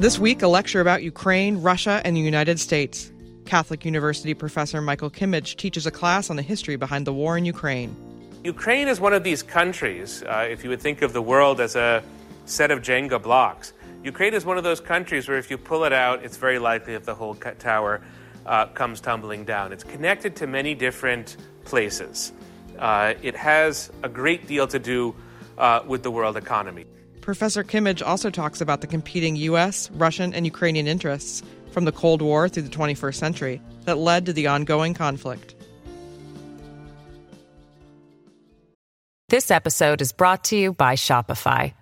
This 0.00 0.18
week, 0.18 0.40
a 0.40 0.48
lecture 0.48 0.80
about 0.80 1.02
Ukraine, 1.02 1.60
Russia, 1.60 2.00
and 2.06 2.16
the 2.16 2.22
United 2.22 2.58
States. 2.58 3.12
Catholic 3.44 3.84
University 3.84 4.32
professor 4.32 4.80
Michael 4.80 5.10
Kimmage 5.10 5.56
teaches 5.56 5.84
a 5.86 5.90
class 5.90 6.30
on 6.30 6.36
the 6.36 6.42
history 6.42 6.76
behind 6.76 7.06
the 7.06 7.12
war 7.12 7.36
in 7.36 7.44
Ukraine. 7.44 7.94
Ukraine 8.42 8.88
is 8.88 8.98
one 8.98 9.12
of 9.12 9.24
these 9.24 9.42
countries, 9.42 10.22
uh, 10.22 10.48
if 10.48 10.64
you 10.64 10.70
would 10.70 10.80
think 10.80 11.02
of 11.02 11.12
the 11.12 11.20
world 11.20 11.60
as 11.60 11.76
a 11.76 12.02
set 12.46 12.70
of 12.70 12.80
Jenga 12.80 13.22
blocks. 13.22 13.74
Ukraine 14.02 14.32
is 14.32 14.46
one 14.46 14.56
of 14.56 14.64
those 14.64 14.80
countries 14.80 15.28
where 15.28 15.36
if 15.36 15.50
you 15.50 15.58
pull 15.58 15.84
it 15.84 15.92
out, 15.92 16.24
it's 16.24 16.38
very 16.38 16.58
likely 16.58 16.94
that 16.94 17.04
the 17.04 17.14
whole 17.14 17.34
tower 17.34 18.00
uh, 18.46 18.68
comes 18.68 19.02
tumbling 19.02 19.44
down. 19.44 19.70
It's 19.70 19.84
connected 19.84 20.34
to 20.36 20.46
many 20.46 20.74
different 20.74 21.36
places. 21.66 22.32
Uh, 22.78 23.12
it 23.20 23.36
has 23.36 23.90
a 24.02 24.08
great 24.08 24.46
deal 24.46 24.66
to 24.66 24.78
do 24.78 25.14
uh, 25.58 25.82
with 25.86 26.02
the 26.02 26.10
world 26.10 26.38
economy. 26.38 26.86
Professor 27.20 27.62
Kimmage 27.62 28.02
also 28.04 28.30
talks 28.30 28.60
about 28.60 28.80
the 28.80 28.86
competing 28.86 29.36
U.S., 29.36 29.90
Russian, 29.92 30.32
and 30.32 30.46
Ukrainian 30.46 30.86
interests 30.86 31.42
from 31.70 31.84
the 31.84 31.92
Cold 31.92 32.22
War 32.22 32.48
through 32.48 32.64
the 32.64 32.70
21st 32.70 33.14
century 33.14 33.60
that 33.84 33.98
led 33.98 34.26
to 34.26 34.32
the 34.32 34.46
ongoing 34.46 34.94
conflict. 34.94 35.54
This 39.28 39.50
episode 39.50 40.00
is 40.00 40.12
brought 40.12 40.44
to 40.44 40.56
you 40.56 40.72
by 40.72 40.96
Shopify. 40.96 41.72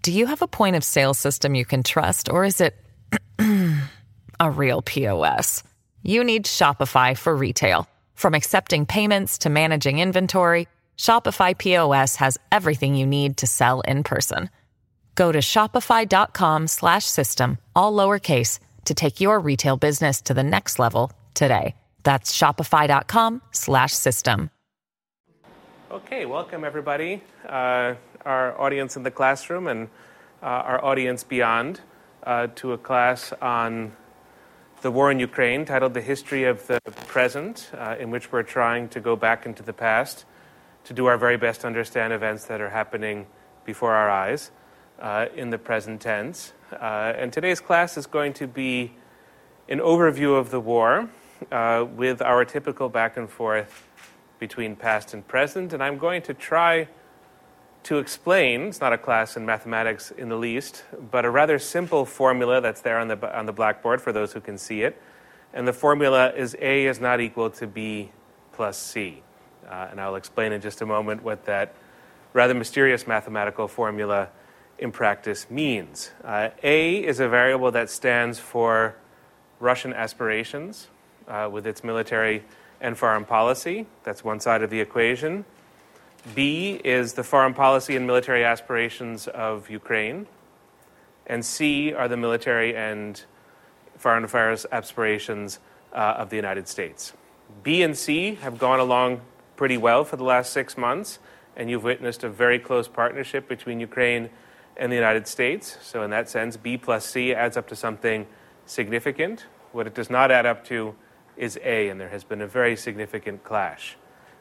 Do 0.00 0.10
you 0.10 0.26
have 0.26 0.42
a 0.42 0.48
point 0.48 0.74
of 0.74 0.82
sale 0.82 1.14
system 1.14 1.54
you 1.54 1.64
can 1.64 1.82
trust, 1.82 2.30
or 2.30 2.44
is 2.44 2.60
it 2.60 2.74
a 4.40 4.50
real 4.50 4.80
POS? 4.82 5.62
You 6.02 6.24
need 6.24 6.46
Shopify 6.46 7.16
for 7.16 7.36
retail. 7.36 7.86
From 8.14 8.34
accepting 8.34 8.86
payments 8.86 9.38
to 9.38 9.50
managing 9.50 9.98
inventory, 9.98 10.66
Shopify 10.96 11.56
POS 11.56 12.16
has 12.16 12.38
everything 12.50 12.94
you 12.94 13.06
need 13.06 13.36
to 13.38 13.46
sell 13.46 13.80
in 13.82 14.02
person. 14.02 14.50
Go 15.14 15.32
to 15.32 15.40
shopify.com/system 15.40 17.58
all 17.76 17.92
lowercase 17.92 18.58
to 18.86 18.94
take 18.94 19.20
your 19.20 19.38
retail 19.38 19.76
business 19.76 20.22
to 20.22 20.32
the 20.34 20.42
next 20.42 20.78
level 20.78 21.12
today. 21.34 21.74
That's 22.02 22.34
shopify.com/system. 22.36 24.50
Okay, 25.90 26.24
welcome 26.24 26.64
everybody, 26.64 27.22
uh, 27.46 27.94
our 28.24 28.58
audience 28.58 28.96
in 28.96 29.02
the 29.02 29.10
classroom 29.10 29.66
and 29.66 29.90
uh, 30.42 30.46
our 30.46 30.82
audience 30.82 31.22
beyond, 31.22 31.82
uh, 32.24 32.46
to 32.54 32.72
a 32.72 32.78
class 32.78 33.34
on 33.42 33.92
the 34.80 34.90
war 34.90 35.10
in 35.10 35.18
Ukraine 35.18 35.66
titled 35.66 35.92
"The 35.92 36.00
History 36.00 36.44
of 36.44 36.66
the 36.66 36.80
Present," 37.06 37.70
uh, 37.76 37.96
in 38.00 38.10
which 38.10 38.32
we're 38.32 38.42
trying 38.42 38.88
to 38.88 39.00
go 39.00 39.16
back 39.16 39.44
into 39.44 39.62
the 39.62 39.74
past 39.74 40.24
to 40.84 40.92
do 40.92 41.06
our 41.06 41.16
very 41.16 41.36
best 41.36 41.62
to 41.62 41.66
understand 41.66 42.12
events 42.12 42.44
that 42.46 42.60
are 42.60 42.70
happening 42.70 43.26
before 43.64 43.94
our 43.94 44.10
eyes 44.10 44.50
uh, 45.00 45.26
in 45.34 45.50
the 45.50 45.58
present 45.58 46.00
tense. 46.00 46.52
Uh, 46.72 47.12
and 47.16 47.32
today's 47.32 47.60
class 47.60 47.96
is 47.96 48.06
going 48.06 48.32
to 48.32 48.46
be 48.46 48.92
an 49.68 49.78
overview 49.78 50.38
of 50.38 50.50
the 50.50 50.60
war 50.60 51.08
uh, 51.50 51.86
with 51.96 52.22
our 52.22 52.44
typical 52.44 52.88
back 52.88 53.16
and 53.16 53.30
forth 53.30 53.88
between 54.38 54.74
past 54.76 55.14
and 55.14 55.26
present. 55.26 55.72
And 55.72 55.82
I'm 55.82 55.98
going 55.98 56.22
to 56.22 56.34
try 56.34 56.88
to 57.84 57.98
explain 57.98 58.62
it's 58.62 58.80
not 58.80 58.92
a 58.92 58.98
class 58.98 59.36
in 59.36 59.44
mathematics 59.44 60.10
in 60.12 60.28
the 60.28 60.36
least, 60.36 60.84
but 61.10 61.24
a 61.24 61.30
rather 61.30 61.58
simple 61.58 62.04
formula 62.04 62.60
that's 62.60 62.80
there 62.80 62.98
on 62.98 63.08
the, 63.08 63.38
on 63.38 63.46
the 63.46 63.52
blackboard 63.52 64.00
for 64.00 64.12
those 64.12 64.32
who 64.32 64.40
can 64.40 64.56
see 64.56 64.82
it. 64.82 65.00
And 65.52 65.66
the 65.66 65.72
formula 65.72 66.32
is 66.32 66.56
A 66.60 66.86
is 66.86 67.00
not 67.00 67.20
equal 67.20 67.50
to 67.50 67.66
B 67.66 68.10
plus 68.52 68.78
C. 68.78 69.22
Uh, 69.72 69.88
and 69.90 70.00
I'll 70.02 70.16
explain 70.16 70.52
in 70.52 70.60
just 70.60 70.82
a 70.82 70.86
moment 70.86 71.22
what 71.22 71.46
that 71.46 71.72
rather 72.34 72.52
mysterious 72.52 73.06
mathematical 73.06 73.68
formula 73.68 74.28
in 74.78 74.92
practice 74.92 75.50
means. 75.50 76.10
Uh, 76.22 76.50
a 76.62 76.96
is 76.96 77.20
a 77.20 77.28
variable 77.28 77.70
that 77.70 77.88
stands 77.88 78.38
for 78.38 78.96
Russian 79.60 79.94
aspirations 79.94 80.88
uh, 81.26 81.48
with 81.50 81.66
its 81.66 81.82
military 81.82 82.44
and 82.82 82.98
foreign 82.98 83.24
policy. 83.24 83.86
That's 84.04 84.22
one 84.22 84.40
side 84.40 84.62
of 84.62 84.68
the 84.68 84.80
equation. 84.80 85.46
B 86.34 86.78
is 86.84 87.14
the 87.14 87.24
foreign 87.24 87.54
policy 87.54 87.96
and 87.96 88.06
military 88.06 88.44
aspirations 88.44 89.26
of 89.26 89.70
Ukraine. 89.70 90.26
And 91.26 91.42
C 91.42 91.94
are 91.94 92.08
the 92.08 92.18
military 92.18 92.76
and 92.76 93.24
foreign 93.96 94.24
affairs 94.24 94.66
aspirations 94.70 95.60
uh, 95.94 96.16
of 96.18 96.28
the 96.28 96.36
United 96.36 96.68
States. 96.68 97.14
B 97.62 97.82
and 97.82 97.96
C 97.96 98.34
have 98.42 98.58
gone 98.58 98.78
along 98.78 99.22
pretty 99.56 99.76
well 99.76 100.04
for 100.04 100.16
the 100.16 100.24
last 100.24 100.52
six 100.52 100.76
months, 100.76 101.18
and 101.56 101.70
you've 101.70 101.84
witnessed 101.84 102.24
a 102.24 102.28
very 102.28 102.58
close 102.58 102.88
partnership 102.88 103.48
between 103.48 103.80
Ukraine 103.80 104.30
and 104.76 104.90
the 104.90 104.96
United 104.96 105.26
States. 105.26 105.78
So, 105.82 106.02
in 106.02 106.10
that 106.10 106.28
sense, 106.28 106.56
B 106.56 106.76
plus 106.76 107.04
C 107.04 107.34
adds 107.34 107.56
up 107.56 107.68
to 107.68 107.76
something 107.76 108.26
significant. 108.66 109.46
What 109.72 109.86
it 109.86 109.94
does 109.94 110.10
not 110.10 110.30
add 110.30 110.46
up 110.46 110.64
to 110.66 110.94
is 111.36 111.58
A, 111.62 111.88
and 111.88 112.00
there 112.00 112.08
has 112.08 112.24
been 112.24 112.40
a 112.40 112.46
very 112.46 112.76
significant 112.76 113.44
clash 113.44 113.96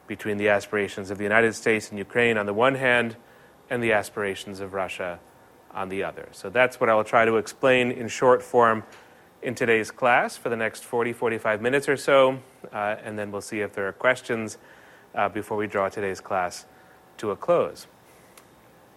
between 0.07 0.37
the 0.37 0.49
aspirations 0.49 1.11
of 1.11 1.17
the 1.17 1.23
United 1.23 1.53
States 1.53 1.89
and 1.89 1.97
Ukraine 1.97 2.37
on 2.37 2.45
the 2.45 2.53
one 2.53 2.75
hand, 2.75 3.15
and 3.69 3.81
the 3.81 3.93
aspirations 3.93 4.59
of 4.59 4.73
Russia 4.73 5.19
on 5.73 5.89
the 5.89 6.03
other. 6.03 6.27
So, 6.31 6.49
that's 6.49 6.79
what 6.79 6.89
I 6.89 6.95
will 6.95 7.03
try 7.03 7.25
to 7.25 7.37
explain 7.37 7.91
in 7.91 8.07
short 8.07 8.41
form 8.41 8.83
in 9.41 9.55
today's 9.55 9.89
class 9.89 10.37
for 10.37 10.49
the 10.49 10.55
next 10.55 10.83
40, 10.83 11.13
45 11.13 11.61
minutes 11.61 11.89
or 11.89 11.97
so, 11.97 12.39
uh, 12.71 12.95
and 13.03 13.17
then 13.17 13.31
we'll 13.31 13.41
see 13.41 13.61
if 13.61 13.73
there 13.73 13.87
are 13.87 13.93
questions 13.93 14.57
uh, 15.15 15.29
before 15.29 15.57
we 15.57 15.67
draw 15.67 15.89
today's 15.89 16.21
class 16.21 16.65
to 17.17 17.31
a 17.31 17.35
close. 17.35 17.87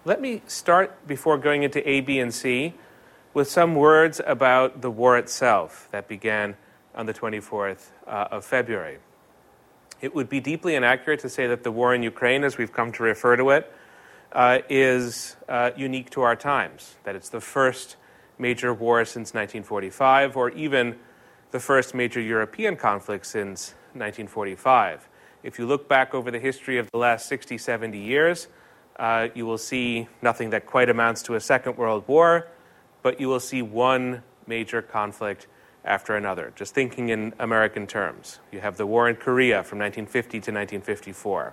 Let 0.05 0.21
me 0.21 0.43
start 0.47 1.07
before 1.07 1.39
going 1.39 1.63
into 1.63 1.87
A, 1.89 2.01
B, 2.01 2.19
and 2.19 2.33
C 2.33 2.75
with 3.33 3.51
some 3.51 3.75
words 3.75 4.21
about 4.27 4.81
the 4.81 4.91
war 4.91 5.19
itself 5.19 5.89
that 5.91 6.09
began 6.09 6.57
on 6.95 7.07
the 7.07 7.15
24th 7.15 7.89
uh, 8.07 8.29
of 8.31 8.45
February. 8.45 8.99
It 10.01 10.15
would 10.15 10.29
be 10.29 10.41
deeply 10.41 10.75
inaccurate 10.75 11.21
to 11.21 11.29
say 11.29 11.47
that 11.47 11.65
the 11.65 11.73
war 11.73 11.95
in 11.95 12.03
Ukraine, 12.03 12.45
as 12.45 12.59
we've 12.59 12.73
come 12.73 12.93
to 12.93 13.03
refer 13.03 13.37
to 13.37 13.51
it, 13.51 13.73
uh, 14.33 14.59
is 14.69 15.37
uh, 15.49 15.71
unique 15.77 16.11
to 16.11 16.23
our 16.23 16.37
times, 16.37 16.97
that 17.05 17.17
it's 17.17 17.29
the 17.29 17.41
first 17.41 17.97
major 18.39 18.75
war 18.75 19.05
since 19.05 19.33
1945, 19.33 20.37
or 20.37 20.51
even 20.51 20.97
the 21.51 21.61
first 21.61 21.95
major 21.95 22.21
European 22.21 22.77
conflict 22.77 23.27
since 23.27 23.71
1945. 23.95 25.09
If 25.45 25.59
you 25.59 25.67
look 25.67 25.91
back 25.91 26.15
over 26.15 26.31
the 26.31 26.39
history 26.39 26.79
of 26.79 26.91
the 26.91 26.97
last 26.97 27.29
60, 27.29 27.59
70 27.59 27.99
years, 27.99 28.49
uh, 28.99 29.29
you 29.35 29.45
will 29.45 29.59
see 29.59 30.09
nothing 30.23 30.49
that 30.51 30.65
quite 30.65 30.89
amounts 30.89 31.23
to 31.25 31.35
a 31.35 31.41
Second 31.41 31.77
World 31.77 32.05
War, 32.09 32.49
but 33.03 33.21
you 33.21 33.29
will 33.29 33.41
see 33.41 33.61
one 33.61 34.23
major 34.47 34.81
conflict 34.81 35.47
after 35.85 36.17
another. 36.17 36.51
Just 36.57 36.75
thinking 36.75 37.11
in 37.11 37.35
American 37.39 37.87
terms, 37.87 38.41
you 38.51 38.61
have 38.61 38.79
the 38.79 38.87
war 38.87 39.07
in 39.07 39.17
Korea 39.17 39.63
from 39.63 39.81
1950 39.81 40.31
to 40.31 40.39
1954. 40.39 41.53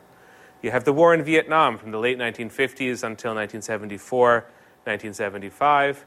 You 0.62 0.72
have 0.72 0.86
the 0.86 0.94
war 0.94 1.14
in 1.14 1.22
Vietnam 1.22 1.78
from 1.78 1.92
the 1.92 2.00
late 2.00 2.18
1950s 2.18 3.04
until 3.04 3.36
1974, 3.36 4.32
1975. 4.86 6.06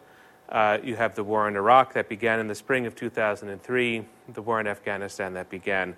Uh, 0.49 0.79
you 0.83 0.97
have 0.97 1.15
the 1.17 1.25
war 1.25 1.47
in 1.49 1.57
Iraq 1.57 1.93
that 1.93 2.09
began 2.09 2.41
in 2.41 2.49
the 2.49 2.55
spring 2.55 2.87
of 2.87 2.95
2003, 2.95 4.07
the 4.33 4.41
war 4.43 4.59
in 4.59 4.67
Afghanistan 4.67 5.35
that 5.35 5.51
began 5.51 5.95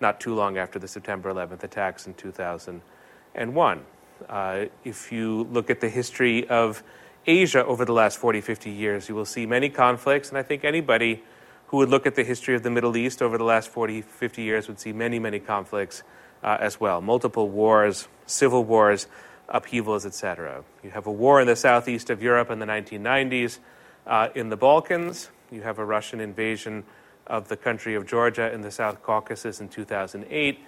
not 0.00 0.20
too 0.20 0.34
long 0.34 0.56
after 0.56 0.78
the 0.78 0.88
September 0.88 1.32
11th 1.32 1.62
attacks 1.62 2.06
in 2.06 2.14
2001. 2.14 3.84
Uh, 4.28 4.64
if 4.84 5.12
you 5.12 5.44
look 5.44 5.70
at 5.70 5.80
the 5.80 5.88
history 5.88 6.48
of 6.48 6.82
Asia 7.26 7.64
over 7.64 7.84
the 7.84 7.92
last 7.92 8.18
40, 8.18 8.40
50 8.40 8.70
years, 8.70 9.08
you 9.08 9.14
will 9.14 9.26
see 9.26 9.46
many 9.46 9.68
conflicts, 9.68 10.30
and 10.30 10.38
I 10.38 10.42
think 10.42 10.64
anybody 10.64 11.22
who 11.66 11.76
would 11.76 11.88
look 11.88 12.06
at 12.06 12.16
the 12.16 12.24
history 12.24 12.54
of 12.54 12.62
the 12.62 12.70
Middle 12.70 12.96
East 12.96 13.22
over 13.22 13.38
the 13.38 13.44
last 13.44 13.68
40, 13.68 14.02
50 14.02 14.42
years 14.42 14.66
would 14.66 14.80
see 14.80 14.92
many, 14.92 15.18
many 15.18 15.38
conflicts 15.38 16.02
uh, 16.42 16.56
as 16.60 16.80
well. 16.80 17.00
Multiple 17.00 17.48
wars, 17.48 18.08
civil 18.26 18.64
wars, 18.64 19.06
upheavals, 19.48 20.06
etc. 20.06 20.64
You 20.82 20.90
have 20.90 21.06
a 21.06 21.12
war 21.12 21.40
in 21.40 21.46
the 21.46 21.56
southeast 21.56 22.10
of 22.10 22.22
Europe 22.22 22.50
in 22.50 22.58
the 22.58 22.66
1990s. 22.66 23.58
Uh, 24.06 24.28
in 24.34 24.48
the 24.48 24.56
Balkans, 24.56 25.30
you 25.50 25.62
have 25.62 25.78
a 25.78 25.84
Russian 25.84 26.20
invasion 26.20 26.84
of 27.30 27.48
the 27.48 27.56
country 27.56 27.94
of 27.94 28.06
Georgia 28.06 28.52
in 28.52 28.60
the 28.60 28.70
South 28.70 29.02
Caucasus 29.02 29.60
in 29.60 29.68
2008. 29.68 30.58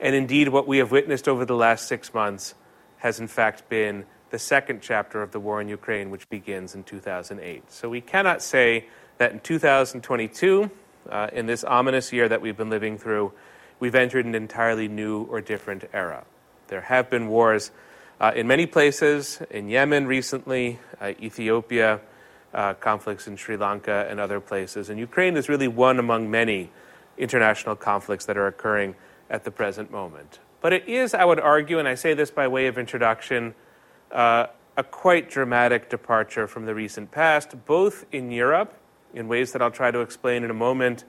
And 0.00 0.14
indeed, 0.14 0.48
what 0.48 0.66
we 0.66 0.78
have 0.78 0.90
witnessed 0.90 1.28
over 1.28 1.44
the 1.44 1.54
last 1.54 1.88
six 1.88 2.12
months 2.12 2.54
has 2.98 3.20
in 3.20 3.28
fact 3.28 3.68
been 3.68 4.04
the 4.30 4.38
second 4.38 4.82
chapter 4.82 5.22
of 5.22 5.30
the 5.30 5.40
war 5.40 5.60
in 5.60 5.68
Ukraine, 5.68 6.10
which 6.10 6.28
begins 6.28 6.74
in 6.74 6.84
2008. 6.84 7.70
So 7.72 7.88
we 7.88 8.00
cannot 8.00 8.42
say 8.42 8.86
that 9.16 9.32
in 9.32 9.40
2022, 9.40 10.70
uh, 11.08 11.28
in 11.32 11.46
this 11.46 11.64
ominous 11.64 12.12
year 12.12 12.28
that 12.28 12.42
we've 12.42 12.56
been 12.56 12.68
living 12.68 12.98
through, 12.98 13.32
we've 13.80 13.94
entered 13.94 14.26
an 14.26 14.34
entirely 14.34 14.88
new 14.88 15.22
or 15.22 15.40
different 15.40 15.84
era. 15.92 16.24
There 16.66 16.82
have 16.82 17.08
been 17.08 17.28
wars 17.28 17.70
uh, 18.20 18.32
in 18.34 18.48
many 18.48 18.66
places, 18.66 19.40
in 19.48 19.68
Yemen 19.68 20.06
recently, 20.06 20.80
uh, 21.00 21.12
Ethiopia, 21.20 22.00
uh, 22.54 22.74
conflicts 22.74 23.26
in 23.26 23.36
Sri 23.36 23.56
Lanka 23.56 24.06
and 24.08 24.20
other 24.20 24.40
places. 24.40 24.90
And 24.90 24.98
Ukraine 24.98 25.36
is 25.36 25.48
really 25.48 25.68
one 25.68 25.98
among 25.98 26.30
many 26.30 26.70
international 27.16 27.76
conflicts 27.76 28.24
that 28.26 28.36
are 28.36 28.46
occurring 28.46 28.94
at 29.28 29.44
the 29.44 29.50
present 29.50 29.90
moment. 29.90 30.38
But 30.60 30.72
it 30.72 30.88
is, 30.88 31.14
I 31.14 31.24
would 31.24 31.40
argue, 31.40 31.78
and 31.78 31.86
I 31.86 31.94
say 31.94 32.14
this 32.14 32.30
by 32.30 32.48
way 32.48 32.66
of 32.66 32.78
introduction, 32.78 33.54
uh, 34.10 34.46
a 34.76 34.84
quite 34.84 35.30
dramatic 35.30 35.90
departure 35.90 36.46
from 36.46 36.66
the 36.66 36.74
recent 36.74 37.10
past, 37.10 37.66
both 37.66 38.06
in 38.12 38.30
Europe, 38.30 38.74
in 39.12 39.28
ways 39.28 39.52
that 39.52 39.62
I'll 39.62 39.70
try 39.70 39.90
to 39.90 40.00
explain 40.00 40.44
in 40.44 40.50
a 40.50 40.54
moment, 40.54 41.04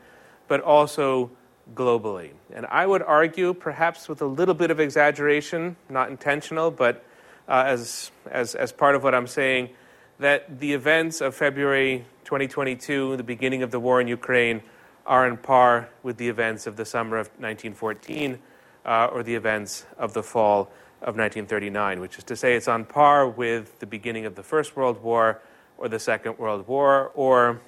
but 0.48 0.62
also 0.62 1.32
globally. 1.74 2.32
And 2.54 2.66
I 2.66 2.86
would 2.86 3.02
argue, 3.02 3.54
perhaps 3.54 4.10
with 4.10 4.22
a 4.22 4.26
little 4.26 4.56
bit 4.56 4.72
of 4.72 4.80
exaggeration, 4.80 5.76
not 5.88 6.10
intentional, 6.10 6.72
but 6.72 7.06
uh, 7.48 7.64
as, 7.66 8.12
as, 8.30 8.56
as 8.56 8.72
part 8.72 8.96
of 8.96 9.04
what 9.04 9.14
I'm 9.14 9.28
saying, 9.28 9.70
that 10.20 10.60
the 10.60 10.74
events 10.74 11.22
of 11.22 11.34
February 11.34 12.06
2022, 12.26 13.16
the 13.16 13.24
beginning 13.24 13.64
of 13.64 13.72
the 13.72 13.80
war 13.80 14.02
in 14.02 14.08
Ukraine, 14.08 14.62
are 15.06 15.26
on 15.26 15.38
par 15.38 15.90
with 16.04 16.18
the 16.18 16.28
events 16.28 16.68
of 16.68 16.76
the 16.76 16.86
summer 16.86 17.18
of 17.18 17.28
1914 17.40 18.38
uh, 18.86 19.06
or 19.12 19.24
the 19.24 19.34
events 19.34 19.86
of 19.98 20.14
the 20.14 20.22
fall 20.22 20.70
of 21.02 21.16
1939, 21.16 22.02
which 22.02 22.18
is 22.18 22.24
to 22.26 22.36
say, 22.36 22.56
it's 22.56 22.68
on 22.68 22.84
par 22.84 23.28
with 23.28 23.80
the 23.80 23.86
beginning 23.86 24.26
of 24.26 24.36
the 24.36 24.44
First 24.44 24.76
World 24.76 25.02
War 25.02 25.42
or 25.78 25.88
the 25.88 26.00
Second 26.00 26.38
World 26.38 26.68
War 26.68 27.12
or 27.16 27.62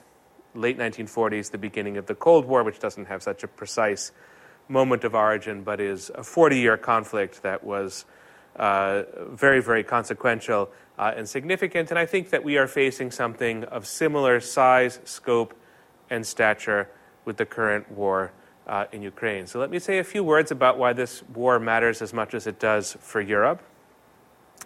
late 0.54 0.78
1940s, 0.78 1.52
the 1.52 1.58
beginning 1.58 1.96
of 1.96 2.06
the 2.08 2.16
Cold 2.16 2.46
War, 2.46 2.64
which 2.64 2.80
doesn't 2.80 3.06
have 3.06 3.24
such 3.24 3.44
a 3.44 3.48
precise 3.48 4.12
moment 4.68 5.06
of 5.06 5.16
origin, 5.16 5.64
but 5.64 5.80
is 5.80 6.12
a 6.16 6.24
40 6.24 6.60
year 6.60 6.76
conflict 6.76 7.42
that 7.44 7.64
was 7.64 8.04
uh, 8.58 9.04
very, 9.30 9.62
very 9.62 9.84
consequential 9.84 10.70
uh, 11.02 11.12
and 11.18 11.28
significant. 11.28 11.90
And 11.90 11.98
I 11.98 12.06
think 12.06 12.30
that 12.30 12.44
we 12.44 12.58
are 12.58 12.68
facing 12.68 13.10
something 13.10 13.64
of 13.66 13.88
similar 13.88 14.40
size, 14.40 15.00
scope, 15.04 15.56
and 16.12 16.26
stature 16.26 16.88
with 17.26 17.38
the 17.38 17.46
current 17.46 17.92
war 17.92 18.32
uh, 18.68 18.86
in 18.92 19.02
Ukraine. 19.02 19.48
So 19.48 19.60
let 19.60 19.72
me 19.72 19.80
say 19.80 19.98
a 19.98 20.04
few 20.04 20.24
words 20.24 20.52
about 20.52 20.78
why 20.78 20.94
this 20.94 21.24
war 21.24 21.60
matters 21.60 22.04
as 22.04 22.14
much 22.14 22.36
as 22.36 22.46
it 22.46 22.60
does 22.60 22.96
for 23.00 23.20
Europe, 23.20 23.64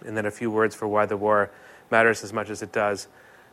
and 0.06 0.18
then 0.18 0.26
a 0.26 0.32
few 0.32 0.52
words 0.52 0.76
for 0.76 0.90
why 0.90 1.06
the 1.06 1.16
war 1.16 1.52
matters 1.90 2.22
as 2.22 2.34
much 2.34 2.50
as 2.50 2.62
it 2.62 2.74
does 2.74 3.08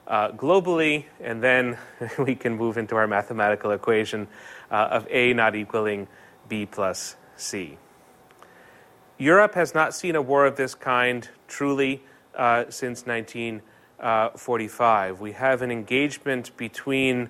uh, 0.08 0.32
globally, 0.32 1.04
and 1.20 1.40
then 1.40 1.78
we 2.18 2.34
can 2.34 2.56
move 2.56 2.76
into 2.78 2.96
our 2.96 3.06
mathematical 3.06 3.70
equation 3.70 4.26
uh, 4.72 4.88
of 4.90 5.06
A 5.08 5.32
not 5.34 5.54
equaling 5.54 6.08
B 6.48 6.66
plus 6.66 7.14
C. 7.36 7.78
Europe 9.18 9.54
has 9.54 9.72
not 9.72 9.94
seen 9.94 10.16
a 10.16 10.22
war 10.22 10.46
of 10.46 10.56
this 10.56 10.74
kind 10.74 11.28
truly 11.46 12.02
uh, 12.36 12.64
since 12.68 13.06
1945. 13.06 15.20
We 15.20 15.32
have 15.32 15.62
an 15.62 15.70
engagement 15.70 16.56
between 16.56 17.28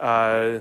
uh, 0.00 0.60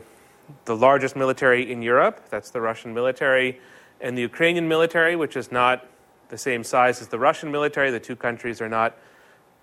the 0.65 0.75
largest 0.75 1.15
military 1.15 1.71
in 1.71 1.81
Europe, 1.81 2.27
that's 2.29 2.51
the 2.51 2.61
Russian 2.61 2.93
military, 2.93 3.59
and 4.01 4.17
the 4.17 4.21
Ukrainian 4.21 4.67
military, 4.67 5.15
which 5.15 5.37
is 5.37 5.51
not 5.51 5.87
the 6.29 6.37
same 6.37 6.63
size 6.63 7.01
as 7.01 7.07
the 7.07 7.19
Russian 7.19 7.51
military. 7.51 7.91
The 7.91 7.99
two 7.99 8.15
countries 8.15 8.61
are 8.61 8.69
not 8.69 8.97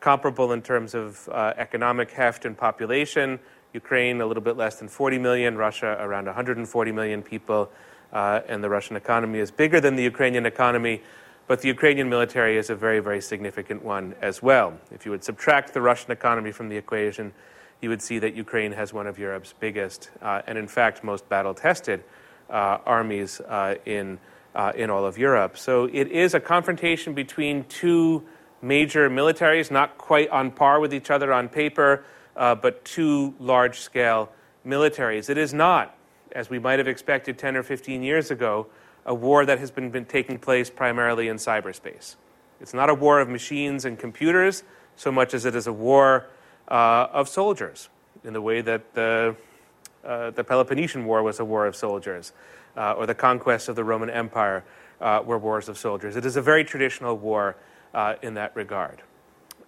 comparable 0.00 0.52
in 0.52 0.62
terms 0.62 0.94
of 0.94 1.28
uh, 1.28 1.54
economic 1.56 2.10
heft 2.10 2.44
and 2.44 2.56
population. 2.56 3.38
Ukraine, 3.72 4.20
a 4.20 4.26
little 4.26 4.42
bit 4.42 4.56
less 4.56 4.76
than 4.76 4.88
40 4.88 5.18
million, 5.18 5.56
Russia, 5.56 5.96
around 6.00 6.26
140 6.26 6.92
million 6.92 7.22
people, 7.22 7.70
uh, 8.12 8.40
and 8.48 8.64
the 8.64 8.68
Russian 8.68 8.96
economy 8.96 9.38
is 9.38 9.50
bigger 9.50 9.80
than 9.80 9.96
the 9.96 10.02
Ukrainian 10.02 10.46
economy, 10.46 11.02
but 11.50 11.62
the 11.62 11.66
Ukrainian 11.66 12.08
military 12.08 12.56
is 12.58 12.70
a 12.70 12.76
very, 12.76 13.00
very 13.00 13.20
significant 13.20 13.84
one 13.84 14.14
as 14.22 14.40
well. 14.40 14.72
If 14.92 15.04
you 15.04 15.10
would 15.10 15.24
subtract 15.24 15.74
the 15.74 15.80
Russian 15.80 16.12
economy 16.12 16.52
from 16.52 16.68
the 16.68 16.76
equation, 16.76 17.32
you 17.80 17.88
would 17.88 18.00
see 18.00 18.20
that 18.20 18.34
Ukraine 18.34 18.70
has 18.70 18.92
one 18.92 19.08
of 19.08 19.18
Europe's 19.18 19.52
biggest 19.58 20.10
uh, 20.22 20.42
and, 20.46 20.56
in 20.56 20.68
fact, 20.68 21.02
most 21.02 21.28
battle 21.28 21.52
tested 21.52 22.04
uh, 22.50 22.78
armies 22.86 23.40
uh, 23.40 23.74
in, 23.84 24.20
uh, 24.54 24.70
in 24.76 24.90
all 24.90 25.04
of 25.04 25.18
Europe. 25.18 25.58
So 25.58 25.86
it 25.92 26.06
is 26.06 26.34
a 26.34 26.38
confrontation 26.38 27.14
between 27.14 27.64
two 27.64 28.22
major 28.62 29.10
militaries, 29.10 29.72
not 29.72 29.98
quite 29.98 30.28
on 30.28 30.52
par 30.52 30.78
with 30.78 30.94
each 30.94 31.10
other 31.10 31.32
on 31.32 31.48
paper, 31.48 32.04
uh, 32.36 32.54
but 32.54 32.84
two 32.84 33.34
large 33.40 33.80
scale 33.80 34.30
militaries. 34.64 35.28
It 35.28 35.36
is 35.36 35.52
not, 35.52 35.96
as 36.30 36.48
we 36.48 36.60
might 36.60 36.78
have 36.78 36.86
expected 36.86 37.38
10 37.38 37.56
or 37.56 37.64
15 37.64 38.04
years 38.04 38.30
ago, 38.30 38.68
a 39.06 39.14
war 39.14 39.46
that 39.46 39.58
has 39.58 39.70
been, 39.70 39.90
been 39.90 40.04
taking 40.04 40.38
place 40.38 40.70
primarily 40.70 41.28
in 41.28 41.36
cyberspace. 41.36 42.16
It's 42.60 42.74
not 42.74 42.90
a 42.90 42.94
war 42.94 43.20
of 43.20 43.28
machines 43.28 43.84
and 43.84 43.98
computers 43.98 44.62
so 45.00 45.10
much 45.10 45.32
as 45.32 45.46
it 45.46 45.54
is 45.54 45.66
a 45.66 45.72
war 45.72 46.26
uh, 46.68 47.08
of 47.12 47.28
soldiers, 47.28 47.88
in 48.22 48.34
the 48.34 48.42
way 48.42 48.60
that 48.60 48.94
the, 48.94 49.34
uh, 50.04 50.30
the 50.30 50.44
Peloponnesian 50.44 51.06
War 51.06 51.22
was 51.22 51.40
a 51.40 51.44
war 51.44 51.66
of 51.66 51.74
soldiers, 51.74 52.32
uh, 52.76 52.92
or 52.92 53.06
the 53.06 53.14
conquest 53.14 53.68
of 53.70 53.76
the 53.76 53.84
Roman 53.84 54.10
Empire 54.10 54.62
uh, 55.00 55.22
were 55.24 55.38
wars 55.38 55.70
of 55.70 55.78
soldiers. 55.78 56.16
It 56.16 56.26
is 56.26 56.36
a 56.36 56.42
very 56.42 56.64
traditional 56.64 57.16
war 57.16 57.56
uh, 57.94 58.16
in 58.20 58.34
that 58.34 58.54
regard. 58.54 59.00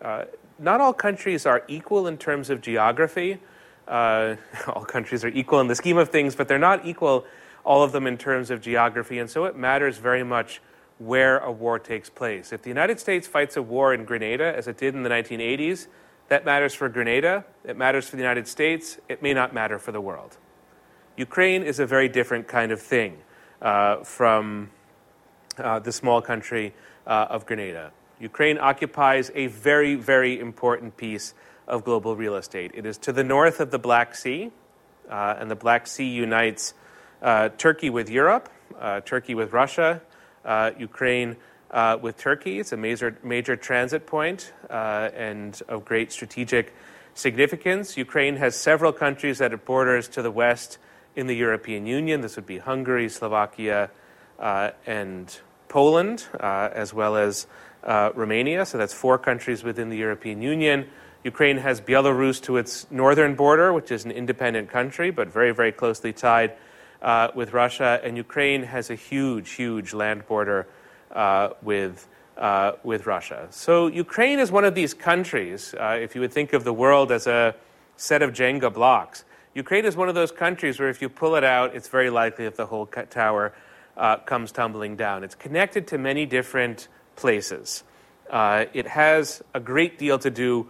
Uh, 0.02 0.25
not 0.58 0.82
all 0.82 0.93
countries 0.93 1.46
are 1.46 1.64
equal 1.67 2.06
in 2.06 2.19
terms 2.19 2.50
of 2.50 2.61
geography. 2.61 3.38
all 3.88 4.84
countries 4.87 5.25
are 5.25 5.29
equal 5.29 5.61
in 5.61 5.67
the 5.67 5.75
scheme 5.75 5.96
of 5.96 6.11
things, 6.11 6.37
but 6.37 6.46
they're 6.46 6.58
not 6.58 6.87
equal, 6.87 7.25
all 7.64 7.82
of 7.82 7.92
them, 7.92 8.06
in 8.06 8.18
terms 8.18 8.50
of 8.50 8.60
geography, 8.60 9.18
and 9.18 9.30
so 9.30 9.44
it 9.44 9.56
matters 9.56 9.98
very 9.98 10.24
much 10.24 10.60
where 10.98 11.38
a 11.38 11.50
war 11.50 11.78
takes 11.78 12.10
place. 12.10 12.52
If 12.52 12.62
the 12.62 12.70
United 12.70 13.00
States 13.00 13.26
fights 13.26 13.56
a 13.56 13.62
war 13.62 13.92
in 13.92 14.04
Grenada, 14.04 14.54
as 14.56 14.68
it 14.68 14.76
did 14.76 14.94
in 14.94 15.02
the 15.02 15.10
1980s, 15.10 15.86
that 16.28 16.44
matters 16.44 16.74
for 16.74 16.88
Grenada, 16.88 17.44
it 17.64 17.76
matters 17.76 18.08
for 18.08 18.16
the 18.16 18.22
United 18.22 18.46
States, 18.46 18.98
it 19.08 19.22
may 19.22 19.34
not 19.34 19.52
matter 19.52 19.78
for 19.78 19.92
the 19.92 20.00
world. 20.00 20.36
Ukraine 21.16 21.62
is 21.62 21.78
a 21.78 21.86
very 21.86 22.08
different 22.08 22.48
kind 22.48 22.72
of 22.72 22.80
thing 22.80 23.18
uh, 23.60 23.96
from 24.04 24.70
uh, 25.58 25.78
the 25.80 25.92
small 25.92 26.22
country 26.22 26.74
uh, 27.06 27.26
of 27.28 27.46
Grenada. 27.46 27.92
Ukraine 28.18 28.58
occupies 28.58 29.30
a 29.34 29.48
very, 29.48 29.94
very 29.94 30.38
important 30.38 30.96
piece 30.96 31.34
of 31.66 31.84
global 31.84 32.16
real 32.16 32.36
estate. 32.36 32.70
It 32.74 32.86
is 32.86 32.96
to 32.98 33.12
the 33.12 33.24
north 33.24 33.60
of 33.60 33.70
the 33.70 33.78
Black 33.78 34.14
Sea, 34.14 34.52
uh, 35.10 35.34
and 35.38 35.50
the 35.50 35.56
Black 35.56 35.86
Sea 35.86 36.08
unites 36.08 36.74
Turkey 37.58 37.90
with 37.90 38.10
Europe, 38.10 38.48
uh, 38.78 39.00
Turkey 39.00 39.34
with 39.34 39.52
Russia, 39.52 40.00
Ukraine 40.78 41.36
uh, 41.72 41.98
with 42.00 42.19
Turkey. 42.19 42.60
It's 42.60 42.72
a 42.72 42.76
major, 42.76 43.16
major 43.22 43.56
transit 43.56 44.06
point, 44.06 44.52
uh, 44.69 45.10
and 45.14 45.60
of 45.69 45.84
great 45.84 46.12
strategic 46.12 46.74
significance. 47.14 47.96
Ukraine 47.96 48.36
has 48.36 48.54
several 48.54 48.92
countries 48.92 49.38
that 49.38 49.52
it 49.52 49.64
borders 49.64 50.08
to 50.08 50.22
the 50.22 50.30
west 50.30 50.78
in 51.16 51.26
the 51.26 51.36
European 51.36 51.86
Union. 51.86 52.20
This 52.20 52.36
would 52.36 52.46
be 52.46 52.58
Hungary, 52.58 53.08
Slovakia, 53.08 53.90
uh, 54.38 54.70
and 54.86 55.40
Poland, 55.69 56.26
uh, 56.38 56.69
as 56.72 56.92
well 56.92 57.16
as 57.16 57.46
uh, 57.84 58.10
Romania. 58.14 58.64
So 58.66 58.78
that's 58.78 58.94
four 58.94 59.19
countries 59.19 59.64
within 59.64 59.88
the 59.88 59.96
European 59.96 60.42
Union. 60.42 60.88
Ukraine 61.24 61.58
has 61.58 61.81
Belarus 61.81 62.43
to 62.43 62.56
its 62.56 62.91
northern 62.91 63.34
border, 63.34 63.72
which 63.72 63.91
is 63.91 64.05
an 64.05 64.10
independent 64.10 64.70
country, 64.70 65.10
but 65.10 65.29
very, 65.29 65.52
very 65.52 65.70
closely 65.70 66.12
tied 66.12 66.52
uh, 67.02 67.28
with 67.34 67.52
Russia. 67.52 68.00
And 68.02 68.16
Ukraine 68.16 68.62
has 68.62 68.88
a 68.88 68.94
huge, 68.94 69.50
huge 69.50 69.92
land 69.92 70.26
border 70.26 70.66
uh, 71.10 71.50
with, 71.60 72.08
uh, 72.38 72.72
with 72.84 73.06
Russia. 73.06 73.48
So 73.50 73.88
Ukraine 73.88 74.38
is 74.38 74.50
one 74.50 74.64
of 74.64 74.74
these 74.74 74.94
countries, 74.94 75.74
uh, 75.78 75.98
if 76.00 76.14
you 76.14 76.20
would 76.20 76.32
think 76.32 76.52
of 76.52 76.64
the 76.64 76.72
world 76.72 77.12
as 77.12 77.26
a 77.26 77.54
set 77.96 78.22
of 78.22 78.32
Jenga 78.32 78.72
blocks, 78.72 79.24
Ukraine 79.54 79.84
is 79.84 79.96
one 79.96 80.08
of 80.08 80.14
those 80.14 80.32
countries 80.32 80.80
where 80.80 80.88
if 80.88 81.02
you 81.02 81.10
pull 81.10 81.34
it 81.34 81.44
out, 81.44 81.74
it's 81.74 81.88
very 81.88 82.08
likely 82.08 82.46
that 82.46 82.56
the 82.56 82.64
whole 82.64 82.86
tower 82.86 83.52
uh, 83.98 84.16
comes 84.16 84.50
tumbling 84.50 84.96
down. 84.96 85.24
It's 85.24 85.34
connected 85.34 85.88
to 85.88 85.98
many 85.98 86.24
different 86.24 86.88
places. 87.16 87.84
Uh, 88.30 88.64
it 88.72 88.86
has 88.86 89.42
a 89.52 89.60
great 89.60 89.98
deal 89.98 90.18
to 90.20 90.30
do 90.30 90.68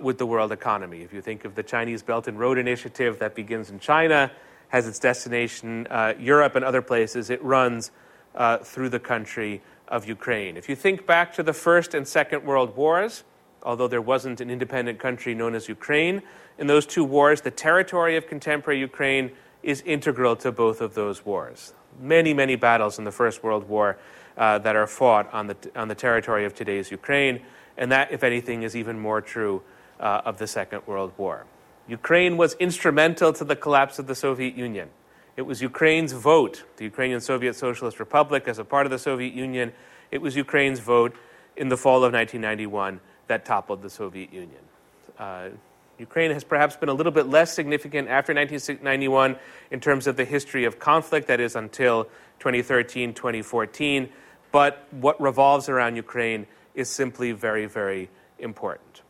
with 0.00 0.16
the 0.16 0.24
world 0.24 0.52
economy. 0.52 1.02
If 1.02 1.12
you 1.12 1.20
think 1.20 1.44
of 1.44 1.54
the 1.54 1.62
Chinese 1.62 2.02
Belt 2.02 2.26
and 2.26 2.38
Road 2.38 2.56
Initiative 2.56 3.18
that 3.18 3.34
begins 3.34 3.68
in 3.68 3.80
China, 3.80 4.32
has 4.76 4.86
its 4.86 4.98
destination 4.98 5.86
Europe 6.18 6.54
and 6.54 6.64
other 6.64 6.82
places, 6.82 7.30
it 7.30 7.42
runs 7.42 7.90
uh, 8.34 8.58
through 8.58 8.90
the 8.90 9.00
country 9.00 9.62
of 9.88 10.06
Ukraine. 10.06 10.56
If 10.56 10.68
you 10.68 10.76
think 10.76 11.06
back 11.06 11.32
to 11.34 11.42
the 11.42 11.52
First 11.52 11.94
and 11.94 12.06
Second 12.06 12.44
World 12.44 12.76
Wars, 12.76 13.24
although 13.62 13.88
there 13.88 14.02
wasn't 14.02 14.40
an 14.40 14.50
independent 14.50 14.98
country 14.98 15.34
known 15.34 15.54
as 15.54 15.68
Ukraine, 15.68 16.22
in 16.58 16.66
those 16.66 16.84
two 16.84 17.04
wars, 17.04 17.40
the 17.40 17.50
territory 17.50 18.16
of 18.16 18.26
contemporary 18.26 18.78
Ukraine 18.78 19.30
is 19.62 19.80
integral 19.82 20.36
to 20.36 20.52
both 20.52 20.80
of 20.80 20.94
those 20.94 21.24
wars. 21.24 21.72
Many, 21.98 22.34
many 22.34 22.56
battles 22.56 22.98
in 22.98 23.04
the 23.04 23.12
First 23.12 23.42
World 23.42 23.68
War 23.68 23.96
uh, 24.36 24.58
that 24.58 24.76
are 24.76 24.86
fought 24.86 25.32
on 25.32 25.46
the, 25.46 25.56
on 25.74 25.88
the 25.88 25.94
territory 25.94 26.44
of 26.44 26.54
today's 26.54 26.90
Ukraine, 26.90 27.40
and 27.78 27.90
that, 27.92 28.12
if 28.12 28.22
anything, 28.22 28.62
is 28.62 28.76
even 28.76 28.98
more 28.98 29.22
true 29.22 29.62
uh, 29.98 30.20
of 30.28 30.36
the 30.36 30.46
Second 30.46 30.82
World 30.86 31.12
War. 31.16 31.46
Ukraine 31.88 32.36
was 32.36 32.54
instrumental 32.54 33.32
to 33.34 33.44
the 33.44 33.56
collapse 33.56 33.98
of 33.98 34.06
the 34.06 34.14
Soviet 34.14 34.56
Union. 34.56 34.90
It 35.36 35.42
was 35.42 35.62
Ukraine's 35.62 36.12
vote, 36.12 36.64
the 36.78 36.84
Ukrainian 36.84 37.20
Soviet 37.20 37.54
Socialist 37.54 38.00
Republic, 38.00 38.48
as 38.48 38.58
a 38.58 38.64
part 38.64 38.86
of 38.86 38.90
the 38.90 38.98
Soviet 38.98 39.34
Union. 39.34 39.72
It 40.10 40.22
was 40.22 40.34
Ukraine's 40.34 40.80
vote 40.80 41.14
in 41.56 41.68
the 41.68 41.76
fall 41.76 42.04
of 42.04 42.12
1991 42.12 43.00
that 43.28 43.44
toppled 43.44 43.82
the 43.82 43.90
Soviet 43.90 44.32
Union. 44.32 44.60
Uh, 45.18 45.48
Ukraine 45.98 46.30
has 46.30 46.44
perhaps 46.44 46.76
been 46.76 46.88
a 46.88 46.94
little 46.94 47.12
bit 47.12 47.26
less 47.26 47.52
significant 47.52 48.08
after 48.08 48.34
1991 48.34 49.36
in 49.70 49.80
terms 49.80 50.06
of 50.06 50.16
the 50.16 50.24
history 50.24 50.64
of 50.64 50.78
conflict, 50.78 51.28
that 51.28 51.40
is, 51.40 51.56
until 51.56 52.04
2013, 52.40 53.14
2014. 53.14 54.08
But 54.52 54.86
what 54.90 55.20
revolves 55.20 55.68
around 55.68 55.96
Ukraine 55.96 56.46
is 56.74 56.90
simply 56.90 57.32
very, 57.32 57.66
very 57.66 58.10
important. 58.38 59.02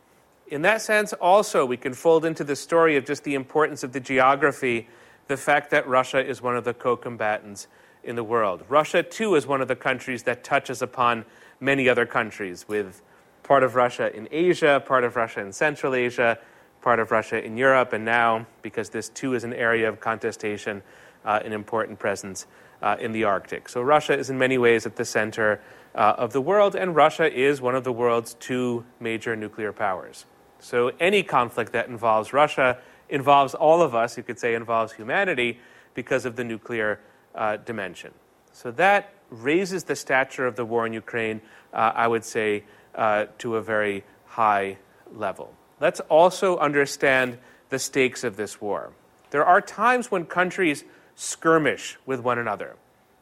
In 0.49 0.61
that 0.61 0.81
sense, 0.81 1.11
also, 1.13 1.65
we 1.65 1.75
can 1.75 1.93
fold 1.93 2.23
into 2.23 2.43
the 2.43 2.55
story 2.55 2.95
of 2.95 3.05
just 3.05 3.23
the 3.25 3.35
importance 3.35 3.83
of 3.83 3.91
the 3.91 3.99
geography 3.99 4.87
the 5.27 5.37
fact 5.37 5.71
that 5.71 5.85
Russia 5.87 6.25
is 6.25 6.41
one 6.41 6.55
of 6.55 6.63
the 6.63 6.73
co 6.73 6.95
combatants 6.95 7.67
in 8.03 8.15
the 8.15 8.23
world. 8.23 8.63
Russia, 8.69 9.03
too, 9.03 9.35
is 9.35 9.45
one 9.45 9.61
of 9.61 9.67
the 9.67 9.75
countries 9.75 10.23
that 10.23 10.43
touches 10.43 10.81
upon 10.81 11.25
many 11.59 11.89
other 11.89 12.05
countries, 12.05 12.65
with 12.67 13.01
part 13.43 13.63
of 13.63 13.75
Russia 13.75 14.15
in 14.15 14.27
Asia, 14.31 14.81
part 14.85 15.03
of 15.03 15.17
Russia 15.17 15.41
in 15.41 15.51
Central 15.51 15.93
Asia, 15.93 16.39
part 16.81 16.99
of 16.99 17.11
Russia 17.11 17.43
in 17.43 17.57
Europe, 17.57 17.91
and 17.91 18.05
now, 18.05 18.45
because 18.61 18.89
this 18.89 19.09
too 19.09 19.33
is 19.33 19.43
an 19.43 19.53
area 19.53 19.89
of 19.89 19.99
contestation, 19.99 20.81
uh, 21.25 21.41
an 21.43 21.51
important 21.51 21.99
presence 21.99 22.47
uh, 22.81 22.95
in 22.99 23.11
the 23.11 23.25
Arctic. 23.25 23.67
So 23.67 23.81
Russia 23.81 24.17
is 24.17 24.29
in 24.29 24.37
many 24.37 24.57
ways 24.57 24.85
at 24.85 24.95
the 24.95 25.03
center 25.03 25.59
uh, 25.93 26.15
of 26.17 26.31
the 26.31 26.41
world, 26.41 26.75
and 26.75 26.95
Russia 26.95 27.29
is 27.29 27.59
one 27.59 27.75
of 27.75 27.83
the 27.83 27.91
world's 27.91 28.35
two 28.35 28.85
major 29.01 29.35
nuclear 29.35 29.73
powers. 29.73 30.25
So 30.59 30.91
any 30.99 31.23
conflict 31.23 31.73
that 31.73 31.87
involves 31.87 32.33
Russia 32.33 32.77
involves 33.09 33.53
all 33.53 33.81
of 33.81 33.95
us, 33.95 34.17
you 34.17 34.23
could 34.23 34.39
say 34.39 34.53
involves 34.53 34.93
humanity, 34.93 35.59
because 35.93 36.25
of 36.25 36.35
the 36.35 36.43
nuclear 36.43 36.99
uh, 37.35 37.57
dimension. 37.57 38.13
So 38.51 38.71
that 38.71 39.13
raises 39.29 39.85
the 39.85 39.95
stature 39.95 40.45
of 40.45 40.55
the 40.55 40.65
war 40.65 40.85
in 40.85 40.93
Ukraine, 40.93 41.41
uh, 41.73 41.91
I 41.95 42.07
would 42.07 42.23
say, 42.23 42.63
uh, 42.95 43.25
to 43.39 43.55
a 43.55 43.61
very 43.61 44.03
high 44.25 44.77
level. 45.13 45.53
Let's 45.79 45.99
also 46.01 46.57
understand 46.57 47.37
the 47.69 47.79
stakes 47.79 48.23
of 48.23 48.37
this 48.37 48.61
war. 48.61 48.91
There 49.31 49.45
are 49.45 49.61
times 49.61 50.09
when 50.11 50.25
countries 50.25 50.83
skirmish 51.15 51.97
with 52.05 52.19
one 52.19 52.39
another, 52.39 52.75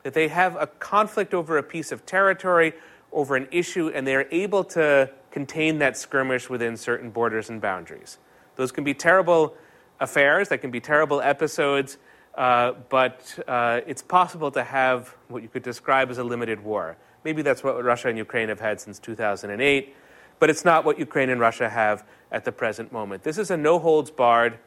that 0.03 0.13
they 0.13 0.27
have 0.27 0.55
a 0.55 0.67
conflict 0.67 1.33
over 1.33 1.57
a 1.57 1.63
piece 1.63 1.91
of 1.91 2.05
territory, 2.05 2.73
over 3.11 3.35
an 3.35 3.47
issue, 3.51 3.89
and 3.93 4.05
they're 4.05 4.27
able 4.31 4.63
to 4.63 5.09
contain 5.35 5.79
that 5.79 5.97
skirmish 5.97 6.49
within 6.49 6.77
certain 6.77 7.09
borders 7.09 7.49
and 7.49 7.59
boundaries. 7.59 8.19
Those 8.55 8.71
can 8.71 8.85
be 8.85 8.93
terrible 8.93 9.53
affairs, 9.99 10.47
that 10.47 10.59
can 10.59 10.71
be 10.71 10.79
terrible 10.79 11.19
episodes, 11.19 11.97
uh, 12.35 12.71
but 12.87 13.37
uh, 13.45 13.81
it's 13.85 14.01
possible 14.01 14.49
to 14.51 14.63
have 14.63 15.13
what 15.27 15.43
you 15.43 15.49
could 15.49 15.61
describe 15.61 16.09
as 16.09 16.19
a 16.19 16.23
limited 16.23 16.63
war. 16.63 16.95
Maybe 17.25 17.41
that's 17.41 17.65
what 17.65 17.83
Russia 17.83 18.07
and 18.07 18.17
Ukraine 18.17 18.47
have 18.47 18.61
had 18.61 18.79
since 18.79 18.97
2008, 18.97 19.93
but 20.39 20.49
it's 20.49 20.63
not 20.63 20.85
what 20.85 20.97
Ukraine 20.99 21.29
and 21.29 21.41
Russia 21.41 21.67
have 21.67 22.07
at 22.31 22.45
the 22.45 22.53
present 22.53 22.93
moment. 22.93 23.23
This 23.23 23.37
is 23.37 23.51
a 23.51 23.57
no 23.57 23.77
holds 23.77 24.11
barred 24.11 24.57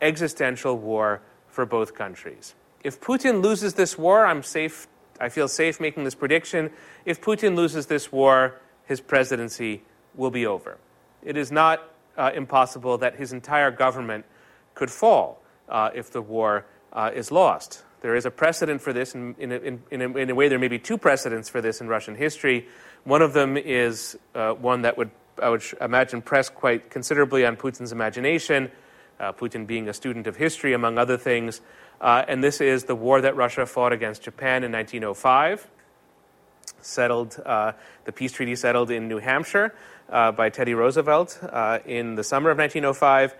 existential 0.00 0.78
war 0.78 1.20
for 1.48 1.66
both 1.66 1.94
countries. 1.94 2.54
If 2.82 2.98
Putin 2.98 3.42
loses 3.42 3.74
this 3.74 3.98
war, 3.98 4.24
I'm 4.24 4.42
safe, 4.42 4.86
I 5.20 5.28
feel 5.28 5.48
safe 5.48 5.80
making 5.80 6.04
this 6.04 6.14
prediction. 6.14 6.70
If 7.04 7.20
Putin 7.20 7.56
loses 7.56 7.88
this 7.88 8.10
war, 8.10 8.58
his 8.86 9.02
presidency 9.02 9.82
will 10.14 10.30
be 10.30 10.46
over. 10.46 10.78
It 11.22 11.36
is 11.36 11.50
not 11.50 11.82
uh, 12.16 12.30
impossible 12.34 12.98
that 12.98 13.16
his 13.16 13.32
entire 13.32 13.70
government 13.70 14.24
could 14.74 14.90
fall 14.90 15.42
uh, 15.68 15.90
if 15.94 16.10
the 16.10 16.22
war 16.22 16.66
uh, 16.92 17.10
is 17.14 17.32
lost. 17.32 17.82
There 18.00 18.14
is 18.14 18.26
a 18.26 18.30
precedent 18.30 18.82
for 18.82 18.92
this. 18.92 19.14
In, 19.14 19.34
in, 19.38 19.52
in, 19.52 19.82
in, 19.90 20.02
a, 20.02 20.16
in 20.16 20.30
a 20.30 20.34
way, 20.34 20.48
there 20.48 20.58
may 20.58 20.68
be 20.68 20.78
two 20.78 20.98
precedents 20.98 21.48
for 21.48 21.60
this 21.60 21.80
in 21.80 21.88
Russian 21.88 22.14
history. 22.14 22.68
One 23.04 23.22
of 23.22 23.32
them 23.32 23.56
is 23.56 24.18
uh, 24.34 24.52
one 24.52 24.82
that 24.82 24.98
would, 24.98 25.10
I 25.42 25.48
would 25.48 25.62
imagine, 25.80 26.20
press 26.20 26.50
quite 26.50 26.90
considerably 26.90 27.46
on 27.46 27.56
Putin's 27.56 27.92
imagination, 27.92 28.70
uh, 29.18 29.32
Putin 29.32 29.66
being 29.66 29.88
a 29.88 29.94
student 29.94 30.26
of 30.26 30.36
history, 30.36 30.74
among 30.74 30.98
other 30.98 31.16
things. 31.16 31.62
Uh, 32.00 32.24
and 32.28 32.44
this 32.44 32.60
is 32.60 32.84
the 32.84 32.94
war 32.94 33.22
that 33.22 33.36
Russia 33.36 33.64
fought 33.64 33.92
against 33.92 34.22
Japan 34.22 34.64
in 34.64 34.72
1905. 34.72 35.66
Settled, 36.84 37.40
uh, 37.44 37.72
the 38.04 38.12
peace 38.12 38.32
treaty 38.32 38.56
settled 38.56 38.90
in 38.90 39.08
New 39.08 39.18
Hampshire 39.18 39.74
uh, 40.08 40.32
by 40.32 40.50
Teddy 40.50 40.74
Roosevelt 40.74 41.38
in 41.86 42.14
the 42.14 42.24
summer 42.24 42.50
of 42.50 42.58
1905. 42.58 43.34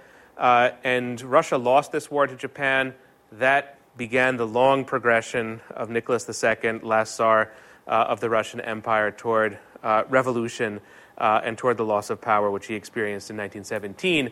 and 0.85 1.21
Russia 1.23 1.59
lost 1.59 1.93
this 1.93 2.11
war 2.11 2.27
to 2.27 2.37
Japan 2.37 2.95
that 3.33 3.79
began 3.97 4.37
the 4.37 4.47
long 4.47 4.85
progression 4.85 5.61
of 5.71 5.91
Nicholas 5.91 6.29
II, 6.29 6.81
last 6.81 7.15
Tsar 7.15 7.53
uh, 7.87 7.91
of 7.91 8.21
the 8.21 8.31
Russian 8.31 8.61
Empire, 8.61 9.11
toward 9.11 9.59
uh, 9.83 10.05
revolution 10.09 10.81
uh, 11.19 11.41
and 11.45 11.57
toward 11.57 11.77
the 11.77 11.85
loss 11.85 12.11
of 12.11 12.21
power, 12.21 12.51
which 12.51 12.67
he 12.67 12.75
experienced 12.75 13.31
in 13.31 13.37
1917, 13.37 14.31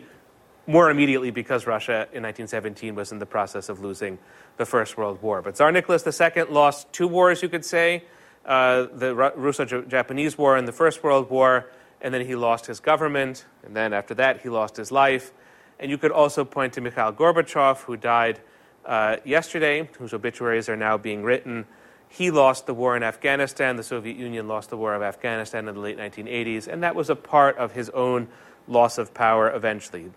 more 0.67 0.89
immediately 0.89 1.31
because 1.31 1.67
Russia 1.67 2.07
in 2.13 2.23
1917 2.23 2.95
was 2.95 3.11
in 3.11 3.19
the 3.19 3.25
process 3.25 3.69
of 3.69 3.81
losing 3.81 4.17
the 4.57 4.65
First 4.65 4.97
World 4.97 5.21
War. 5.21 5.41
But 5.41 5.55
Tsar 5.55 5.71
Nicholas 5.71 6.05
II 6.05 6.43
lost 6.43 6.91
two 6.91 7.07
wars, 7.07 7.41
you 7.41 7.49
could 7.49 7.65
say 7.65 8.03
uh, 8.45 8.87
the 8.93 9.15
Russo 9.15 9.65
Japanese 9.65 10.37
War 10.37 10.57
and 10.57 10.67
the 10.67 10.73
First 10.73 11.03
World 11.03 11.29
War, 11.29 11.69
and 12.01 12.13
then 12.13 12.25
he 12.25 12.35
lost 12.35 12.65
his 12.65 12.79
government, 12.79 13.45
and 13.63 13.75
then 13.75 13.93
after 13.93 14.13
that, 14.15 14.41
he 14.41 14.49
lost 14.49 14.75
his 14.77 14.91
life. 14.91 15.31
And 15.79 15.89
you 15.89 15.97
could 15.97 16.11
also 16.11 16.45
point 16.45 16.73
to 16.73 16.81
Mikhail 16.81 17.13
Gorbachev, 17.13 17.81
who 17.83 17.97
died 17.97 18.39
uh, 18.85 19.17
yesterday, 19.23 19.89
whose 19.97 20.13
obituaries 20.13 20.69
are 20.69 20.75
now 20.75 20.97
being 20.97 21.23
written. 21.23 21.65
He 22.09 22.29
lost 22.31 22.67
the 22.67 22.73
war 22.73 22.95
in 22.95 23.03
Afghanistan. 23.03 23.75
The 23.75 23.83
Soviet 23.83 24.17
Union 24.17 24.47
lost 24.47 24.69
the 24.69 24.77
war 24.77 24.93
of 24.93 25.01
Afghanistan 25.01 25.67
in 25.67 25.73
the 25.73 25.81
late 25.81 25.97
1980s, 25.97 26.67
and 26.67 26.83
that 26.83 26.95
was 26.95 27.09
a 27.09 27.15
part 27.15 27.57
of 27.57 27.71
his 27.71 27.89
own 27.89 28.27
loss 28.67 28.97
of 28.97 29.13
power 29.13 29.49
eventually. 29.53 30.11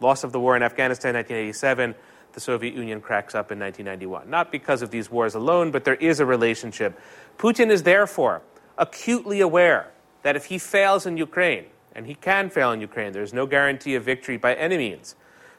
Loss 0.00 0.24
of 0.24 0.32
the 0.32 0.40
war 0.40 0.56
in 0.56 0.62
Afghanistan 0.62 1.14
1987, 1.14 1.94
the 2.32 2.40
Soviet 2.40 2.74
Union 2.74 3.00
cracks 3.00 3.34
up 3.34 3.52
in 3.52 3.58
1991. 3.58 4.28
Not 4.28 4.50
because 4.50 4.82
of 4.82 4.90
these 4.90 5.10
wars 5.10 5.34
alone, 5.34 5.70
but 5.70 5.84
there 5.84 5.96
is 5.96 6.20
a 6.20 6.26
relationship. 6.26 6.98
Putin 7.38 7.70
is 7.70 7.82
therefore 7.82 8.42
acutely 8.78 9.40
aware 9.40 9.90
that 10.22 10.36
if 10.36 10.46
he 10.46 10.58
fails 10.58 11.06
in 11.06 11.16
Ukraine, 11.16 11.66
and 11.94 12.06
he 12.06 12.14
can 12.14 12.48
fail 12.48 12.72
in 12.72 12.80
Ukraine, 12.80 13.12
there's 13.12 13.32
no 13.32 13.46
guarantee 13.46 13.94
of 13.94 14.04
victory 14.04 14.36
by 14.36 14.54
any 14.54 14.78
means 14.78 15.14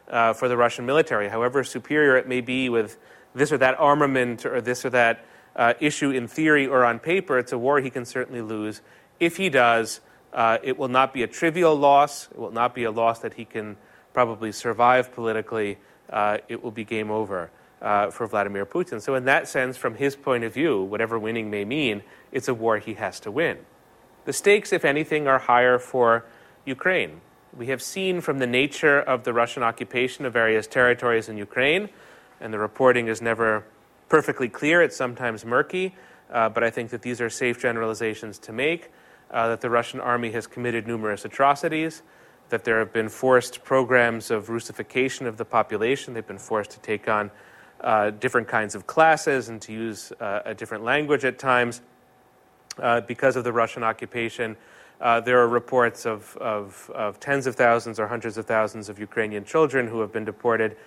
uh, 0.09 0.33
for 0.33 0.47
the 0.47 0.57
Russian 0.57 0.85
military, 0.85 1.29
however 1.29 1.63
superior 1.63 2.17
it 2.17 2.27
may 2.27 2.41
be 2.41 2.69
with 2.69 2.97
this 3.35 3.51
or 3.51 3.57
that 3.57 3.79
armament 3.79 4.45
or 4.45 4.61
this 4.61 4.85
or 4.85 4.89
that 4.91 5.25
uh, 5.55 5.73
issue 5.79 6.09
in 6.09 6.27
theory 6.27 6.67
or 6.67 6.83
on 6.83 6.99
paper. 6.99 7.37
It's 7.37 7.51
a 7.51 7.57
war 7.57 7.79
he 7.79 7.89
can 7.89 8.05
certainly 8.05 8.41
lose. 8.41 8.81
If 9.19 9.37
he 9.37 9.49
does, 9.49 10.01
uh, 10.33 10.57
it 10.63 10.77
will 10.77 10.87
not 10.87 11.13
be 11.13 11.23
a 11.23 11.27
trivial 11.27 11.75
loss. 11.75 12.27
It 12.31 12.37
will 12.37 12.51
not 12.51 12.73
be 12.73 12.83
a 12.83 12.91
loss 12.91 13.19
that 13.19 13.35
he 13.35 13.45
can 13.45 13.77
probably 14.13 14.51
survive 14.51 15.13
politically. 15.13 15.77
Uh, 16.09 16.37
it 16.47 16.63
will 16.63 16.71
be 16.71 16.83
game 16.83 17.11
over. 17.11 17.51
Uh, 17.81 18.09
for 18.09 18.25
Vladimir 18.27 18.65
Putin. 18.65 19.01
So, 19.01 19.13
in 19.15 19.25
that 19.25 19.45
sense, 19.45 19.75
from 19.75 19.95
his 19.95 20.15
point 20.15 20.45
of 20.45 20.53
view, 20.53 20.81
whatever 20.81 21.19
winning 21.19 21.49
may 21.49 21.65
mean, 21.65 22.01
it's 22.31 22.47
a 22.47 22.53
war 22.53 22.77
he 22.77 22.93
has 22.93 23.19
to 23.19 23.29
win. 23.29 23.57
The 24.23 24.31
stakes, 24.31 24.71
if 24.71 24.85
anything, 24.85 25.27
are 25.27 25.37
higher 25.37 25.77
for 25.77 26.23
Ukraine. 26.65 27.19
We 27.55 27.67
have 27.67 27.81
seen 27.81 28.21
from 28.21 28.39
the 28.39 28.47
nature 28.47 28.99
of 28.99 29.25
the 29.25 29.33
Russian 29.33 29.63
occupation 29.63 30.25
of 30.25 30.31
various 30.31 30.65
territories 30.65 31.27
in 31.27 31.37
Ukraine, 31.37 31.89
and 32.39 32.53
the 32.53 32.59
reporting 32.59 33.07
is 33.07 33.21
never 33.21 33.65
perfectly 34.09 34.47
clear, 34.47 34.81
it's 34.81 34.95
sometimes 34.95 35.43
murky, 35.43 35.93
uh, 36.31 36.49
but 36.49 36.63
I 36.63 36.69
think 36.69 36.89
that 36.91 37.01
these 37.01 37.19
are 37.19 37.29
safe 37.29 37.59
generalizations 37.59 38.39
to 38.39 38.53
make, 38.53 38.91
uh, 39.29 39.49
that 39.49 39.61
the 39.61 39.69
Russian 39.69 39.99
army 39.99 40.31
has 40.31 40.47
committed 40.47 40.87
numerous 40.87 41.25
atrocities, 41.25 42.01
that 42.49 42.63
there 42.63 42.79
have 42.79 42.93
been 42.93 43.09
forced 43.09 43.63
programs 43.63 44.31
of 44.31 44.49
Russification 44.49 45.27
of 45.27 45.37
the 45.37 45.45
population, 45.45 46.13
they've 46.13 46.27
been 46.27 46.37
forced 46.37 46.71
to 46.71 46.79
take 46.79 47.07
on 47.07 47.31
uh, 47.81 48.11
different 48.11 48.47
kinds 48.47 48.75
of 48.75 48.87
classes 48.87 49.49
and 49.49 49.61
to 49.61 49.73
use 49.73 50.11
uh, 50.19 50.41
a 50.45 50.53
different 50.53 50.83
language 50.83 51.25
at 51.25 51.37
times 51.37 51.81
uh, 52.79 53.01
because 53.01 53.35
of 53.35 53.43
the 53.43 53.51
Russian 53.51 53.83
occupation. 53.83 54.55
Uh, 55.01 55.19
there 55.19 55.39
are 55.39 55.47
reports 55.47 56.05
of, 56.05 56.37
of, 56.37 56.89
of, 56.95 57.19
tens 57.19 57.45
of 57.45 57.55
thousands 57.55 57.99
or 57.99 58.07
hundreds 58.07 58.37
of 58.37 58.45
thousands 58.45 58.87
of 58.87 58.99
Ukrainian 58.99 59.43
children 59.43 59.87
who 59.87 59.99
have 59.99 60.13
been 60.13 60.23
deported 60.23 60.77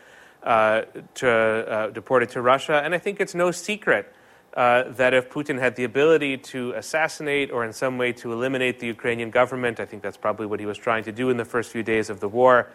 uh, 0.43 0.83
to, 1.15 1.29
uh, 1.29 1.91
deported 1.91 2.31
to 2.31 2.41
Russia. 2.41 2.81
And 2.83 2.95
I 2.95 2.99
think 2.99 3.21
it's 3.21 3.35
no 3.35 3.51
secret 3.51 4.13
uh, 4.57 4.85
that 4.93 5.13
if 5.13 5.29
Putin 5.29 5.61
had 5.61 5.77
the 5.77 5.85
ability 5.85 6.39
to 6.39 6.73
assassinate 6.73 7.51
or 7.51 7.63
in 7.63 7.75
some 7.75 7.99
way 7.99 8.11
to 8.11 8.33
eliminate 8.33 8.81
the 8.81 8.87
Ukrainian 8.87 9.31
government, 9.31 9.79
I 9.79 9.85
think 9.85 10.03
that's 10.03 10.17
probably 10.17 10.47
what 10.47 10.61
he 10.61 10.67
was 10.67 10.79
trying 10.79 11.05
to 11.05 11.13
do 11.13 11.29
in 11.29 11.37
the 11.37 11.45
first 11.45 11.71
few 11.71 11.83
days 11.83 12.09
of 12.09 12.21
the 12.21 12.29
war. 12.29 12.71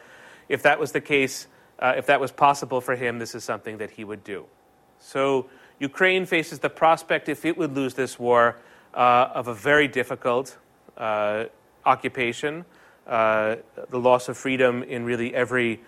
If 0.48 0.62
that 0.62 0.80
was 0.80 0.92
the 0.92 1.02
case, 1.02 1.48
uh, 1.80 1.94
if 1.98 2.06
that 2.06 2.22
was 2.22 2.32
possible 2.32 2.82
for 2.82 2.96
him, 2.96 3.18
this 3.18 3.34
is 3.34 3.44
something 3.44 3.80
that 3.80 3.90
he 3.90 4.04
would 4.04 4.24
do. 4.24 4.46
So 5.00 5.50
Ukraine 5.80 6.28
faces 6.28 6.60
the 6.60 6.70
prospect, 6.70 7.28
if 7.28 7.46
it 7.46 7.58
would 7.58 7.76
lose 7.76 7.96
this 7.96 8.20
war, 8.20 8.58
uh, 8.94 9.30
of 9.34 9.48
a 9.48 9.54
very 9.56 9.88
difficult 9.88 10.58
uh, 10.98 11.46
occupation, 11.84 12.64
uh, 13.08 13.56
the 13.90 14.00
loss 14.00 14.30
of 14.30 14.38
freedom 14.38 14.84
in 14.84 15.04
really 15.04 15.34
every 15.34 15.82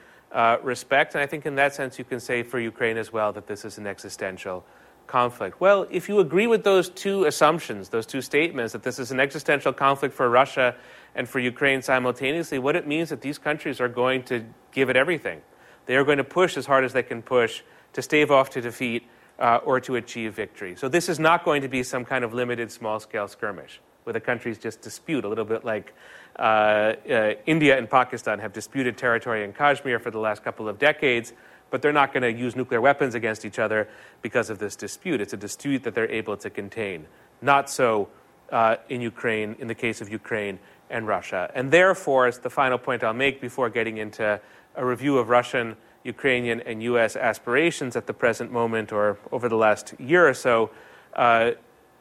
respect. 0.64 1.14
And 1.14 1.22
I 1.22 1.28
think 1.28 1.46
in 1.46 1.54
that 1.56 1.76
sense, 1.76 2.00
you 2.00 2.06
can 2.06 2.20
say 2.20 2.42
for 2.42 2.60
Ukraine 2.60 2.98
as 2.98 3.14
well 3.14 3.32
that 3.34 3.46
this 3.46 3.64
is 3.64 3.78
an 3.78 3.86
existential 3.86 4.66
conflict. 5.08 5.60
Well, 5.60 5.88
if 5.92 6.10
you 6.10 6.20
agree 6.20 6.48
with 6.48 6.64
those 6.64 6.90
two 6.90 7.26
assumptions, 7.26 7.90
those 7.90 8.06
two 8.06 8.22
statements, 8.22 8.74
that 8.74 8.84
this 8.84 9.00
is 9.00 9.12
an 9.12 9.20
existential 9.20 9.74
conflict 9.74 10.16
for 10.16 10.30
Russia 10.30 10.76
and 11.16 11.28
for 11.30 11.40
Ukraine 11.40 11.82
simultaneously, 11.82 12.60
what 12.60 12.76
it 12.76 12.88
means 12.88 13.10
that 13.10 13.22
these 13.22 13.38
countries 13.38 13.80
are 13.80 13.90
going 13.90 14.24
to 14.24 14.46
give 14.72 14.90
it 14.90 14.96
everything. 14.96 15.42
They 15.86 15.96
are 15.96 16.04
going 16.04 16.18
to 16.18 16.24
push 16.24 16.58
as 16.58 16.66
hard 16.66 16.84
as 16.86 16.94
they 16.94 17.04
can 17.04 17.22
push 17.22 17.62
to 17.94 18.02
stave 18.02 18.32
off 18.32 18.50
to 18.52 18.62
defeat 18.62 19.04
uh, 19.40 19.60
or 19.66 19.80
to 19.82 19.96
achieve 19.96 20.34
victory. 20.34 20.76
So 20.76 20.88
this 20.88 21.10
is 21.10 21.20
not 21.20 21.44
going 21.44 21.62
to 21.62 21.68
be 21.68 21.84
some 21.84 22.06
kind 22.06 22.24
of 22.24 22.34
limited 22.34 22.72
small 22.72 23.00
scale 23.00 23.28
skirmish. 23.28 23.80
where 24.04 24.14
the 24.14 24.20
countries 24.20 24.58
just 24.58 24.82
dispute, 24.82 25.26
a 25.26 25.28
little 25.28 25.46
bit 25.46 25.64
like 25.64 25.94
uh, 26.38 26.42
uh, 26.42 27.34
India 27.46 27.78
and 27.78 27.90
Pakistan 27.90 28.40
have 28.40 28.54
disputed 28.54 28.98
territory 28.98 29.44
in 29.44 29.54
Kashmir 29.54 30.00
for 30.00 30.12
the 30.12 30.20
last 30.20 30.44
couple 30.44 30.68
of 30.68 30.80
decades, 30.80 31.34
but 31.74 31.82
they're 31.82 31.92
not 31.92 32.14
going 32.14 32.22
to 32.22 32.32
use 32.32 32.56
nuclear 32.56 32.80
weapons 32.80 33.16
against 33.16 33.46
each 33.46 33.58
other 33.58 33.90
because 34.22 34.52
of 34.52 34.60
this 34.60 34.76
dispute. 34.76 35.20
It's 35.20 35.34
a 35.34 35.38
dispute 35.38 35.82
that 35.86 35.96
they're 35.96 36.12
able 36.12 36.38
to 36.38 36.52
contain. 36.52 37.08
Not 37.42 37.68
so 37.68 38.10
uh, 38.52 38.76
in 38.90 39.02
Ukraine, 39.02 39.56
in 39.58 39.68
the 39.68 39.74
case 39.74 40.00
of 40.00 40.08
Ukraine 40.08 40.60
and 40.92 41.08
Russia. 41.08 41.50
And 41.56 41.72
therefore, 41.72 42.28
it's 42.28 42.38
the 42.38 42.52
final 42.52 42.78
point 42.78 43.04
I'll 43.04 43.16
make 43.16 43.42
before 43.42 43.72
getting 43.72 43.98
into 43.98 44.40
a 44.76 44.86
review 44.86 45.18
of 45.18 45.30
Russian, 45.30 45.76
Ukrainian, 46.04 46.62
and 46.62 46.84
U.S. 46.84 47.16
aspirations 47.16 47.96
at 47.96 48.06
the 48.06 48.14
present 48.14 48.52
moment 48.52 48.92
or 48.92 49.18
over 49.32 49.50
the 49.50 49.58
last 49.58 49.96
year 50.00 50.30
or 50.30 50.36
so, 50.36 50.70
uh, 51.16 51.54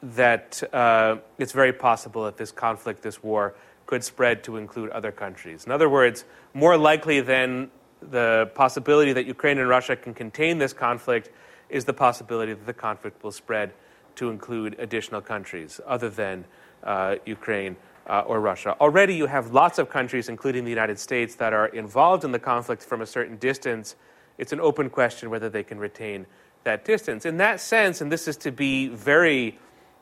that 0.03 0.63
uh, 0.75 1.17
it's 1.39 1.53
very 1.53 1.73
possible 1.73 2.27
that 2.27 2.37
this 2.37 2.53
conflict, 2.53 3.01
this 3.01 3.23
war, 3.23 3.55
could 3.87 4.05
spread 4.05 4.45
to 4.45 4.59
include 4.59 4.91
other 4.91 5.13
countries. 5.13 5.65
In 5.65 5.73
other 5.73 5.89
words, 5.89 6.27
more 6.53 6.77
likely 6.77 7.23
than 7.23 7.71
the 8.11 8.51
possibility 8.55 9.13
that 9.13 9.27
Ukraine 9.27 9.59
and 9.59 9.69
Russia 9.69 9.97
can 9.97 10.15
contain 10.15 10.59
this 10.59 10.73
conflict 10.73 11.31
is 11.69 11.85
the 11.85 11.93
possibility 11.93 12.53
that 12.53 12.67
the 12.67 12.75
conflict 12.75 13.23
will 13.23 13.33
spread 13.33 13.73
to 14.17 14.31
include 14.31 14.77
additional 14.79 15.21
countries 15.21 15.81
other 15.87 16.11
than 16.11 16.45
uh, 16.83 17.17
Ukraine 17.25 17.77
uh, 18.07 18.21
or 18.21 18.41
Russia. 18.41 18.77
Already, 18.81 19.15
you 19.15 19.27
have 19.27 19.53
lots 19.53 19.79
of 19.79 19.89
countries, 19.89 20.29
including 20.29 20.65
the 20.65 20.71
United 20.71 20.99
States, 20.99 21.35
that 21.37 21.53
are 21.53 21.67
involved 21.69 22.25
in 22.25 22.33
the 22.33 22.39
conflict 22.39 22.83
from 22.83 23.01
a 23.01 23.07
certain 23.07 23.37
distance. 23.37 23.97
It's 24.39 24.53
an 24.53 24.61
open 24.61 24.91
question 24.91 25.31
whether 25.31 25.49
they 25.49 25.63
can 25.63 25.79
retain 25.79 26.27
that 26.65 26.85
distance. 26.85 27.25
In 27.25 27.39
that 27.39 27.61
sense, 27.61 28.01
and 28.01 28.11
this 28.11 28.29
is 28.29 28.37
to 28.39 28.53
be 28.53 28.89
very 28.89 29.59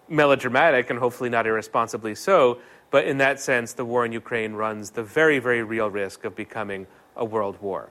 melodramatic 0.09 0.91
and 0.91 0.99
hopefully 0.99 1.31
not 1.31 1.47
irresponsibly 1.47 2.15
so, 2.15 2.59
but 2.91 3.07
in 3.07 3.19
that 3.19 3.41
sense, 3.41 3.73
the 3.75 3.85
war 3.85 4.05
in 4.05 4.13
Ukraine 4.13 4.55
runs 4.55 4.91
the 4.91 5.03
very, 5.03 5.39
very 5.39 5.63
real 5.63 5.89
risk 5.89 6.25
of 6.25 6.35
becoming 6.35 6.87
a 7.17 7.25
world 7.25 7.61
war. 7.61 7.91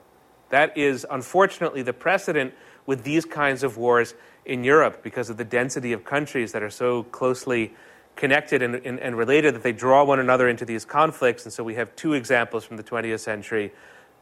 That 0.50 0.76
is 0.76 1.06
unfortunately 1.10 1.82
the 1.82 1.92
precedent 1.92 2.54
with 2.86 3.04
these 3.04 3.24
kinds 3.24 3.62
of 3.62 3.76
wars 3.76 4.14
in 4.44 4.64
Europe 4.64 5.02
because 5.02 5.30
of 5.30 5.36
the 5.36 5.44
density 5.44 5.92
of 5.92 6.04
countries 6.04 6.52
that 6.52 6.62
are 6.62 6.70
so 6.70 7.04
closely 7.04 7.72
connected 8.16 8.60
and, 8.62 8.74
and, 8.74 8.98
and, 8.98 9.16
related 9.16 9.54
that 9.54 9.62
they 9.62 9.72
draw 9.72 10.04
one 10.04 10.18
another 10.18 10.48
into 10.48 10.64
these 10.64 10.84
conflicts. 10.84 11.44
And 11.44 11.52
so 11.52 11.62
we 11.62 11.76
have 11.76 11.94
two 11.96 12.14
examples 12.14 12.64
from 12.64 12.76
the 12.76 12.82
20th 12.82 13.20
century 13.20 13.72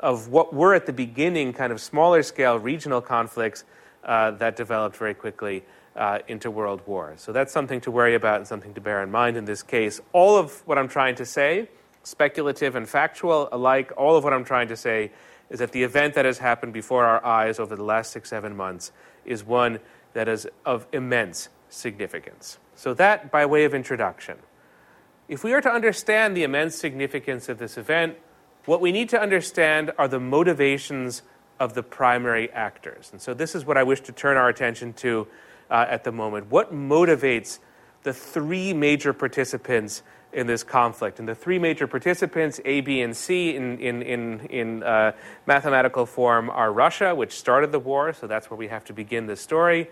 of 0.00 0.28
what 0.28 0.54
were 0.54 0.74
at 0.74 0.86
the 0.86 0.92
beginning 0.92 1.52
kind 1.52 1.72
of 1.72 1.80
smaller 1.80 2.22
scale 2.22 2.58
regional 2.58 3.00
conflicts 3.00 3.64
uh, 4.04 4.30
that 4.32 4.54
developed 4.54 4.96
very 4.96 5.14
quickly 5.14 5.64
uh, 5.96 6.20
into 6.28 6.50
world 6.50 6.80
war. 6.86 7.14
So 7.16 7.32
that's 7.32 7.52
something 7.52 7.80
to 7.82 7.90
worry 7.90 8.14
about 8.14 8.36
and 8.36 8.46
something 8.46 8.72
to 8.74 8.80
bear 8.80 9.02
in 9.02 9.10
mind 9.10 9.36
in 9.36 9.44
this 9.44 9.62
case. 9.62 10.00
All 10.12 10.36
of 10.36 10.64
what 10.66 10.78
I'm 10.78 10.88
trying 10.88 11.16
to 11.16 11.26
say, 11.26 11.68
speculative 12.02 12.74
and 12.74 12.88
factual 12.88 13.48
alike, 13.52 13.92
all 13.96 14.16
of 14.16 14.24
what 14.24 14.32
I'm 14.32 14.44
trying 14.44 14.68
to 14.68 14.76
say 14.76 15.10
is 15.50 15.58
that 15.58 15.72
the 15.72 15.82
event 15.82 16.14
that 16.14 16.24
has 16.24 16.38
happened 16.38 16.72
before 16.72 17.04
our 17.04 17.24
eyes 17.24 17.58
over 17.58 17.74
the 17.76 17.84
last 17.84 18.12
six, 18.12 18.30
seven 18.30 18.56
months 18.56 18.92
is 19.24 19.44
one 19.44 19.80
that 20.12 20.28
is 20.28 20.48
of 20.64 20.86
immense 20.92 21.48
significance. 21.68 22.58
So, 22.74 22.94
that 22.94 23.30
by 23.30 23.46
way 23.46 23.64
of 23.64 23.74
introduction. 23.74 24.38
If 25.28 25.44
we 25.44 25.52
are 25.52 25.60
to 25.60 25.70
understand 25.70 26.36
the 26.36 26.42
immense 26.42 26.76
significance 26.76 27.48
of 27.48 27.58
this 27.58 27.76
event, 27.76 28.16
what 28.64 28.80
we 28.80 28.92
need 28.92 29.08
to 29.10 29.20
understand 29.20 29.92
are 29.98 30.08
the 30.08 30.20
motivations 30.20 31.22
of 31.60 31.74
the 31.74 31.82
primary 31.82 32.50
actors. 32.52 33.10
And 33.12 33.20
so, 33.20 33.34
this 33.34 33.54
is 33.54 33.64
what 33.64 33.76
I 33.76 33.82
wish 33.82 34.00
to 34.02 34.12
turn 34.12 34.36
our 34.36 34.48
attention 34.48 34.92
to 34.94 35.26
uh, 35.70 35.86
at 35.88 36.04
the 36.04 36.12
moment. 36.12 36.50
What 36.50 36.72
motivates 36.72 37.58
the 38.02 38.12
three 38.12 38.72
major 38.72 39.12
participants 39.12 40.02
in 40.32 40.46
this 40.46 40.62
conflict? 40.62 41.18
And 41.18 41.28
the 41.28 41.34
three 41.34 41.58
major 41.58 41.86
participants, 41.86 42.60
A, 42.64 42.80
B, 42.80 43.00
and 43.00 43.16
C, 43.16 43.54
in, 43.54 43.78
in, 43.78 44.02
in, 44.02 44.40
in 44.50 44.82
uh, 44.82 45.12
mathematical 45.46 46.06
form, 46.06 46.50
are 46.50 46.72
Russia, 46.72 47.14
which 47.14 47.32
started 47.32 47.72
the 47.72 47.78
war, 47.78 48.12
so 48.12 48.26
that's 48.26 48.50
where 48.50 48.58
we 48.58 48.68
have 48.68 48.84
to 48.86 48.92
begin 48.92 49.26
the 49.26 49.36
story. 49.36 49.88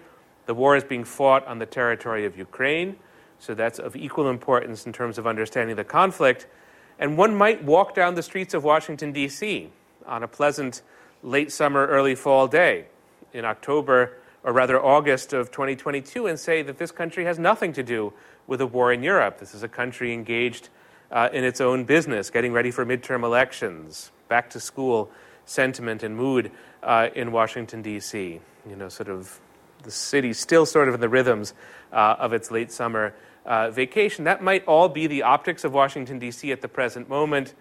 The 0.47 0.55
war 0.55 0.77
is 0.77 0.85
being 0.85 1.05
fought 1.05 1.47
on 1.47 1.59
the 1.59 1.67
territory 1.67 2.25
of 2.25 2.39
Ukraine, 2.39 2.97
so 3.39 3.55
that's 3.55 3.79
of 3.79 3.97
equal 3.97 4.29
importance 4.29 4.87
in 4.87 4.93
terms 4.93 5.19
of 5.19 5.27
understanding 5.27 5.77
the 5.77 5.85
conflict. 5.85 6.47
And 6.99 7.19
one 7.19 7.35
might 7.35 7.63
walk 7.63 7.95
down 7.95 8.15
the 8.15 8.23
streets 8.23 8.55
of 8.55 8.65
Washington, 8.65 9.13
D.C. 9.13 9.71
on 10.07 10.23
a 10.23 10.29
pleasant 10.29 10.83
late 11.23 11.53
summer, 11.53 11.87
early 11.87 12.15
fall 12.15 12.47
day 12.49 12.87
in 13.33 13.45
October 13.45 14.17
or 14.47 14.53
rather 14.53 14.81
August 14.83 15.33
of 15.33 15.51
2022, 15.51 16.29
and 16.29 16.39
say 16.39 16.63
that 16.63 16.79
this 16.79 16.93
country 16.93 17.25
has 17.25 17.37
nothing 17.37 17.73
to 17.73 17.83
do 17.83 18.13
with 18.47 18.61
a 18.61 18.67
war 18.67 18.93
in 18.93 19.03
Europe. 19.03 19.39
This 19.41 19.55
is 19.55 19.65
a 19.65 19.69
country 19.69 20.15
engaged 20.15 20.69
uh, 21.11 21.29
in 21.33 21.43
its 21.43 21.61
own 21.61 21.85
business, 21.85 22.31
getting 22.31 22.53
ready 22.53 22.71
for 22.71 22.87
midterm 22.87 23.25
elections, 23.25 24.13
back 24.29 24.49
to 24.51 24.61
school 24.61 25.11
sentiment 25.47 26.05
and 26.05 26.17
mood 26.17 26.53
uh, 26.85 27.09
in 27.17 27.33
Washington, 27.33 27.83
D.C. 27.83 28.41
You 28.69 28.77
know, 28.77 28.89
sort 28.89 29.09
of 29.09 29.41
the 29.83 29.91
city 29.91 30.33
still 30.33 30.65
sort 30.65 30.87
of 30.87 30.95
in 30.95 31.01
the 31.01 31.09
rhythms 31.09 31.53
uh, 31.93 32.15
of 32.19 32.33
its 32.33 32.53
late 32.53 32.71
summer 32.71 33.15
uh, 33.45 33.71
vacation. 33.71 34.25
That 34.25 34.45
might 34.45 34.65
all 34.67 34.89
be 34.89 35.09
the 35.09 35.23
optics 35.23 35.65
of 35.65 35.75
Washington, 35.75 36.21
D.C. 36.21 36.53
at 36.53 36.61
the 36.61 36.69
present 36.69 37.09
moment, 37.09 37.55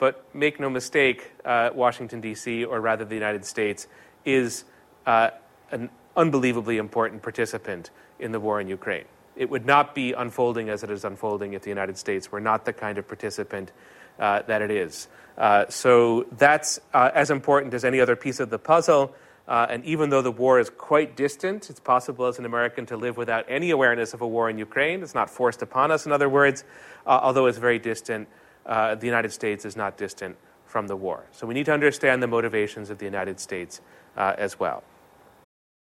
but 0.00 0.24
make 0.34 0.58
no 0.58 0.68
mistake, 0.68 1.30
uh, 1.44 1.70
Washington, 1.72 2.20
D.C., 2.20 2.64
or 2.64 2.80
rather 2.80 3.04
the 3.04 3.14
United 3.14 3.44
States, 3.44 3.86
is 4.24 4.64
uh, 5.06 5.30
an 5.70 5.88
unbelievably 6.16 6.78
important 6.78 7.22
participant 7.22 7.90
in 8.18 8.32
the 8.32 8.40
war 8.40 8.60
in 8.60 8.68
Ukraine. 8.68 9.04
It 9.34 9.48
would 9.48 9.64
not 9.64 9.94
be 9.94 10.12
unfolding 10.12 10.68
as 10.68 10.82
it 10.82 10.90
is 10.90 11.04
unfolding 11.04 11.54
if 11.54 11.62
the 11.62 11.70
United 11.70 11.96
States 11.96 12.30
were 12.30 12.40
not 12.40 12.64
the 12.64 12.72
kind 12.72 12.98
of 12.98 13.08
participant 13.08 13.72
uh, 14.18 14.42
that 14.42 14.60
it 14.62 14.70
is. 14.70 15.08
Uh, 15.38 15.66
so 15.68 16.26
that's 16.32 16.78
uh, 16.92 17.10
as 17.14 17.30
important 17.30 17.72
as 17.72 17.84
any 17.84 18.00
other 18.00 18.16
piece 18.16 18.40
of 18.40 18.50
the 18.50 18.58
puzzle. 18.58 19.14
Uh, 19.48 19.66
and 19.70 19.84
even 19.84 20.10
though 20.10 20.22
the 20.22 20.30
war 20.30 20.60
is 20.60 20.70
quite 20.70 21.16
distant, 21.16 21.68
it's 21.68 21.80
possible 21.80 22.26
as 22.26 22.38
an 22.38 22.44
American 22.44 22.86
to 22.86 22.96
live 22.96 23.16
without 23.16 23.44
any 23.48 23.70
awareness 23.70 24.14
of 24.14 24.20
a 24.20 24.28
war 24.28 24.48
in 24.48 24.58
Ukraine. 24.58 25.02
It's 25.02 25.14
not 25.14 25.30
forced 25.30 25.62
upon 25.62 25.90
us, 25.90 26.06
in 26.06 26.12
other 26.12 26.28
words, 26.28 26.62
uh, 27.06 27.18
although 27.22 27.46
it's 27.46 27.58
very 27.58 27.78
distant. 27.78 28.28
Uh, 28.64 28.94
the 28.94 29.06
United 29.06 29.32
States 29.32 29.64
is 29.64 29.76
not 29.76 29.96
distant 29.96 30.36
from 30.66 30.86
the 30.86 30.94
war. 30.94 31.24
So 31.32 31.46
we 31.46 31.54
need 31.54 31.66
to 31.66 31.72
understand 31.72 32.22
the 32.22 32.28
motivations 32.28 32.90
of 32.90 32.98
the 32.98 33.04
United 33.04 33.40
States 33.40 33.80
as 34.16 34.60
well. 34.60 34.84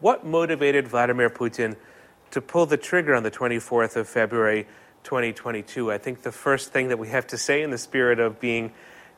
What 0.00 0.24
motivated 0.24 0.88
Vladimir 0.88 1.28
Putin 1.28 1.76
to 2.30 2.40
pull 2.40 2.64
the 2.64 2.78
trigger 2.78 3.14
on 3.14 3.22
the 3.22 3.30
24th 3.30 3.96
of 3.96 4.08
February 4.08 4.66
2022? 5.04 5.92
I 5.92 5.98
think 5.98 6.22
the 6.22 6.32
first 6.32 6.72
thing 6.72 6.88
that 6.88 6.98
we 6.98 7.08
have 7.08 7.26
to 7.28 7.36
say, 7.36 7.62
in 7.62 7.70
the 7.70 7.76
spirit 7.76 8.18
of 8.18 8.40
being 8.40 8.72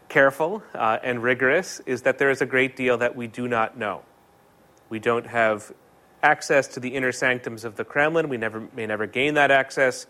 careful 0.08 0.64
uh, 0.74 0.98
and 1.04 1.22
rigorous, 1.22 1.80
is 1.86 2.02
that 2.02 2.18
there 2.18 2.30
is 2.30 2.42
a 2.42 2.46
great 2.46 2.74
deal 2.74 2.98
that 2.98 3.14
we 3.14 3.28
do 3.28 3.46
not 3.46 3.78
know. 3.78 4.02
We 4.88 4.98
don't 4.98 5.28
have 5.28 5.72
access 6.20 6.66
to 6.68 6.80
the 6.80 6.96
inner 6.96 7.12
sanctums 7.12 7.64
of 7.64 7.76
the 7.76 7.84
Kremlin. 7.84 8.28
We 8.28 8.36
never, 8.36 8.68
may 8.74 8.86
never 8.86 9.06
gain 9.06 9.34
that 9.34 9.52
access. 9.52 10.08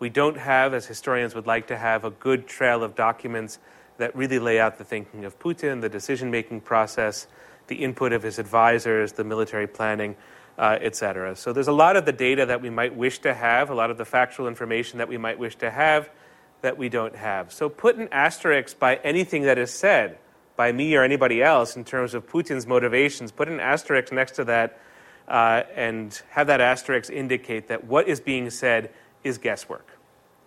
We 0.00 0.10
don't 0.10 0.36
have, 0.36 0.74
as 0.74 0.84
historians 0.84 1.34
would 1.34 1.46
like 1.46 1.68
to 1.68 1.78
have, 1.78 2.04
a 2.04 2.10
good 2.10 2.46
trail 2.46 2.82
of 2.84 2.94
documents 2.94 3.58
that 3.96 4.14
really 4.14 4.38
lay 4.38 4.60
out 4.60 4.76
the 4.76 4.84
thinking 4.84 5.24
of 5.24 5.38
Putin, 5.38 5.80
the 5.80 5.88
decision 5.88 6.30
making 6.30 6.60
process, 6.60 7.26
the 7.70 7.76
input 7.76 8.12
of 8.12 8.22
his 8.22 8.38
advisors, 8.38 9.12
the 9.12 9.24
military 9.24 9.66
planning, 9.66 10.16
uh, 10.58 10.76
et 10.82 10.94
cetera. 10.94 11.34
So 11.34 11.54
there's 11.54 11.68
a 11.68 11.72
lot 11.72 11.96
of 11.96 12.04
the 12.04 12.12
data 12.12 12.44
that 12.46 12.60
we 12.60 12.68
might 12.68 12.94
wish 12.94 13.20
to 13.20 13.32
have, 13.32 13.70
a 13.70 13.74
lot 13.74 13.90
of 13.90 13.96
the 13.96 14.04
factual 14.04 14.46
information 14.46 14.98
that 14.98 15.08
we 15.08 15.16
might 15.16 15.38
wish 15.38 15.56
to 15.56 15.70
have 15.70 16.10
that 16.60 16.76
we 16.76 16.90
don't 16.90 17.16
have. 17.16 17.52
So 17.52 17.70
put 17.70 17.96
an 17.96 18.08
asterisk 18.12 18.78
by 18.78 18.96
anything 18.96 19.44
that 19.44 19.56
is 19.56 19.72
said 19.72 20.18
by 20.56 20.72
me 20.72 20.94
or 20.94 21.02
anybody 21.02 21.42
else 21.42 21.76
in 21.76 21.84
terms 21.84 22.12
of 22.12 22.28
Putin's 22.28 22.66
motivations. 22.66 23.32
Put 23.32 23.48
an 23.48 23.60
asterisk 23.60 24.12
next 24.12 24.32
to 24.32 24.44
that 24.44 24.78
uh, 25.26 25.62
and 25.74 26.20
have 26.30 26.48
that 26.48 26.60
asterisk 26.60 27.10
indicate 27.10 27.68
that 27.68 27.84
what 27.84 28.08
is 28.08 28.20
being 28.20 28.50
said 28.50 28.90
is 29.24 29.38
guesswork. 29.38 29.86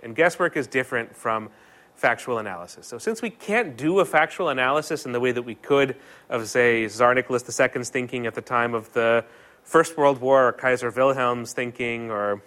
And 0.03 0.15
guesswork 0.15 0.55
is 0.55 0.67
different 0.67 1.15
from 1.15 1.49
factual 1.95 2.37
analysis. 2.37 2.87
So, 2.87 2.97
since 2.97 3.21
we 3.21 3.29
can't 3.29 3.77
do 3.77 3.99
a 3.99 4.05
factual 4.05 4.49
analysis 4.49 5.05
in 5.05 5.11
the 5.11 5.19
way 5.19 5.31
that 5.31 5.43
we 5.43 5.55
could 5.55 5.95
of, 6.29 6.47
say, 6.47 6.87
Tsar 6.87 7.13
Nicholas 7.13 7.43
II's 7.47 7.89
thinking 7.89 8.25
at 8.25 8.35
the 8.35 8.41
time 8.41 8.73
of 8.73 8.91
the 8.93 9.25
First 9.63 9.97
World 9.97 10.19
War, 10.19 10.49
or 10.49 10.51
Kaiser 10.51 10.89
Wilhelm's 10.89 11.53
thinking, 11.53 12.11
or 12.11 12.41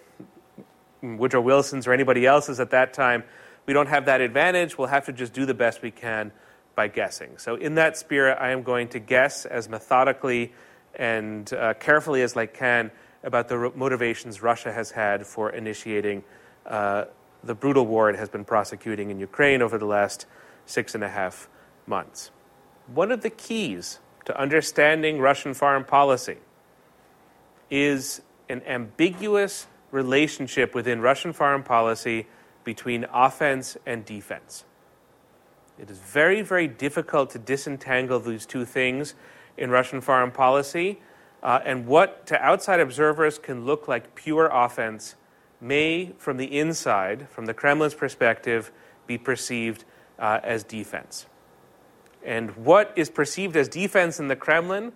Woodrow 1.01 1.41
Wilson's 1.41 1.87
or 1.87 1.93
anybody 1.93 2.25
else's 2.25 2.59
at 2.59 2.71
that 2.71 2.93
time. 2.93 3.23
We 3.65 3.73
don't 3.73 3.87
have 3.87 4.05
that 4.05 4.21
advantage. 4.21 4.77
We'll 4.77 4.87
have 4.87 5.05
to 5.05 5.13
just 5.13 5.33
do 5.33 5.45
the 5.45 5.53
best 5.53 5.81
we 5.81 5.91
can 5.91 6.31
by 6.75 6.87
guessing. 6.87 7.37
So, 7.37 7.55
in 7.55 7.75
that 7.75 7.97
spirit, 7.97 8.37
I 8.39 8.51
am 8.51 8.63
going 8.63 8.89
to 8.89 8.99
guess 8.99 9.45
as 9.45 9.67
methodically 9.67 10.53
and 10.95 11.51
uh, 11.53 11.73
carefully 11.75 12.21
as 12.21 12.35
I 12.35 12.45
can 12.45 12.91
about 13.23 13.47
the 13.47 13.71
motivations 13.75 14.41
Russia 14.41 14.71
has 14.71 14.91
had 14.91 15.25
for 15.25 15.49
initiating 15.49 16.23
uh, 16.65 17.05
the 17.43 17.55
brutal 17.55 17.85
war 17.85 18.09
it 18.09 18.15
has 18.17 18.29
been 18.29 18.45
prosecuting 18.45 19.09
in 19.09 19.19
Ukraine 19.19 19.61
over 19.61 19.77
the 19.77 19.85
last 19.85 20.25
six 20.65 20.95
and 20.95 21.03
a 21.03 21.09
half 21.09 21.49
months. 21.85 22.31
One 22.93 23.11
of 23.11 23.21
the 23.21 23.29
keys 23.29 23.99
to 24.25 24.39
understanding 24.39 25.19
Russian 25.19 25.53
foreign 25.53 25.83
policy 25.83 26.37
is 27.69 28.21
an 28.49 28.61
ambiguous 28.65 29.67
relationship 29.91 30.75
within 30.75 31.01
Russian 31.01 31.33
foreign 31.33 31.63
policy 31.63 32.27
between 32.63 33.05
offense 33.13 33.77
and 33.85 34.03
defense. 34.03 34.65
It 35.79 35.89
is 35.89 35.99
very, 35.99 36.41
very 36.41 36.67
difficult 36.67 37.29
to 37.31 37.39
disentangle 37.39 38.19
these 38.19 38.45
two 38.45 38.65
things 38.65 39.15
in 39.57 39.69
Russian 39.69 40.01
foreign 40.01 40.31
policy. 40.31 40.99
Uh, 41.43 41.59
and 41.63 41.85
what 41.85 42.25
to 42.27 42.41
outside 42.43 42.79
observers 42.79 43.37
can 43.37 43.65
look 43.65 43.87
like 43.87 44.15
pure 44.15 44.47
offense 44.47 45.15
may, 45.59 46.13
from 46.17 46.37
the 46.37 46.57
inside, 46.57 47.27
from 47.29 47.45
the 47.45 47.53
Kremlin's 47.53 47.95
perspective, 47.95 48.71
be 49.07 49.17
perceived 49.17 49.85
uh, 50.19 50.39
as 50.43 50.63
defense. 50.63 51.25
And 52.23 52.51
what 52.57 52.91
is 52.95 53.09
perceived 53.09 53.55
as 53.55 53.67
defense 53.67 54.19
in 54.19 54.27
the 54.27 54.35
Kremlin 54.35 54.91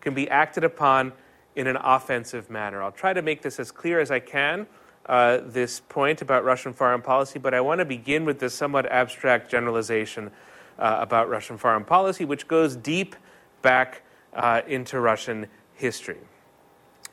can 0.00 0.14
be 0.14 0.28
acted 0.28 0.64
upon 0.64 1.12
in 1.56 1.66
an 1.66 1.76
offensive 1.76 2.50
manner. 2.50 2.82
I'll 2.82 2.92
try 2.92 3.12
to 3.12 3.22
make 3.22 3.42
this 3.42 3.58
as 3.58 3.72
clear 3.72 3.98
as 3.98 4.10
I 4.10 4.20
can, 4.20 4.66
uh, 5.06 5.38
this 5.42 5.80
point 5.80 6.22
about 6.22 6.44
Russian 6.44 6.72
foreign 6.72 7.02
policy, 7.02 7.38
but 7.38 7.54
I 7.54 7.60
want 7.60 7.78
to 7.80 7.84
begin 7.84 8.24
with 8.24 8.38
this 8.38 8.54
somewhat 8.54 8.86
abstract 8.86 9.50
generalization 9.50 10.30
uh, 10.78 10.98
about 11.00 11.28
Russian 11.28 11.56
foreign 11.56 11.84
policy, 11.84 12.24
which 12.24 12.46
goes 12.46 12.76
deep 12.76 13.16
back 13.62 14.02
uh, 14.34 14.60
into 14.66 15.00
Russian 15.00 15.46
history. 15.74 16.18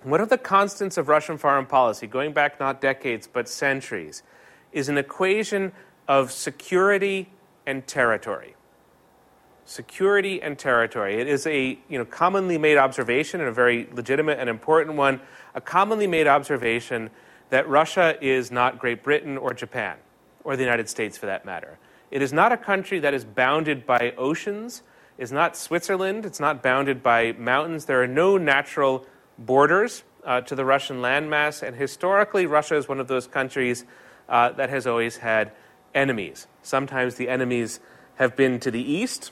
One 0.03 0.21
of 0.21 0.29
the 0.29 0.37
constants 0.37 0.97
of 0.97 1.07
Russian 1.07 1.37
foreign 1.37 1.65
policy, 1.65 2.07
going 2.07 2.33
back 2.33 2.59
not 2.59 2.81
decades 2.81 3.27
but 3.31 3.47
centuries, 3.47 4.23
is 4.71 4.89
an 4.89 4.97
equation 4.97 5.71
of 6.07 6.31
security 6.31 7.31
and 7.65 7.87
territory 7.87 8.55
security 9.65 10.41
and 10.41 10.57
territory. 10.57 11.19
It 11.19 11.27
is 11.27 11.47
a 11.47 11.77
you 11.87 11.97
know, 11.97 12.05
commonly 12.05 12.57
made 12.57 12.77
observation 12.77 13.39
and 13.39 13.49
a 13.49 13.53
very 13.53 13.87
legitimate 13.93 14.39
and 14.39 14.49
important 14.49 14.97
one, 14.97 15.21
a 15.55 15.61
commonly 15.61 16.07
made 16.07 16.27
observation 16.27 17.09
that 17.49 17.67
Russia 17.67 18.17
is 18.21 18.51
not 18.51 18.79
Great 18.79 19.03
Britain 19.03 19.37
or 19.37 19.53
Japan, 19.53 19.97
or 20.43 20.55
the 20.55 20.63
United 20.63 20.89
States 20.89 21.17
for 21.17 21.27
that 21.27 21.45
matter. 21.45 21.77
It 22.11 22.21
is 22.21 22.33
not 22.33 22.51
a 22.51 22.57
country 22.57 22.99
that 22.99 23.13
is 23.13 23.23
bounded 23.23 23.85
by 23.85 24.13
oceans, 24.17 24.83
it's 25.17 25.31
not 25.31 25.55
Switzerland, 25.55 26.25
it's 26.25 26.39
not 26.39 26.63
bounded 26.63 27.03
by 27.03 27.33
mountains. 27.33 27.85
There 27.85 28.01
are 28.01 28.07
no 28.07 28.37
natural 28.37 29.05
borders 29.45 30.03
uh, 30.25 30.41
to 30.41 30.56
the 30.56 30.65
Russian 30.65 30.97
landmass, 30.97 31.62
and 31.62 31.75
historically, 31.75 32.45
Russia 32.45 32.75
is 32.75 32.88
one 32.88 32.99
of 32.99 33.08
those 33.08 33.27
countries 33.27 33.86
uh, 34.29 34.51
that 34.51 34.69
has 34.69 34.88
always 34.88 35.17
had 35.17 35.51
enemies. 35.93 36.47
Sometimes 36.62 37.15
the 37.15 37.29
enemies 37.29 37.79
have 38.15 38.36
been 38.36 38.60
to 38.62 38.71
the 38.71 38.82
east, 38.82 39.32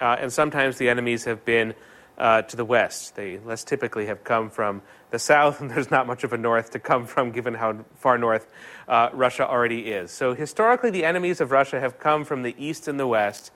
uh, 0.00 0.16
and 0.18 0.32
sometimes 0.32 0.78
the 0.78 0.88
enemies 0.88 1.24
have 1.24 1.44
been 1.44 1.74
uh, 2.18 2.42
to 2.42 2.56
the 2.56 2.64
west. 2.64 3.16
They 3.16 3.38
less 3.38 3.64
typically 3.64 4.06
have 4.06 4.24
come 4.24 4.50
from 4.50 4.82
the 5.10 5.18
south, 5.18 5.60
and 5.62 5.70
there's 5.70 5.90
not 5.90 6.06
much 6.06 6.24
of 6.24 6.32
a 6.32 6.38
north 6.38 6.70
to 6.72 6.78
come 6.78 7.06
from 7.06 7.30
given 7.30 7.54
how 7.54 7.84
far 7.96 8.18
north 8.18 8.46
uh, 8.88 9.10
Russia 9.12 9.48
already 9.48 9.92
is. 9.92 10.10
So 10.10 10.34
historically, 10.34 10.90
the 10.90 11.04
enemies 11.04 11.40
of 11.40 11.50
Russia 11.50 11.80
have 11.80 11.98
come 11.98 12.24
from 12.24 12.42
the 12.42 12.54
east 12.58 12.88
and 12.88 12.98
the 12.98 13.06
west. 13.06 13.50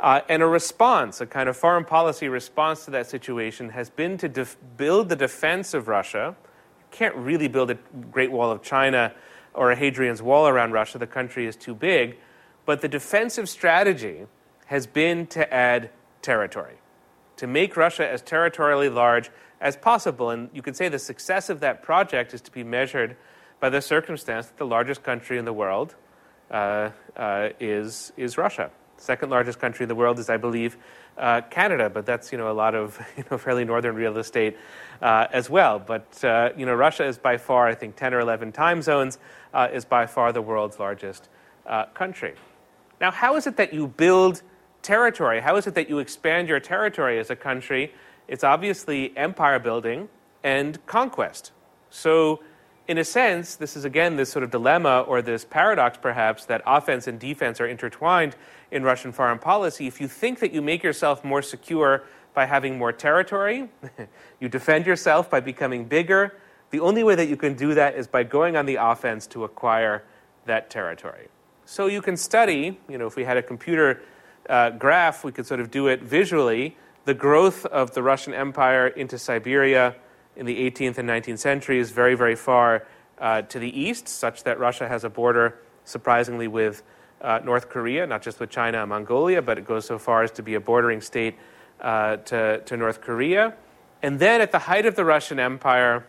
Uh, 0.00 0.22
and 0.30 0.42
a 0.42 0.46
response, 0.46 1.20
a 1.20 1.26
kind 1.26 1.48
of 1.48 1.56
foreign 1.56 1.84
policy 1.84 2.26
response 2.28 2.86
to 2.86 2.90
that 2.90 3.06
situation, 3.06 3.68
has 3.68 3.90
been 3.90 4.16
to 4.16 4.28
def- 4.28 4.56
build 4.76 5.10
the 5.10 5.16
defense 5.16 5.74
of 5.74 5.88
Russia. 5.88 6.34
You 6.78 6.86
can't 6.90 7.14
really 7.14 7.48
build 7.48 7.70
a 7.70 7.78
Great 8.10 8.32
Wall 8.32 8.50
of 8.50 8.62
China 8.62 9.12
or 9.52 9.70
a 9.70 9.76
Hadrian's 9.76 10.22
Wall 10.22 10.48
around 10.48 10.72
Russia, 10.72 10.98
the 10.98 11.06
country 11.06 11.46
is 11.46 11.56
too 11.56 11.74
big. 11.74 12.16
But 12.64 12.80
the 12.80 12.88
defensive 12.88 13.48
strategy 13.48 14.26
has 14.66 14.86
been 14.86 15.26
to 15.28 15.52
add 15.52 15.90
territory, 16.22 16.76
to 17.36 17.46
make 17.46 17.76
Russia 17.76 18.08
as 18.08 18.22
territorially 18.22 18.88
large 18.88 19.30
as 19.60 19.76
possible. 19.76 20.30
And 20.30 20.48
you 20.54 20.62
could 20.62 20.76
say 20.76 20.88
the 20.88 20.98
success 20.98 21.50
of 21.50 21.60
that 21.60 21.82
project 21.82 22.32
is 22.32 22.40
to 22.42 22.50
be 22.50 22.64
measured 22.64 23.16
by 23.58 23.68
the 23.68 23.82
circumstance 23.82 24.46
that 24.46 24.56
the 24.56 24.66
largest 24.66 25.02
country 25.02 25.36
in 25.36 25.44
the 25.44 25.52
world 25.52 25.94
uh, 26.50 26.90
uh, 27.16 27.50
is, 27.58 28.12
is 28.16 28.38
Russia. 28.38 28.70
Second 29.00 29.30
largest 29.30 29.58
country 29.58 29.84
in 29.84 29.88
the 29.88 29.94
world 29.94 30.18
is, 30.18 30.30
I 30.30 30.36
believe, 30.36 30.76
uh, 31.18 31.40
Canada, 31.42 31.90
but 31.90 32.06
that's 32.06 32.30
you 32.32 32.38
know 32.38 32.50
a 32.50 32.54
lot 32.54 32.74
of 32.74 33.00
you 33.16 33.24
know 33.30 33.38
fairly 33.38 33.64
northern 33.64 33.94
real 33.94 34.16
estate 34.18 34.56
uh, 35.02 35.26
as 35.32 35.50
well. 35.50 35.78
But 35.78 36.22
uh, 36.24 36.50
you 36.56 36.66
know 36.66 36.74
Russia 36.74 37.04
is 37.04 37.18
by 37.18 37.36
far, 37.36 37.66
I 37.66 37.74
think, 37.74 37.96
10 37.96 38.14
or 38.14 38.20
11 38.20 38.52
time 38.52 38.82
zones, 38.82 39.18
uh, 39.52 39.68
is 39.72 39.84
by 39.84 40.06
far 40.06 40.32
the 40.32 40.42
world's 40.42 40.78
largest 40.78 41.28
country. 41.94 42.34
Now, 43.00 43.12
how 43.12 43.36
is 43.36 43.46
it 43.46 43.56
that 43.56 43.72
you 43.72 43.86
build 43.86 44.42
territory. 44.82 45.40
How 45.40 45.56
is 45.56 45.66
it 45.66 45.74
that 45.74 45.88
you 45.88 45.98
expand 45.98 46.48
your 46.48 46.60
territory 46.60 47.18
as 47.18 47.30
a 47.30 47.36
country? 47.36 47.92
It's 48.28 48.44
obviously 48.44 49.16
empire 49.16 49.58
building 49.58 50.08
and 50.42 50.84
conquest. 50.86 51.52
So, 51.90 52.40
in 52.90 52.98
a 52.98 53.04
sense, 53.04 53.54
this 53.54 53.76
is 53.76 53.84
again 53.84 54.16
this 54.16 54.30
sort 54.30 54.42
of 54.42 54.50
dilemma 54.50 55.02
or 55.06 55.22
this 55.22 55.44
paradox, 55.44 55.96
perhaps, 55.96 56.46
that 56.46 56.60
offense 56.66 57.06
and 57.06 57.20
defense 57.20 57.60
are 57.60 57.66
intertwined 57.68 58.34
in 58.72 58.82
Russian 58.82 59.12
foreign 59.12 59.38
policy. 59.38 59.86
If 59.86 60.00
you 60.00 60.08
think 60.08 60.40
that 60.40 60.52
you 60.52 60.60
make 60.60 60.82
yourself 60.82 61.22
more 61.22 61.40
secure 61.40 62.02
by 62.34 62.46
having 62.46 62.78
more 62.78 62.90
territory, 62.90 63.68
you 64.40 64.48
defend 64.48 64.86
yourself 64.86 65.30
by 65.30 65.38
becoming 65.38 65.84
bigger. 65.84 66.36
The 66.70 66.80
only 66.80 67.04
way 67.04 67.14
that 67.14 67.28
you 67.28 67.36
can 67.36 67.54
do 67.54 67.74
that 67.74 67.94
is 67.94 68.08
by 68.08 68.24
going 68.24 68.56
on 68.56 68.66
the 68.66 68.74
offense 68.74 69.28
to 69.28 69.44
acquire 69.44 70.02
that 70.46 70.68
territory. 70.68 71.28
So 71.66 71.86
you 71.86 72.02
can 72.02 72.16
study, 72.16 72.80
you 72.88 72.98
know, 72.98 73.06
if 73.06 73.14
we 73.14 73.22
had 73.22 73.36
a 73.36 73.42
computer 73.42 74.02
uh, 74.48 74.70
graph, 74.70 75.22
we 75.22 75.30
could 75.30 75.46
sort 75.46 75.60
of 75.60 75.70
do 75.70 75.86
it 75.86 76.02
visually, 76.02 76.76
the 77.04 77.14
growth 77.14 77.64
of 77.66 77.94
the 77.94 78.02
Russian 78.02 78.34
Empire 78.34 78.88
into 78.88 79.16
Siberia 79.16 79.94
in 80.36 80.46
the 80.46 80.70
18th 80.70 80.98
and 80.98 81.08
19th 81.08 81.38
centuries, 81.38 81.90
very, 81.90 82.14
very 82.14 82.36
far 82.36 82.86
uh, 83.18 83.42
to 83.42 83.58
the 83.58 83.80
east, 83.80 84.08
such 84.08 84.44
that 84.44 84.58
Russia 84.58 84.88
has 84.88 85.04
a 85.04 85.10
border, 85.10 85.58
surprisingly, 85.84 86.48
with 86.48 86.82
uh, 87.20 87.40
North 87.44 87.68
Korea, 87.68 88.06
not 88.06 88.22
just 88.22 88.40
with 88.40 88.50
China 88.50 88.80
and 88.80 88.88
Mongolia, 88.88 89.42
but 89.42 89.58
it 89.58 89.66
goes 89.66 89.84
so 89.84 89.98
far 89.98 90.22
as 90.22 90.30
to 90.32 90.42
be 90.42 90.54
a 90.54 90.60
bordering 90.60 91.00
state 91.00 91.36
uh, 91.80 92.16
to, 92.16 92.60
to 92.64 92.76
North 92.76 93.00
Korea. 93.00 93.54
And 94.02 94.18
then 94.18 94.40
at 94.40 94.52
the 94.52 94.60
height 94.60 94.86
of 94.86 94.96
the 94.96 95.04
Russian 95.04 95.38
Empire, 95.38 96.06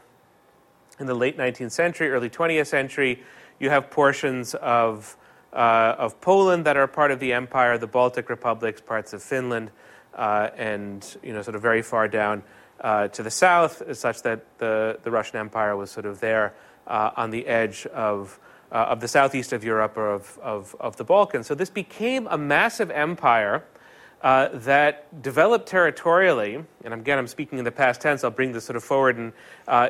in 0.99 1.07
the 1.07 1.15
late 1.15 1.37
19th 1.37 1.71
century, 1.71 2.09
early 2.09 2.29
20th 2.29 2.67
century, 2.67 3.23
you 3.59 3.69
have 3.69 3.89
portions 3.89 4.53
of 4.55 5.17
uh, 5.53 5.95
of 5.97 6.19
Poland 6.21 6.65
that 6.65 6.77
are 6.77 6.87
part 6.87 7.11
of 7.11 7.19
the 7.19 7.33
empire, 7.33 7.77
the 7.77 7.87
Baltic 7.87 8.29
republics, 8.29 8.79
parts 8.79 9.11
of 9.11 9.21
Finland, 9.21 9.69
uh, 10.15 10.49
and 10.55 11.17
you 11.21 11.33
know, 11.33 11.41
sort 11.41 11.55
of 11.55 11.61
very 11.61 11.81
far 11.81 12.07
down 12.07 12.41
uh, 12.81 13.07
to 13.09 13.23
the 13.23 13.31
south, 13.31 13.95
such 13.95 14.23
that 14.23 14.45
the, 14.57 14.99
the 15.03 15.11
Russian 15.11 15.37
Empire 15.37 15.75
was 15.75 15.91
sort 15.91 16.05
of 16.05 16.19
there 16.19 16.53
uh, 16.87 17.11
on 17.15 17.29
the 17.29 17.47
edge 17.47 17.85
of, 17.87 18.39
uh, 18.71 18.75
of 18.75 18.99
the 18.99 19.07
southeast 19.07 19.53
of 19.53 19.63
Europe 19.63 19.95
or 19.97 20.11
of, 20.11 20.39
of, 20.41 20.75
of, 20.79 20.97
the 20.97 21.03
Balkans. 21.03 21.47
So 21.47 21.55
this 21.55 21.69
became 21.69 22.27
a 22.27 22.37
massive 22.37 22.89
empire 22.89 23.63
uh, 24.21 24.49
that 24.53 25.21
developed 25.21 25.67
territorially, 25.67 26.63
and 26.83 26.93
again, 26.93 27.17
I'm 27.17 27.27
speaking 27.27 27.59
in 27.59 27.65
the 27.65 27.71
past 27.71 28.01
tense, 28.01 28.23
I'll 28.23 28.31
bring 28.31 28.51
this 28.51 28.65
sort 28.65 28.77
of 28.77 28.83
forward 28.83 29.17
in, 29.17 29.33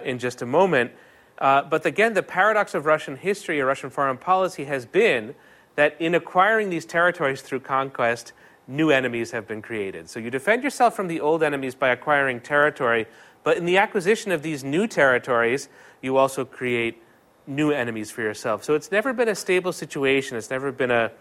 in 0.06 0.20
just 0.20 0.42
a 0.42 0.46
moment. 0.46 0.92
but 1.38 1.86
again, 1.86 2.14
the 2.14 2.24
paradox 2.24 2.74
of 2.74 2.86
Russian 2.86 3.18
history 3.18 3.60
or 3.60 3.66
Russian 3.66 3.90
foreign 3.90 4.18
policy 4.18 4.66
has 4.66 4.86
been 4.86 5.36
that 5.76 5.96
in 6.00 6.16
acquiring 6.16 6.70
these 6.70 6.86
territories 6.86 7.42
through 7.42 7.62
conquest, 7.62 8.34
new 8.72 8.90
enemies 8.90 9.32
have 9.32 9.48
been 9.48 9.62
created. 9.62 10.10
So 10.10 10.20
you 10.20 10.30
defend 10.30 10.64
yourself 10.64 10.96
from 10.96 11.08
the 11.08 11.20
old 11.20 11.44
enemies 11.44 11.76
by 11.76 11.90
acquiring 11.90 12.40
territory, 12.40 13.06
but 13.44 13.58
in 13.58 13.66
the 13.66 13.78
acquisition 13.78 14.32
of 14.32 14.42
these 14.42 14.64
new 14.64 14.88
territories, 14.88 15.70
you 16.02 16.18
also 16.18 16.46
create 16.46 17.02
new 17.46 17.72
enemies 17.72 18.12
for 18.12 18.22
yourself. 18.22 18.64
So 18.64 18.76
it's 18.76 18.92
never 18.92 19.14
been 19.14 19.28
a 19.28 19.36
stable 19.36 19.74
situation. 19.74 20.38
It's 20.38 20.50
never 20.50 20.72
been 20.72 20.92
a, 20.92 21.12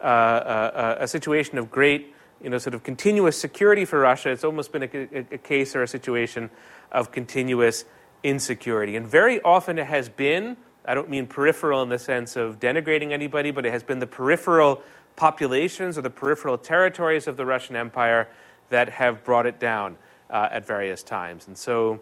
uh, 0.00 0.96
a, 0.98 1.04
a, 1.04 1.08
situation 1.08 1.58
of 1.58 1.70
great, 1.70 2.14
you 2.42 2.50
know, 2.50 2.58
sort 2.58 2.74
of 2.74 2.82
continuous 2.82 3.38
security 3.38 3.84
for 3.84 3.98
Russia. 3.98 4.30
It's 4.30 4.44
almost 4.44 4.72
been 4.72 4.82
a, 4.82 5.34
a 5.34 5.38
case 5.38 5.74
or 5.74 5.82
a 5.82 5.88
situation 5.88 6.50
of 6.92 7.10
continuous 7.10 7.86
insecurity. 8.22 8.96
And 8.96 9.06
very 9.06 9.40
often 9.40 9.78
it 9.78 9.86
has 9.86 10.08
been 10.08 10.56
I 10.86 10.94
don't 10.94 11.08
mean 11.08 11.26
peripheral 11.26 11.82
in 11.82 11.88
the 11.88 11.98
sense 11.98 12.36
of 12.36 12.60
denigrating 12.60 13.12
anybody, 13.12 13.50
but 13.50 13.64
it 13.64 13.72
has 13.72 13.82
been 13.82 14.00
the 14.00 14.06
peripheral 14.06 14.82
populations 15.16 15.96
or 15.96 16.02
the 16.02 16.10
peripheral 16.10 16.58
territories 16.58 17.26
of 17.26 17.36
the 17.36 17.46
Russian 17.46 17.76
Empire 17.76 18.28
that 18.70 18.88
have 18.88 19.24
brought 19.24 19.46
it 19.46 19.58
down 19.60 19.96
uh, 20.30 20.48
at 20.50 20.66
various 20.66 21.02
times. 21.02 21.46
And 21.46 21.56
so 21.56 22.00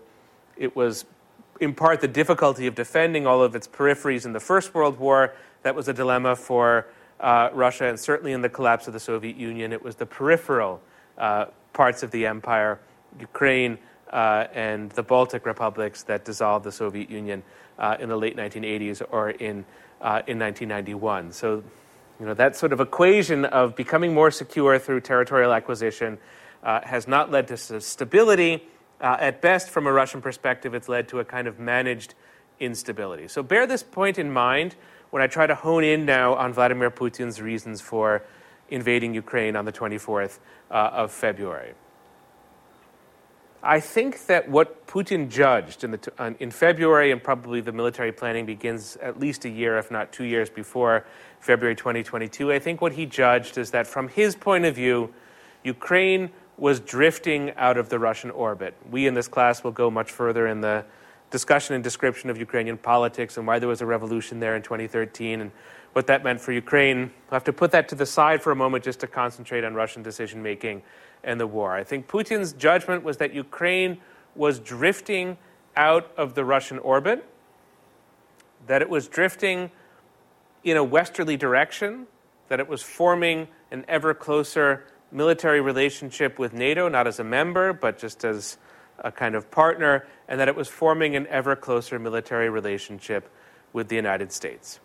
it 0.57 0.75
was 0.75 1.05
in 1.63 1.75
part, 1.75 2.01
the 2.01 2.09
difficulty 2.09 2.67
of 2.67 2.75
defending 2.75 3.25
all 3.25 3.41
of 3.41 3.55
its 3.55 3.69
peripheries 3.69 4.25
in 4.25 4.33
the 4.33 4.41
First 4.41 4.75
World 4.75 4.99
War. 4.99 5.33
That 5.63 5.77
was 5.77 5.87
a 5.87 5.93
dilemma 5.93 6.35
for 6.35 6.89
uh, 7.21 7.51
Russia, 7.53 7.87
and 7.87 7.99
certainly 7.99 8.33
in 8.33 8.43
the 8.43 8.49
collapse 8.49 8.89
of 8.89 8.93
the 8.93 9.01
Soviet 9.01 9.37
Union, 9.37 9.73
it 9.73 9.81
was 9.81 9.95
the 9.95 10.07
peripheral 10.07 10.81
uh, 11.19 11.47
parts 11.73 12.03
of 12.03 12.11
the 12.11 12.27
empire, 12.27 12.81
Ukraine 13.21 13.79
uh, 14.13 14.47
and 14.53 14.91
the 14.91 15.05
Baltic 15.05 15.47
republics, 15.47 16.03
that 16.03 16.25
dissolved 16.25 16.65
the 16.65 16.73
Soviet 16.73 17.09
Union 17.09 17.45
uh, 17.79 17.97
in 18.01 18.09
the 18.09 18.17
late 18.17 18.37
1980s 18.37 19.01
or 19.13 19.31
in, 19.31 19.65
uh, 20.01 20.23
in 20.27 20.41
1991. 20.41 21.31
So, 21.31 21.63
you 22.23 22.29
know, 22.29 22.35
that 22.35 22.55
sort 22.55 22.73
of 22.73 22.79
equation 22.79 23.45
of 23.45 23.75
becoming 23.75 24.15
more 24.15 24.31
secure 24.31 24.79
through 24.79 25.01
territorial 25.01 25.53
acquisition 25.53 26.19
uh, 26.63 26.81
has 26.85 27.09
not 27.09 27.33
led 27.33 27.49
to 27.49 27.57
stability. 27.81 28.63
at 29.01 29.43
best, 29.43 29.69
from 29.69 29.89
a 29.89 29.93
Russian 29.93 30.23
perspective, 30.23 30.73
it's 30.73 30.89
led 30.89 31.09
to 31.09 31.19
a 31.19 31.25
kind 31.25 31.49
of 31.49 31.59
managed 31.59 32.15
instability. 32.61 33.27
So 33.27 33.43
bear 33.43 33.67
this 33.67 33.83
point 33.83 34.21
in 34.21 34.33
mind 34.33 34.77
when 35.11 35.21
I 35.21 35.27
try 35.27 35.49
to 35.49 35.57
hone 35.57 35.83
in 35.83 36.07
now 36.07 36.35
on 36.35 36.53
Vladimir 36.53 36.93
Putin's 36.93 37.43
reasons 37.43 37.81
for 37.81 38.23
invading 38.71 39.15
Ukraine 39.15 39.57
on 39.57 39.65
the 39.65 39.73
24th 39.73 40.39
uh, 40.71 40.91
of 40.93 41.11
February. 41.11 41.75
I 43.65 43.79
think 43.79 44.27
that 44.27 44.49
what 44.49 44.89
Putin 44.89 45.29
judged 45.29 45.85
in, 45.85 45.93
the 45.93 46.35
in 46.41 46.51
February, 46.51 47.13
and 47.13 47.23
probably 47.23 47.61
the 47.61 47.71
military 47.71 48.11
planning 48.11 48.45
begins 48.45 48.97
at 48.97 49.21
least 49.21 49.45
a 49.45 49.49
year, 49.49 49.79
if 49.79 49.89
not 49.89 50.13
two 50.13 50.25
years 50.25 50.51
before 50.51 51.07
February 51.39 51.77
2022, 51.77 52.53
I 52.53 52.59
think 52.59 52.81
what 52.81 52.93
he 52.93 53.07
judged 53.07 53.59
is 53.59 53.71
that 53.71 53.87
from 53.87 54.09
his 54.09 54.35
point 54.35 54.65
of 54.65 54.75
view, 54.75 55.15
Ukraine 55.63 56.31
was 56.57 56.81
drifting 56.81 57.53
out 57.57 57.77
of 57.77 57.89
the 57.89 58.01
Russian 58.01 58.33
orbit. 58.33 58.75
We 58.91 59.07
in 59.07 59.15
this 59.15 59.29
class 59.29 59.63
will 59.63 59.71
go 59.71 59.91
much 59.91 60.11
further 60.11 60.49
in 60.49 60.61
the 60.61 60.85
discussion 61.31 61.75
and 61.75 61.85
description 61.85 62.31
of 62.31 62.39
Ukrainian 62.39 62.77
politics 62.77 63.37
and 63.37 63.47
why 63.47 63.59
there 63.59 63.69
was 63.69 63.81
a 63.81 63.87
revolution 63.87 64.41
there 64.41 64.57
in 64.57 64.63
2013 64.63 65.41
and 65.41 65.53
what 65.93 66.09
that 66.09 66.25
meant 66.25 66.41
for 66.41 66.53
Ukraine. 66.53 66.99
We'll 66.99 67.37
have 67.37 67.45
to 67.45 67.53
put 67.53 67.71
that 67.73 67.89
to 67.91 67.95
the 67.95 68.07
side 68.07 68.43
for 68.43 68.51
a 68.51 68.57
moment 68.57 68.85
just 68.85 69.01
to 69.01 69.07
concentrate 69.07 69.65
on 69.65 69.75
Russian 69.75 70.03
decision 70.03 70.43
making 70.43 70.83
and 71.25 71.41
the 71.41 71.47
war. 71.47 71.75
I 71.75 71.85
think 71.85 72.09
Putin's 72.09 72.53
judgment 72.53 73.05
was 73.05 73.19
that 73.19 73.35
Ukraine 73.35 73.99
was 74.35 74.59
drifting 74.59 75.37
out 75.77 76.11
of 76.17 76.35
the 76.35 76.45
Russian 76.45 76.79
orbit, 76.79 77.25
that 78.67 78.83
it 78.83 78.89
was 78.89 79.09
drifting 79.09 79.71
in 80.65 80.77
a 80.77 80.85
westerly 80.85 81.37
direction, 81.37 82.07
that 82.49 82.61
it 82.61 82.69
was 82.69 82.83
forming 82.83 83.49
an 83.71 83.85
ever 83.89 84.15
closer 84.15 84.85
military 85.11 85.61
relationship 85.61 86.39
with 86.39 86.53
NATO, 86.53 86.89
not 86.89 87.07
as 87.07 87.19
a 87.19 87.25
member, 87.25 87.73
but 87.73 87.99
just 87.99 88.25
as 88.25 88.59
a 88.99 89.11
kind 89.11 89.35
of 89.35 89.51
partner, 89.51 90.07
and 90.29 90.39
that 90.41 90.49
it 90.49 90.57
was 90.57 90.69
forming 90.69 91.17
an 91.17 91.27
ever 91.29 91.57
closer 91.57 91.99
military 91.99 92.49
relationship 92.49 93.31
with 93.73 93.89
the 93.89 93.97
United 93.97 94.33
States. 94.33 94.81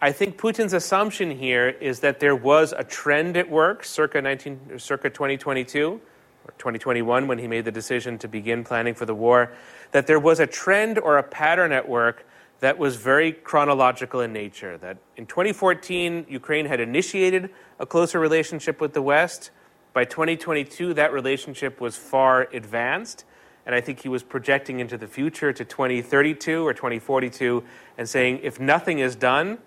I 0.00 0.12
think 0.12 0.38
Putin's 0.38 0.74
assumption 0.74 1.32
here 1.32 1.68
is 1.68 2.00
that 2.00 2.20
there 2.20 2.36
was 2.36 2.72
a 2.76 2.84
trend 2.84 3.36
at 3.36 3.50
work 3.50 3.84
circa, 3.84 4.22
19, 4.22 4.78
circa 4.78 5.10
2022 5.10 6.00
or 6.44 6.54
2021 6.56 7.26
when 7.26 7.38
he 7.38 7.48
made 7.48 7.64
the 7.64 7.72
decision 7.72 8.16
to 8.18 8.28
begin 8.28 8.62
planning 8.62 8.94
for 8.94 9.06
the 9.06 9.14
war, 9.14 9.52
that 9.90 10.06
there 10.06 10.20
was 10.20 10.38
a 10.38 10.46
trend 10.46 11.00
or 11.00 11.18
a 11.18 11.22
pattern 11.24 11.72
at 11.72 11.88
work 11.88 12.24
that 12.60 12.78
was 12.78 12.94
very 12.94 13.32
chronological 13.32 14.20
in 14.20 14.32
nature. 14.32 14.78
That 14.78 14.98
in 15.16 15.26
2014, 15.26 16.26
Ukraine 16.28 16.66
had 16.66 16.78
initiated 16.78 17.50
a 17.80 17.86
closer 17.86 18.20
relationship 18.20 18.80
with 18.80 18.92
the 18.92 19.02
West. 19.02 19.50
By 19.94 20.04
2022, 20.04 20.94
that 20.94 21.12
relationship 21.12 21.80
was 21.80 21.96
far 21.96 22.48
advanced, 22.52 23.24
and 23.66 23.74
I 23.74 23.80
think 23.80 24.00
he 24.00 24.08
was 24.08 24.22
projecting 24.22 24.78
into 24.78 24.96
the 24.96 25.08
future 25.08 25.52
to 25.52 25.64
2032 25.64 26.64
or 26.64 26.72
2042 26.72 27.64
and 27.96 28.08
saying, 28.08 28.40
if 28.44 28.60
nothing 28.60 29.00
is 29.00 29.16
done, 29.16 29.58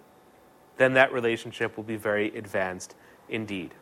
then 0.77 0.93
that 0.93 1.13
relationship 1.13 1.77
will 1.77 1.83
be 1.83 1.95
very 1.95 2.35
advanced 2.35 2.95
indeed. 3.29 3.73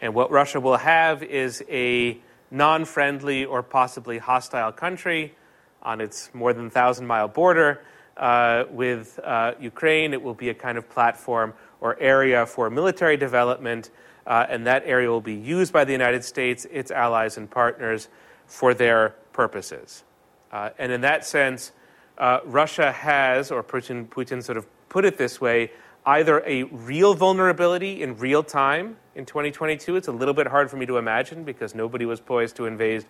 And 0.00 0.14
what 0.14 0.30
Russia 0.30 0.60
will 0.60 0.78
have 0.78 1.22
is 1.22 1.62
a 1.68 2.18
non 2.50 2.84
friendly 2.84 3.44
or 3.44 3.62
possibly 3.62 4.18
hostile 4.18 4.72
country 4.72 5.34
on 5.82 6.00
its 6.00 6.30
more 6.34 6.52
than 6.52 6.64
1,000 6.64 7.06
mile 7.06 7.28
border 7.28 7.82
uh, 8.16 8.64
with 8.70 9.18
uh, 9.22 9.52
Ukraine. 9.60 10.12
It 10.12 10.22
will 10.22 10.34
be 10.34 10.48
a 10.48 10.54
kind 10.54 10.78
of 10.78 10.88
platform 10.88 11.54
or 11.80 11.98
area 11.98 12.46
for 12.46 12.68
military 12.70 13.16
development 13.16 13.90
uh, 14.26 14.46
and 14.48 14.66
that 14.66 14.82
area 14.86 15.08
will 15.10 15.20
be 15.20 15.34
used 15.34 15.72
by 15.72 15.84
the 15.84 15.92
United 15.92 16.24
States, 16.24 16.66
its 16.70 16.90
allies, 16.90 17.36
and 17.36 17.50
partners 17.50 18.08
for 18.46 18.74
their 18.74 19.10
purposes. 19.32 20.04
Uh, 20.52 20.70
and 20.78 20.92
in 20.92 21.00
that 21.00 21.24
sense, 21.24 21.72
uh, 22.18 22.38
Russia 22.44 22.92
has, 22.92 23.50
or 23.50 23.62
Putin, 23.62 24.06
Putin 24.08 24.42
sort 24.42 24.58
of 24.58 24.66
put 24.88 25.04
it 25.04 25.16
this 25.16 25.40
way, 25.40 25.72
either 26.06 26.42
a 26.46 26.64
real 26.64 27.14
vulnerability 27.14 28.02
in 28.02 28.16
real 28.16 28.42
time 28.42 28.96
in 29.14 29.26
2022. 29.26 29.96
It's 29.96 30.08
a 30.08 30.12
little 30.12 30.34
bit 30.34 30.46
hard 30.46 30.70
for 30.70 30.76
me 30.76 30.86
to 30.86 30.96
imagine 30.96 31.44
because 31.44 31.74
nobody 31.74 32.06
was 32.06 32.20
poised 32.20 32.56
to 32.56 32.66
invade 32.66 33.04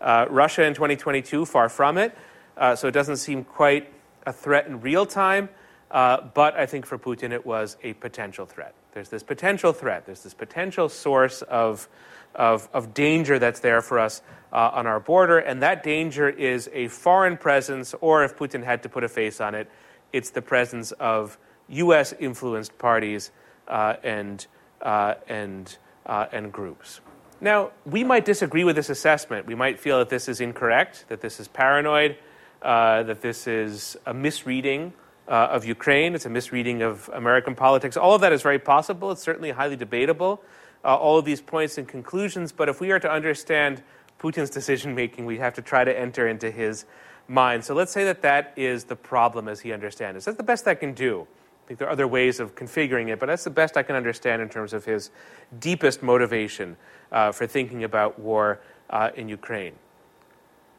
uh, 0.00 0.26
Russia 0.30 0.64
in 0.64 0.74
2022, 0.74 1.44
far 1.44 1.68
from 1.68 1.98
it. 1.98 2.16
Uh, 2.56 2.74
so 2.74 2.88
it 2.88 2.92
doesn't 2.92 3.16
seem 3.16 3.44
quite 3.44 3.92
a 4.26 4.32
threat 4.32 4.66
in 4.66 4.80
real 4.80 5.06
time. 5.06 5.48
Uh, 5.90 6.20
but 6.34 6.54
I 6.56 6.66
think 6.66 6.86
for 6.86 6.98
Putin 6.98 7.32
it 7.32 7.44
was 7.44 7.76
a 7.82 7.94
potential 7.94 8.46
threat. 8.46 8.74
There's 8.92 9.08
this 9.08 9.22
potential 9.22 9.72
threat, 9.72 10.06
there's 10.06 10.22
this 10.22 10.34
potential 10.34 10.88
source 10.88 11.42
of, 11.42 11.88
of, 12.34 12.68
of 12.72 12.94
danger 12.94 13.38
that's 13.38 13.60
there 13.60 13.82
for 13.82 13.98
us 13.98 14.22
uh, 14.52 14.70
on 14.72 14.86
our 14.86 15.00
border, 15.00 15.38
and 15.38 15.62
that 15.62 15.82
danger 15.82 16.28
is 16.28 16.68
a 16.72 16.88
foreign 16.88 17.36
presence, 17.36 17.94
or 18.00 18.24
if 18.24 18.36
Putin 18.36 18.64
had 18.64 18.82
to 18.82 18.88
put 18.88 19.04
a 19.04 19.08
face 19.08 19.40
on 19.40 19.54
it, 19.54 19.70
it's 20.12 20.30
the 20.30 20.42
presence 20.42 20.90
of 20.92 21.38
US 21.70 22.12
influenced 22.18 22.76
parties 22.78 23.30
uh, 23.68 23.94
and, 24.02 24.46
uh, 24.82 25.14
and, 25.28 25.76
uh, 26.06 26.26
and 26.32 26.52
groups. 26.52 27.00
Now, 27.40 27.70
we 27.86 28.04
might 28.04 28.24
disagree 28.24 28.64
with 28.64 28.76
this 28.76 28.90
assessment. 28.90 29.46
We 29.46 29.54
might 29.54 29.80
feel 29.80 29.98
that 29.98 30.10
this 30.10 30.28
is 30.28 30.40
incorrect, 30.40 31.06
that 31.08 31.20
this 31.20 31.40
is 31.40 31.48
paranoid, 31.48 32.16
uh, 32.60 33.04
that 33.04 33.22
this 33.22 33.46
is 33.46 33.96
a 34.04 34.12
misreading 34.12 34.92
uh, 35.26 35.48
of 35.52 35.64
Ukraine. 35.64 36.14
It's 36.14 36.26
a 36.26 36.30
misreading 36.30 36.82
of 36.82 37.08
American 37.14 37.54
politics. 37.54 37.96
All 37.96 38.14
of 38.14 38.20
that 38.20 38.32
is 38.32 38.42
very 38.42 38.58
possible. 38.58 39.10
It's 39.10 39.22
certainly 39.22 39.52
highly 39.52 39.76
debatable, 39.76 40.42
all 40.84 41.18
of 41.18 41.24
these 41.24 41.40
points 41.40 41.78
and 41.78 41.88
conclusions. 41.88 42.52
But 42.52 42.68
if 42.68 42.80
we 42.80 42.90
are 42.90 42.98
to 42.98 43.10
understand 43.10 43.82
Putin's 44.18 44.50
decision 44.50 44.94
making, 44.94 45.24
we 45.24 45.38
have 45.38 45.54
to 45.54 45.62
try 45.62 45.84
to 45.84 45.98
enter 45.98 46.28
into 46.28 46.50
his 46.50 46.84
mind. 47.26 47.64
So 47.64 47.74
let's 47.74 47.92
say 47.92 48.04
that 48.04 48.22
that 48.22 48.52
is 48.56 48.84
the 48.84 48.96
problem 48.96 49.48
as 49.48 49.60
he 49.60 49.72
understands 49.72 50.18
it. 50.18 50.24
That's 50.26 50.36
the 50.36 50.42
best 50.42 50.66
I 50.68 50.74
can 50.74 50.92
do. 50.92 51.26
Think 51.70 51.78
there 51.78 51.86
are 51.86 51.92
other 51.92 52.08
ways 52.08 52.40
of 52.40 52.56
configuring 52.56 53.10
it, 53.10 53.20
but 53.20 53.26
that's 53.26 53.44
the 53.44 53.50
best 53.50 53.76
I 53.76 53.84
can 53.84 53.94
understand 53.94 54.42
in 54.42 54.48
terms 54.48 54.72
of 54.72 54.84
his 54.84 55.08
deepest 55.56 56.02
motivation 56.02 56.76
uh, 57.12 57.30
for 57.30 57.46
thinking 57.46 57.84
about 57.84 58.18
war 58.18 58.58
uh, 58.90 59.10
in 59.14 59.28
Ukraine. 59.28 59.74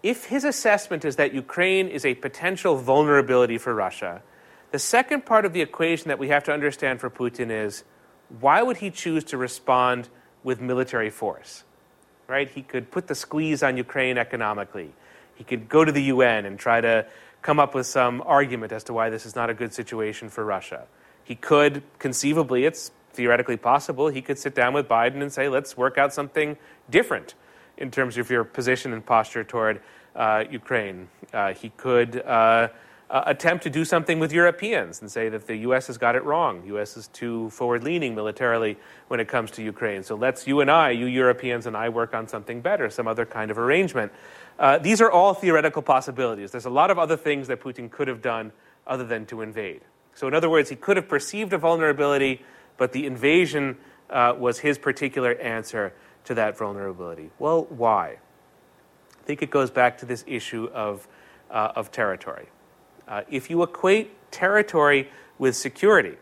If 0.04 0.26
his 0.26 0.44
assessment 0.44 1.06
is 1.06 1.16
that 1.16 1.34
Ukraine 1.34 1.88
is 1.88 2.04
a 2.04 2.16
potential 2.16 2.76
vulnerability 2.76 3.58
for 3.58 3.74
Russia, 3.74 4.22
the 4.72 4.80
second 4.80 5.26
part 5.26 5.46
of 5.46 5.54
the 5.54 5.62
equation 5.62 6.10
that 6.10 6.20
we 6.20 6.28
have 6.28 6.44
to 6.44 6.52
understand 6.52 7.00
for 7.00 7.10
Putin 7.10 7.52
is 7.52 7.86
why 8.42 8.62
would 8.62 8.76
he 8.76 8.92
choose 8.92 9.24
to 9.24 9.38
respond 9.38 10.10
with 10.44 10.60
military 10.60 11.10
force? 11.10 11.64
Right? 12.28 12.50
He 12.50 12.64
could 12.64 12.92
put 12.92 13.08
the 13.08 13.16
squeeze 13.16 13.64
on 13.64 13.78
Ukraine 13.78 14.18
economically. 14.18 14.92
He 15.36 15.46
could 15.46 15.70
go 15.70 15.86
to 15.86 15.92
the 15.94 16.04
UN 16.04 16.46
and 16.46 16.60
try 16.60 16.82
to 16.82 17.06
come 17.42 17.60
up 17.60 17.74
with 17.74 17.88
some 17.88 18.22
argument 18.26 18.72
as 18.72 18.84
to 18.86 18.94
why 18.94 19.10
this 19.10 19.26
is 19.26 19.36
not 19.36 19.50
a 19.50 19.54
good 19.54 19.74
situation 19.74 20.30
for 20.30 20.46
Russia. 20.46 20.86
He 21.24 21.36
could, 21.36 21.84
conceivably, 22.00 22.66
it's 22.66 22.92
theoretically 23.14 23.58
possible, 23.58 24.08
he 24.08 24.22
could 24.22 24.40
sit 24.40 24.56
down 24.56 24.74
with 24.74 24.88
Biden 24.88 25.22
and 25.22 25.32
say, 25.32 25.50
let's 25.50 25.76
work 25.76 25.98
out 25.98 26.14
something 26.14 26.58
different 26.90 27.36
in 27.78 27.92
terms 27.92 28.18
of 28.18 28.30
your 28.30 28.44
position 28.44 28.94
and 28.94 29.06
posture 29.06 29.44
toward 29.44 29.82
uh, 30.16 30.44
Ukraine. 30.50 31.10
Uh, 31.34 31.54
he 31.54 31.70
could. 31.70 32.22
Uh, 33.12 33.24
attempt 33.26 33.62
to 33.62 33.70
do 33.70 33.84
something 33.84 34.20
with 34.20 34.32
Europeans 34.32 35.02
and 35.02 35.12
say 35.12 35.28
that 35.28 35.46
the 35.46 35.58
U.S. 35.68 35.88
has 35.88 35.98
got 35.98 36.16
it 36.16 36.24
wrong. 36.24 36.64
U.S. 36.68 36.96
is 36.96 37.10
too 37.10 37.50
forward-leaning 37.50 38.16
militarily 38.16 38.78
when 39.10 39.20
it 39.20 39.28
comes 39.28 39.52
to 39.52 39.62
Ukraine. 39.62 40.02
So 40.02 40.16
let's 40.16 40.48
you 40.48 40.62
and 40.62 40.72
I, 40.72 40.92
you 40.92 41.08
Europeans 41.08 41.66
and 41.66 41.76
I, 41.76 41.90
work 41.90 42.14
on 42.14 42.30
something 42.30 42.62
better, 42.62 42.90
some 42.90 43.10
other 43.10 43.26
kind 43.26 43.52
of 43.52 43.58
arrangement. 43.58 44.14
Uh, 44.58 44.78
these 44.78 45.02
are 45.02 45.12
all 45.12 45.34
theoretical 45.34 45.82
possibilities. 45.82 46.52
There's 46.52 46.64
a 46.64 46.70
lot 46.70 46.90
of 46.90 46.98
other 46.98 47.18
things 47.18 47.50
that 47.50 47.60
Putin 47.60 47.92
could 47.92 48.08
have 48.08 48.22
done 48.22 48.54
other 48.88 49.04
than 49.04 49.26
to 49.26 49.42
invade. 49.42 49.82
So 50.16 50.30
in 50.30 50.34
other 50.34 50.50
words, 50.50 50.70
he 50.70 50.78
could 50.78 50.96
have 50.96 51.10
perceived 51.10 51.52
a 51.52 51.58
vulnerability, 51.58 52.46
but 52.78 52.94
the 52.94 53.06
invasion 53.06 53.76
uh, 54.10 54.36
was 54.40 54.60
his 54.60 54.78
particular 54.78 55.34
answer 55.34 55.92
to 56.24 56.34
that 56.36 56.58
vulnerability. 56.58 57.30
Well, 57.40 57.66
why? 57.66 58.20
I 59.20 59.24
think 59.26 59.42
it 59.42 59.50
goes 59.50 59.70
back 59.70 59.98
to 59.98 60.06
this 60.06 60.24
issue 60.28 60.70
of, 60.74 61.10
uh, 61.50 61.74
of 61.76 61.92
territory. 61.92 62.48
Uh, 63.12 63.24
if 63.30 63.50
you 63.50 63.62
equate 63.62 64.32
territory 64.32 65.10
with 65.38 65.54
security, 65.54 66.16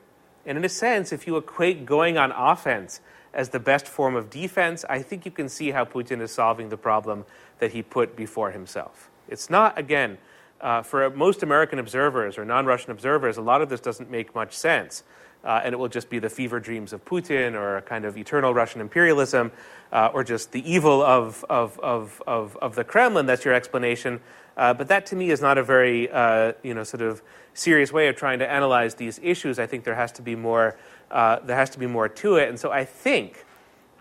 and 0.43 0.57
in 0.57 0.65
a 0.65 0.69
sense, 0.69 1.13
if 1.13 1.27
you 1.27 1.37
equate 1.37 1.85
going 1.85 2.17
on 2.17 2.31
offense 2.31 2.99
as 3.31 3.49
the 3.49 3.59
best 3.59 3.87
form 3.87 4.15
of 4.15 4.31
defense, 4.31 4.83
I 4.89 5.03
think 5.03 5.23
you 5.23 5.31
can 5.31 5.49
see 5.49 5.69
how 5.69 5.85
Putin 5.85 6.19
is 6.19 6.31
solving 6.31 6.69
the 6.69 6.77
problem 6.77 7.25
that 7.59 7.73
he 7.73 7.83
put 7.83 8.15
before 8.15 8.49
himself. 8.49 9.11
It's 9.27 9.51
not, 9.51 9.77
again, 9.77 10.17
uh, 10.61 10.81
for 10.81 11.07
most 11.11 11.43
American 11.43 11.77
observers 11.77 12.39
or 12.39 12.43
non 12.43 12.65
Russian 12.65 12.89
observers, 12.89 13.37
a 13.37 13.41
lot 13.43 13.61
of 13.61 13.69
this 13.69 13.79
doesn't 13.79 14.09
make 14.09 14.33
much 14.33 14.57
sense. 14.57 15.03
Uh, 15.43 15.61
and 15.63 15.73
it 15.73 15.77
will 15.77 15.87
just 15.87 16.09
be 16.09 16.19
the 16.19 16.29
fever 16.29 16.59
dreams 16.59 16.91
of 16.91 17.05
Putin 17.05 17.53
or 17.53 17.77
a 17.77 17.81
kind 17.81 18.03
of 18.03 18.17
eternal 18.17 18.53
Russian 18.53 18.81
imperialism 18.81 19.53
uh, 19.91 20.09
or 20.13 20.23
just 20.23 20.51
the 20.51 20.69
evil 20.69 21.01
of, 21.01 21.45
of, 21.49 21.79
of, 21.79 22.21
of, 22.27 22.57
of 22.57 22.75
the 22.75 22.83
Kremlin. 22.83 23.25
That's 23.25 23.45
your 23.45 23.53
explanation. 23.53 24.19
Uh, 24.57 24.73
but 24.73 24.87
that 24.89 25.05
to 25.07 25.15
me 25.15 25.29
is 25.29 25.41
not 25.41 25.57
a 25.57 25.63
very 25.63 26.09
uh, 26.09 26.53
you 26.63 26.73
know, 26.73 26.83
sort 26.83 27.01
of 27.01 27.21
serious 27.53 27.91
way 27.91 28.07
of 28.07 28.15
trying 28.15 28.39
to 28.39 28.49
analyze 28.49 28.95
these 28.95 29.19
issues. 29.21 29.59
I 29.59 29.67
think 29.67 29.83
there 29.83 29.95
has 29.95 30.11
to 30.13 30.21
be 30.21 30.35
more, 30.35 30.77
uh, 31.11 31.39
there 31.39 31.55
has 31.55 31.69
to 31.71 31.79
be 31.79 31.87
more 31.87 32.09
to 32.09 32.35
it. 32.35 32.49
And 32.49 32.59
so 32.59 32.71
I 32.71 32.85
think 32.85 33.45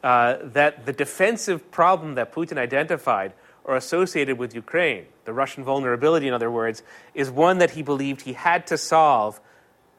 uh, 0.03 0.39
that 0.43 0.87
the 0.87 0.93
defensive 0.93 1.71
problem 1.71 2.15
that 2.15 2.33
Putin 2.33 2.59
identified 2.59 3.33
or 3.65 3.77
associated 3.77 4.39
with 4.39 4.55
Ukraine, 4.55 5.05
the 5.25 5.33
Russian 5.33 5.63
vulnerability, 5.63 6.27
in 6.27 6.35
other 6.35 6.51
words, 6.51 6.83
is 7.15 7.31
one 7.31 7.59
that 7.59 7.73
he 7.73 7.83
believed 7.83 8.23
he 8.23 8.33
had 8.33 8.67
to 8.69 8.79
solve 8.79 9.41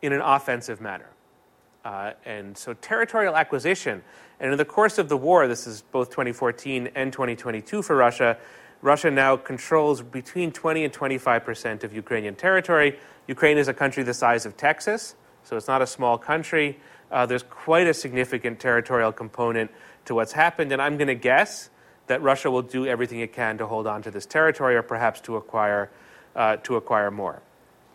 in 0.01 0.13
an 0.13 0.21
offensive 0.21 0.81
manner. 0.81 1.09
Uh, 1.85 2.13
and 2.25 2.57
so 2.57 2.73
territorial 2.73 3.35
acquisition, 3.35 4.01
and 4.39 4.51
in 4.51 4.57
the 4.57 4.65
course 4.65 4.97
of 4.97 5.09
the 5.09 5.17
war, 5.17 5.47
this 5.47 5.67
is 5.67 5.81
both 5.91 6.09
2014 6.09 6.89
and 6.95 7.13
2022 7.13 7.81
for 7.81 7.95
Russia, 7.95 8.37
Russia 8.81 9.11
now 9.11 9.35
controls 9.35 10.01
between 10.01 10.51
20 10.51 10.85
and 10.85 10.93
25 10.93 11.43
percent 11.43 11.83
of 11.83 11.93
Ukrainian 11.93 12.35
territory. 12.35 12.97
Ukraine 13.27 13.57
is 13.57 13.67
a 13.67 13.73
country 13.73 14.03
the 14.03 14.13
size 14.13 14.45
of 14.45 14.55
Texas, 14.55 15.15
so 15.43 15.57
it's 15.57 15.67
not 15.67 15.81
a 15.81 15.87
small 15.87 16.17
country. 16.17 16.79
Uh, 17.11 17.25
there's 17.25 17.43
quite 17.43 17.87
a 17.87 17.93
significant 17.93 18.59
territorial 18.59 19.11
component 19.11 19.71
to 20.05 20.15
what's 20.15 20.31
happened, 20.31 20.71
and 20.71 20.81
I'm 20.81 20.97
going 20.97 21.07
to 21.07 21.15
guess 21.15 21.69
that 22.07 22.21
Russia 22.21 22.49
will 22.49 22.61
do 22.61 22.87
everything 22.87 23.19
it 23.19 23.33
can 23.33 23.57
to 23.57 23.67
hold 23.67 23.85
on 23.85 24.01
to 24.01 24.11
this 24.11 24.25
territory 24.25 24.75
or 24.75 24.81
perhaps 24.81 25.21
to 25.21 25.35
acquire, 25.35 25.91
uh, 26.35 26.57
to 26.57 26.75
acquire 26.75 27.11
more. 27.11 27.41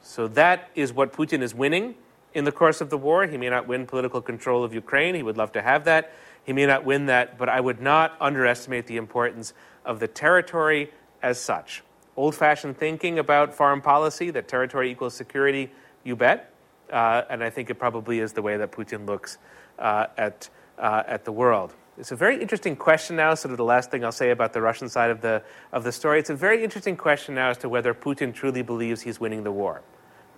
So 0.03 0.29
that 0.29 0.71
is 0.75 0.93
what 0.93 1.13
Putin 1.13 1.43
is 1.43 1.55
winning 1.55 1.97
in 2.33 2.45
the 2.45 2.53
course 2.53 2.81
of 2.81 2.91
the 2.91 2.99
war. 2.99 3.27
He 3.27 3.37
may 3.37 3.49
not 3.49 3.67
win 3.67 3.87
political 3.87 4.21
control 4.21 4.63
of 4.63 4.75
Ukraine. 4.75 5.15
He 5.15 5.23
would 5.23 5.37
love 5.37 5.53
to 5.53 5.63
have 5.63 5.85
that. 5.85 6.13
He 6.45 6.53
may 6.53 6.67
not 6.67 6.85
win 6.85 7.07
that, 7.07 7.39
but 7.39 7.49
I 7.49 7.61
would 7.61 7.81
not 7.81 8.17
underestimate 8.21 8.87
the 8.87 8.97
importance 8.97 9.55
of 9.85 10.01
the 10.01 10.09
territory 10.09 10.93
as 11.23 11.41
such. 11.41 11.83
Old 12.17 12.35
fashioned 12.35 12.77
thinking 12.77 13.19
about 13.19 13.55
foreign 13.55 13.81
policy, 13.81 14.31
that 14.31 14.47
territory 14.47 14.91
equals 14.91 15.15
security, 15.15 15.71
you 16.05 16.15
bet. 16.15 16.53
Uh, 16.93 17.23
and 17.31 17.43
I 17.43 17.51
think 17.51 17.71
it 17.71 17.75
probably 17.75 18.21
is 18.21 18.33
the 18.33 18.43
way 18.43 18.57
that 18.57 18.71
Putin 18.71 19.07
looks 19.07 19.39
uh, 19.79 20.07
at, 20.17 20.49
uh, 20.79 21.03
at 21.07 21.25
the 21.25 21.33
world. 21.33 21.75
It's 21.97 22.13
a 22.13 22.17
very 22.17 22.41
interesting 22.41 22.77
question 22.77 23.17
now, 23.17 23.35
sort 23.35 23.53
of 23.53 23.57
the 23.57 23.65
last 23.65 23.91
thing 23.91 24.05
I'll 24.05 24.13
say 24.13 24.31
about 24.31 24.53
the 24.53 24.61
Russian 24.61 24.89
side 24.89 25.11
of 25.11 25.21
the, 25.21 25.43
of 25.73 25.85
the 25.85 25.93
story. 25.93 26.19
It's 26.19 26.31
a 26.31 26.35
very 26.35 26.63
interesting 26.63 26.97
question 26.97 27.37
now 27.37 27.51
as 27.51 27.59
to 27.59 27.69
whether 27.69 27.95
Putin 27.95 28.35
truly 28.35 28.63
believes 28.63 29.01
he's 29.01 29.21
winning 29.21 29.45
the 29.45 29.53
war. 29.53 29.81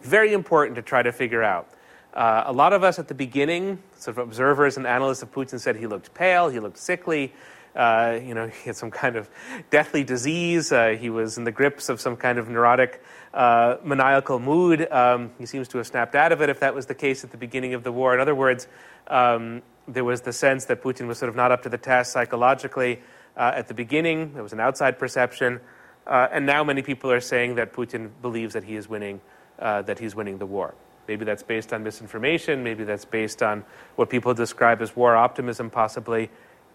Very 0.02 0.34
important 0.34 0.76
to 0.76 0.82
try 0.82 1.02
to 1.02 1.12
figure 1.12 1.42
out. 1.42 1.68
Uh, 2.16 2.44
a 2.46 2.52
lot 2.52 2.72
of 2.72 2.82
us 2.82 2.98
at 2.98 3.08
the 3.08 3.14
beginning, 3.14 3.78
sort 3.98 4.16
of 4.16 4.26
observers 4.26 4.78
and 4.78 4.86
analysts 4.86 5.20
of 5.20 5.30
Putin, 5.30 5.60
said 5.60 5.76
he 5.76 5.86
looked 5.86 6.14
pale, 6.14 6.48
he 6.48 6.58
looked 6.58 6.78
sickly, 6.78 7.30
uh, 7.74 8.18
you 8.24 8.32
know, 8.32 8.46
he 8.64 8.64
had 8.64 8.74
some 8.74 8.90
kind 8.90 9.16
of 9.16 9.28
deathly 9.68 10.02
disease, 10.02 10.72
uh, 10.72 10.96
he 10.98 11.10
was 11.10 11.36
in 11.36 11.44
the 11.44 11.52
grips 11.52 11.90
of 11.90 12.00
some 12.00 12.16
kind 12.16 12.38
of 12.38 12.48
neurotic, 12.48 13.04
uh, 13.34 13.76
maniacal 13.84 14.38
mood. 14.38 14.90
Um, 14.90 15.30
he 15.38 15.44
seems 15.44 15.68
to 15.68 15.76
have 15.76 15.86
snapped 15.86 16.14
out 16.14 16.32
of 16.32 16.40
it 16.40 16.48
if 16.48 16.60
that 16.60 16.74
was 16.74 16.86
the 16.86 16.94
case 16.94 17.22
at 17.22 17.32
the 17.32 17.36
beginning 17.36 17.74
of 17.74 17.84
the 17.84 17.92
war. 17.92 18.14
In 18.14 18.20
other 18.20 18.34
words, 18.34 18.66
um, 19.08 19.60
there 19.86 20.02
was 20.02 20.22
the 20.22 20.32
sense 20.32 20.64
that 20.64 20.82
Putin 20.82 21.08
was 21.08 21.18
sort 21.18 21.28
of 21.28 21.36
not 21.36 21.52
up 21.52 21.64
to 21.64 21.68
the 21.68 21.76
task 21.76 22.14
psychologically 22.14 23.02
uh, 23.36 23.52
at 23.54 23.68
the 23.68 23.74
beginning. 23.74 24.32
There 24.32 24.42
was 24.42 24.54
an 24.54 24.60
outside 24.60 24.98
perception. 24.98 25.60
Uh, 26.06 26.28
and 26.32 26.46
now 26.46 26.64
many 26.64 26.80
people 26.80 27.12
are 27.12 27.20
saying 27.20 27.56
that 27.56 27.74
Putin 27.74 28.08
believes 28.22 28.54
that 28.54 28.64
he 28.64 28.76
is 28.76 28.88
winning, 28.88 29.20
that 29.58 29.98
he's 29.98 30.14
winning 30.14 30.38
the 30.38 30.46
war. 30.46 30.74
Maybe 31.08 31.24
that's 31.24 31.42
based 31.42 31.72
on 31.72 31.82
misinformation. 31.82 32.62
Maybe 32.62 32.84
that's 32.84 33.04
based 33.04 33.42
on 33.42 33.64
what 33.96 34.10
people 34.10 34.34
describe 34.34 34.82
as 34.82 34.96
war 34.96 35.16
optimism, 35.16 35.70
possibly. 35.70 36.30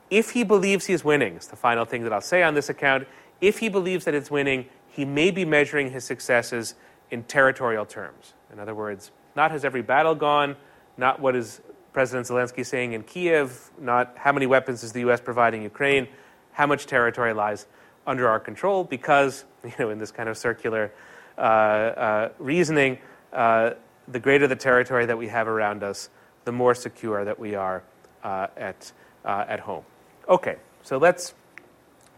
If 0.10 0.32
he 0.32 0.44
believes 0.44 0.86
he's 0.86 1.04
winning, 1.04 1.36
it's 1.36 1.48
the 1.48 1.56
final 1.56 1.86
thing 1.86 2.04
that 2.04 2.14
I'll 2.14 2.22
say 2.22 2.44
on 2.44 2.54
this 2.54 2.70
account. 2.70 3.08
If 3.40 3.60
he 3.60 3.70
believes 3.70 4.06
that 4.06 4.14
it's 4.14 4.30
winning, 4.30 4.68
he 4.88 5.06
may 5.06 5.32
be 5.32 5.46
measuring 5.46 5.92
his 5.92 6.04
successes 6.04 6.76
in 7.10 7.24
territorial 7.24 7.86
terms. 7.86 8.34
In 8.52 8.60
other 8.60 8.76
words, 8.76 9.12
not 9.36 9.52
has 9.52 9.64
every 9.64 9.82
battle 9.82 10.16
gone, 10.16 10.56
not 10.98 11.20
what 11.20 11.36
is 11.36 11.62
President 11.94 12.28
Zelensky 12.28 12.66
saying 12.66 12.94
in 12.94 13.04
Kiev, 13.04 13.72
not 13.80 14.14
how 14.18 14.32
many 14.32 14.46
weapons 14.46 14.84
is 14.84 14.94
the 14.94 15.02
U.S. 15.02 15.20
providing 15.20 15.62
Ukraine, 15.62 16.08
how 16.54 16.66
much 16.66 16.86
territory 16.86 17.34
lies 17.34 17.68
under 18.08 18.28
our 18.28 18.40
control, 18.40 18.84
because, 18.84 19.46
you 19.64 19.74
know, 19.80 19.90
in 19.90 20.00
this 20.00 20.12
kind 20.12 20.30
of 20.30 20.38
circular 20.38 20.92
uh, 21.38 21.42
uh, 21.42 22.30
reasoning, 22.40 22.98
uh, 23.34 23.72
the 24.08 24.20
greater 24.20 24.48
the 24.48 24.56
territory 24.56 25.06
that 25.06 25.18
we 25.18 25.28
have 25.28 25.48
around 25.48 25.84
us, 25.84 26.10
the 26.46 26.52
more 26.52 26.74
secure 26.74 27.24
that 27.26 27.40
we 27.40 27.56
are 27.56 27.84
uh, 28.24 28.48
at, 28.58 28.92
uh, 29.26 29.46
at 29.48 29.62
home. 29.62 29.84
Okay, 30.28 30.58
so 30.82 30.98
let's 30.98 31.34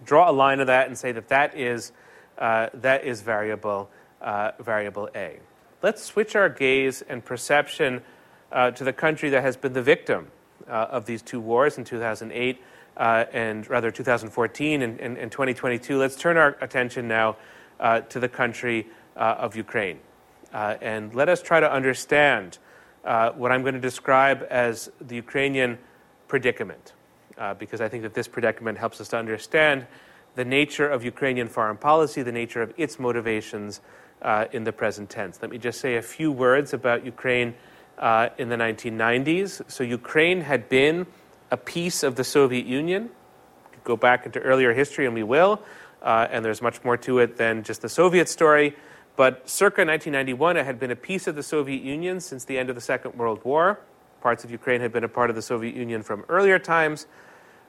draw 0.05 0.29
a 0.29 0.33
line 0.33 0.59
of 0.59 0.67
that 0.67 0.87
and 0.87 0.97
say 0.97 1.11
that 1.11 1.29
that 1.29 1.57
is, 1.57 1.91
uh, 2.37 2.67
that 2.73 3.05
is 3.05 3.21
variable, 3.21 3.89
variable 4.59 5.09
A. 5.15 5.39
Let's 5.81 6.01
switch 6.01 6.35
our 6.35 6.47
gaze 6.47 7.01
and 7.01 7.23
perception 7.23 8.01
uh, 8.53 8.71
to 8.71 8.85
the 8.85 8.93
country 8.93 9.29
that 9.31 9.41
has 9.41 9.57
been 9.57 9.73
the 9.73 9.81
victim 9.81 10.27
uh, 10.67 10.87
of 10.91 11.05
these 11.05 11.21
two 11.21 11.41
wars 11.41 11.77
in 11.77 11.83
2008 11.83 12.61
uh, 12.95 13.25
and 13.33 13.69
rather 13.69 13.91
2014 13.91 14.81
and, 14.81 14.99
and, 14.99 15.17
and, 15.17 15.31
2022. 15.31 15.97
Let's 15.97 16.15
turn 16.15 16.37
our 16.37 16.55
attention 16.61 17.07
now 17.07 17.35
uh, 17.79 18.01
to 18.01 18.19
the 18.19 18.29
country 18.29 18.87
uh, 19.17 19.35
of 19.39 19.55
Ukraine. 19.55 19.99
Uh, 20.53 20.77
and 20.81 21.13
let 21.15 21.27
us 21.27 21.41
try 21.41 21.59
to 21.59 21.71
understand 21.71 22.59
what 23.03 23.51
I'm 23.51 23.63
going 23.63 23.73
to 23.73 23.81
describe 23.81 24.45
as 24.49 24.89
the 25.01 25.15
Ukrainian 25.15 25.79
predicament, 26.27 26.93
because 27.59 27.81
I 27.81 27.89
think 27.89 28.03
that 28.03 28.13
this 28.13 28.27
predicament 28.27 28.77
helps 28.77 29.01
us 29.01 29.09
to 29.09 29.17
understand 29.17 29.87
the 30.35 30.45
nature 30.45 30.87
of 30.87 31.03
Ukrainian 31.03 31.49
foreign 31.49 31.77
policy, 31.77 32.21
the 32.21 32.31
nature 32.31 32.61
of 32.61 32.73
its 32.77 32.99
motivations 32.99 33.81
in 34.51 34.63
the 34.63 34.71
present 34.71 35.09
tense. 35.09 35.39
Let 35.41 35.51
me 35.51 35.57
just 35.57 35.81
say 35.81 35.95
a 35.95 36.01
few 36.01 36.31
words 36.31 36.71
about 36.71 37.03
Ukraine 37.03 37.55
uh, 37.97 38.29
in 38.37 38.49
the 38.49 38.55
1990s. 38.55 39.69
So 39.69 39.83
Ukraine 39.83 40.41
had 40.41 40.69
been 40.69 41.05
a 41.51 41.57
piece 41.57 42.03
of 42.03 42.15
the 42.15 42.23
Soviet 42.23 42.65
Union. 42.65 43.09
Go 43.83 43.95
back 43.95 44.25
into 44.25 44.39
earlier 44.39 44.73
history, 44.73 45.05
and 45.05 45.13
we 45.13 45.23
will. 45.23 45.61
Uh, 46.01 46.27
and 46.29 46.43
there's 46.43 46.61
much 46.61 46.83
more 46.83 46.97
to 46.97 47.19
it 47.19 47.37
than 47.37 47.63
just 47.63 47.81
the 47.81 47.89
Soviet 47.89 48.27
story. 48.27 48.75
But 49.15 49.47
circa 49.47 49.85
1991, 49.85 50.57
it 50.57 50.65
had 50.65 50.79
been 50.79 50.91
a 50.91 50.95
piece 50.95 51.27
of 51.27 51.35
the 51.35 51.43
Soviet 51.43 51.83
Union 51.83 52.19
since 52.19 52.45
the 52.45 52.57
end 52.57 52.69
of 52.69 52.75
the 52.75 52.81
Second 52.81 53.15
World 53.15 53.43
War. 53.43 53.79
Parts 54.21 54.43
of 54.43 54.49
Ukraine 54.49 54.81
had 54.81 54.91
been 54.91 55.03
a 55.03 55.09
part 55.09 55.29
of 55.29 55.35
the 55.35 55.41
Soviet 55.41 55.75
Union 55.75 56.01
from 56.01 56.25
earlier 56.29 56.57
times. 56.57 57.05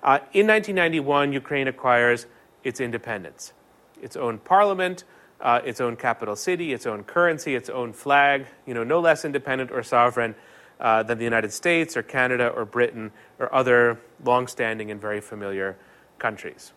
Uh, 0.03 0.21
in 0.33 0.47
1991, 0.47 1.33
Ukraine 1.33 1.69
acquires 1.69 2.27
its 2.63 2.81
independence, 2.81 3.53
its 4.01 4.17
own 4.17 4.39
parliament, 4.39 5.05
uh, 5.41 5.61
its 5.65 5.81
own 5.81 5.97
capital 5.97 6.37
city, 6.37 6.73
its 6.73 6.87
own 6.87 7.05
currency, 7.05 7.55
its 7.55 7.69
own 7.69 7.93
flag, 7.93 8.47
you 8.67 8.73
know, 8.73 8.85
no 8.85 9.01
less 9.01 9.25
independent 9.25 9.71
or 9.71 9.83
sovereign 9.83 10.35
uh, 10.81 11.03
than 11.03 11.19
the 11.19 11.25
United 11.25 11.53
States 11.53 11.97
or 11.97 12.03
Canada 12.03 12.49
or 12.49 12.65
Britain 12.65 13.13
or 13.39 13.55
other 13.55 14.01
long-standing 14.25 14.91
and 14.91 15.01
very 15.01 15.21
familiar 15.21 15.77
countries. 16.19 16.73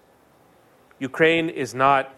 Ukraine 0.99 1.49
is 1.49 1.73
not 1.73 2.13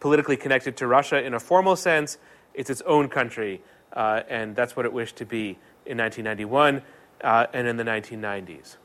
politically 0.00 0.36
connected 0.36 0.76
to 0.78 0.86
Russia 0.86 1.22
in 1.22 1.34
a 1.34 1.40
formal 1.40 1.76
sense. 1.76 2.18
It's 2.54 2.70
its 2.70 2.82
own 2.82 3.08
country, 3.08 3.62
uh, 3.92 4.22
and 4.28 4.54
that's 4.56 4.76
what 4.76 4.86
it 4.86 4.92
wished 4.92 5.16
to 5.16 5.26
be 5.26 5.58
in 5.86 5.98
1991 5.98 6.82
uh, 7.22 7.46
and 7.52 7.66
in 7.66 7.76
the 7.76 7.84
1990s. 7.84 8.76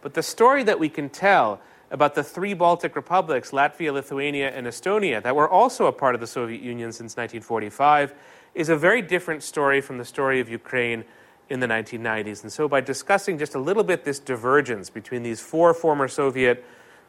But 0.00 0.14
the 0.14 0.22
story 0.22 0.64
that 0.64 0.78
we 0.78 0.88
can 0.88 1.08
tell 1.08 1.60
about 1.90 2.14
the 2.14 2.24
three 2.24 2.54
Baltic 2.54 2.96
republics, 2.96 3.50
Latvia, 3.50 3.92
Lithuania, 3.92 4.50
and 4.50 4.66
Estonia, 4.66 5.22
that 5.22 5.36
were 5.36 5.48
also 5.48 5.86
a 5.86 5.92
part 5.92 6.14
of 6.14 6.20
the 6.20 6.26
Soviet 6.26 6.62
Union 6.62 6.90
since 6.90 7.16
1945, 7.16 8.14
is 8.54 8.68
a 8.68 8.76
very 8.76 9.02
different 9.02 9.42
story 9.42 9.80
from 9.80 9.98
the 9.98 10.04
story 10.04 10.40
of 10.40 10.48
Ukraine 10.48 11.04
in 11.48 11.60
the 11.60 11.66
1990s. 11.66 12.42
And 12.42 12.52
so, 12.52 12.66
by 12.66 12.80
discussing 12.80 13.38
just 13.38 13.54
a 13.54 13.58
little 13.58 13.84
bit 13.84 14.04
this 14.04 14.18
divergence 14.18 14.88
between 14.88 15.22
these 15.22 15.40
four 15.40 15.74
former 15.74 16.08
Soviet 16.08 16.64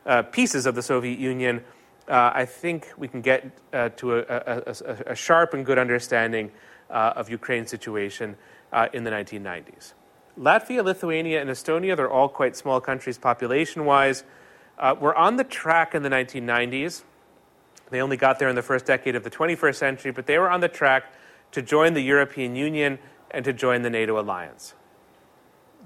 uh, 0.05 0.23
pieces 0.23 0.65
of 0.65 0.75
the 0.75 0.81
Soviet 0.81 1.17
Union, 1.17 1.63
uh, 2.07 2.31
I 2.33 2.45
think 2.45 2.89
we 2.97 3.07
can 3.07 3.21
get 3.21 3.49
uh, 3.71 3.89
to 3.89 4.17
a, 4.17 4.19
a, 4.19 4.63
a, 4.65 5.11
a, 5.11 5.15
sharp 5.15 5.53
and 5.53 5.65
good 5.65 5.77
understanding 5.77 6.51
uh, 6.89 7.13
of 7.15 7.29
Ukraine's 7.29 7.69
situation 7.69 8.35
uh, 8.73 8.89
in 8.91 9.03
the 9.03 9.11
1990s. 9.11 9.93
Latvia, 10.37 10.83
Lithuania, 10.83 11.39
and 11.39 11.49
Estonia, 11.49 11.95
they're 11.95 12.09
all 12.09 12.27
quite 12.27 12.55
small 12.55 12.81
countries 12.81 13.17
population 13.17 13.85
wise. 13.85 14.23
Uh, 14.77 14.95
were 14.99 15.15
on 15.15 15.37
the 15.37 15.43
track 15.43 15.95
in 15.95 16.03
the 16.03 16.09
1990s. 16.09 17.03
They 17.89 18.01
only 18.01 18.17
got 18.17 18.39
there 18.39 18.49
in 18.49 18.55
the 18.55 18.63
first 18.63 18.85
decade 18.85 19.15
of 19.15 19.23
the 19.23 19.29
21st 19.29 19.75
century, 19.75 20.11
but 20.11 20.25
they 20.25 20.39
were 20.39 20.49
on 20.49 20.59
the 20.59 20.67
track 20.67 21.13
to 21.51 21.61
join 21.61 21.93
the 21.93 22.01
European 22.01 22.55
Union 22.55 22.97
and 23.31 23.45
to 23.45 23.53
join 23.53 23.83
the 23.83 23.89
NATO 23.89 24.19
alliance. 24.19 24.73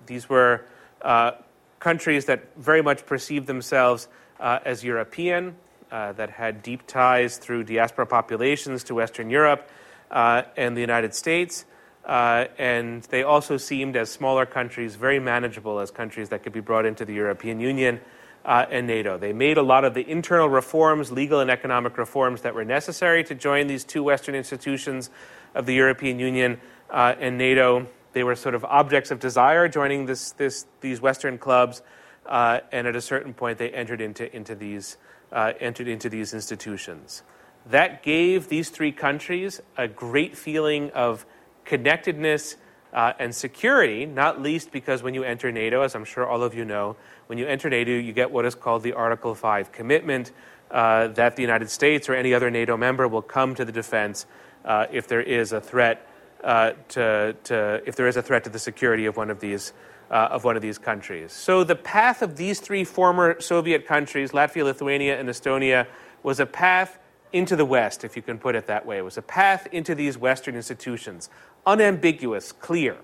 These 0.05 0.29
were 0.29 0.65
uh, 1.01 1.31
countries 1.79 2.25
that 2.25 2.55
very 2.55 2.81
much 2.81 3.05
perceived 3.05 3.45
themselves 3.45 4.07
as 4.39 4.83
European. 4.83 5.57
Uh, 5.91 6.13
that 6.13 6.29
had 6.29 6.61
deep 6.63 6.85
ties 6.87 7.37
through 7.37 7.63
diaspora 7.63 8.05
populations 8.05 8.83
to 8.85 8.95
Western 8.95 9.29
Europe 9.29 9.69
uh, 10.11 10.43
and 10.55 10.75
the 10.75 10.81
United 10.81 11.13
States. 11.13 11.65
Uh, 12.05 12.45
and 12.57 13.03
they 13.03 13.23
also 13.23 13.57
seemed, 13.57 13.95
as 13.97 14.09
smaller 14.09 14.45
countries, 14.45 14.95
very 14.95 15.19
manageable 15.19 15.79
as 15.79 15.91
countries 15.91 16.29
that 16.29 16.41
could 16.41 16.53
be 16.53 16.61
brought 16.61 16.85
into 16.85 17.03
the 17.03 17.13
European 17.13 17.59
Union 17.59 17.99
uh, 18.45 18.65
and 18.71 18.87
NATO. 18.87 19.17
They 19.17 19.33
made 19.33 19.57
a 19.57 19.61
lot 19.61 19.83
of 19.83 19.93
the 19.93 20.09
internal 20.09 20.47
reforms, 20.47 21.11
legal 21.11 21.41
and 21.41 21.51
economic 21.51 21.97
reforms, 21.97 22.41
that 22.41 22.55
were 22.55 22.63
necessary 22.63 23.25
to 23.25 23.35
join 23.35 23.67
these 23.67 23.83
two 23.83 24.03
Western 24.03 24.35
institutions 24.35 25.09
of 25.53 25.65
the 25.65 25.73
European 25.73 26.17
Union 26.17 26.61
uh, 26.89 27.15
and 27.19 27.37
NATO. 27.37 27.87
They 28.13 28.23
were 28.23 28.35
sort 28.35 28.55
of 28.55 28.63
objects 28.63 29.11
of 29.11 29.19
desire 29.19 29.67
joining 29.67 30.05
this, 30.05 30.31
this, 30.31 30.65
these 30.79 31.01
Western 31.01 31.37
clubs, 31.37 31.81
and 32.25 32.87
at 32.87 32.95
a 32.95 33.01
certain 33.01 33.33
point, 33.33 33.57
they 33.57 33.69
entered 33.69 33.99
into, 33.99 34.33
into, 34.33 34.55
these, 34.55 34.95
uh, 35.31 35.53
entered 35.59 35.87
into 35.87 36.09
these 36.09 36.33
institutions. 36.33 37.23
That 37.65 38.03
gave 38.03 38.47
these 38.47 38.69
three 38.69 38.91
countries 38.91 39.61
a 39.77 39.87
great 39.87 40.37
feeling 40.37 40.89
of 40.91 41.25
connectedness 41.65 42.55
uh, 42.93 43.13
and 43.19 43.35
security, 43.35 44.05
not 44.05 44.41
least 44.41 44.71
because 44.71 45.03
when 45.03 45.13
you 45.13 45.23
enter 45.23 45.51
NATO, 45.51 45.81
as 45.81 45.93
I'm 45.93 46.05
sure 46.05 46.25
all 46.25 46.43
of 46.43 46.55
you 46.55 46.63
know, 46.63 46.95
when 47.27 47.37
you 47.37 47.45
enter 47.45 47.69
NATO, 47.69 47.91
you 47.91 48.13
get 48.13 48.31
what 48.31 48.45
is 48.45 48.55
called 48.55 48.83
the 48.83 48.93
Article 48.93 49.35
5 49.35 49.71
commitment 49.71 50.31
uh, 50.71 51.07
that 51.09 51.35
the 51.35 51.41
United 51.41 51.69
States 51.69 52.09
or 52.09 52.13
any 52.13 52.33
other 52.33 52.49
NATO 52.49 52.77
member 52.77 53.07
will 53.07 53.21
come 53.21 53.55
to 53.55 53.65
the 53.65 53.71
defense 53.71 54.25
uh, 54.65 54.87
if 54.91 55.07
there 55.07 55.21
is 55.21 55.51
a 55.51 55.61
threat 55.61 56.07
uh, 56.43 56.71
to, 56.89 57.35
to, 57.45 57.81
if 57.85 57.95
there 57.95 58.07
is 58.07 58.17
a 58.17 58.21
threat 58.21 58.43
to 58.43 58.49
the 58.49 58.59
security 58.59 59.05
of 59.05 59.17
one 59.17 59.29
of 59.29 59.39
these 59.39 59.73
uh, 60.09 60.29
of 60.31 60.43
one 60.43 60.55
of 60.55 60.61
these 60.61 60.77
countries. 60.77 61.33
So 61.33 61.63
the 61.63 61.75
path 61.75 62.21
of 62.21 62.37
these 62.37 62.59
three 62.59 62.83
former 62.83 63.41
Soviet 63.41 63.85
countries, 63.85 64.31
Latvia, 64.31 64.63
Lithuania, 64.63 65.19
and 65.19 65.27
Estonia, 65.27 65.87
was 66.23 66.39
a 66.39 66.45
path 66.45 66.97
into 67.33 67.55
the 67.55 67.65
West, 67.65 68.03
if 68.03 68.15
you 68.15 68.21
can 68.21 68.37
put 68.37 68.55
it 68.55 68.67
that 68.67 68.85
way. 68.85 68.97
It 68.97 69.01
was 69.01 69.17
a 69.17 69.21
path 69.21 69.67
into 69.71 69.95
these 69.95 70.17
Western 70.17 70.55
institutions, 70.55 71.29
unambiguous, 71.65 72.51
clear. 72.51 72.97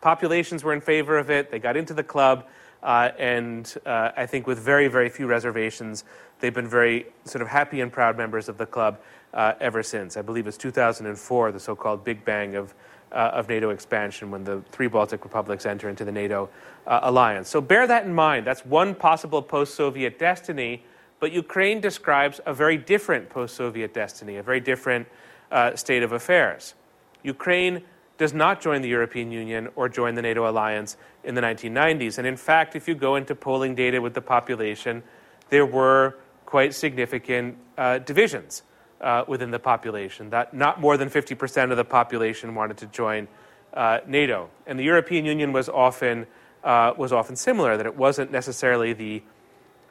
Populations 0.00 0.62
were 0.62 0.72
in 0.72 0.80
favor 0.80 1.18
of 1.18 1.28
it. 1.28 1.50
They 1.50 1.58
got 1.58 1.76
into 1.76 1.92
the 1.92 2.04
club. 2.04 2.46
Uh, 2.82 3.10
and 3.18 3.74
uh, 3.86 4.12
I 4.16 4.26
think 4.26 4.46
with 4.46 4.58
very, 4.58 4.88
very 4.88 5.08
few 5.08 5.26
reservations, 5.26 6.04
they've 6.40 6.54
been 6.54 6.68
very 6.68 7.06
sort 7.24 7.42
of 7.42 7.48
happy 7.48 7.80
and 7.80 7.92
proud 7.92 8.16
members 8.16 8.48
of 8.48 8.58
the 8.58 8.66
club 8.66 8.98
uh, 9.34 9.54
ever 9.60 9.82
since. 9.82 10.16
I 10.16 10.22
believe 10.22 10.46
it's 10.46 10.56
2004, 10.56 11.52
the 11.52 11.60
so 11.60 11.74
called 11.74 12.04
Big 12.04 12.24
Bang 12.24 12.54
of, 12.54 12.74
uh, 13.12 13.30
of 13.34 13.48
NATO 13.48 13.70
expansion, 13.70 14.30
when 14.30 14.44
the 14.44 14.62
three 14.70 14.86
Baltic 14.86 15.24
republics 15.24 15.66
enter 15.66 15.88
into 15.88 16.04
the 16.04 16.12
NATO 16.12 16.48
uh, 16.86 17.00
alliance. 17.02 17.48
So 17.48 17.60
bear 17.60 17.86
that 17.86 18.04
in 18.04 18.14
mind. 18.14 18.46
That's 18.46 18.64
one 18.64 18.94
possible 18.94 19.42
post 19.42 19.74
Soviet 19.74 20.18
destiny, 20.18 20.84
but 21.20 21.32
Ukraine 21.32 21.80
describes 21.80 22.40
a 22.46 22.54
very 22.54 22.76
different 22.76 23.28
post 23.28 23.56
Soviet 23.56 23.92
destiny, 23.92 24.36
a 24.36 24.42
very 24.42 24.60
different 24.60 25.08
uh, 25.50 25.74
state 25.74 26.02
of 26.02 26.12
affairs. 26.12 26.74
Ukraine 27.22 27.82
does 28.18 28.34
not 28.34 28.60
join 28.60 28.82
the 28.82 28.88
European 28.88 29.30
Union 29.30 29.68
or 29.76 29.88
join 29.88 30.14
the 30.16 30.22
NATO 30.22 30.48
alliance 30.48 30.96
in 31.24 31.34
the 31.34 31.40
1990s. 31.40 32.18
And 32.18 32.26
in 32.26 32.36
fact, 32.36 32.76
if 32.76 32.88
you 32.88 32.94
go 32.94 33.14
into 33.14 33.34
polling 33.34 33.74
data 33.74 34.02
with 34.02 34.14
the 34.14 34.20
population, 34.20 35.02
there 35.48 35.64
were 35.64 36.16
quite 36.44 36.74
significant 36.74 37.56
uh, 37.78 37.98
divisions 37.98 38.62
uh, 39.00 39.24
within 39.28 39.50
the 39.52 39.58
population. 39.58 40.30
That 40.30 40.52
not 40.52 40.80
more 40.80 40.96
than 40.96 41.08
50% 41.08 41.70
of 41.70 41.76
the 41.76 41.84
population 41.84 42.54
wanted 42.54 42.78
to 42.78 42.86
join 42.86 43.28
uh, 43.72 44.00
NATO, 44.06 44.50
and 44.66 44.78
the 44.78 44.84
European 44.84 45.24
Union 45.24 45.52
was 45.52 45.68
often 45.68 46.26
uh, 46.64 46.92
was 46.96 47.12
often 47.12 47.36
similar. 47.36 47.76
That 47.76 47.86
it 47.86 47.96
wasn't 47.96 48.32
necessarily 48.32 48.92
the 48.94 49.22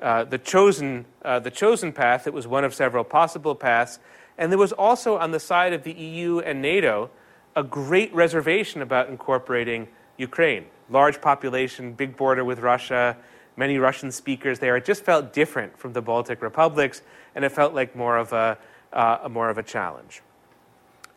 uh, 0.02 0.24
the 0.26 0.38
chosen 0.38 1.06
uh, 1.24 1.40
the 1.40 1.52
chosen 1.52 1.94
path. 1.94 2.28
It 2.28 2.34
was 2.34 2.48
one 2.48 2.64
of 2.64 2.74
several 2.74 3.04
possible 3.04 3.56
paths, 3.56 4.00
and 4.38 4.52
there 4.52 4.60
was 4.60 4.74
also 4.74 5.18
on 5.18 5.32
the 5.32 5.40
side 5.40 5.74
of 5.74 5.84
the 5.84 5.94
EU 5.94 6.40
and 6.40 6.62
NATO 6.62 7.12
a 7.58 7.64
great 7.64 8.14
reservation 8.14 8.84
about 8.84 9.10
incorporating 9.10 9.88
Ukraine. 10.18 10.68
Large 10.92 11.20
population, 11.20 11.92
big 11.92 12.16
border 12.16 12.46
with 12.46 12.60
Russia, 12.60 13.18
many 13.58 13.80
Russian 13.80 14.12
speakers 14.12 14.60
there. 14.60 14.78
It 14.78 14.86
just 14.86 15.04
felt 15.04 15.34
different 15.34 15.76
from 15.78 15.94
the 15.94 16.02
Baltic 16.02 16.44
republics, 16.44 17.02
and 17.34 17.44
it 17.44 17.52
felt 17.52 17.74
like 17.74 17.96
more 17.96 18.16
of 18.16 18.32
a, 18.32 18.60
uh, 18.94 19.28
more 19.30 19.50
of 19.50 19.58
a 19.58 19.64
challenge. 19.64 20.22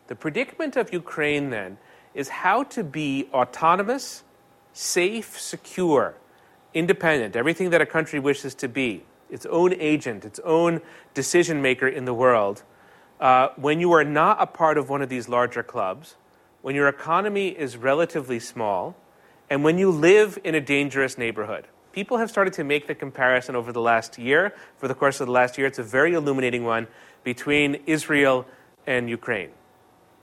The 0.07 0.15
predicament 0.15 0.75
of 0.75 0.91
Ukraine 0.91 1.51
then 1.51 1.77
is 2.15 2.27
how 2.29 2.63
to 2.63 2.83
be 2.83 3.29
autonomous, 3.31 4.23
safe, 4.73 5.39
secure, 5.39 6.15
independent, 6.73 7.35
everything 7.35 7.69
that 7.69 7.81
a 7.81 7.85
country 7.85 8.19
wishes 8.19 8.55
to 8.55 8.67
be, 8.67 9.05
its 9.29 9.45
own 9.45 9.75
agent, 9.75 10.25
its 10.25 10.39
own 10.43 10.81
decision 11.13 11.61
maker 11.61 11.87
in 11.87 12.05
the 12.05 12.15
world, 12.15 12.63
uh, 13.19 13.49
when 13.57 13.79
you 13.79 13.91
are 13.91 14.03
not 14.03 14.41
a 14.41 14.47
part 14.47 14.79
of 14.79 14.89
one 14.89 15.03
of 15.03 15.07
these 15.07 15.29
larger 15.29 15.61
clubs, 15.61 16.15
when 16.61 16.75
your 16.75 16.87
economy 16.87 17.49
is 17.49 17.77
relatively 17.77 18.39
small, 18.39 18.95
and 19.49 19.63
when 19.63 19.77
you 19.77 19.91
live 19.91 20.39
in 20.43 20.55
a 20.55 20.61
dangerous 20.61 21.17
neighborhood. 21.17 21.67
People 21.91 22.17
have 22.17 22.29
started 22.29 22.53
to 22.53 22.63
make 22.63 22.87
the 22.87 22.95
comparison 22.95 23.55
over 23.55 23.73
the 23.73 23.81
last 23.81 24.17
year. 24.17 24.53
For 24.77 24.87
the 24.87 24.95
course 24.95 25.19
of 25.19 25.27
the 25.27 25.33
last 25.33 25.57
year, 25.57 25.67
it's 25.67 25.79
a 25.79 25.83
very 25.83 26.13
illuminating 26.13 26.63
one 26.63 26.87
between 27.23 27.81
Israel 27.85 28.45
and 28.87 29.09
Ukraine. 29.09 29.49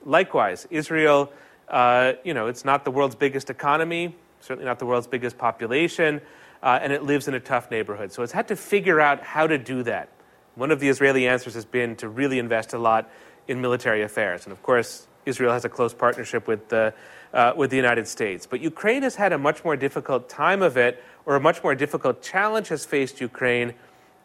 Likewise, 0.04 0.66
Israel, 0.70 1.30
uh, 1.68 2.14
you 2.24 2.32
know, 2.32 2.46
it's 2.46 2.64
not 2.64 2.84
the 2.84 2.90
world's 2.90 3.16
biggest 3.16 3.50
economy, 3.50 4.16
certainly 4.40 4.64
not 4.64 4.78
the 4.78 4.86
world's 4.86 5.06
biggest 5.06 5.36
population, 5.36 6.22
uh, 6.62 6.78
and 6.80 6.92
it 6.92 7.02
lives 7.02 7.28
in 7.28 7.34
a 7.34 7.40
tough 7.40 7.70
neighborhood. 7.70 8.12
So 8.12 8.22
it's 8.22 8.32
had 8.32 8.48
to 8.48 8.56
figure 8.56 9.00
out 9.00 9.22
how 9.22 9.46
to 9.46 9.58
do 9.58 9.82
that. 9.82 10.08
One 10.54 10.70
of 10.70 10.80
the 10.80 10.88
Israeli 10.88 11.28
answers 11.28 11.54
has 11.54 11.66
been 11.66 11.96
to 11.96 12.08
really 12.08 12.38
invest 12.38 12.72
a 12.72 12.78
lot 12.78 13.10
in 13.46 13.60
military 13.60 14.02
affairs. 14.02 14.44
And 14.44 14.52
of 14.52 14.62
course, 14.62 15.07
Israel 15.28 15.52
has 15.52 15.64
a 15.64 15.68
close 15.68 15.94
partnership 15.94 16.48
with 16.48 16.68
the, 16.68 16.94
uh, 17.32 17.52
with 17.56 17.70
the 17.70 17.76
United 17.76 18.08
States. 18.08 18.46
But 18.46 18.60
Ukraine 18.60 19.02
has 19.02 19.16
had 19.16 19.32
a 19.32 19.38
much 19.38 19.64
more 19.64 19.76
difficult 19.76 20.28
time 20.28 20.62
of 20.62 20.76
it, 20.76 21.02
or 21.26 21.36
a 21.36 21.40
much 21.40 21.62
more 21.62 21.74
difficult 21.74 22.22
challenge 22.22 22.68
has 22.68 22.84
faced 22.84 23.20
Ukraine. 23.20 23.74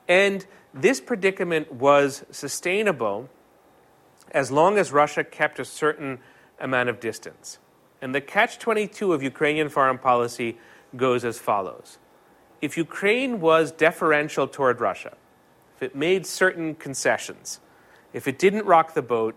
And 0.07 0.45
this 0.73 1.01
predicament 1.01 1.71
was 1.71 2.25
sustainable 2.31 3.29
as 4.31 4.51
long 4.51 4.77
as 4.77 4.91
Russia 4.91 5.23
kept 5.23 5.59
a 5.59 5.65
certain 5.65 6.19
amount 6.59 6.89
of 6.89 6.99
distance. 6.99 7.59
And 8.01 8.15
the 8.15 8.21
catch 8.21 8.57
22 8.57 9.13
of 9.13 9.21
Ukrainian 9.21 9.69
foreign 9.69 9.97
policy 9.97 10.57
goes 10.95 11.23
as 11.25 11.37
follows 11.37 11.99
If 12.61 12.77
Ukraine 12.77 13.41
was 13.41 13.71
deferential 13.71 14.47
toward 14.47 14.79
Russia, 14.79 15.13
if 15.75 15.83
it 15.83 15.95
made 15.95 16.25
certain 16.25 16.75
concessions, 16.75 17.59
if 18.13 18.27
it 18.27 18.39
didn't 18.39 18.65
rock 18.65 18.93
the 18.93 19.01
boat, 19.01 19.35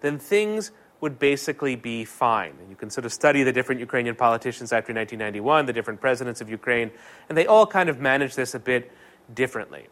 then 0.00 0.18
things 0.18 0.70
would 1.00 1.18
basically 1.18 1.76
be 1.76 2.04
fine. 2.04 2.52
And 2.60 2.70
you 2.70 2.76
can 2.76 2.90
sort 2.90 3.04
of 3.04 3.12
study 3.12 3.42
the 3.42 3.52
different 3.52 3.80
Ukrainian 3.80 4.14
politicians 4.14 4.72
after 4.72 4.94
1991, 4.94 5.66
the 5.66 5.72
different 5.72 6.00
presidents 6.00 6.40
of 6.40 6.48
Ukraine, 6.48 6.90
and 7.28 7.36
they 7.36 7.46
all 7.46 7.66
kind 7.66 7.88
of 7.88 8.00
manage 8.00 8.34
this 8.34 8.54
a 8.54 8.58
bit 8.58 8.90
differently. 9.34 9.88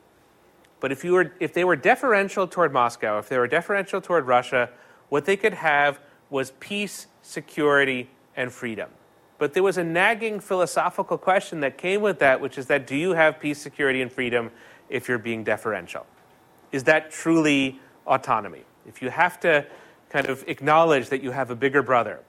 But 0.81 0.93
if, 0.93 1.05
you 1.05 1.13
were, 1.13 1.33
if 1.41 1.53
they 1.53 1.65
were 1.65 1.77
deferential 1.77 2.47
toward 2.47 2.73
Moscow, 2.73 3.19
if 3.19 3.29
they 3.29 3.39
were 3.39 3.47
deferential 3.47 4.01
toward 4.01 4.27
Russia, 4.27 4.71
what 5.09 5.25
they 5.25 5.37
could 5.37 5.55
have 5.55 6.01
was 6.31 6.53
peace, 6.61 7.07
security, 7.23 8.11
and 8.37 8.53
freedom. 8.53 8.91
But 9.39 9.53
there 9.53 9.63
was 9.63 9.79
a 9.79 9.85
nagging 9.85 10.41
philosophical 10.41 11.19
question 11.19 11.61
that 11.61 11.77
came 11.77 12.01
with 12.01 12.19
that, 12.21 12.41
which 12.41 12.57
is 12.59 12.67
that 12.67 12.87
do 12.87 12.97
you 12.97 13.13
have 13.13 13.41
peace, 13.41 13.61
security, 13.61 14.01
and 14.01 14.11
freedom 14.11 14.51
if 14.89 15.09
you're 15.09 15.19
being 15.19 15.45
deferential? 15.45 16.07
Is 16.73 16.85
that 16.85 17.11
truly 17.11 17.81
autonomy? 18.07 18.65
If 18.87 19.03
you 19.03 19.11
have 19.11 19.41
to 19.41 19.67
kind 20.15 20.29
of 20.29 20.45
acknowledge 20.47 21.09
that 21.09 21.25
you 21.25 21.33
have 21.33 21.51
a 21.51 21.57
bigger 21.57 21.83
brother 21.83 22.21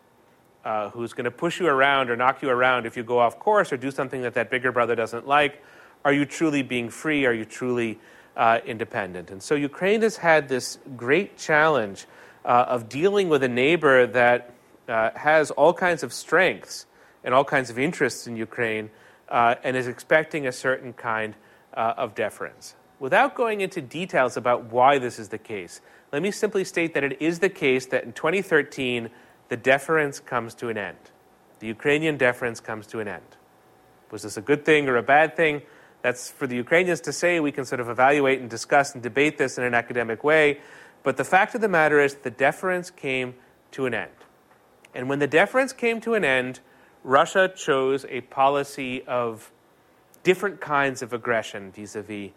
uh, 0.63 0.89
who's 0.89 1.13
going 1.13 1.25
to 1.25 1.29
push 1.29 1.59
you 1.59 1.67
around 1.67 2.09
or 2.09 2.15
knock 2.15 2.41
you 2.41 2.49
around 2.49 2.88
if 2.88 2.97
you 2.97 3.03
go 3.03 3.19
off 3.19 3.38
course 3.38 3.71
or 3.71 3.77
do 3.77 3.91
something 3.91 4.23
that 4.23 4.33
that 4.33 4.49
bigger 4.49 4.71
brother 4.71 4.95
doesn't 4.95 5.27
like, 5.27 5.63
are 6.03 6.11
you 6.11 6.25
truly 6.25 6.63
being 6.63 6.89
free? 6.89 7.27
Are 7.27 7.31
you 7.31 7.45
truly 7.45 7.99
uh, 8.36 8.57
independent? 8.65 9.29
And 9.29 9.43
so 9.43 9.53
Ukraine 9.53 10.01
has 10.01 10.17
had 10.17 10.49
this 10.49 10.79
great 10.97 11.38
challenge 11.38 12.07
uh, 12.43 12.65
of 12.67 12.89
dealing 12.89 13.29
with 13.29 13.43
a 13.43 13.47
neighbor 13.47 14.07
that 14.07 14.55
uh, 14.89 15.11
has 15.13 15.51
all 15.51 15.71
kinds 15.71 16.01
of 16.01 16.11
strengths 16.11 16.88
and 17.23 17.36
all 17.36 17.45
kinds 17.45 17.69
of 17.69 17.77
interests 17.77 18.25
in 18.25 18.36
Ukraine 18.36 18.89
uh, 19.29 19.53
and 19.63 19.77
is 19.77 19.88
expecting 19.88 20.47
a 20.47 20.51
certain 20.51 20.91
kind 20.93 21.36
uh, 21.75 21.93
of 21.97 22.15
deference. 22.15 22.73
Without 22.99 23.36
going 23.36 23.61
into 23.61 23.79
details 23.79 24.38
about 24.38 24.71
why 24.71 24.97
this 24.97 25.19
is 25.19 25.29
the 25.29 25.38
case, 25.38 25.81
let 26.16 26.22
me 26.22 26.32
simply 26.32 26.63
state 26.63 26.93
that 26.93 27.03
it 27.03 27.22
is 27.22 27.39
the 27.39 27.49
case 27.49 27.88
that 27.88 28.05
in 28.05 28.13
2013, 28.13 29.09
the 29.49 29.57
deference 29.57 30.22
comes 30.22 30.55
to 30.55 30.70
an 30.70 30.78
end. 30.78 30.95
The 31.59 31.68
Ukrainian 31.68 32.16
deference 32.16 32.61
comes 32.61 32.88
to 32.88 33.01
an 33.01 33.09
end. 33.09 33.36
Was 34.11 34.22
this 34.22 34.38
a 34.38 34.41
good 34.41 34.63
thing 34.63 34.88
or 34.88 34.95
a 34.95 35.03
bad 35.03 35.36
thing? 35.36 35.63
That's 36.03 36.32
for 36.32 36.47
the 36.47 36.55
Ukrainians 36.55 37.01
to 37.01 37.11
say. 37.11 37.41
We 37.41 37.51
can 37.51 37.66
sort 37.66 37.82
of 37.82 37.89
evaluate 37.89 38.39
and 38.39 38.49
discuss 38.49 38.93
and 38.93 39.03
debate 39.03 39.38
this 39.38 39.57
in 39.57 39.66
an 39.66 39.74
academic 39.74 40.24
way. 40.24 40.61
But 41.03 41.18
the 41.18 41.26
fact 41.26 41.53
of 41.53 41.59
the 41.59 41.68
matter 41.68 41.99
is, 41.99 42.16
the 42.16 42.32
deference 42.32 42.91
came 42.91 43.36
to 43.72 43.86
an 43.86 43.93
end. 43.93 44.11
And 44.93 45.09
when 45.09 45.20
the 45.20 45.28
deference 45.28 45.74
came 45.74 45.99
to 45.99 46.13
an 46.13 46.24
end, 46.24 46.61
Russia 47.03 47.51
chose 47.53 48.05
a 48.07 48.22
policy 48.22 49.03
of 49.05 49.51
different 50.24 50.61
kinds 50.61 51.01
of 51.01 51.11
aggression 51.11 51.74
vis 51.74 51.93
a 51.97 52.01
vis 52.01 52.32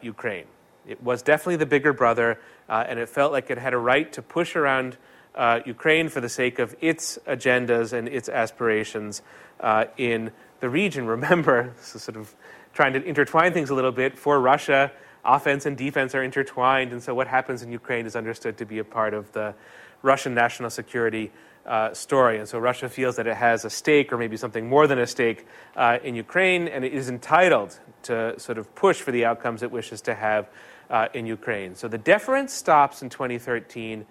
Ukraine. 0.00 0.46
It 0.86 1.02
was 1.02 1.22
definitely 1.22 1.56
the 1.56 1.66
bigger 1.66 1.92
brother, 1.92 2.40
uh, 2.70 2.84
and 2.88 2.98
it 3.00 3.08
felt 3.08 3.32
like 3.32 3.50
it 3.50 3.58
had 3.58 3.74
a 3.74 3.78
right 3.78 4.10
to 4.12 4.22
push 4.22 4.54
around 4.54 4.96
uh, 5.34 5.60
Ukraine 5.66 6.08
for 6.08 6.20
the 6.20 6.28
sake 6.28 6.60
of 6.60 6.74
its 6.80 7.18
agendas 7.26 7.92
and 7.92 8.08
its 8.08 8.28
aspirations 8.28 9.22
uh, 9.58 9.86
in 9.96 10.30
the 10.60 10.68
region. 10.70 11.06
Remember, 11.18 11.74
this 11.76 11.94
is 11.96 12.02
sort 12.02 12.16
of 12.16 12.34
trying 12.72 12.92
to 12.92 13.02
intertwine 13.02 13.52
things 13.52 13.70
a 13.70 13.74
little 13.74 13.92
bit. 13.92 14.16
For 14.16 14.40
Russia, 14.40 14.92
offense 15.24 15.66
and 15.66 15.76
defense 15.76 16.14
are 16.14 16.22
intertwined, 16.22 16.92
and 16.92 17.02
so 17.02 17.12
what 17.12 17.26
happens 17.26 17.62
in 17.62 17.72
Ukraine 17.72 18.06
is 18.06 18.14
understood 18.14 18.56
to 18.58 18.64
be 18.64 18.78
a 18.78 18.84
part 18.84 19.14
of 19.14 19.32
the 19.32 19.54
Russian 20.02 20.32
national 20.32 20.70
security 20.70 21.32
uh, 21.66 21.92
story. 21.92 22.38
And 22.38 22.48
so 22.48 22.58
Russia 22.58 22.88
feels 22.88 23.16
that 23.16 23.26
it 23.26 23.36
has 23.36 23.64
a 23.64 23.70
stake, 23.70 24.12
or 24.12 24.16
maybe 24.16 24.36
something 24.36 24.68
more 24.68 24.86
than 24.86 24.98
a 24.98 25.06
stake, 25.06 25.46
uh, 25.76 25.98
in 26.02 26.14
Ukraine, 26.14 26.68
and 26.68 26.84
it 26.84 26.92
is 26.92 27.08
entitled 27.08 27.78
to 28.04 28.38
sort 28.38 28.58
of 28.58 28.74
push 28.74 29.00
for 29.00 29.10
the 29.10 29.24
outcomes 29.24 29.62
it 29.62 29.70
wishes 29.70 30.00
to 30.02 30.14
have 30.14 30.48
uh, 30.90 31.08
in 31.14 31.24
Ukraine. 31.24 31.74
So 31.74 31.88
the 31.88 31.98
deference 31.98 32.52
stops 32.52 33.02
in 33.02 33.08
2013, 33.08 34.04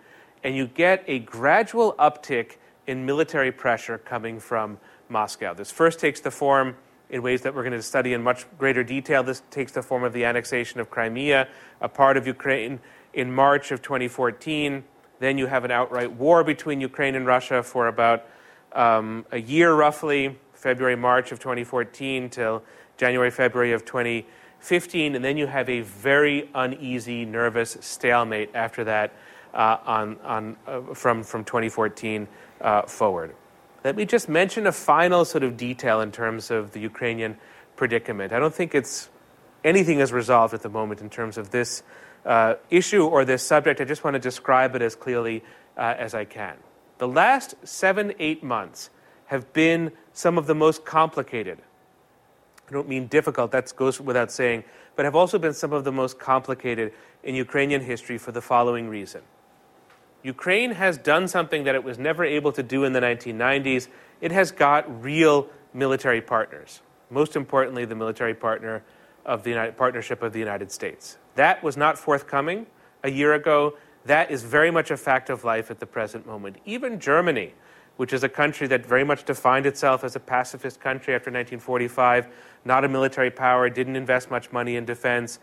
and 0.43 0.55
you 0.55 0.67
get 0.67 1.03
a 1.07 1.19
gradual 1.19 1.93
uptick 1.99 2.55
in 2.87 3.05
military 3.05 3.51
pressure 3.51 3.97
coming 3.97 4.39
from 4.39 4.79
Moscow. 5.09 5.53
This 5.53 5.71
first 5.71 5.99
takes 5.99 6.21
the 6.21 6.31
form 6.31 6.75
in 7.09 7.21
ways 7.21 7.41
that 7.41 7.53
we're 7.53 7.63
going 7.63 7.73
to 7.73 7.81
study 7.81 8.13
in 8.13 8.23
much 8.23 8.45
greater 8.57 8.83
detail. 8.83 9.23
This 9.23 9.41
takes 9.51 9.71
the 9.73 9.81
form 9.81 10.03
of 10.03 10.13
the 10.13 10.25
annexation 10.25 10.79
of 10.79 10.89
Crimea, 10.89 11.47
a 11.81 11.89
part 11.89 12.17
of 12.17 12.25
Ukraine, 12.25 12.79
in 13.13 13.33
March 13.33 13.71
of 13.71 13.81
2014. 13.81 14.83
Then 15.19 15.37
you 15.37 15.47
have 15.47 15.65
an 15.65 15.71
outright 15.71 16.13
war 16.13 16.43
between 16.43 16.79
Ukraine 16.79 17.15
and 17.15 17.25
Russia 17.25 17.61
for 17.61 17.87
about 17.87 18.25
um, 18.73 19.25
a 19.31 19.39
year, 19.39 19.73
roughly, 19.73 20.37
February, 20.53 20.95
March 20.95 21.31
of 21.31 21.39
2014 21.39 22.29
till 22.29 22.63
January, 22.97 23.31
February 23.31 23.73
of 23.73 23.83
2015. 23.83 24.38
And 24.71 25.23
then 25.23 25.37
you 25.37 25.47
have 25.47 25.69
a 25.69 25.81
very 25.81 26.49
uneasy, 26.53 27.25
nervous 27.25 27.77
stalemate 27.81 28.51
after 28.53 28.83
that 28.83 29.13
uh, 29.53 29.77
on, 29.85 30.17
on, 30.23 30.57
uh, 30.67 30.81
from, 30.93 31.23
from 31.23 31.43
2014 31.43 32.27
uh, 32.61 32.81
forward. 32.83 33.35
Let 33.83 33.95
me 33.95 34.05
just 34.05 34.27
mention 34.27 34.67
a 34.67 34.71
final 34.71 35.23
sort 35.25 35.43
of 35.43 35.55
detail 35.55 36.01
in 36.01 36.11
terms 36.11 36.51
of 36.51 36.71
the 36.73 36.79
Ukrainian 36.79 37.37
predicament. 37.75 38.33
I 38.33 38.39
don't 38.39 38.53
think 38.53 38.75
it's 38.75 39.09
anything 39.63 39.99
is 39.99 40.11
resolved 40.11 40.53
at 40.53 40.61
the 40.61 40.69
moment 40.69 41.01
in 41.01 41.09
terms 41.09 41.37
of 41.37 41.51
this 41.51 41.81
uh, 42.25 42.55
issue 42.69 43.05
or 43.05 43.23
this 43.25 43.41
subject. 43.41 43.79
I 43.79 43.85
just 43.85 44.03
want 44.03 44.15
to 44.15 44.19
describe 44.19 44.75
it 44.75 44.81
as 44.81 44.95
clearly 44.95 45.43
uh, 45.77 45.95
as 45.97 46.13
I 46.13 46.25
can. 46.25 46.57
The 46.97 47.07
last 47.07 47.55
seven, 47.63 48.13
eight 48.19 48.43
months 48.43 48.89
have 49.27 49.53
been 49.53 49.91
some 50.11 50.37
of 50.37 50.47
the 50.47 50.55
most 50.55 50.83
complicated. 50.83 51.59
I 52.69 52.73
don't 52.73 52.87
mean 52.87 53.07
difficult, 53.07 53.51
that 53.51 53.73
goes 53.75 53.99
without 53.99 54.31
saying, 54.31 54.63
but 54.95 55.05
have 55.05 55.15
also 55.15 55.39
been 55.39 55.53
some 55.53 55.73
of 55.73 55.83
the 55.83 55.91
most 55.91 56.19
complicated 56.19 56.93
in 57.23 57.35
Ukrainian 57.35 57.81
history 57.81 58.17
for 58.17 58.31
the 58.31 58.41
following 58.41 58.87
reason. 58.87 59.21
Ukraine 60.21 60.71
has 60.71 60.97
done 60.97 61.27
something 61.27 61.63
that 61.63 61.75
it 61.75 61.83
was 61.83 61.97
never 61.97 62.23
able 62.23 62.51
to 62.51 62.61
do 62.61 62.83
in 62.83 62.93
the 62.93 62.99
1990s. 62.99 63.87
It 64.21 64.31
has 64.31 64.51
got 64.51 65.01
real 65.01 65.47
military 65.73 66.21
partners. 66.21 66.81
Most 67.09 67.35
importantly, 67.35 67.85
the 67.85 67.95
military 67.95 68.35
partner 68.35 68.83
of 69.25 69.43
the 69.43 69.49
United, 69.49 69.77
partnership 69.77 70.21
of 70.21 70.33
the 70.33 70.39
United 70.39 70.71
States. 70.71 71.17
That 71.35 71.63
was 71.63 71.77
not 71.77 71.97
forthcoming 71.97 72.67
a 73.03 73.09
year 73.09 73.33
ago. 73.33 73.77
That 74.05 74.29
is 74.29 74.43
very 74.43 74.71
much 74.71 74.91
a 74.91 74.97
fact 74.97 75.29
of 75.29 75.43
life 75.43 75.71
at 75.71 75.79
the 75.79 75.85
present 75.85 76.27
moment. 76.27 76.57
Even 76.65 76.99
Germany, 76.99 77.53
which 77.99 78.13
is 78.13 78.23
a 78.23 78.29
country 78.29 78.65
that 78.65 78.85
very 78.85 79.03
much 79.03 79.25
defined 79.25 79.65
itself 79.65 80.05
as 80.05 80.15
a 80.15 80.21
pacifist 80.21 80.79
country 80.79 81.13
after 81.13 81.29
1945, 81.29 82.29
not 82.63 82.85
a 82.85 82.87
military 82.87 83.29
power, 83.29 83.69
didn't 83.69 83.97
invest 83.97 84.31
much 84.31 84.53
money 84.53 84.77
in 84.77 84.85
defense, 84.85 85.37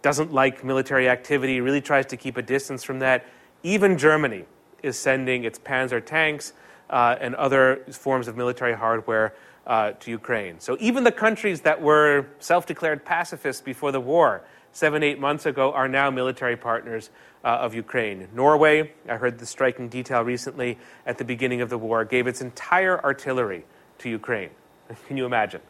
doesn't 0.00 0.32
like 0.32 0.62
military 0.62 1.08
activity, 1.08 1.60
really 1.60 1.80
tries 1.80 2.06
to 2.06 2.16
keep 2.16 2.36
a 2.36 2.42
distance 2.42 2.84
from 2.84 3.00
that 3.00 3.26
even 3.64 3.98
Germany 3.98 4.44
is 4.84 4.96
sending 4.96 5.42
its 5.42 5.58
Panzer 5.58 6.00
tanks 6.00 6.52
uh, 6.88 7.16
and 7.20 7.34
other 7.34 7.82
forms 7.90 8.28
of 8.28 8.36
military 8.36 8.74
hardware 8.74 9.34
uh, 9.66 9.90
to 9.98 10.12
Ukraine. 10.12 10.60
So 10.60 10.76
even 10.78 11.02
the 11.02 11.10
countries 11.10 11.62
that 11.62 11.82
were 11.82 12.28
self 12.38 12.66
declared 12.66 13.04
pacifists 13.04 13.60
before 13.60 13.90
the 13.90 14.00
war, 14.00 14.44
seven, 14.70 15.02
eight 15.02 15.18
months 15.18 15.46
ago, 15.46 15.72
are 15.72 15.88
now 15.88 16.12
military 16.12 16.56
partners 16.56 17.10
uh, 17.46 17.50
of 17.50 17.74
Ukraine. 17.74 18.26
Norway, 18.34 18.92
I 19.08 19.14
heard 19.14 19.38
the 19.38 19.46
striking 19.46 19.88
detail 19.88 20.22
recently 20.22 20.78
at 21.06 21.16
the 21.16 21.24
beginning 21.24 21.60
of 21.60 21.70
the 21.70 21.78
war, 21.78 22.04
gave 22.04 22.26
its 22.26 22.42
entire 22.42 23.02
artillery 23.02 23.64
to 23.98 24.10
Ukraine. 24.10 24.50
Can 25.06 25.16
you 25.16 25.24
imagine? 25.24 25.60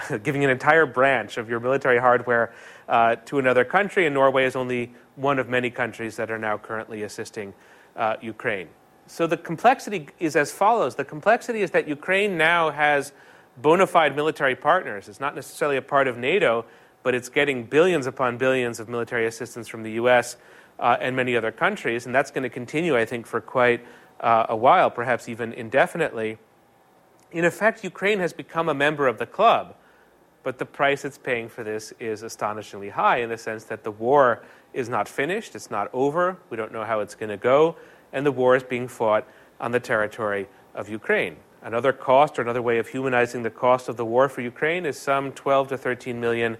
giving 0.22 0.44
an 0.44 0.50
entire 0.50 0.86
branch 0.86 1.38
of 1.38 1.48
your 1.48 1.58
military 1.58 1.98
hardware 1.98 2.52
uh, 2.88 3.16
to 3.24 3.38
another 3.38 3.64
country, 3.64 4.04
and 4.06 4.14
Norway 4.14 4.44
is 4.44 4.54
only 4.54 4.92
one 5.16 5.38
of 5.38 5.48
many 5.48 5.70
countries 5.70 6.16
that 6.16 6.30
are 6.30 6.38
now 6.38 6.58
currently 6.58 7.02
assisting 7.02 7.54
uh, 7.96 8.16
Ukraine. 8.20 8.68
So 9.06 9.26
the 9.26 9.36
complexity 9.36 10.08
is 10.18 10.36
as 10.36 10.52
follows 10.52 10.94
the 10.94 11.04
complexity 11.04 11.62
is 11.62 11.70
that 11.72 11.88
Ukraine 11.88 12.36
now 12.36 12.70
has 12.70 13.12
bona 13.56 13.86
fide 13.86 14.16
military 14.16 14.56
partners. 14.56 15.08
It's 15.08 15.20
not 15.20 15.34
necessarily 15.34 15.76
a 15.76 15.82
part 15.82 16.08
of 16.08 16.16
NATO, 16.16 16.64
but 17.02 17.14
it's 17.14 17.28
getting 17.28 17.64
billions 17.64 18.06
upon 18.06 18.38
billions 18.38 18.80
of 18.80 18.88
military 18.88 19.26
assistance 19.26 19.68
from 19.68 19.82
the 19.82 19.92
US 19.92 20.36
uh, 20.78 20.96
and 21.00 21.14
many 21.14 21.36
other 21.36 21.52
countries, 21.52 22.06
and 22.06 22.14
that's 22.14 22.30
going 22.30 22.42
to 22.42 22.48
continue, 22.48 22.96
I 22.96 23.04
think, 23.04 23.26
for 23.26 23.40
quite 23.40 23.84
uh, 24.20 24.46
a 24.48 24.56
while, 24.56 24.90
perhaps 24.90 25.28
even 25.28 25.52
indefinitely. 25.52 26.38
In 27.30 27.44
effect, 27.44 27.84
Ukraine 27.84 28.18
has 28.18 28.32
become 28.32 28.68
a 28.68 28.74
member 28.74 29.06
of 29.06 29.18
the 29.18 29.26
club, 29.26 29.74
but 30.42 30.58
the 30.58 30.66
price 30.66 31.04
it's 31.04 31.18
paying 31.18 31.48
for 31.48 31.62
this 31.62 31.92
is 32.00 32.22
astonishingly 32.22 32.90
high 32.90 33.18
in 33.18 33.28
the 33.28 33.38
sense 33.38 33.64
that 33.64 33.84
the 33.84 33.90
war 33.90 34.42
is 34.72 34.88
not 34.88 35.08
finished, 35.08 35.54
it's 35.54 35.70
not 35.70 35.88
over, 35.92 36.38
we 36.50 36.56
don't 36.56 36.72
know 36.72 36.84
how 36.84 37.00
it's 37.00 37.14
going 37.14 37.30
to 37.30 37.36
go, 37.36 37.76
and 38.12 38.26
the 38.26 38.32
war 38.32 38.56
is 38.56 38.62
being 38.62 38.88
fought 38.88 39.26
on 39.60 39.72
the 39.72 39.80
territory 39.80 40.48
of 40.74 40.88
Ukraine. 40.88 41.36
Another 41.62 41.92
cost 41.92 42.38
or 42.38 42.42
another 42.42 42.62
way 42.62 42.78
of 42.78 42.88
humanizing 42.88 43.44
the 43.44 43.50
cost 43.50 43.88
of 43.88 43.96
the 43.96 44.04
war 44.04 44.28
for 44.28 44.40
Ukraine 44.40 44.84
is 44.84 44.98
some 44.98 45.30
12 45.32 45.68
to 45.68 45.78
13 45.78 46.20
million 46.20 46.58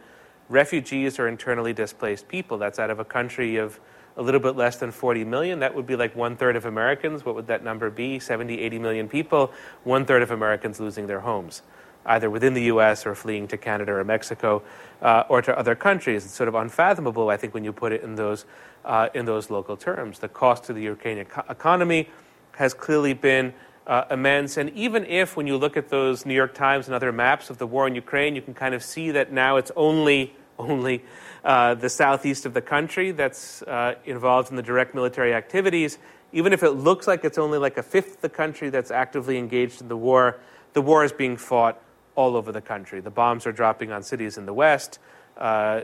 refugees 0.48 1.18
or 1.18 1.26
internally 1.26 1.72
displaced 1.72 2.28
people. 2.28 2.56
That's 2.56 2.78
out 2.78 2.90
of 2.90 3.00
a 3.00 3.04
country 3.04 3.56
of 3.56 3.80
a 4.16 4.22
little 4.22 4.40
bit 4.40 4.56
less 4.56 4.76
than 4.76 4.90
40 4.90 5.24
million. 5.24 5.60
That 5.60 5.74
would 5.74 5.86
be 5.86 5.96
like 5.96 6.14
one 6.14 6.36
third 6.36 6.56
of 6.56 6.66
Americans. 6.66 7.24
What 7.24 7.34
would 7.34 7.46
that 7.46 7.64
number 7.64 7.90
be? 7.90 8.18
70, 8.18 8.60
80 8.60 8.78
million 8.78 9.08
people, 9.08 9.52
one 9.84 10.04
third 10.04 10.22
of 10.22 10.30
Americans 10.30 10.80
losing 10.80 11.06
their 11.06 11.20
homes 11.20 11.62
either 12.06 12.30
within 12.30 12.54
the 12.54 12.64
US 12.64 13.06
or 13.06 13.14
fleeing 13.14 13.46
to 13.48 13.56
Canada 13.56 13.92
or 13.92 14.04
Mexico 14.04 14.62
uh, 15.00 15.24
or 15.28 15.42
to 15.42 15.56
other 15.56 15.74
countries. 15.74 16.24
It's 16.24 16.34
sort 16.34 16.48
of 16.48 16.54
unfathomable, 16.54 17.28
I 17.28 17.36
think, 17.36 17.54
when 17.54 17.64
you 17.64 17.72
put 17.72 17.92
it 17.92 18.02
in 18.02 18.14
those, 18.16 18.44
uh, 18.84 19.08
in 19.14 19.24
those 19.24 19.50
local 19.50 19.76
terms. 19.76 20.18
The 20.18 20.28
cost 20.28 20.64
to 20.64 20.72
the 20.72 20.82
Ukrainian 20.82 21.26
economy 21.48 22.08
has 22.56 22.74
clearly 22.74 23.14
been 23.14 23.54
uh, 23.86 24.04
immense. 24.10 24.56
And 24.56 24.70
even 24.70 25.04
if, 25.06 25.36
when 25.36 25.46
you 25.46 25.56
look 25.56 25.76
at 25.76 25.88
those 25.88 26.24
New 26.24 26.34
York 26.34 26.54
Times 26.54 26.86
and 26.86 26.94
other 26.94 27.12
maps 27.12 27.50
of 27.50 27.58
the 27.58 27.66
war 27.66 27.86
in 27.86 27.94
Ukraine, 27.94 28.36
you 28.36 28.42
can 28.42 28.54
kind 28.54 28.74
of 28.74 28.82
see 28.82 29.10
that 29.12 29.32
now 29.32 29.56
it's 29.56 29.72
only, 29.76 30.34
only 30.62 31.04
uh, 31.44 31.74
the 31.74 31.88
southeast 31.88 32.46
of 32.46 32.54
the 32.54 32.62
country 32.62 33.10
that's 33.10 33.62
uh, 33.62 33.94
involved 34.04 34.50
in 34.50 34.56
the 34.56 34.62
direct 34.62 34.94
military 34.94 35.34
activities. 35.34 35.98
Even 36.32 36.52
if 36.52 36.62
it 36.62 36.70
looks 36.70 37.06
like 37.06 37.24
it's 37.24 37.38
only 37.38 37.58
like 37.58 37.76
a 37.76 37.82
fifth 37.82 38.16
of 38.16 38.20
the 38.20 38.28
country 38.28 38.70
that's 38.70 38.90
actively 38.90 39.36
engaged 39.36 39.80
in 39.82 39.88
the 39.88 39.96
war, 39.96 40.38
the 40.72 40.80
war 40.80 41.04
is 41.04 41.12
being 41.12 41.36
fought 41.36 41.80
all 42.14 42.36
over 42.36 42.52
the 42.52 42.60
country. 42.60 43.00
The 43.00 43.10
bombs 43.10 43.46
are 43.46 43.52
dropping 43.52 43.92
on 43.92 44.02
cities 44.02 44.38
in 44.38 44.46
the 44.46 44.54
West. 44.54 44.98
Uh, 45.36 45.82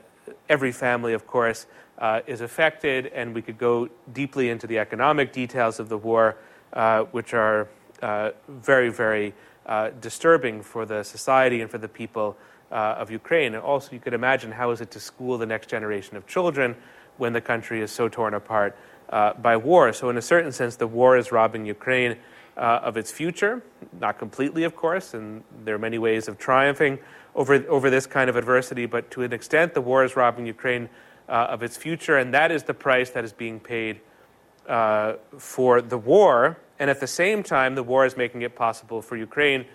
every 0.48 0.72
family, 0.72 1.12
of 1.12 1.26
course, 1.26 1.66
uh, 1.98 2.20
is 2.26 2.40
affected, 2.40 3.06
and 3.06 3.34
we 3.34 3.42
could 3.42 3.58
go 3.58 3.88
deeply 4.12 4.50
into 4.50 4.66
the 4.66 4.78
economic 4.78 5.32
details 5.32 5.80
of 5.80 5.88
the 5.88 5.98
war, 5.98 6.36
uh, 6.72 7.02
which 7.04 7.34
are 7.34 7.68
uh, 8.02 8.30
very, 8.48 8.90
very 8.90 9.34
disturbing 10.00 10.62
for 10.62 10.86
the 10.86 11.02
society 11.02 11.60
and 11.60 11.70
for 11.70 11.76
the 11.76 11.88
people 11.88 12.38
uh, 12.70 12.96
of 12.98 13.10
Ukraine. 13.10 13.54
And 13.54 13.62
also, 13.62 13.92
you 13.92 14.00
could 14.00 14.14
imagine 14.14 14.52
how 14.52 14.70
is 14.70 14.80
it 14.80 14.90
to 14.92 15.00
school 15.00 15.38
the 15.38 15.46
next 15.46 15.68
generation 15.68 16.16
of 16.16 16.26
children 16.26 16.76
when 17.16 17.32
the 17.32 17.40
country 17.40 17.80
is 17.80 17.90
so 17.90 18.08
torn 18.08 18.34
apart 18.34 18.76
by 19.10 19.56
war. 19.56 19.92
So, 19.92 20.10
in 20.10 20.16
a 20.16 20.22
certain 20.22 20.52
sense, 20.52 20.76
the 20.76 20.86
war 20.86 21.16
is 21.16 21.32
robbing 21.32 21.66
Ukraine 21.66 22.16
uh, 22.58 22.80
of 22.82 22.96
its 22.96 23.10
future. 23.10 23.62
Not 24.00 24.18
completely, 24.18 24.64
of 24.64 24.76
course, 24.76 25.14
and 25.14 25.44
there 25.64 25.74
are 25.74 25.78
many 25.78 25.98
ways 25.98 26.28
of 26.28 26.38
triumphing 26.38 26.98
over, 27.34 27.54
over 27.68 27.88
this 27.88 28.06
kind 28.06 28.28
of 28.28 28.36
adversity, 28.36 28.86
but 28.86 29.10
to 29.12 29.22
an 29.22 29.32
extent, 29.32 29.74
the 29.74 29.80
war 29.80 30.04
is 30.04 30.16
robbing 30.16 30.46
Ukraine 30.46 30.88
uh, 31.28 31.46
of 31.50 31.62
its 31.62 31.76
future, 31.76 32.16
and 32.16 32.34
that 32.34 32.50
is 32.50 32.64
the 32.64 32.74
price 32.74 33.10
that 33.10 33.24
is 33.24 33.32
being 33.32 33.60
paid 33.60 34.00
uh, 34.68 35.14
for 35.38 35.80
the 35.80 35.98
war. 35.98 36.58
And 36.78 36.90
at 36.90 37.00
the 37.00 37.06
same 37.06 37.42
time, 37.42 37.74
the 37.74 37.82
war 37.82 38.06
is 38.06 38.16
making 38.16 38.42
it 38.42 38.54
possible 38.54 39.02
for 39.02 39.16
Ukraine 39.16 39.66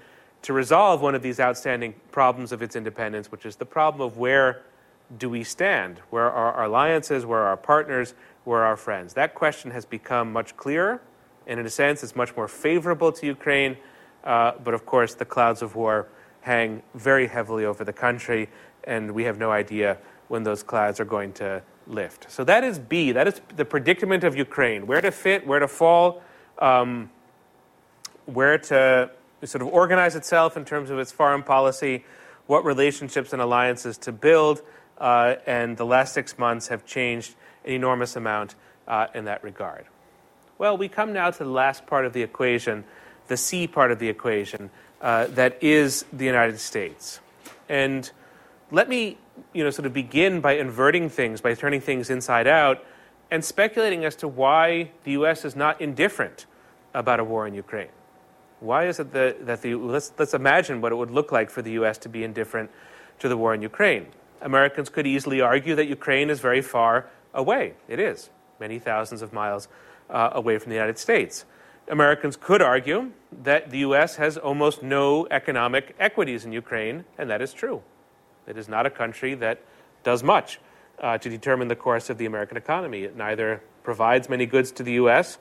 to 0.44 0.54
resolve 0.54 1.02
one 1.02 1.16
of 1.16 1.22
these 1.22 1.40
outstanding 1.40 1.96
problems 2.12 2.52
of 2.52 2.62
its 2.62 2.76
independence, 2.76 3.32
which 3.32 3.46
is 3.46 3.56
the 3.56 3.66
problem 3.66 4.06
of 4.06 4.18
where 4.18 4.62
do 5.18 5.30
we 5.30 5.44
stand? 5.44 6.00
Where 6.10 6.30
are 6.32 6.54
our 6.54 6.66
alliances? 6.66 7.26
Where 7.26 7.40
are 7.40 7.48
our 7.48 7.58
partners? 7.58 8.14
Where 8.44 8.62
are 8.62 8.66
our 8.66 8.78
friends? 8.78 9.14
That 9.14 9.36
question 9.36 9.72
has 9.72 9.86
become 9.86 10.32
much 10.32 10.56
clearer 10.56 11.02
and 11.48 11.60
in 11.60 11.66
a 11.66 11.70
sense, 11.70 12.04
it's 12.04 12.16
much 12.16 12.36
more 12.36 12.48
favorable 12.48 13.12
to 13.12 13.26
Ukraine. 13.26 13.78
Uh, 14.24 14.54
but 14.64 14.74
of 14.74 14.86
course, 14.86 15.16
the 15.16 15.26
clouds 15.26 15.62
of 15.62 15.76
war 15.76 16.08
hang 16.42 16.82
very 16.94 17.28
heavily 17.28 17.66
over 17.66 17.84
the 17.84 17.94
country, 17.94 18.50
and 18.84 19.12
we 19.12 19.24
have 19.24 19.38
no 19.38 19.52
idea 19.52 19.98
when 20.28 20.44
those 20.44 20.64
clouds 20.64 21.00
are 21.00 21.06
going 21.06 21.34
to 21.34 21.62
lift. 21.88 22.32
So 22.32 22.44
that 22.46 22.64
is 22.64 22.80
B. 22.80 23.12
That 23.12 23.28
is 23.28 23.42
the 23.56 23.66
predicament 23.66 24.24
of 24.24 24.36
Ukraine 24.36 24.88
where 24.88 25.02
to 25.02 25.12
fit, 25.12 25.46
where 25.46 25.60
to 25.60 25.68
fall, 25.68 26.22
um, 26.60 27.10
where 28.26 28.58
to 28.58 29.12
sort 29.48 29.62
of 29.62 29.68
organize 29.70 30.16
itself 30.16 30.58
in 30.58 30.66
terms 30.66 30.90
of 30.90 31.00
its 31.00 31.12
foreign 31.12 31.44
policy, 31.44 32.06
what 32.48 32.66
relationships 32.66 33.34
and 33.34 33.42
alliances 33.42 33.98
to 34.00 34.12
build. 34.12 34.62
Uh, 34.98 35.36
and 35.46 35.78
the 35.78 35.86
last 35.86 36.14
six 36.14 36.38
months 36.38 36.68
have 36.68 36.86
changed 36.86 37.36
an 37.66 37.72
enormous 37.72 38.16
amount 38.16 38.56
uh, 38.88 39.08
in 39.14 39.26
that 39.26 39.44
regard. 39.44 39.86
Well, 40.58 40.78
we 40.78 40.88
come 40.88 41.14
now 41.14 41.32
to 41.32 41.44
the 41.44 41.50
last 41.50 41.86
part 41.88 42.06
of 42.06 42.14
the 42.14 42.22
equation, 42.22 42.84
the 43.28 43.38
C 43.38 43.68
part 43.68 43.92
of 43.92 44.00
the 44.00 44.10
equation, 44.10 44.70
uh, 45.02 45.28
that 45.28 45.62
is 45.62 46.06
the 46.14 46.26
United 46.26 46.60
States. 46.60 47.20
And 47.68 48.10
let 48.72 48.88
me, 48.88 49.18
you 49.54 49.64
know, 49.64 49.70
sort 49.72 49.86
of 49.86 49.94
begin 49.94 50.42
by 50.42 50.54
inverting 50.54 51.10
things, 51.10 51.42
by 51.42 51.54
turning 51.54 51.82
things 51.82 52.10
inside 52.10 52.48
out, 52.48 52.84
and 53.32 53.44
speculating 53.44 54.06
as 54.06 54.16
to 54.18 54.28
why 54.28 54.92
the 55.04 55.12
U.S. 55.14 55.44
is 55.44 55.56
not 55.56 55.82
indifferent 55.82 56.46
about 56.94 57.20
a 57.20 57.24
war 57.24 57.48
in 57.48 57.54
Ukraine. 57.56 57.90
Why 58.64 58.86
is 58.88 58.98
it 59.02 59.12
that, 59.12 59.46
that 59.46 59.62
the 59.62 59.76
let's 59.76 60.14
let's 60.18 60.34
imagine 60.34 60.80
what 60.80 60.94
it 60.94 60.96
would 60.96 61.12
look 61.12 61.34
like 61.34 61.50
for 61.50 61.62
the 61.62 61.72
U.S. 61.74 61.98
to 62.00 62.10
be 62.10 62.24
indifferent 62.24 62.72
to 63.20 63.28
the 63.28 63.36
war 63.36 63.54
in 63.54 63.62
Ukraine? 63.62 64.08
Americans 64.42 64.88
could 64.88 65.06
easily 65.06 65.42
argue 65.42 65.76
that 65.76 65.88
Ukraine 65.88 66.30
is 66.30 66.40
very 66.40 66.62
far 66.62 67.08
away. 67.34 67.74
It 67.90 68.00
is 68.00 68.30
many 68.62 68.80
thousands 68.80 69.22
of 69.22 69.34
miles 69.34 69.68
uh, 70.10 70.30
away 70.32 70.58
from 70.60 70.70
the 70.70 70.76
United 70.76 70.98
States. 70.98 71.44
Americans 71.90 72.38
could 72.38 72.62
argue 72.62 73.12
that 73.44 73.70
the 73.70 73.80
U.S. 73.80 74.16
has 74.16 74.38
almost 74.38 74.82
no 74.82 75.28
economic 75.30 75.94
equities 76.00 76.46
in 76.46 76.54
Ukraine, 76.54 77.04
and 77.18 77.30
that 77.30 77.42
is 77.42 77.52
true. 77.52 77.82
It 78.48 78.58
is 78.58 78.70
not 78.70 78.86
a 78.86 78.90
country 78.90 79.36
that 79.36 79.60
does 80.06 80.24
much 80.24 80.62
uh, 81.00 81.18
to 81.18 81.30
determine 81.30 81.68
the 81.68 81.76
course 81.76 82.10
of 82.10 82.18
the 82.18 82.26
American 82.26 82.56
economy. 82.56 83.04
It 83.04 83.18
neither 83.18 83.62
provides 83.84 84.30
many 84.30 84.46
goods 84.46 84.72
to 84.72 84.84
the 84.84 84.94
U.S., 84.94 85.38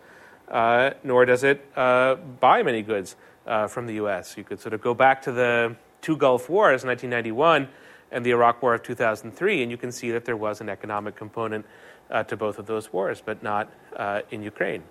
nor 0.52 1.24
does 1.24 1.44
it 1.44 1.66
uh, 1.76 2.14
buy 2.14 2.62
many 2.62 2.82
goods 2.82 3.16
uh, 3.46 3.66
from 3.66 3.86
the 3.86 3.94
U.S. 3.94 4.36
You 4.36 4.44
could 4.44 4.60
sort 4.60 4.74
of 4.74 4.80
go 4.80 4.94
back 4.94 5.22
to 5.22 5.32
the 5.32 5.76
two 6.00 6.16
Gulf 6.16 6.48
Wars, 6.48 6.84
1991 6.84 7.68
and 8.10 8.26
the 8.26 8.30
Iraq 8.30 8.62
War 8.62 8.74
of 8.74 8.82
2003, 8.82 9.62
and 9.62 9.70
you 9.70 9.78
can 9.78 9.90
see 9.90 10.10
that 10.10 10.26
there 10.26 10.36
was 10.36 10.60
an 10.60 10.68
economic 10.68 11.16
component 11.16 11.64
uh, 12.10 12.22
to 12.24 12.36
both 12.36 12.58
of 12.58 12.66
those 12.66 12.92
wars, 12.92 13.22
but 13.24 13.42
not 13.42 13.72
uh, 13.96 14.20
in 14.30 14.42
Ukraine. 14.42 14.82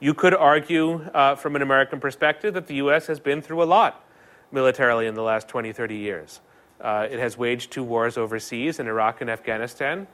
You 0.00 0.14
could 0.14 0.34
argue, 0.34 1.02
uh, 1.14 1.34
from 1.36 1.54
an 1.54 1.62
American 1.62 2.00
perspective, 2.00 2.54
that 2.54 2.66
the 2.66 2.76
U.S. 2.76 3.06
has 3.06 3.20
been 3.20 3.42
through 3.42 3.62
a 3.62 3.64
lot 3.64 4.04
militarily 4.50 5.06
in 5.06 5.14
the 5.14 5.22
last 5.22 5.48
20, 5.48 5.72
30 5.72 5.96
years. 5.96 6.40
Uh, 6.80 7.06
it 7.10 7.18
has 7.18 7.36
waged 7.36 7.72
two 7.72 7.84
wars 7.84 8.16
overseas 8.16 8.78
in 8.78 8.86
Iraq 8.86 9.20
and 9.20 9.30
Afghanistan, 9.30 10.06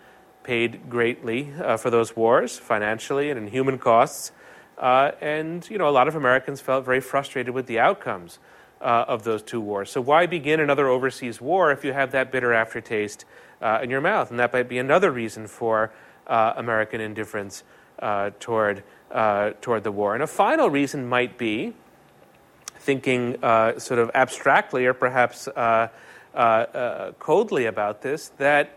paid 0.43 0.89
greatly 0.91 1.53
uh, 1.61 1.76
for 1.76 1.91
those 1.91 2.16
wars, 2.16 2.59
financially 2.59 3.30
and 3.30 3.39
in 3.39 3.47
human 3.47 3.78
costs. 3.78 4.33
Uh, 4.79 5.12
and 5.20 5.68
you 5.70 5.79
know, 5.79 5.89
a 5.89 5.91
lot 5.91 6.09
of 6.09 6.16
Americans 6.16 6.61
felt 6.61 6.85
very 6.85 7.01
frustrated 7.01 7.55
with 7.55 7.66
the 7.66 7.79
outcomes 7.79 8.39
uh, 8.81 9.05
of 9.07 9.25
those 9.25 9.43
two 9.43 9.61
wars. 9.61 9.91
So 9.91 10.01
why 10.01 10.27
begin 10.27 10.61
another 10.61 10.89
overseas 10.89 11.41
war 11.41 11.70
if 11.70 11.85
you 11.85 11.93
have 11.93 12.12
that 12.12 12.33
bitter 12.33 12.53
aftertaste 12.53 13.25
uh, 13.61 13.79
in 13.83 13.91
your 13.91 14.01
mouth? 14.01 14.31
And 14.31 14.41
that 14.41 14.53
might 14.53 14.68
be 14.68 14.79
another 14.79 15.11
reason 15.11 15.47
for 15.47 15.93
uh, 16.27 16.55
American 16.57 17.01
indifference 17.01 17.62
uh, 17.99 18.31
toward 18.41 18.83
uh, 19.11 19.51
toward 19.61 19.85
the 19.85 19.93
war. 19.93 20.14
And 20.14 20.23
a 20.23 20.27
final 20.27 20.70
reason 20.70 21.07
might 21.07 21.37
be 21.37 21.75
thinking 22.77 23.39
sort 23.79 24.01
of 24.01 24.11
abstractly 24.14 24.87
or 24.87 24.95
perhaps 24.95 25.49
coldly 27.18 27.66
about 27.66 28.03
this 28.03 28.29
that 28.39 28.77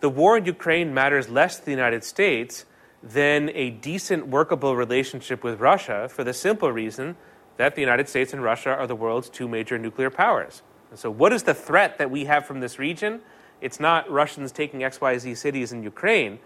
the 0.00 0.10
war 0.10 0.36
in 0.36 0.44
Ukraine 0.44 0.92
matters 0.92 1.28
less 1.28 1.58
to 1.58 1.64
the 1.64 1.70
United 1.70 2.04
States 2.04 2.66
than 3.12 3.50
a 3.54 3.70
decent, 3.70 4.26
workable 4.26 4.74
relationship 4.74 5.44
with 5.44 5.60
Russia 5.60 6.08
for 6.08 6.24
the 6.24 6.34
simple 6.34 6.72
reason 6.72 7.16
that 7.56 7.74
the 7.74 7.80
United 7.80 8.08
States 8.08 8.32
and 8.32 8.42
Russia 8.42 8.70
are 8.70 8.86
the 8.86 8.96
world's 8.96 9.30
two 9.30 9.46
major 9.46 9.78
nuclear 9.78 10.10
powers. 10.10 10.62
And 10.90 10.98
so, 10.98 11.10
what 11.10 11.32
is 11.32 11.44
the 11.44 11.54
threat 11.54 11.98
that 11.98 12.10
we 12.10 12.24
have 12.24 12.46
from 12.46 12.60
this 12.60 12.78
region? 12.78 13.20
It's 13.60 13.78
not 13.78 14.10
Russians 14.10 14.52
taking 14.52 14.80
XYZ 14.80 15.36
cities 15.36 15.72
in 15.72 15.82
Ukraine. 15.82 16.40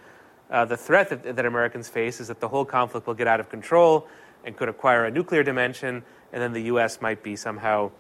Uh, 0.51 0.65
the 0.65 0.77
threat 0.77 1.09
that, 1.09 1.37
that 1.37 1.47
Americans 1.47 1.89
face 1.89 2.21
is 2.21 2.29
that 2.29 2.41
the 2.41 2.49
whole 2.49 2.65
conflict 2.65 3.07
will 3.07 3.15
get 3.15 3.27
out 3.27 3.41
of 3.41 3.49
control 3.49 4.07
and 4.45 4.57
could 4.57 4.69
acquire 4.69 5.05
a 5.05 5.11
nuclear 5.11 5.43
dimension, 5.43 6.03
and 6.33 6.43
then 6.43 6.53
the 6.53 6.63
U.S. 6.63 7.01
might 7.01 7.23
be 7.23 7.37
somehow 7.37 7.91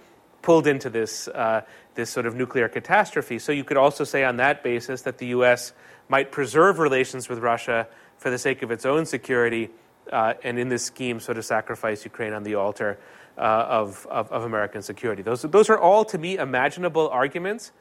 pulled 0.42 0.66
into 0.66 0.88
this, 0.88 1.28
uh, 1.28 1.62
this 1.94 2.10
sort 2.10 2.26
of 2.26 2.34
nuclear 2.34 2.68
catastrophe. 2.68 3.38
So, 3.38 3.52
you 3.52 3.64
could 3.64 3.78
also 3.78 4.04
say 4.04 4.22
on 4.22 4.36
that 4.36 4.62
basis 4.62 5.02
that 5.02 5.16
the 5.16 5.28
U.S. 5.28 5.72
might 6.08 6.30
preserve 6.30 6.78
relations 6.78 7.28
with 7.28 7.38
Russia 7.38 7.88
for 8.20 8.28
the 8.28 8.38
sake 8.38 8.62
of 8.62 8.70
its 8.70 8.84
own 8.84 9.06
security 9.06 9.70
uh, 10.12 10.34
and 10.44 10.58
in 10.58 10.68
this 10.68 10.84
scheme, 10.84 11.20
sort 11.20 11.38
of 11.38 11.44
sacrifice 11.44 12.04
Ukraine 12.04 12.34
on 12.34 12.42
the 12.42 12.54
altar 12.54 12.98
uh, 13.38 13.40
of, 13.40 14.06
of, 14.10 14.30
of, 14.30 14.44
American 14.44 14.82
security. 14.82 15.22
Those, 15.22 15.42
those 15.42 15.70
are 15.70 15.78
all, 15.78 16.04
to 16.04 16.18
me, 16.18 16.36
imaginable 16.36 17.08
arguments. 17.08 17.72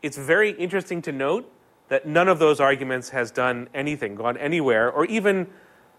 It's 0.00 0.16
very 0.16 0.52
interesting 0.52 1.02
to 1.02 1.12
note 1.12 1.52
that 1.88 2.06
none 2.06 2.28
of 2.28 2.38
those 2.38 2.60
arguments 2.60 3.10
has 3.10 3.30
done 3.30 3.68
anything, 3.74 4.14
gone 4.14 4.38
anywhere, 4.38 4.90
or 4.90 5.04
even 5.04 5.48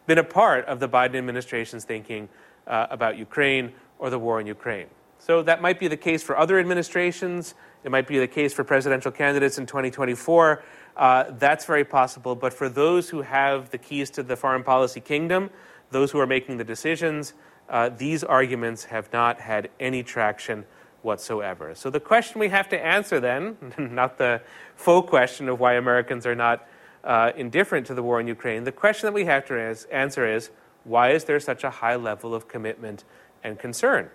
been 0.07 0.17
a 0.17 0.23
part 0.23 0.65
of 0.65 0.79
the 0.79 0.89
Biden 0.89 1.15
administration's 1.15 1.86
thinking 1.86 2.27
uh, 2.65 2.88
about 2.89 3.17
Ukraine 3.17 3.73
or 3.99 4.09
the 4.09 4.17
war 4.17 4.39
in 4.41 4.47
Ukraine. 4.47 4.88
So 5.20 5.41
that 5.43 5.61
might 5.61 5.80
be 5.80 5.88
the 5.88 5.97
case 5.97 6.22
for 6.22 6.38
other 6.38 6.59
administrations. 6.59 7.55
It 7.84 7.91
might 7.91 8.07
be 8.07 8.20
the 8.20 8.28
case 8.28 8.53
for 8.53 8.63
presidential 8.63 9.11
candidates 9.11 9.57
in 9.57 9.66
2024. 9.66 10.63
Uh, 10.95 11.24
that's 11.38 11.66
very 11.66 11.84
possible. 11.84 12.36
But 12.36 12.53
for 12.53 12.70
those 12.70 13.09
who 13.09 13.22
have 13.22 13.70
the 13.72 13.78
keys 13.78 14.09
to 14.11 14.24
the 14.24 14.36
foreign 14.36 14.63
policy 14.63 15.01
kingdom, 15.01 15.49
those 15.91 16.11
who 16.11 16.20
are 16.20 16.28
making 16.28 16.57
the 16.57 16.63
decisions, 16.63 17.34
uh, 17.70 17.89
these 17.89 18.24
arguments 18.24 18.86
have 18.86 19.11
not 19.11 19.39
had 19.39 19.70
any 19.80 20.03
traction 20.03 20.66
whatsoever. 21.01 21.74
So 21.76 21.89
the 21.89 21.99
question 21.99 22.39
we 22.39 22.49
have 22.49 22.70
to 22.70 22.86
answer 22.86 23.20
then, 23.20 23.57
not 23.78 24.18
the 24.18 24.41
faux 24.76 25.09
question 25.09 25.49
of 25.49 25.59
why 25.59 25.74
Americans 25.74 26.26
are 26.26 26.36
not 26.36 26.68
uh, 27.03 27.32
indifferent 27.36 27.88
to 27.88 27.93
the 27.93 28.03
war 28.03 28.20
in 28.20 28.28
Ukraine, 28.28 28.63
the 28.63 28.72
question 28.72 29.07
that 29.07 29.13
we 29.13 29.26
have 29.26 29.45
to 29.45 29.76
answer 29.91 30.28
is 30.28 30.49
why 30.84 31.11
is 31.11 31.26
there 31.26 31.39
such 31.39 31.63
a 31.63 31.70
high 31.70 31.95
level 31.95 32.34
of 32.34 32.47
commitment 32.47 33.03
and 33.43 33.59
concern 33.59 34.09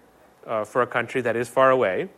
uh, 0.47 0.64
for 0.64 0.82
a 0.82 0.86
country 0.86 1.20
that 1.22 1.36
is 1.36 1.49
far 1.49 1.70
away, 1.70 2.09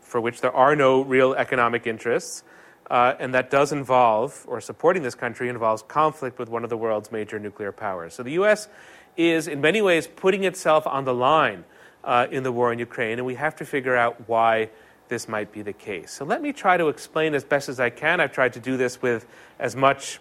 for 0.00 0.20
which 0.20 0.40
there 0.40 0.54
are 0.54 0.74
no 0.76 1.02
real 1.02 1.34
economic 1.34 1.86
interests? 1.86 2.42
Uh, 2.90 3.14
and 3.18 3.34
that 3.34 3.50
does 3.50 3.70
involve, 3.70 4.44
or 4.48 4.60
supporting 4.60 5.02
this 5.02 5.14
country 5.14 5.48
involves 5.48 5.82
conflict 5.82 6.38
with 6.38 6.48
one 6.48 6.64
of 6.64 6.70
the 6.70 6.76
world's 6.76 7.12
major 7.12 7.38
nuclear 7.38 7.70
powers. 7.70 8.14
So 8.14 8.22
the 8.22 8.32
U.S. 8.32 8.68
is, 9.16 9.46
in 9.46 9.60
many 9.60 9.82
ways, 9.82 10.06
putting 10.06 10.44
itself 10.44 10.86
on 10.86 11.04
the 11.04 11.12
line 11.12 11.64
uh, 12.02 12.26
in 12.30 12.44
the 12.44 12.52
war 12.52 12.72
in 12.72 12.78
Ukraine, 12.78 13.18
and 13.18 13.26
we 13.26 13.34
have 13.34 13.56
to 13.56 13.66
figure 13.66 13.94
out 13.94 14.28
why 14.28 14.70
this 15.08 15.28
might 15.28 15.52
be 15.52 15.62
the 15.62 15.72
case. 15.72 16.12
So 16.12 16.24
let 16.24 16.40
me 16.40 16.52
try 16.52 16.76
to 16.76 16.88
explain 16.88 17.34
as 17.34 17.44
best 17.44 17.68
as 17.68 17.80
I 17.80 17.90
can. 17.90 18.20
I've 18.20 18.32
tried 18.32 18.54
to 18.54 18.60
do 18.60 18.76
this 18.76 19.02
with 19.02 19.26
as 19.58 19.76
much 19.76 20.20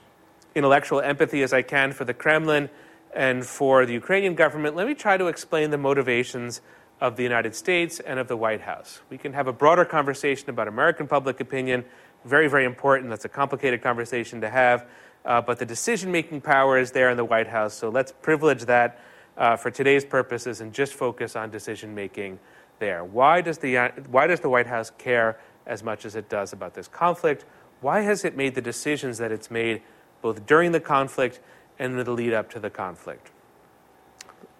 intellectual 0.56 1.02
empathy 1.02 1.43
as 1.43 1.54
I 1.54 1.62
can 1.62 1.93
for 1.93 2.04
the 2.04 2.14
Kremlin 2.14 2.70
and 3.16 3.45
for 3.45 3.86
the 3.86 3.93
Ukrainian 3.93 4.36
government. 4.36 4.76
Let 4.76 4.88
me 4.88 4.93
try 4.93 5.18
to 5.18 5.28
explain 5.28 5.72
the 5.72 5.78
motivations 5.78 6.62
of 7.00 7.16
the 7.16 7.24
United 7.24 7.56
States 7.56 8.00
and 8.00 8.20
of 8.20 8.28
the 8.28 8.38
White 8.38 8.62
House. 8.62 9.02
We 9.10 9.18
can 9.18 9.34
have 9.34 9.48
a 9.48 9.54
broader 9.54 9.86
conversation 9.86 10.50
about 10.50 10.68
American 10.68 11.08
public 11.08 11.39
opinion 11.39 11.86
very, 12.26 12.48
very 12.48 12.66
important. 12.66 13.10
That's 13.10 13.26
a 13.26 13.30
complicated 13.30 13.82
conversation 13.82 14.41
to 14.41 14.50
have. 14.50 14.88
Uh, 15.26 15.41
but 15.41 15.60
the 15.60 15.66
decision 15.66 16.12
making 16.12 16.41
power 16.41 16.78
is 16.78 16.91
there 16.91 17.10
in 17.10 17.18
the 17.18 17.26
White 17.26 17.48
House, 17.48 17.74
so 17.74 17.89
let's 17.89 18.12
privilege 18.12 18.66
that 18.66 19.00
uh, 19.38 19.56
for 19.56 19.70
today's 19.70 20.06
purposes 20.06 20.62
and 20.62 20.74
just 20.74 20.93
focus 20.93 21.36
on 21.36 21.50
decision 21.50 21.93
making 21.93 22.39
there. 22.80 23.04
Why 23.04 23.41
does, 23.41 23.58
the, 23.58 23.78
uh, 23.78 23.89
why 24.10 24.28
does 24.28 24.39
the 24.39 24.50
White 24.50 24.68
House 24.68 24.91
care 24.98 25.38
as 25.66 25.84
much 25.84 26.06
as 26.06 26.16
it 26.16 26.30
does 26.30 26.54
about 26.54 26.74
this 26.74 26.88
conflict? 26.88 27.45
Why 27.82 28.02
has 28.02 28.26
it 28.26 28.36
made 28.36 28.56
the 28.56 28.62
decisions 28.62 29.18
that 29.18 29.32
it's 29.32 29.52
made 29.52 29.82
both 30.22 30.45
during 30.45 30.72
the 30.72 30.80
conflict 30.80 31.39
and 31.78 31.98
in 31.98 32.06
the 32.06 32.12
lead 32.12 32.34
up 32.34 32.50
to 32.52 32.60
the 32.60 32.70
conflict? 32.70 33.32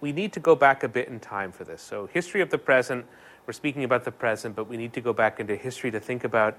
We 0.00 0.12
need 0.12 0.32
to 0.34 0.40
go 0.40 0.54
back 0.54 0.82
a 0.82 0.88
bit 0.88 1.08
in 1.08 1.20
time 1.20 1.52
for 1.52 1.64
this. 1.64 1.82
So, 1.82 2.06
history 2.06 2.40
of 2.40 2.50
the 2.50 2.58
present, 2.58 3.06
we're 3.46 3.52
speaking 3.52 3.84
about 3.84 4.04
the 4.04 4.12
present, 4.12 4.54
but 4.54 4.68
we 4.68 4.76
need 4.76 4.92
to 4.92 5.00
go 5.00 5.12
back 5.12 5.40
into 5.40 5.56
history 5.56 5.90
to 5.90 6.00
think 6.00 6.24
about 6.24 6.56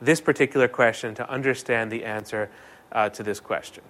this 0.00 0.20
particular 0.20 0.68
question 0.68 1.14
to 1.16 1.28
understand 1.28 1.90
the 1.90 2.04
answer 2.04 2.50
uh, 2.92 3.08
to 3.10 3.22
this 3.22 3.40
question. 3.40 3.84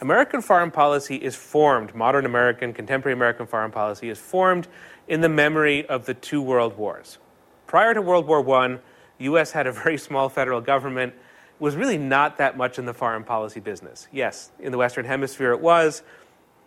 American 0.00 0.40
foreign 0.40 0.70
policy 0.70 1.16
is 1.16 1.36
formed, 1.36 1.94
modern 1.94 2.24
American, 2.24 2.72
contemporary 2.72 3.12
American 3.12 3.46
foreign 3.46 3.70
policy 3.70 4.08
is 4.08 4.18
formed 4.18 4.66
in 5.08 5.20
the 5.20 5.28
memory 5.28 5.84
of 5.86 6.06
the 6.06 6.14
two 6.14 6.40
world 6.40 6.78
wars. 6.78 7.18
Prior 7.66 7.92
to 7.92 8.00
World 8.00 8.26
War 8.26 8.48
I, 8.62 8.78
U.S. 9.18 9.52
had 9.52 9.66
a 9.66 9.72
very 9.72 9.98
small 9.98 10.30
federal 10.30 10.62
government, 10.62 11.12
was 11.58 11.76
really 11.76 11.98
not 11.98 12.38
that 12.38 12.56
much 12.56 12.78
in 12.78 12.86
the 12.86 12.94
foreign 12.94 13.22
policy 13.22 13.60
business. 13.60 14.08
Yes, 14.10 14.50
in 14.58 14.72
the 14.72 14.78
Western 14.78 15.04
Hemisphere 15.04 15.52
it 15.52 15.60
was. 15.60 16.02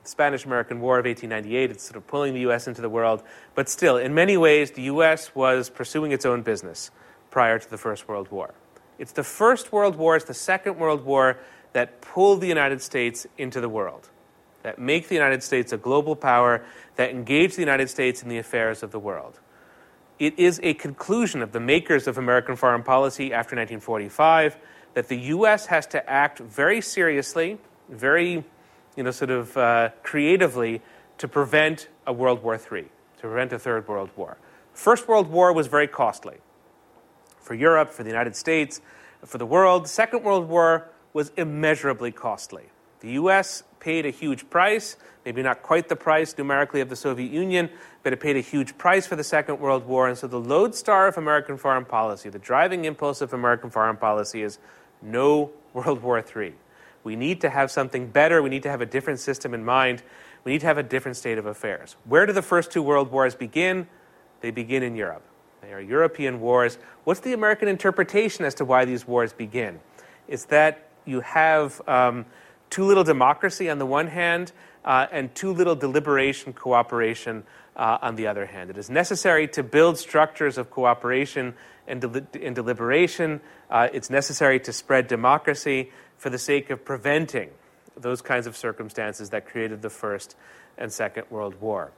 Spanish 0.03 0.45
American 0.45 0.81
War 0.81 0.99
of 0.99 1.05
1898, 1.05 1.71
it's 1.71 1.83
sort 1.83 1.95
of 1.95 2.07
pulling 2.07 2.33
the 2.33 2.41
U.S. 2.41 2.67
into 2.67 2.81
the 2.81 2.89
world. 2.89 3.23
But 3.55 3.69
still, 3.69 3.97
in 3.97 4.13
many 4.13 4.37
ways, 4.37 4.71
the 4.71 4.83
U.S. 4.83 5.33
was 5.33 5.69
pursuing 5.69 6.11
its 6.11 6.25
own 6.25 6.41
business 6.41 6.91
prior 7.31 7.57
to 7.57 7.69
the 7.69 7.77
First 7.77 8.07
World 8.07 8.29
War. 8.31 8.53
It's 8.99 9.13
the 9.13 9.23
First 9.23 9.71
World 9.71 9.95
War, 9.95 10.15
it's 10.15 10.25
the 10.25 10.33
Second 10.33 10.77
World 10.77 11.05
War 11.05 11.37
that 11.73 12.01
pull 12.01 12.37
the 12.37 12.47
United 12.47 12.81
States 12.81 13.25
into 13.37 13.59
the 13.59 13.69
world, 13.69 14.09
that 14.61 14.77
make 14.77 15.07
the 15.07 15.15
United 15.15 15.41
States 15.41 15.73
a 15.73 15.77
global 15.77 16.15
power, 16.15 16.63
that 16.95 17.09
engage 17.09 17.55
the 17.55 17.61
United 17.61 17.89
States 17.89 18.21
in 18.21 18.29
the 18.29 18.37
affairs 18.37 18.83
of 18.83 18.91
the 18.91 18.99
world. 18.99 19.39
It 20.19 20.37
is 20.37 20.59
a 20.63 20.75
conclusion 20.75 21.41
of 21.41 21.51
the 21.51 21.59
makers 21.59 22.07
of 22.07 22.17
American 22.17 22.55
foreign 22.55 22.83
policy 22.83 23.33
after 23.33 23.55
1945 23.55 24.57
that 24.93 25.07
the 25.07 25.17
U.S. 25.17 25.65
has 25.65 25.87
to 25.87 26.09
act 26.09 26.39
very 26.39 26.81
seriously, 26.81 27.57
very, 27.89 28.43
you 28.95 29.03
know, 29.03 29.11
sort 29.11 29.31
of 29.31 29.55
uh, 29.57 29.89
creatively 30.03 30.81
to 31.17 31.27
prevent 31.27 31.87
a 32.05 32.13
World 32.13 32.43
War 32.43 32.55
III, 32.55 32.83
to 33.17 33.21
prevent 33.21 33.53
a 33.53 33.59
Third 33.59 33.87
World 33.87 34.09
War. 34.15 34.37
First 34.73 35.07
World 35.07 35.29
War 35.29 35.53
was 35.53 35.67
very 35.67 35.87
costly 35.87 36.37
for 37.39 37.53
Europe, 37.53 37.91
for 37.91 38.03
the 38.03 38.09
United 38.09 38.35
States, 38.35 38.81
for 39.23 39.37
the 39.37 39.45
world. 39.45 39.87
Second 39.87 40.23
World 40.23 40.47
War 40.49 40.89
was 41.13 41.31
immeasurably 41.37 42.11
costly. 42.11 42.63
The 43.01 43.11
U.S. 43.11 43.63
paid 43.79 44.05
a 44.05 44.09
huge 44.09 44.49
price, 44.49 44.95
maybe 45.25 45.43
not 45.43 45.61
quite 45.61 45.89
the 45.89 45.95
price 45.95 46.37
numerically 46.37 46.79
of 46.79 46.89
the 46.89 46.95
Soviet 46.95 47.31
Union, 47.31 47.69
but 48.01 48.13
it 48.13 48.19
paid 48.19 48.37
a 48.37 48.41
huge 48.41 48.77
price 48.77 49.05
for 49.05 49.15
the 49.15 49.23
Second 49.23 49.59
World 49.59 49.85
War. 49.85 50.07
And 50.07 50.17
so 50.17 50.27
the 50.27 50.39
lodestar 50.39 51.07
of 51.07 51.17
American 51.17 51.57
foreign 51.57 51.85
policy, 51.85 52.29
the 52.29 52.39
driving 52.39 52.85
impulse 52.85 53.21
of 53.21 53.33
American 53.33 53.69
foreign 53.69 53.97
policy 53.97 54.41
is 54.41 54.57
no 55.01 55.51
World 55.73 56.01
War 56.01 56.23
III. 56.23 56.53
We 57.03 57.15
need 57.15 57.41
to 57.41 57.49
have 57.49 57.71
something 57.71 58.07
better. 58.07 58.41
We 58.41 58.49
need 58.49 58.63
to 58.63 58.69
have 58.69 58.81
a 58.81 58.85
different 58.85 59.19
system 59.19 59.53
in 59.53 59.63
mind. 59.65 60.03
We 60.43 60.53
need 60.53 60.61
to 60.61 60.67
have 60.67 60.77
a 60.77 60.83
different 60.83 61.17
state 61.17 61.37
of 61.37 61.45
affairs. 61.45 61.95
Where 62.05 62.25
do 62.25 62.33
the 62.33 62.41
first 62.41 62.71
two 62.71 62.81
world 62.81 63.11
wars 63.11 63.35
begin? 63.35 63.87
They 64.41 64.51
begin 64.51 64.83
in 64.83 64.95
Europe. 64.95 65.23
They 65.61 65.73
are 65.73 65.81
European 65.81 66.41
wars. 66.41 66.77
What's 67.05 67.21
the 67.21 67.33
American 67.33 67.67
interpretation 67.67 68.43
as 68.43 68.55
to 68.55 68.65
why 68.65 68.85
these 68.85 69.07
wars 69.07 69.31
begin? 69.31 69.79
It's 70.27 70.45
that 70.45 70.89
you 71.05 71.21
have 71.21 71.81
um, 71.87 72.25
too 72.69 72.83
little 72.83 73.03
democracy 73.03 73.69
on 73.69 73.79
the 73.79 73.85
one 73.85 74.07
hand 74.07 74.51
uh, 74.83 75.07
and 75.11 75.33
too 75.33 75.53
little 75.53 75.75
deliberation 75.75 76.53
cooperation 76.53 77.43
uh, 77.75 77.97
on 78.01 78.15
the 78.15 78.27
other 78.27 78.45
hand. 78.45 78.69
It 78.69 78.77
is 78.77 78.89
necessary 78.89 79.47
to 79.49 79.63
build 79.63 79.97
structures 79.97 80.57
of 80.57 80.69
cooperation 80.69 81.53
and, 81.87 82.01
de- 82.01 82.45
and 82.45 82.55
deliberation. 82.55 83.41
Uh, 83.69 83.87
it's 83.93 84.09
necessary 84.09 84.59
to 84.61 84.73
spread 84.73 85.07
democracy 85.07 85.91
for 86.23 86.29
the 86.29 86.39
sake 86.39 86.69
of 86.69 86.85
preventing 86.85 87.49
those 87.97 88.21
kinds 88.21 88.47
of 88.47 88.55
circumstances 88.55 89.29
that 89.31 89.45
created 89.45 89.81
the 89.81 89.89
First 89.89 90.35
and 90.77 90.91
Second 90.91 91.25
World 91.29 91.59
War. 91.59 91.91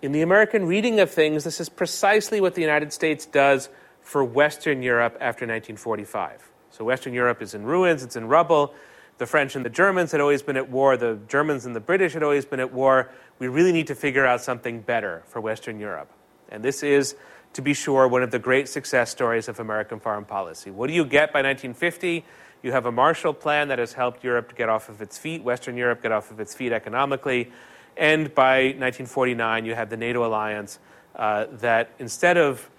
In 0.00 0.12
the 0.12 0.22
American 0.22 0.66
reading 0.66 1.00
of 1.00 1.10
things, 1.10 1.42
this 1.42 1.58
is 1.58 1.68
precisely 1.68 2.40
what 2.40 2.54
the 2.54 2.60
United 2.60 2.92
States 2.92 3.26
does 3.26 3.68
for 4.00 4.22
Western 4.22 4.80
Europe 4.80 5.14
after 5.16 5.44
1945. 5.44 6.50
So, 6.70 6.84
Western 6.84 7.14
Europe 7.14 7.42
is 7.42 7.52
in 7.52 7.64
ruins, 7.64 8.04
it's 8.04 8.16
in 8.16 8.28
rubble 8.28 8.72
the 9.18 9.26
French 9.26 9.54
and 9.54 9.64
the 9.64 9.70
Germans 9.70 10.12
had 10.12 10.20
always 10.20 10.42
been 10.42 10.56
at 10.56 10.70
war, 10.70 10.96
the 10.96 11.18
Germans 11.28 11.66
and 11.66 11.74
the 11.74 11.80
British 11.80 12.14
had 12.14 12.22
always 12.22 12.44
been 12.44 12.60
at 12.60 12.72
war. 12.72 13.10
We 13.38 13.48
really 13.48 13.72
need 13.72 13.86
to 13.88 13.94
figure 13.94 14.26
out 14.26 14.40
something 14.40 14.80
better 14.80 15.22
for 15.26 15.40
Western 15.40 15.78
Europe. 15.78 16.10
And 16.48 16.64
this 16.64 16.82
is, 16.82 17.14
to 17.52 17.62
be 17.62 17.74
sure, 17.74 18.08
one 18.08 18.22
of 18.22 18.30
the 18.30 18.38
great 18.38 18.68
success 18.68 19.10
stories 19.10 19.48
of 19.48 19.60
American 19.60 20.00
foreign 20.00 20.24
policy. 20.24 20.70
What 20.70 20.88
do 20.88 20.94
you 20.94 21.04
get 21.04 21.32
by 21.32 21.42
1950? 21.42 22.24
You 22.64 22.72
have 22.72 22.86
a 22.86 22.92
Marshall 22.92 23.34
Plan 23.34 23.68
that 23.68 23.78
has 23.78 23.92
helped 23.92 24.24
Europe 24.24 24.48
to 24.48 24.54
get 24.54 24.70
off 24.70 24.88
of 24.88 25.02
its 25.02 25.18
feet, 25.18 25.42
Western 25.42 25.76
Europe 25.76 26.00
get 26.00 26.12
off 26.12 26.30
of 26.30 26.40
its 26.40 26.54
feet 26.54 26.72
economically. 26.72 27.52
And 27.94 28.34
by 28.34 28.68
1949, 28.78 29.66
you 29.66 29.74
have 29.74 29.90
the 29.90 29.98
NATO 29.98 30.24
alliance 30.24 30.78
uh, 31.14 31.44
that 31.60 31.90
instead 31.98 32.38
of 32.38 32.70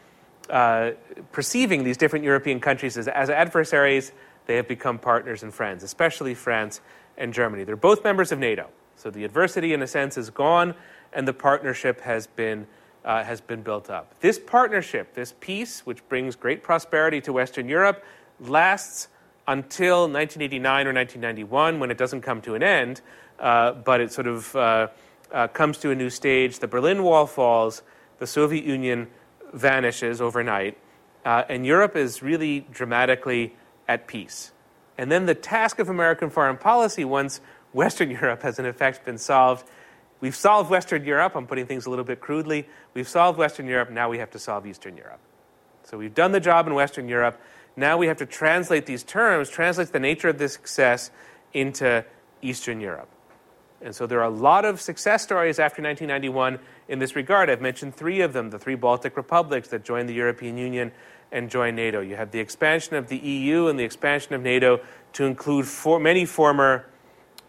uh, 0.50 0.94
perceiving 1.32 1.84
these 1.84 1.98
different 1.98 2.26
European 2.26 2.60
countries 2.60 2.98
as, 2.98 3.08
as 3.08 3.30
adversaries, 3.30 4.12
they 4.48 4.56
have 4.56 4.68
become 4.68 4.98
partners 4.98 5.44
and 5.44 5.54
friends, 5.54 5.84
especially 5.84 6.34
France 6.34 6.82
and 7.16 7.32
Germany. 7.32 7.64
They're 7.64 7.76
both 7.76 8.04
members 8.04 8.32
of 8.32 8.40
NATO. 8.40 8.70
So 8.96 9.12
the 9.12 9.24
adversity, 9.24 9.72
in 9.72 9.84
a 9.84 9.88
sense, 9.88 10.18
is 10.18 10.32
gone, 10.32 10.74
and 11.14 11.28
the 11.28 11.34
partnership 11.34 12.02
has 12.02 12.26
been, 12.26 12.66
uh, 13.04 13.24
has 13.24 13.40
been 13.40 13.62
built 13.62 13.92
up. 13.92 14.20
This 14.20 14.40
partnership, 14.40 15.14
this 15.14 15.36
peace, 15.40 15.86
which 15.86 16.08
brings 16.10 16.36
great 16.36 16.64
prosperity 16.64 17.22
to 17.22 17.32
Western 17.32 17.70
Europe, 17.70 18.04
lasts 18.40 19.10
until 19.48 20.10
1989 20.10 20.88
or 20.88 20.94
1991 20.94 21.80
when 21.80 21.92
it 21.92 21.98
doesn't 21.98 22.22
come 22.22 22.42
to 22.42 22.56
an 22.56 22.64
end, 22.64 23.02
uh, 23.40 23.74
but 23.74 24.02
it 24.02 24.12
sort 24.12 24.28
of 24.28 24.56
uh, 24.56 24.88
uh, 25.32 25.48
comes 25.50 25.78
to 25.80 25.92
a 25.92 25.96
new 25.96 26.10
stage. 26.10 26.60
The 26.60 26.68
Berlin 26.68 27.04
Wall 27.04 27.28
falls, 27.28 27.82
the 28.20 28.28
Soviet 28.28 28.66
Union 28.66 29.08
vanishes 29.54 30.22
overnight, 30.22 30.78
uh, 31.26 31.44
and 31.50 31.66
Europe 31.66 31.96
is 31.96 32.22
really 32.22 32.66
dramatically 32.72 33.56
at 33.88 34.08
peace. 34.08 34.52
And 34.98 35.12
then 35.12 35.26
the 35.26 35.36
task 35.36 35.80
of 35.80 35.90
American 35.90 36.30
foreign 36.30 36.58
policy, 36.58 37.06
once 37.06 37.42
Western 37.74 38.10
Europe 38.10 38.42
has 38.44 38.58
in 38.58 38.66
effect 38.66 39.04
been 39.04 39.18
solved, 39.18 39.68
we've 40.22 40.36
solved 40.36 40.70
Western 40.70 41.04
Europe. 41.04 41.36
I'm 41.36 41.46
putting 41.46 41.66
things 41.66 41.86
a 41.86 41.90
little 41.90 42.06
bit 42.06 42.22
crudely. 42.22 42.68
We've 42.94 43.08
solved 43.08 43.38
Western 43.38 43.68
Europe. 43.68 43.92
Now 43.92 44.10
we 44.10 44.20
have 44.20 44.32
to 44.32 44.40
solve 44.40 44.66
Eastern 44.66 44.96
Europe. 44.96 45.20
So 45.84 45.98
we've 45.98 46.16
done 46.16 46.32
the 46.32 46.40
job 46.40 46.68
in 46.68 46.74
Western 46.74 47.10
Europe. 47.10 47.40
Now 47.76 47.98
we 47.98 48.08
have 48.08 48.18
to 48.18 48.26
translate 48.26 48.86
these 48.86 49.04
terms, 49.04 49.50
translate 49.50 49.92
the 49.92 50.00
nature 50.00 50.30
of 50.30 50.38
this 50.38 50.54
success 50.54 51.12
into 51.54 52.06
Eastern 52.42 52.80
Europe. 52.80 53.10
And 53.82 53.94
so 53.94 54.08
there 54.08 54.20
are 54.20 54.26
a 54.26 54.30
lot 54.30 54.66
of 54.66 54.82
success 54.82 55.24
stories 55.24 55.60
after 55.60 55.82
1991 55.82 56.60
in 56.88 57.00
this 57.00 57.16
regard. 57.16 57.50
I've 57.50 57.62
mentioned 57.62 57.96
three 57.96 58.22
of 58.22 58.34
them 58.34 58.50
the 58.50 58.60
three 58.60 58.76
Baltic 58.76 59.18
republics 59.18 59.68
that 59.70 59.84
joined 59.84 60.10
the 60.10 60.14
European 60.14 60.58
Union 60.58 60.92
and 61.32 61.50
joined 61.50 61.76
NATO. 61.76 62.02
You 62.02 62.16
have 62.16 62.32
the 62.32 62.40
expansion 62.40 62.96
of 62.96 63.10
the 63.10 63.18
EU 63.18 63.68
and 63.68 63.78
the 63.78 63.84
expansion 63.84 64.34
of 64.34 64.42
NATO 64.42 64.80
to 65.14 65.26
include 65.26 65.68
for, 65.68 66.00
many 66.00 66.26
former, 66.26 66.88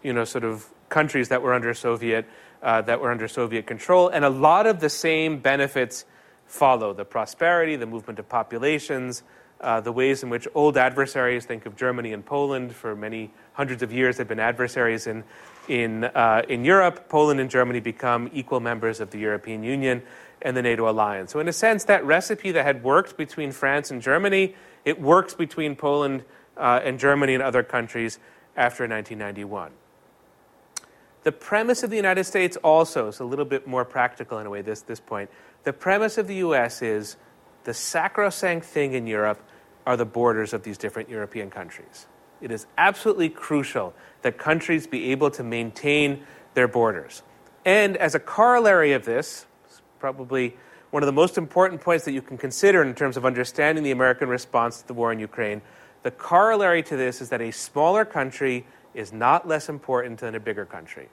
you 0.03 0.13
know, 0.13 0.25
sort 0.25 0.43
of 0.43 0.67
countries 0.89 1.29
that 1.29 1.41
were 1.41 1.53
under 1.53 1.73
Soviet 1.73 2.25
uh, 2.61 2.81
that 2.81 2.99
were 2.99 3.11
under 3.11 3.27
Soviet 3.27 3.67
control, 3.67 4.09
and 4.09 4.25
a 4.25 4.29
lot 4.29 4.65
of 4.65 4.79
the 4.79 4.89
same 4.89 5.39
benefits 5.39 6.05
follow: 6.45 6.91
the 6.91 7.05
prosperity, 7.05 7.75
the 7.75 7.85
movement 7.85 8.19
of 8.19 8.27
populations, 8.27 9.21
uh, 9.61 9.81
the 9.81 9.91
ways 9.91 10.23
in 10.23 10.29
which 10.29 10.47
old 10.53 10.77
adversaries 10.77 11.45
think 11.45 11.65
of 11.65 11.75
Germany 11.75 12.13
and 12.13 12.25
Poland 12.25 12.75
for 12.75 12.95
many 12.95 13.31
hundreds 13.53 13.81
of 13.81 13.91
years 13.91 14.17
have 14.17 14.27
been 14.27 14.39
adversaries 14.39 15.07
in 15.07 15.23
in 15.67 16.05
uh, 16.05 16.43
in 16.47 16.63
Europe. 16.63 17.09
Poland 17.09 17.39
and 17.39 17.49
Germany 17.49 17.79
become 17.79 18.29
equal 18.33 18.59
members 18.59 18.99
of 18.99 19.09
the 19.11 19.19
European 19.19 19.63
Union 19.63 20.03
and 20.41 20.55
the 20.55 20.61
NATO 20.61 20.89
alliance. 20.89 21.31
So, 21.31 21.39
in 21.39 21.47
a 21.47 21.53
sense, 21.53 21.85
that 21.85 22.05
recipe 22.05 22.51
that 22.51 22.63
had 22.63 22.83
worked 22.83 23.17
between 23.17 23.51
France 23.51 23.91
and 23.91 24.01
Germany, 24.01 24.55
it 24.85 25.01
works 25.01 25.33
between 25.33 25.75
Poland 25.75 26.23
uh, 26.55 26.79
and 26.83 26.99
Germany 26.99 27.33
and 27.33 27.43
other 27.43 27.63
countries 27.63 28.19
after 28.55 28.83
1991. 28.83 29.71
The 31.23 31.31
premise 31.31 31.83
of 31.83 31.89
the 31.89 31.95
United 31.95 32.23
States 32.23 32.55
also 32.57 33.07
is 33.07 33.19
a 33.19 33.25
little 33.25 33.45
bit 33.45 33.67
more 33.67 33.83
practical 33.83 34.39
in 34.39 34.45
a 34.45 34.49
way, 34.49 34.61
this, 34.61 34.81
this 34.81 34.99
point. 34.99 35.29
The 35.63 35.73
premise 35.73 36.17
of 36.17 36.27
the 36.27 36.35
US 36.35 36.81
is 36.81 37.17
the 37.67 37.73
sacrosanct 37.73 38.65
thing 38.65 38.93
in 38.93 39.05
Europe 39.07 39.41
are 39.85 39.97
the 39.97 40.05
borders 40.05 40.53
of 40.53 40.63
these 40.63 40.77
different 40.77 41.09
European 41.09 41.49
countries. 41.49 42.07
It 42.39 42.49
is 42.49 42.65
absolutely 42.77 43.27
crucial 43.27 43.93
that 44.21 44.37
countries 44.37 44.87
be 44.87 45.11
able 45.11 45.31
to 45.31 45.43
maintain 45.43 46.25
their 46.53 46.69
borders. 46.69 47.23
And 47.65 47.97
as 47.97 48.15
a 48.15 48.21
corollary 48.21 48.93
of 48.93 49.03
this, 49.03 49.47
probably 49.99 50.55
one 50.91 51.03
of 51.03 51.07
the 51.07 51.13
most 51.13 51.37
important 51.37 51.81
points 51.81 52.05
that 52.05 52.13
you 52.13 52.21
can 52.21 52.37
consider 52.37 52.81
in 52.81 52.95
terms 52.95 53.17
of 53.17 53.25
understanding 53.25 53.83
the 53.83 53.91
American 53.91 54.29
response 54.29 54.79
to 54.79 54.87
the 54.87 54.93
war 54.93 55.11
in 55.11 55.19
Ukraine. 55.19 55.61
The 56.03 56.11
corollary 56.11 56.83
to 56.83 56.95
this 56.95 57.19
is 57.19 57.27
that 57.29 57.41
a 57.41 57.51
smaller 57.51 58.05
country 58.05 58.65
is 58.93 59.11
not 59.11 59.45
less 59.45 59.67
important 59.67 60.21
than 60.21 60.35
a 60.35 60.39
bigger 60.39 60.65
country. 60.65 61.09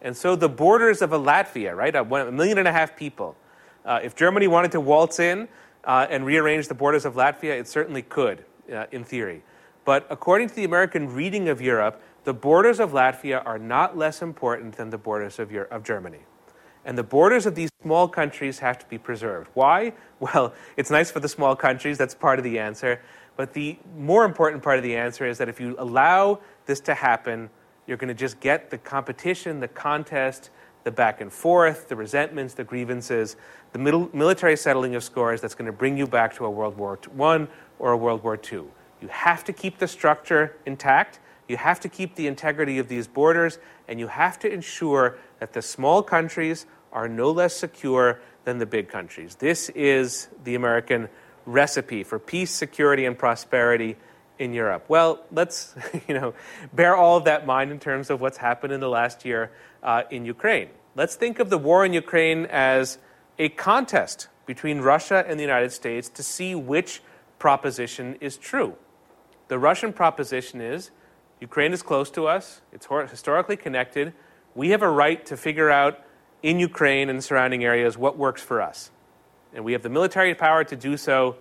And 0.00 0.16
so 0.16 0.34
the 0.34 0.48
borders 0.48 1.00
of 1.00 1.12
a 1.12 1.18
Latvia, 1.18 1.76
right, 1.76 1.94
a, 1.94 2.02
a 2.02 2.32
million 2.32 2.58
and 2.58 2.66
a 2.66 2.72
half 2.72 2.96
people, 2.96 3.36
uh, 3.84 4.00
if 4.02 4.16
Germany 4.16 4.48
wanted 4.48 4.72
to 4.72 4.80
waltz 4.80 5.20
in 5.20 5.46
uh, 5.84 6.06
and 6.10 6.24
rearrange 6.24 6.68
the 6.68 6.74
borders 6.74 7.04
of 7.04 7.14
Latvia, 7.14 7.58
it 7.58 7.68
certainly 7.68 8.02
could, 8.02 8.44
uh, 8.72 8.86
in 8.92 9.04
theory. 9.04 9.42
But 9.84 10.06
according 10.10 10.48
to 10.48 10.54
the 10.54 10.64
American 10.64 11.12
reading 11.12 11.48
of 11.48 11.60
Europe, 11.60 12.00
the 12.24 12.32
borders 12.32 12.78
of 12.78 12.92
Latvia 12.92 13.44
are 13.44 13.58
not 13.58 13.96
less 13.96 14.22
important 14.22 14.76
than 14.76 14.90
the 14.90 14.98
borders 14.98 15.38
of, 15.38 15.50
Europe, 15.50 15.72
of 15.72 15.82
Germany. 15.82 16.20
And 16.84 16.96
the 16.96 17.02
borders 17.02 17.46
of 17.46 17.54
these 17.54 17.70
small 17.82 18.08
countries 18.08 18.60
have 18.60 18.78
to 18.78 18.86
be 18.86 18.98
preserved. 18.98 19.48
Why? 19.54 19.92
Well, 20.20 20.54
it's 20.76 20.88
nice 20.88 21.10
for 21.10 21.18
the 21.18 21.28
small 21.28 21.56
countries, 21.56 21.98
that's 21.98 22.14
part 22.14 22.38
of 22.38 22.44
the 22.44 22.56
answer. 22.60 23.00
But 23.36 23.54
the 23.54 23.76
more 23.98 24.24
important 24.24 24.62
part 24.62 24.78
of 24.78 24.84
the 24.84 24.94
answer 24.94 25.26
is 25.26 25.36
that 25.38 25.48
if 25.48 25.58
you 25.58 25.74
allow 25.80 26.38
this 26.66 26.78
to 26.82 26.94
happen, 26.94 27.50
you're 27.88 27.96
going 27.96 28.06
to 28.06 28.14
just 28.14 28.38
get 28.38 28.70
the 28.70 28.78
competition, 28.78 29.58
the 29.58 29.66
contest, 29.66 30.50
the 30.84 30.90
back 30.90 31.20
and 31.20 31.32
forth, 31.32 31.88
the 31.88 31.96
resentments, 31.96 32.54
the 32.54 32.64
grievances, 32.64 33.36
the 33.72 33.78
middle, 33.78 34.10
military 34.12 34.56
settling 34.56 34.94
of 34.94 35.04
scores 35.04 35.40
that's 35.40 35.54
going 35.54 35.66
to 35.66 35.72
bring 35.72 35.96
you 35.96 36.06
back 36.06 36.34
to 36.36 36.44
a 36.44 36.50
World 36.50 36.76
War 36.76 36.98
I 37.20 37.46
or 37.78 37.92
a 37.92 37.96
World 37.96 38.22
War 38.22 38.36
II. 38.36 38.64
You 39.00 39.08
have 39.08 39.44
to 39.44 39.52
keep 39.52 39.78
the 39.78 39.88
structure 39.88 40.56
intact. 40.66 41.20
You 41.48 41.56
have 41.56 41.80
to 41.80 41.88
keep 41.88 42.14
the 42.14 42.26
integrity 42.26 42.78
of 42.78 42.88
these 42.88 43.06
borders, 43.06 43.58
and 43.88 43.98
you 43.98 44.06
have 44.06 44.38
to 44.40 44.52
ensure 44.52 45.18
that 45.40 45.52
the 45.52 45.62
small 45.62 46.02
countries 46.02 46.66
are 46.92 47.08
no 47.08 47.30
less 47.30 47.56
secure 47.56 48.20
than 48.44 48.58
the 48.58 48.66
big 48.66 48.88
countries. 48.88 49.36
This 49.36 49.68
is 49.70 50.28
the 50.44 50.54
American 50.54 51.08
recipe 51.46 52.04
for 52.04 52.18
peace, 52.18 52.50
security, 52.50 53.04
and 53.04 53.18
prosperity 53.18 53.96
in 54.42 54.52
Europe? 54.52 54.84
Well, 54.88 55.20
let's 55.30 55.74
you 56.08 56.14
know 56.14 56.34
bear 56.72 56.96
all 56.96 57.16
of 57.16 57.24
that 57.24 57.42
in 57.42 57.46
mind 57.46 57.70
in 57.70 57.78
terms 57.78 58.10
of 58.10 58.20
what's 58.20 58.38
happened 58.38 58.72
in 58.72 58.80
the 58.80 58.88
last 58.88 59.24
year 59.24 59.50
uh, 59.82 60.02
in 60.10 60.26
Ukraine. 60.26 60.68
Let's 60.94 61.14
think 61.14 61.38
of 61.38 61.48
the 61.48 61.58
war 61.58 61.84
in 61.86 61.92
Ukraine 61.92 62.46
as 62.46 62.98
a 63.38 63.48
contest 63.48 64.28
between 64.44 64.80
Russia 64.80 65.24
and 65.26 65.38
the 65.38 65.42
United 65.42 65.72
States 65.72 66.08
to 66.10 66.22
see 66.22 66.54
which 66.54 67.02
proposition 67.38 68.16
is 68.20 68.36
true. 68.36 68.74
The 69.48 69.58
Russian 69.58 69.92
proposition 69.92 70.60
is 70.60 70.90
Ukraine 71.40 71.72
is 71.72 71.82
close 71.82 72.10
to 72.10 72.26
us, 72.26 72.60
it's 72.72 72.86
historically 73.10 73.56
connected. 73.56 74.12
We 74.54 74.70
have 74.70 74.82
a 74.82 74.90
right 74.90 75.24
to 75.26 75.36
figure 75.36 75.70
out 75.70 75.98
in 76.42 76.58
Ukraine 76.58 77.08
and 77.08 77.22
surrounding 77.22 77.64
areas 77.64 77.96
what 77.96 78.18
works 78.18 78.42
for 78.42 78.60
us. 78.60 78.90
And 79.54 79.64
we 79.64 79.72
have 79.72 79.82
the 79.82 79.88
military 79.88 80.34
power 80.34 80.64
to 80.64 80.76
do 80.76 80.96
so. 80.96 81.36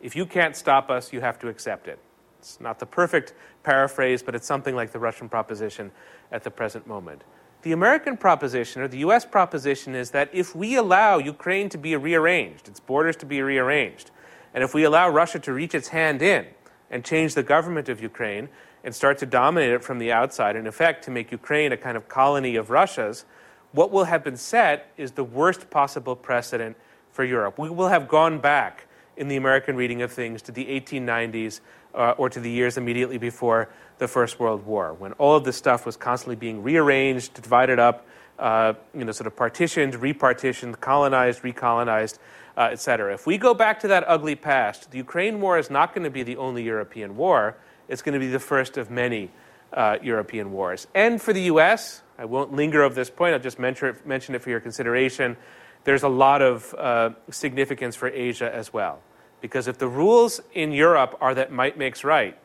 If 0.00 0.16
you 0.16 0.26
can't 0.26 0.56
stop 0.56 0.90
us, 0.90 1.12
you 1.12 1.20
have 1.20 1.38
to 1.40 1.48
accept 1.48 1.86
it. 1.86 1.98
It's 2.40 2.58
not 2.58 2.78
the 2.78 2.86
perfect 2.86 3.34
paraphrase, 3.64 4.22
but 4.22 4.34
it's 4.34 4.46
something 4.46 4.74
like 4.74 4.92
the 4.92 4.98
Russian 4.98 5.28
proposition 5.28 5.92
at 6.32 6.42
the 6.42 6.50
present 6.50 6.86
moment. 6.86 7.22
The 7.62 7.72
American 7.72 8.16
proposition, 8.16 8.80
or 8.80 8.88
the 8.88 8.98
US 8.98 9.26
proposition, 9.26 9.94
is 9.94 10.12
that 10.12 10.30
if 10.32 10.56
we 10.56 10.74
allow 10.76 11.18
Ukraine 11.18 11.68
to 11.68 11.76
be 11.76 11.94
rearranged, 11.96 12.66
its 12.66 12.80
borders 12.80 13.16
to 13.16 13.26
be 13.26 13.42
rearranged, 13.42 14.10
and 14.54 14.64
if 14.64 14.72
we 14.72 14.84
allow 14.84 15.10
Russia 15.10 15.38
to 15.40 15.52
reach 15.52 15.74
its 15.74 15.88
hand 15.88 16.22
in 16.22 16.46
and 16.90 17.04
change 17.04 17.34
the 17.34 17.42
government 17.42 17.90
of 17.90 18.00
Ukraine 18.00 18.48
and 18.82 18.94
start 18.94 19.18
to 19.18 19.26
dominate 19.26 19.72
it 19.72 19.84
from 19.84 19.98
the 19.98 20.10
outside, 20.10 20.56
in 20.56 20.66
effect, 20.66 21.04
to 21.04 21.10
make 21.10 21.30
Ukraine 21.30 21.72
a 21.72 21.76
kind 21.76 21.98
of 21.98 22.08
colony 22.08 22.56
of 22.56 22.70
Russia's, 22.70 23.26
what 23.72 23.90
will 23.90 24.04
have 24.04 24.24
been 24.24 24.38
set 24.38 24.90
is 24.96 25.12
the 25.12 25.24
worst 25.24 25.68
possible 25.68 26.16
precedent 26.16 26.74
for 27.12 27.22
Europe. 27.22 27.58
We 27.58 27.68
will 27.68 27.88
have 27.88 28.08
gone 28.08 28.38
back 28.38 28.86
in 29.18 29.28
the 29.28 29.36
American 29.36 29.76
reading 29.76 30.00
of 30.00 30.10
things 30.10 30.40
to 30.40 30.52
the 30.52 30.64
1890s 30.64 31.60
uh, 31.94 32.14
or 32.16 32.28
to 32.30 32.40
the 32.40 32.50
years 32.50 32.76
immediately 32.76 33.18
before 33.18 33.68
the 33.98 34.08
First 34.08 34.40
World 34.40 34.64
War, 34.66 34.94
when 34.94 35.12
all 35.14 35.36
of 35.36 35.44
this 35.44 35.56
stuff 35.56 35.84
was 35.84 35.96
constantly 35.96 36.36
being 36.36 36.62
rearranged, 36.62 37.34
divided 37.34 37.78
up, 37.78 38.06
uh, 38.38 38.72
you 38.94 39.04
know, 39.04 39.12
sort 39.12 39.26
of 39.26 39.36
partitioned, 39.36 39.94
repartitioned, 39.94 40.80
colonized, 40.80 41.42
recolonized, 41.42 42.18
uh, 42.56 42.70
et 42.72 42.80
cetera. 42.80 43.12
If 43.12 43.26
we 43.26 43.38
go 43.38 43.54
back 43.54 43.80
to 43.80 43.88
that 43.88 44.04
ugly 44.06 44.34
past, 44.34 44.90
the 44.90 44.98
Ukraine 44.98 45.40
war 45.40 45.58
is 45.58 45.70
not 45.70 45.94
going 45.94 46.04
to 46.04 46.10
be 46.10 46.22
the 46.22 46.38
only 46.38 46.62
European 46.62 47.16
war. 47.16 47.56
It's 47.88 48.02
going 48.02 48.14
to 48.14 48.18
be 48.18 48.28
the 48.28 48.40
first 48.40 48.76
of 48.78 48.90
many 48.90 49.30
uh, 49.72 49.98
European 50.02 50.52
wars. 50.52 50.86
And 50.94 51.20
for 51.20 51.32
the 51.32 51.42
U.S., 51.42 52.02
I 52.18 52.24
won't 52.24 52.52
linger 52.52 52.82
over 52.82 52.94
this 52.94 53.10
point, 53.10 53.34
I'll 53.34 53.40
just 53.40 53.58
mention 53.58 53.88
it, 53.88 54.06
mention 54.06 54.34
it 54.34 54.42
for 54.42 54.50
your 54.50 54.60
consideration. 54.60 55.36
There's 55.84 56.02
a 56.02 56.08
lot 56.08 56.42
of 56.42 56.74
uh, 56.74 57.10
significance 57.30 57.96
for 57.96 58.08
Asia 58.08 58.54
as 58.54 58.72
well. 58.72 59.00
Because 59.40 59.68
if 59.68 59.78
the 59.78 59.88
rules 59.88 60.40
in 60.52 60.72
Europe 60.72 61.16
are 61.20 61.34
that 61.34 61.50
might 61.50 61.78
makes 61.78 62.04
right, 62.04 62.36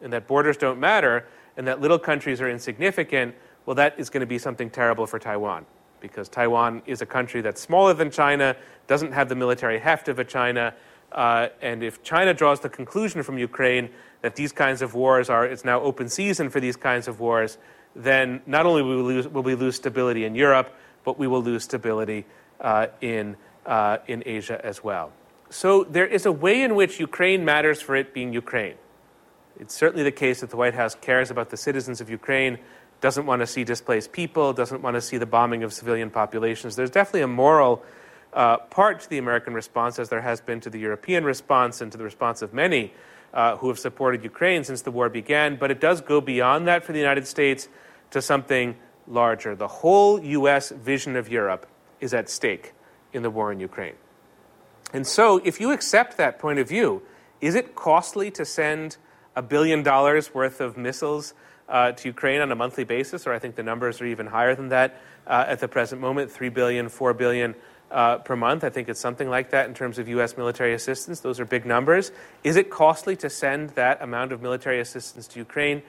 and 0.00 0.12
that 0.12 0.26
borders 0.26 0.56
don't 0.56 0.80
matter, 0.80 1.26
and 1.56 1.66
that 1.66 1.80
little 1.80 1.98
countries 1.98 2.40
are 2.40 2.48
insignificant, 2.48 3.34
well, 3.66 3.76
that 3.76 3.98
is 3.98 4.10
going 4.10 4.20
to 4.20 4.26
be 4.26 4.38
something 4.38 4.70
terrible 4.70 5.06
for 5.06 5.18
Taiwan. 5.18 5.64
Because 6.00 6.28
Taiwan 6.28 6.82
is 6.86 7.00
a 7.00 7.06
country 7.06 7.40
that's 7.40 7.60
smaller 7.60 7.94
than 7.94 8.10
China, 8.10 8.56
doesn't 8.86 9.12
have 9.12 9.28
the 9.28 9.36
military 9.36 9.78
heft 9.78 10.08
of 10.08 10.18
a 10.18 10.24
China, 10.24 10.74
uh, 11.12 11.48
and 11.60 11.82
if 11.82 12.02
China 12.02 12.34
draws 12.34 12.60
the 12.60 12.68
conclusion 12.68 13.22
from 13.22 13.38
Ukraine 13.38 13.90
that 14.22 14.34
these 14.34 14.52
kinds 14.52 14.82
of 14.82 14.94
wars 14.94 15.28
are, 15.28 15.44
it's 15.44 15.64
now 15.64 15.80
open 15.80 16.08
season 16.08 16.48
for 16.48 16.58
these 16.58 16.76
kinds 16.76 17.06
of 17.06 17.20
wars, 17.20 17.58
then 17.94 18.40
not 18.46 18.66
only 18.66 18.82
will 18.82 18.96
we 18.96 19.02
lose, 19.02 19.28
will 19.28 19.42
we 19.42 19.54
lose 19.54 19.76
stability 19.76 20.24
in 20.24 20.34
Europe, 20.34 20.74
but 21.04 21.18
we 21.18 21.26
will 21.26 21.42
lose 21.42 21.64
stability 21.64 22.24
uh, 22.60 22.86
in, 23.00 23.36
uh, 23.66 23.98
in 24.06 24.22
Asia 24.24 24.58
as 24.64 24.82
well. 24.82 25.12
So 25.52 25.84
there 25.84 26.06
is 26.06 26.24
a 26.24 26.32
way 26.32 26.62
in 26.62 26.74
which 26.74 26.98
Ukraine 26.98 27.44
matters 27.44 27.82
for 27.82 27.94
it 27.94 28.14
being 28.14 28.32
Ukraine. 28.32 28.76
It's 29.60 29.74
certainly 29.74 30.02
the 30.02 30.10
case 30.10 30.40
that 30.40 30.48
the 30.48 30.56
White 30.56 30.72
House 30.72 30.94
cares 30.94 31.30
about 31.30 31.50
the 31.50 31.58
citizens 31.58 32.00
of 32.00 32.08
Ukraine, 32.08 32.58
doesn't 33.02 33.26
want 33.26 33.40
to 33.40 33.46
see 33.46 33.62
displaced 33.62 34.12
people, 34.12 34.54
doesn't 34.54 34.80
want 34.80 34.94
to 34.94 35.02
see 35.02 35.18
the 35.18 35.26
bombing 35.26 35.62
of 35.62 35.74
civilian 35.74 36.08
populations. 36.08 36.74
There's 36.74 36.90
definitely 36.90 37.20
a 37.20 37.28
moral 37.28 37.82
uh, 38.32 38.56
part 38.56 39.00
to 39.00 39.10
the 39.10 39.18
American 39.18 39.52
response, 39.52 39.98
as 39.98 40.08
there 40.08 40.22
has 40.22 40.40
been 40.40 40.60
to 40.60 40.70
the 40.70 40.78
European 40.78 41.22
response 41.22 41.82
and 41.82 41.92
to 41.92 41.98
the 41.98 42.04
response 42.04 42.40
of 42.40 42.54
many 42.54 42.94
uh, 43.34 43.58
who 43.58 43.68
have 43.68 43.78
supported 43.78 44.24
Ukraine 44.24 44.64
since 44.64 44.80
the 44.80 44.90
war 44.90 45.10
began. 45.10 45.56
But 45.56 45.70
it 45.70 45.80
does 45.80 46.00
go 46.00 46.22
beyond 46.22 46.66
that 46.66 46.82
for 46.82 46.92
the 46.92 46.98
United 46.98 47.26
States 47.26 47.68
to 48.10 48.22
something 48.22 48.74
larger. 49.06 49.54
The 49.54 49.68
whole 49.68 50.18
U.S. 50.18 50.70
vision 50.70 51.14
of 51.14 51.28
Europe 51.28 51.66
is 52.00 52.14
at 52.14 52.30
stake 52.30 52.72
in 53.12 53.22
the 53.22 53.30
war 53.30 53.52
in 53.52 53.60
Ukraine. 53.60 53.96
And 54.92 55.06
so, 55.06 55.40
if 55.44 55.60
you 55.60 55.72
accept 55.72 56.16
that 56.18 56.38
point 56.38 56.58
of 56.58 56.68
view, 56.68 57.02
is 57.40 57.54
it 57.54 57.74
costly 57.74 58.30
to 58.32 58.44
send 58.44 58.96
a 59.34 59.42
billion 59.42 59.82
dollars 59.82 60.34
worth 60.34 60.60
of 60.60 60.76
missiles 60.76 61.34
uh, 61.68 61.92
to 61.92 62.08
Ukraine 62.08 62.40
on 62.40 62.52
a 62.52 62.54
monthly 62.54 62.84
basis? 62.84 63.26
Or 63.26 63.32
I 63.32 63.38
think 63.38 63.56
the 63.56 63.62
numbers 63.62 64.00
are 64.00 64.06
even 64.06 64.26
higher 64.26 64.54
than 64.54 64.68
that 64.68 65.00
uh, 65.26 65.44
at 65.48 65.60
the 65.60 65.68
present 65.68 66.00
moment 66.00 66.30
3 66.30 66.48
billion, 66.50 66.88
4 66.88 67.14
billion. 67.14 67.54
Uh, 67.90 68.16
per 68.16 68.34
month. 68.34 68.64
I 68.64 68.70
think 68.70 68.88
it's 68.88 68.98
something 68.98 69.28
like 69.28 69.50
that 69.50 69.68
in 69.68 69.74
terms 69.74 69.98
of 69.98 70.08
U.S. 70.08 70.38
military 70.38 70.72
assistance. 70.72 71.20
Those 71.20 71.38
are 71.38 71.44
big 71.44 71.66
numbers. 71.66 72.10
Is 72.42 72.56
it 72.56 72.70
costly 72.70 73.16
to 73.16 73.28
send 73.28 73.68
that 73.70 74.00
amount 74.00 74.32
of 74.32 74.40
military 74.40 74.80
assistance 74.80 75.28
to 75.28 75.38
Ukraine? 75.38 75.82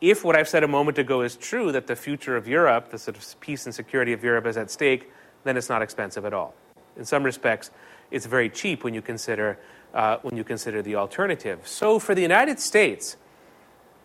If 0.00 0.24
what 0.24 0.36
I've 0.36 0.48
said 0.48 0.62
a 0.62 0.68
moment 0.68 0.98
ago 0.98 1.22
is 1.22 1.34
true, 1.34 1.72
that 1.72 1.88
the 1.88 1.96
future 1.96 2.36
of 2.36 2.46
Europe, 2.46 2.90
the 2.90 2.98
sort 2.98 3.16
of 3.16 3.40
peace 3.40 3.66
and 3.66 3.74
security 3.74 4.12
of 4.12 4.22
Europe 4.22 4.46
is 4.46 4.56
at 4.56 4.70
stake, 4.70 5.10
then 5.42 5.56
it's 5.56 5.68
not 5.68 5.82
expensive 5.82 6.24
at 6.24 6.32
all. 6.32 6.54
In 6.96 7.04
some 7.04 7.24
respects, 7.24 7.72
it's 8.10 8.26
very 8.26 8.48
cheap 8.48 8.84
when 8.84 8.94
you 8.94 9.02
consider, 9.02 9.58
uh, 9.94 10.18
when 10.22 10.36
you 10.36 10.44
consider 10.44 10.82
the 10.82 10.96
alternative. 10.96 11.66
So 11.66 11.98
for 11.98 12.14
the 12.14 12.22
United 12.22 12.60
States, 12.60 13.16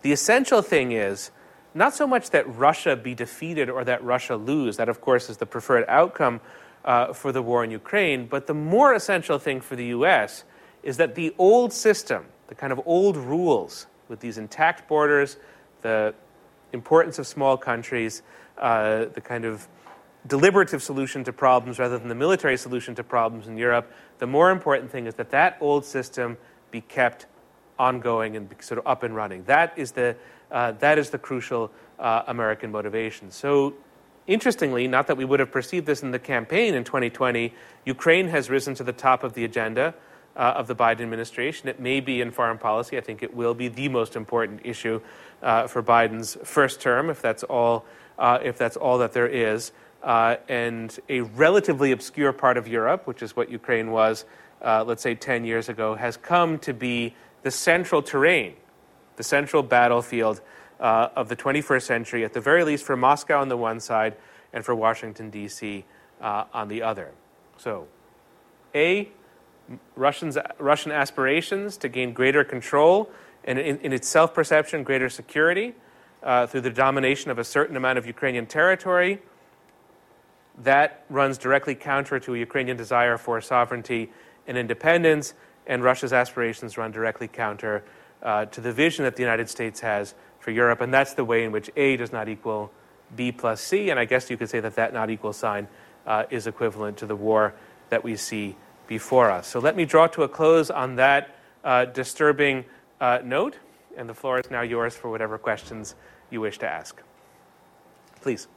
the 0.02 0.12
essential 0.12 0.62
thing 0.62 0.92
is 0.92 1.30
not 1.74 1.94
so 1.94 2.06
much 2.06 2.30
that 2.30 2.44
Russia 2.56 2.94
be 2.94 3.14
defeated 3.14 3.68
or 3.68 3.84
that 3.84 4.02
Russia 4.04 4.36
lose. 4.36 4.76
That, 4.76 4.88
of 4.88 5.00
course, 5.00 5.28
is 5.28 5.38
the 5.38 5.46
preferred 5.46 5.84
outcome 5.88 6.40
uh, 6.84 7.12
for 7.12 7.32
the 7.32 7.42
war 7.42 7.64
in 7.64 7.70
Ukraine. 7.70 8.26
But 8.26 8.46
the 8.46 8.54
more 8.54 8.94
essential 8.94 9.38
thing 9.38 9.60
for 9.60 9.74
the 9.74 9.86
U.S. 9.86 10.44
is 10.82 10.98
that 10.98 11.14
the 11.14 11.34
old 11.38 11.72
system, 11.72 12.26
the 12.48 12.54
kind 12.54 12.72
of 12.72 12.80
old 12.86 13.16
rules 13.16 13.86
with 14.08 14.20
these 14.20 14.38
intact 14.38 14.86
borders, 14.86 15.36
the 15.82 16.14
importance 16.72 17.18
of 17.18 17.26
small 17.26 17.56
countries, 17.56 18.22
uh, 18.58 19.06
the 19.06 19.20
kind 19.20 19.44
of 19.44 19.66
deliberative 20.26 20.82
solution 20.82 21.24
to 21.24 21.32
problems 21.32 21.78
rather 21.78 21.98
than 21.98 22.08
the 22.08 22.14
military 22.14 22.56
solution 22.56 22.94
to 22.94 23.04
problems 23.04 23.46
in 23.46 23.56
Europe, 23.58 23.92
the 24.18 24.26
more 24.26 24.50
important 24.50 24.90
thing 24.90 25.06
is 25.06 25.14
that 25.14 25.30
that 25.30 25.56
old 25.60 25.84
system 25.84 26.36
be 26.70 26.80
kept 26.80 27.26
ongoing 27.78 28.36
and 28.36 28.48
sort 28.60 28.78
of 28.78 28.86
up 28.86 29.02
and 29.02 29.14
running. 29.14 29.44
That 29.44 29.76
is 29.76 29.92
the, 29.92 30.16
uh, 30.50 30.72
that 30.72 30.98
is 30.98 31.10
the 31.10 31.18
crucial 31.18 31.70
uh, 31.98 32.22
American 32.26 32.70
motivation. 32.70 33.30
So, 33.30 33.74
interestingly, 34.26 34.88
not 34.88 35.08
that 35.08 35.16
we 35.16 35.24
would 35.24 35.40
have 35.40 35.50
perceived 35.50 35.86
this 35.86 36.02
in 36.02 36.10
the 36.10 36.18
campaign 36.18 36.74
in 36.74 36.84
2020, 36.84 37.52
Ukraine 37.84 38.28
has 38.28 38.48
risen 38.48 38.74
to 38.76 38.84
the 38.84 38.92
top 38.92 39.24
of 39.24 39.34
the 39.34 39.44
agenda. 39.44 39.94
Uh, 40.36 40.52
of 40.56 40.66
the 40.66 40.74
Biden 40.74 41.02
administration. 41.02 41.68
It 41.68 41.78
may 41.78 42.00
be 42.00 42.20
in 42.20 42.32
foreign 42.32 42.58
policy. 42.58 42.98
I 42.98 43.00
think 43.02 43.22
it 43.22 43.32
will 43.32 43.54
be 43.54 43.68
the 43.68 43.88
most 43.88 44.16
important 44.16 44.62
issue 44.64 45.00
uh, 45.40 45.68
for 45.68 45.80
Biden's 45.80 46.36
first 46.42 46.80
term, 46.80 47.08
if 47.08 47.22
that's 47.22 47.44
all, 47.44 47.84
uh, 48.18 48.40
if 48.42 48.58
that's 48.58 48.76
all 48.76 48.98
that 48.98 49.12
there 49.12 49.28
is 49.28 49.70
uh, 50.04 50.36
and 50.48 51.00
a 51.08 51.22
relatively 51.22 51.90
obscure 51.90 52.32
part 52.32 52.56
of 52.58 52.68
Europe, 52.68 53.06
which 53.06 53.22
is 53.22 53.34
what 53.34 53.50
Ukraine 53.50 53.90
was, 53.90 54.26
uh, 54.62 54.84
let's 54.86 55.02
say, 55.02 55.14
10 55.14 55.44
years 55.44 55.68
ago, 55.68 55.94
has 55.94 56.16
come 56.18 56.58
to 56.58 56.74
be 56.74 57.14
the 57.42 57.50
central 57.50 58.02
terrain, 58.02 58.54
the 59.16 59.22
central 59.22 59.62
battlefield 59.62 60.42
uh, 60.78 61.08
of 61.16 61.28
the 61.28 61.36
21st 61.36 61.82
century, 61.82 62.24
at 62.24 62.34
the 62.34 62.40
very 62.40 62.64
least 62.64 62.84
for 62.84 62.96
Moscow 62.96 63.40
on 63.40 63.48
the 63.48 63.56
one 63.56 63.80
side 63.80 64.14
and 64.52 64.64
for 64.64 64.74
Washington, 64.74 65.30
D.C. 65.30 65.84
Uh, 66.20 66.44
on 66.52 66.68
the 66.68 66.82
other. 66.82 67.12
So, 67.56 67.86
A, 68.74 69.08
Russians, 69.96 70.36
Russian 70.58 70.92
aspirations 70.92 71.78
to 71.78 71.88
gain 71.88 72.12
greater 72.12 72.44
control 72.44 73.10
and 73.44 73.58
in, 73.58 73.78
in 73.78 73.92
its 73.92 74.08
self 74.08 74.34
perception, 74.34 74.82
greater 74.82 75.08
security 75.08 75.74
uh, 76.22 76.46
through 76.46 76.62
the 76.62 76.70
domination 76.70 77.30
of 77.30 77.38
a 77.38 77.44
certain 77.44 77.76
amount 77.76 77.96
of 77.98 78.06
Ukrainian 78.06 78.46
territory 78.46 79.20
that 80.62 81.04
runs 81.10 81.38
directly 81.38 81.74
counter 81.74 82.20
to 82.20 82.34
a 82.34 82.38
Ukrainian 82.38 82.76
desire 82.76 83.18
for 83.18 83.40
sovereignty 83.40 84.10
and 84.46 84.56
independence, 84.56 85.34
and 85.66 85.82
Russia's 85.82 86.12
aspirations 86.12 86.78
run 86.78 86.92
directly 86.92 87.28
counter 87.28 87.84
uh, 88.22 88.44
to 88.46 88.60
the 88.60 88.72
vision 88.72 89.04
that 89.04 89.16
the 89.16 89.22
United 89.22 89.48
States 89.48 89.80
has 89.80 90.14
for 90.38 90.50
Europe. 90.50 90.80
And 90.80 90.92
that's 90.92 91.14
the 91.14 91.24
way 91.24 91.44
in 91.44 91.52
which 91.52 91.70
A 91.76 91.96
does 91.96 92.12
not 92.12 92.28
equal 92.28 92.70
B 93.16 93.32
plus 93.32 93.60
C. 93.60 93.90
And 93.90 93.98
I 93.98 94.04
guess 94.04 94.30
you 94.30 94.36
could 94.36 94.50
say 94.50 94.60
that 94.60 94.76
that 94.76 94.92
not 94.92 95.10
equal 95.10 95.32
sign 95.32 95.68
uh, 96.06 96.24
is 96.30 96.46
equivalent 96.46 96.98
to 96.98 97.06
the 97.06 97.16
war 97.16 97.54
that 97.90 98.04
we 98.04 98.16
see 98.16 98.56
before 98.86 99.30
us. 99.30 99.46
So 99.46 99.58
let 99.58 99.76
me 99.76 99.84
draw 99.84 100.06
to 100.08 100.22
a 100.22 100.28
close 100.28 100.70
on 100.70 100.96
that 100.96 101.34
uh, 101.64 101.86
disturbing 101.86 102.64
uh, 103.00 103.20
note. 103.24 103.56
And 103.96 104.08
the 104.08 104.14
floor 104.14 104.40
is 104.40 104.50
now 104.50 104.62
yours 104.62 104.94
for 104.94 105.10
whatever 105.10 105.38
questions 105.38 105.94
you 106.30 106.40
wish 106.40 106.58
to 106.58 106.68
ask. 106.68 107.00
Please 108.20 108.48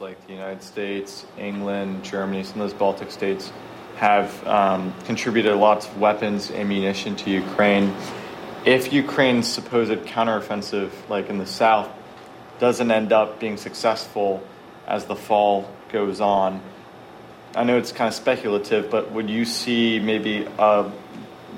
like 0.00 0.26
the 0.26 0.32
United 0.32 0.62
States, 0.62 1.24
England, 1.38 2.02
Germany, 2.04 2.42
some 2.42 2.60
of 2.60 2.68
those 2.68 2.78
Baltic 2.78 3.10
states 3.12 3.52
have 3.96 4.46
um, 4.46 4.92
contributed 5.04 5.54
lots 5.54 5.86
of 5.86 5.98
weapons, 6.00 6.50
ammunition 6.50 7.14
to 7.14 7.30
Ukraine. 7.30 7.94
If 8.64 8.92
Ukraine's 8.92 9.46
supposed 9.46 9.92
counteroffensive, 10.04 10.90
like 11.08 11.30
in 11.30 11.38
the 11.38 11.46
south, 11.46 11.88
doesn't 12.58 12.90
end 12.90 13.12
up 13.12 13.38
being 13.38 13.56
successful 13.56 14.42
as 14.88 15.04
the 15.04 15.14
fall 15.14 15.70
goes 15.92 16.20
on, 16.20 16.60
I 17.54 17.62
know 17.62 17.78
it's 17.78 17.92
kind 17.92 18.08
of 18.08 18.14
speculative, 18.14 18.90
but 18.90 19.12
would 19.12 19.30
you 19.30 19.44
see 19.44 20.00
maybe 20.00 20.48
a 20.58 20.90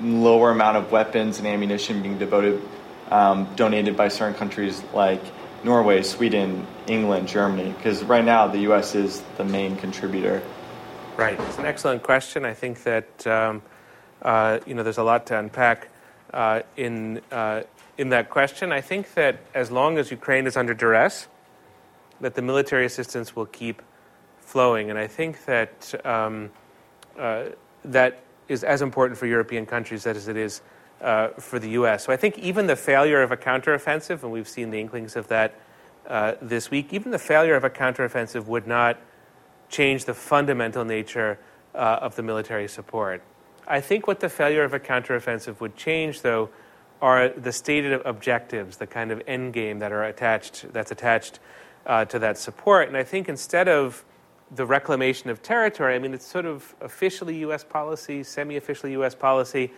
lower 0.01 0.51
amount 0.51 0.77
of 0.77 0.91
weapons 0.91 1.39
and 1.39 1.47
ammunition 1.47 2.03
being 2.03 2.19
devoted, 2.19 2.61
um, 3.09 3.49
donated 3.55 3.97
by 3.97 4.09
certain 4.09 4.35
countries 4.35 4.83
like 4.93 5.21
Norway, 5.63 6.03
Sweden, 6.03 6.65
England, 6.87 7.27
Germany? 7.27 7.73
Because 7.75 8.03
right 8.03 8.23
now 8.23 8.47
the 8.47 8.59
U.S. 8.59 8.95
is 8.95 9.21
the 9.37 9.43
main 9.43 9.75
contributor. 9.75 10.41
Right. 11.17 11.39
It's 11.39 11.57
an 11.57 11.65
excellent 11.65 12.03
question. 12.03 12.45
I 12.45 12.53
think 12.53 12.83
that 12.83 13.27
um, 13.27 13.61
uh, 14.21 14.59
you 14.65 14.73
know 14.73 14.83
there's 14.83 14.97
a 14.97 15.03
lot 15.03 15.25
to 15.27 15.37
unpack 15.37 15.89
uh, 16.33 16.61
in 16.77 17.21
uh, 17.31 17.63
in 17.97 18.09
that 18.09 18.29
question. 18.29 18.71
I 18.71 18.81
think 18.81 19.13
that 19.15 19.39
as 19.53 19.69
long 19.69 19.97
as 19.97 20.11
Ukraine 20.11 20.47
is 20.47 20.55
under 20.55 20.73
duress, 20.73 21.27
that 22.21 22.35
the 22.35 22.41
military 22.41 22.85
assistance 22.85 23.35
will 23.35 23.47
keep 23.47 23.81
flowing, 24.39 24.89
and 24.89 24.97
I 24.97 25.07
think 25.07 25.45
that 25.45 25.93
um, 26.05 26.51
uh, 27.17 27.45
that 27.83 28.21
is 28.47 28.63
as 28.63 28.81
important 28.81 29.19
for 29.19 29.25
European 29.25 29.65
countries 29.65 30.07
as 30.07 30.27
it 30.27 30.37
is 30.37 30.61
uh, 31.01 31.29
for 31.39 31.59
the 31.59 31.69
U.S. 31.71 32.05
So 32.05 32.13
I 32.13 32.17
think 32.17 32.37
even 32.37 32.67
the 32.67 32.75
failure 32.75 33.21
of 33.21 33.31
a 33.31 33.37
counteroffensive, 33.37 34.23
and 34.23 34.31
we've 34.31 34.47
seen 34.47 34.71
the 34.71 34.79
inklings 34.79 35.15
of 35.15 35.27
that 35.27 35.59
uh, 36.07 36.33
this 36.41 36.71
week, 36.71 36.93
even 36.93 37.11
the 37.11 37.19
failure 37.19 37.55
of 37.55 37.63
a 37.63 37.69
counteroffensive 37.69 38.45
would 38.45 38.67
not 38.67 38.99
change 39.69 40.05
the 40.05 40.13
fundamental 40.13 40.83
nature 40.83 41.39
uh, 41.75 41.99
of 42.01 42.15
the 42.15 42.23
military 42.23 42.67
support. 42.67 43.21
I 43.67 43.81
think 43.81 44.07
what 44.07 44.19
the 44.19 44.29
failure 44.29 44.63
of 44.63 44.73
a 44.73 44.79
counteroffensive 44.79 45.59
would 45.59 45.75
change, 45.75 46.21
though, 46.21 46.49
are 47.01 47.29
the 47.29 47.51
stated 47.51 48.01
objectives, 48.05 48.77
the 48.77 48.87
kind 48.87 49.11
of 49.11 49.21
end 49.27 49.53
game 49.53 49.79
that 49.79 49.91
are 49.91 50.03
attached 50.03 50.73
that's 50.73 50.91
attached 50.91 51.39
uh, 51.85 52.05
to 52.05 52.19
that 52.19 52.37
support. 52.37 52.87
And 52.87 52.97
I 52.97 53.03
think 53.03 53.29
instead 53.29 53.67
of 53.67 54.03
the 54.51 54.65
reclamation 54.65 55.29
of 55.29 55.41
territory, 55.41 55.95
I 55.95 55.99
mean, 55.99 56.13
it's 56.13 56.25
sort 56.25 56.45
of 56.45 56.75
officially 56.81 57.37
U.S. 57.37 57.63
policy, 57.63 58.23
semi-officially 58.23 58.93
U.S. 58.93 59.15
policy, 59.15 59.71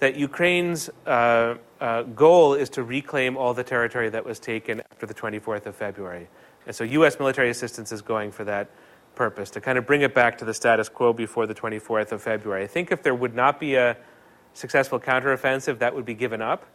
that 0.00 0.16
Ukraine's 0.16 0.90
uh, 1.06 1.56
uh, 1.80 2.02
goal 2.02 2.54
is 2.54 2.68
to 2.70 2.82
reclaim 2.82 3.36
all 3.36 3.54
the 3.54 3.64
territory 3.64 4.10
that 4.10 4.24
was 4.24 4.38
taken 4.38 4.80
after 4.80 5.06
the 5.06 5.14
24th 5.14 5.66
of 5.66 5.76
February. 5.76 6.28
And 6.66 6.74
so 6.74 6.84
U.S. 6.84 7.18
military 7.18 7.50
assistance 7.50 7.92
is 7.92 8.02
going 8.02 8.32
for 8.32 8.44
that 8.44 8.70
purpose, 9.14 9.50
to 9.50 9.60
kind 9.60 9.78
of 9.78 9.86
bring 9.86 10.02
it 10.02 10.14
back 10.14 10.38
to 10.38 10.44
the 10.44 10.54
status 10.54 10.88
quo 10.88 11.12
before 11.12 11.46
the 11.46 11.54
24th 11.54 12.12
of 12.12 12.22
February. 12.22 12.64
I 12.64 12.66
think 12.66 12.90
if 12.90 13.02
there 13.02 13.14
would 13.14 13.34
not 13.34 13.60
be 13.60 13.76
a 13.76 13.96
successful 14.54 14.98
counteroffensive, 14.98 15.78
that 15.78 15.94
would 15.94 16.04
be 16.04 16.14
given 16.14 16.42
up. 16.42 16.66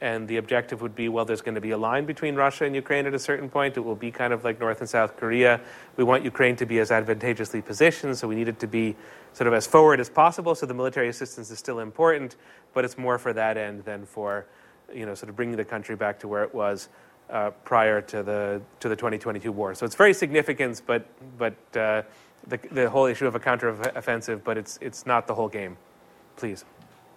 And 0.00 0.28
the 0.28 0.36
objective 0.36 0.82
would 0.82 0.94
be 0.94 1.08
well, 1.08 1.24
there's 1.24 1.40
going 1.40 1.54
to 1.54 1.60
be 1.60 1.70
a 1.70 1.78
line 1.78 2.04
between 2.04 2.34
Russia 2.34 2.64
and 2.64 2.74
Ukraine 2.74 3.06
at 3.06 3.14
a 3.14 3.18
certain 3.18 3.48
point. 3.48 3.76
It 3.78 3.80
will 3.80 3.96
be 3.96 4.10
kind 4.10 4.32
of 4.32 4.44
like 4.44 4.60
North 4.60 4.80
and 4.80 4.88
South 4.88 5.16
Korea. 5.16 5.60
We 5.96 6.04
want 6.04 6.22
Ukraine 6.22 6.54
to 6.56 6.66
be 6.66 6.80
as 6.80 6.90
advantageously 6.90 7.62
positioned, 7.62 8.18
so 8.18 8.28
we 8.28 8.34
need 8.34 8.48
it 8.48 8.58
to 8.60 8.66
be 8.66 8.94
sort 9.32 9.48
of 9.48 9.54
as 9.54 9.66
forward 9.66 9.98
as 9.98 10.10
possible. 10.10 10.54
So 10.54 10.66
the 10.66 10.74
military 10.74 11.08
assistance 11.08 11.50
is 11.50 11.58
still 11.58 11.80
important, 11.80 12.36
but 12.74 12.84
it's 12.84 12.98
more 12.98 13.18
for 13.18 13.32
that 13.32 13.56
end 13.56 13.84
than 13.84 14.04
for, 14.04 14.44
you 14.94 15.06
know, 15.06 15.14
sort 15.14 15.30
of 15.30 15.36
bringing 15.36 15.56
the 15.56 15.64
country 15.64 15.96
back 15.96 16.18
to 16.20 16.28
where 16.28 16.44
it 16.44 16.54
was 16.54 16.90
uh, 17.30 17.50
prior 17.64 18.00
to 18.02 18.22
the 18.22 18.60
to 18.80 18.88
the 18.88 18.96
2022 18.96 19.50
war. 19.50 19.74
So 19.74 19.86
it's 19.86 19.94
very 19.94 20.14
significant, 20.14 20.82
but 20.86 21.06
but 21.38 21.54
uh, 21.74 22.02
the 22.46 22.58
the 22.70 22.90
whole 22.90 23.06
issue 23.06 23.26
of 23.26 23.34
a 23.34 23.40
counteroffensive, 23.40 24.44
but 24.44 24.58
it's 24.58 24.78
it's 24.80 25.06
not 25.06 25.26
the 25.26 25.34
whole 25.34 25.48
game. 25.48 25.76
Please. 26.36 26.64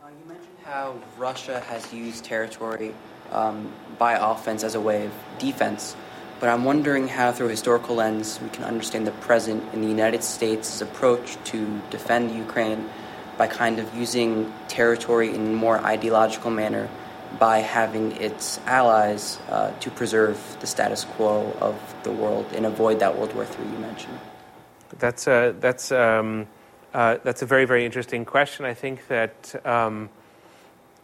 Uh, 0.09 0.11
you 0.23 0.27
mentioned 0.27 0.57
how 0.63 0.95
Russia 1.17 1.59
has 1.59 1.93
used 1.93 2.23
territory 2.23 2.95
um, 3.31 3.71
by 3.99 4.13
offense 4.13 4.63
as 4.63 4.73
a 4.73 4.81
way 4.81 5.05
of 5.05 5.11
defense, 5.37 5.95
but 6.39 6.49
I'm 6.49 6.63
wondering 6.63 7.07
how, 7.07 7.31
through 7.31 7.47
a 7.47 7.51
historical 7.51 7.95
lens, 7.95 8.39
we 8.41 8.49
can 8.49 8.63
understand 8.63 9.05
the 9.05 9.11
present 9.11 9.63
in 9.73 9.81
the 9.81 9.87
United 9.87 10.23
States' 10.23 10.81
approach 10.81 11.37
to 11.45 11.81
defend 11.91 12.31
Ukraine 12.31 12.89
by 13.37 13.47
kind 13.47 13.77
of 13.77 13.93
using 13.93 14.51
territory 14.67 15.29
in 15.35 15.41
a 15.41 15.53
more 15.53 15.77
ideological 15.77 16.49
manner 16.49 16.89
by 17.37 17.59
having 17.59 18.13
its 18.13 18.59
allies 18.65 19.37
uh, 19.49 19.71
to 19.79 19.91
preserve 19.91 20.39
the 20.59 20.65
status 20.65 21.03
quo 21.03 21.55
of 21.61 21.75
the 22.01 22.11
world 22.11 22.47
and 22.55 22.65
avoid 22.65 22.99
that 22.99 23.15
World 23.15 23.35
War 23.35 23.43
III 23.43 23.71
you 23.71 23.77
mentioned? 23.77 24.19
That's 24.97 25.27
a, 25.27 25.53
that's, 25.59 25.91
um, 25.91 26.47
uh, 26.93 27.17
that's 27.23 27.41
a 27.41 27.45
very, 27.45 27.65
very 27.65 27.85
interesting 27.85 28.25
question. 28.25 28.65
I 28.65 28.73
think 28.73 29.07
that 29.07 29.65
um, 29.65 30.09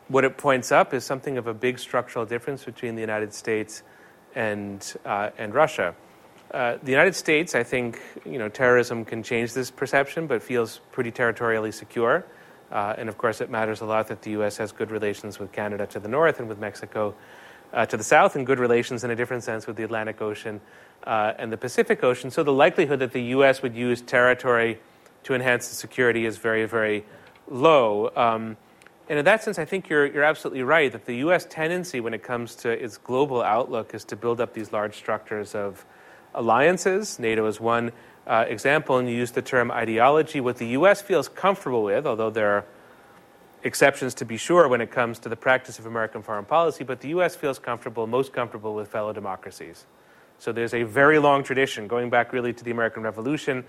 what 0.08 0.24
it 0.24 0.38
points 0.38 0.72
up 0.72 0.94
is 0.94 1.04
something 1.04 1.38
of 1.38 1.48
a 1.48 1.54
big 1.54 1.78
structural 1.78 2.26
difference 2.26 2.64
between 2.64 2.96
the 2.96 3.02
United 3.02 3.34
States 3.34 3.84
and, 4.34 4.96
uh, 5.06 5.30
and 5.38 5.54
Russia. 5.54 5.96
Uh, 6.52 6.78
the 6.82 6.92
United 6.92 7.16
States, 7.16 7.54
I 7.54 7.64
think, 7.64 8.02
you 8.26 8.40
know, 8.40 8.50
terrorism 8.50 9.06
can 9.06 9.22
change 9.22 9.54
this 9.54 9.70
perception, 9.70 10.26
but 10.26 10.42
feels 10.42 10.80
pretty 10.92 11.12
territorially 11.12 11.72
secure. 11.72 12.26
Uh, 12.72 12.96
and 12.98 13.08
of 13.08 13.18
course, 13.18 13.40
it 13.42 13.50
matters 13.52 13.82
a 13.82 13.86
lot 13.86 14.08
that 14.08 14.24
the 14.24 14.32
U.S. 14.32 14.58
has 14.58 14.72
good 14.72 14.90
relations 14.90 15.38
with 15.38 15.52
Canada 15.52 15.86
to 15.88 16.00
the 16.00 16.08
north 16.08 16.40
and 16.40 16.50
with 16.50 16.58
Mexico 16.58 17.14
uh, 17.74 17.86
to 17.86 17.98
the 17.98 18.04
south, 18.04 18.36
and 18.36 18.46
good 18.46 18.60
relations 18.60 19.04
in 19.04 19.12
a 19.12 19.16
different 19.16 19.44
sense 19.44 19.68
with 19.68 19.76
the 19.76 19.84
Atlantic 19.84 20.22
Ocean 20.22 20.62
and 21.06 21.52
the 21.52 21.58
Pacific 21.58 22.04
Ocean. 22.04 22.32
So 22.32 22.42
the 22.42 22.54
likelihood 22.54 23.00
that 23.00 23.12
the 23.12 23.22
U.S. 23.24 23.62
would 23.62 23.76
use 23.76 24.02
territory 24.02 24.80
to 25.26 25.34
enhance 25.34 25.70
the 25.70 25.76
security 25.76 26.26
is 26.26 26.38
very, 26.38 26.66
very 26.66 27.04
low. 27.48 28.12
Um, 28.16 28.58
and 29.10 29.20
in 29.20 29.26
that 29.26 29.44
sense, 29.44 29.60
I 29.60 29.66
think 29.66 29.90
you're, 29.90 30.06
you're 30.06 30.24
absolutely 30.24 30.64
right 30.64 30.92
that 30.92 31.06
the 31.06 31.18
U.S. 31.18 31.46
tendency 31.50 32.00
when 32.00 32.14
it 32.14 32.24
comes 32.24 32.56
to 32.58 32.70
its 32.70 32.98
global 32.98 33.42
outlook 33.42 33.94
is 33.94 34.04
to 34.06 34.16
build 34.16 34.40
up 34.40 34.54
these 34.54 34.72
large 34.72 34.96
structures 34.96 35.54
of 35.54 35.84
alliances. 36.34 37.20
NATO 37.20 37.46
is 37.48 37.60
one 37.60 37.92
uh, 38.28 38.46
example, 38.48 38.98
and 38.98 39.10
you 39.10 39.16
use 39.16 39.32
the 39.32 39.42
term 39.42 39.72
ideology, 39.72 40.42
what 40.42 40.58
the 40.58 40.68
U.S. 40.70 41.02
feels 41.02 41.28
comfortable 41.28 41.84
with, 41.84 42.06
although 42.06 42.30
there 42.30 42.50
are 42.50 42.66
exceptions 43.64 44.14
to 44.16 44.26
be 44.26 44.38
sure 44.38 44.68
when 44.68 44.82
it 44.82 44.92
comes 44.92 45.18
to 45.20 45.30
the 45.30 45.36
practice 45.36 45.80
of 45.80 45.88
American 45.88 46.22
foreign 46.22 46.46
policy, 46.46 46.84
but 46.84 47.02
the 47.02 47.10
U.S. 47.10 47.36
feels 47.36 47.58
comfortable, 47.58 48.06
most 48.06 48.32
comfortable 48.32 48.76
with 48.76 48.90
fellow 48.90 49.12
democracies. 49.12 49.86
So 50.38 50.52
there's 50.52 50.74
a 50.76 50.84
very 50.84 51.18
long 51.18 51.44
tradition, 51.44 51.88
going 51.88 52.12
back 52.12 52.32
really 52.32 52.54
to 52.54 52.64
the 52.64 52.72
American 52.72 53.02
Revolution, 53.02 53.66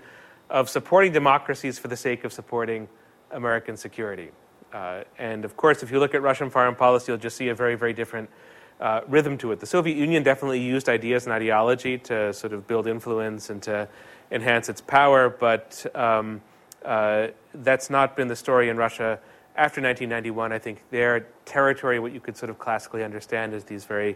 of 0.49 0.69
supporting 0.69 1.11
democracies 1.11 1.79
for 1.79 1.87
the 1.87 1.97
sake 1.97 2.23
of 2.23 2.33
supporting 2.33 2.87
American 3.31 3.77
security. 3.77 4.31
Uh, 4.73 5.03
and 5.17 5.45
of 5.45 5.55
course, 5.57 5.83
if 5.83 5.91
you 5.91 5.99
look 5.99 6.13
at 6.13 6.21
Russian 6.21 6.49
foreign 6.49 6.75
policy, 6.75 7.11
you'll 7.11 7.19
just 7.19 7.37
see 7.37 7.49
a 7.49 7.55
very, 7.55 7.75
very 7.75 7.93
different 7.93 8.29
uh, 8.79 9.01
rhythm 9.07 9.37
to 9.39 9.51
it. 9.51 9.59
The 9.59 9.65
Soviet 9.65 9.97
Union 9.97 10.23
definitely 10.23 10.61
used 10.61 10.87
ideas 10.89 11.25
and 11.25 11.33
ideology 11.33 11.97
to 11.99 12.33
sort 12.33 12.53
of 12.53 12.67
build 12.67 12.87
influence 12.87 13.49
and 13.49 13.61
to 13.63 13.87
enhance 14.31 14.69
its 14.69 14.81
power, 14.81 15.29
but 15.29 15.85
um, 15.95 16.41
uh, 16.85 17.27
that's 17.53 17.89
not 17.89 18.15
been 18.15 18.27
the 18.27 18.35
story 18.35 18.69
in 18.69 18.77
Russia 18.77 19.19
after 19.55 19.81
1991. 19.81 20.51
I 20.51 20.59
think 20.59 20.83
their 20.91 21.21
territory, 21.45 21.99
what 21.99 22.11
you 22.11 22.19
could 22.19 22.37
sort 22.37 22.49
of 22.49 22.59
classically 22.59 23.03
understand 23.03 23.53
as 23.53 23.63
these 23.63 23.85
very, 23.85 24.15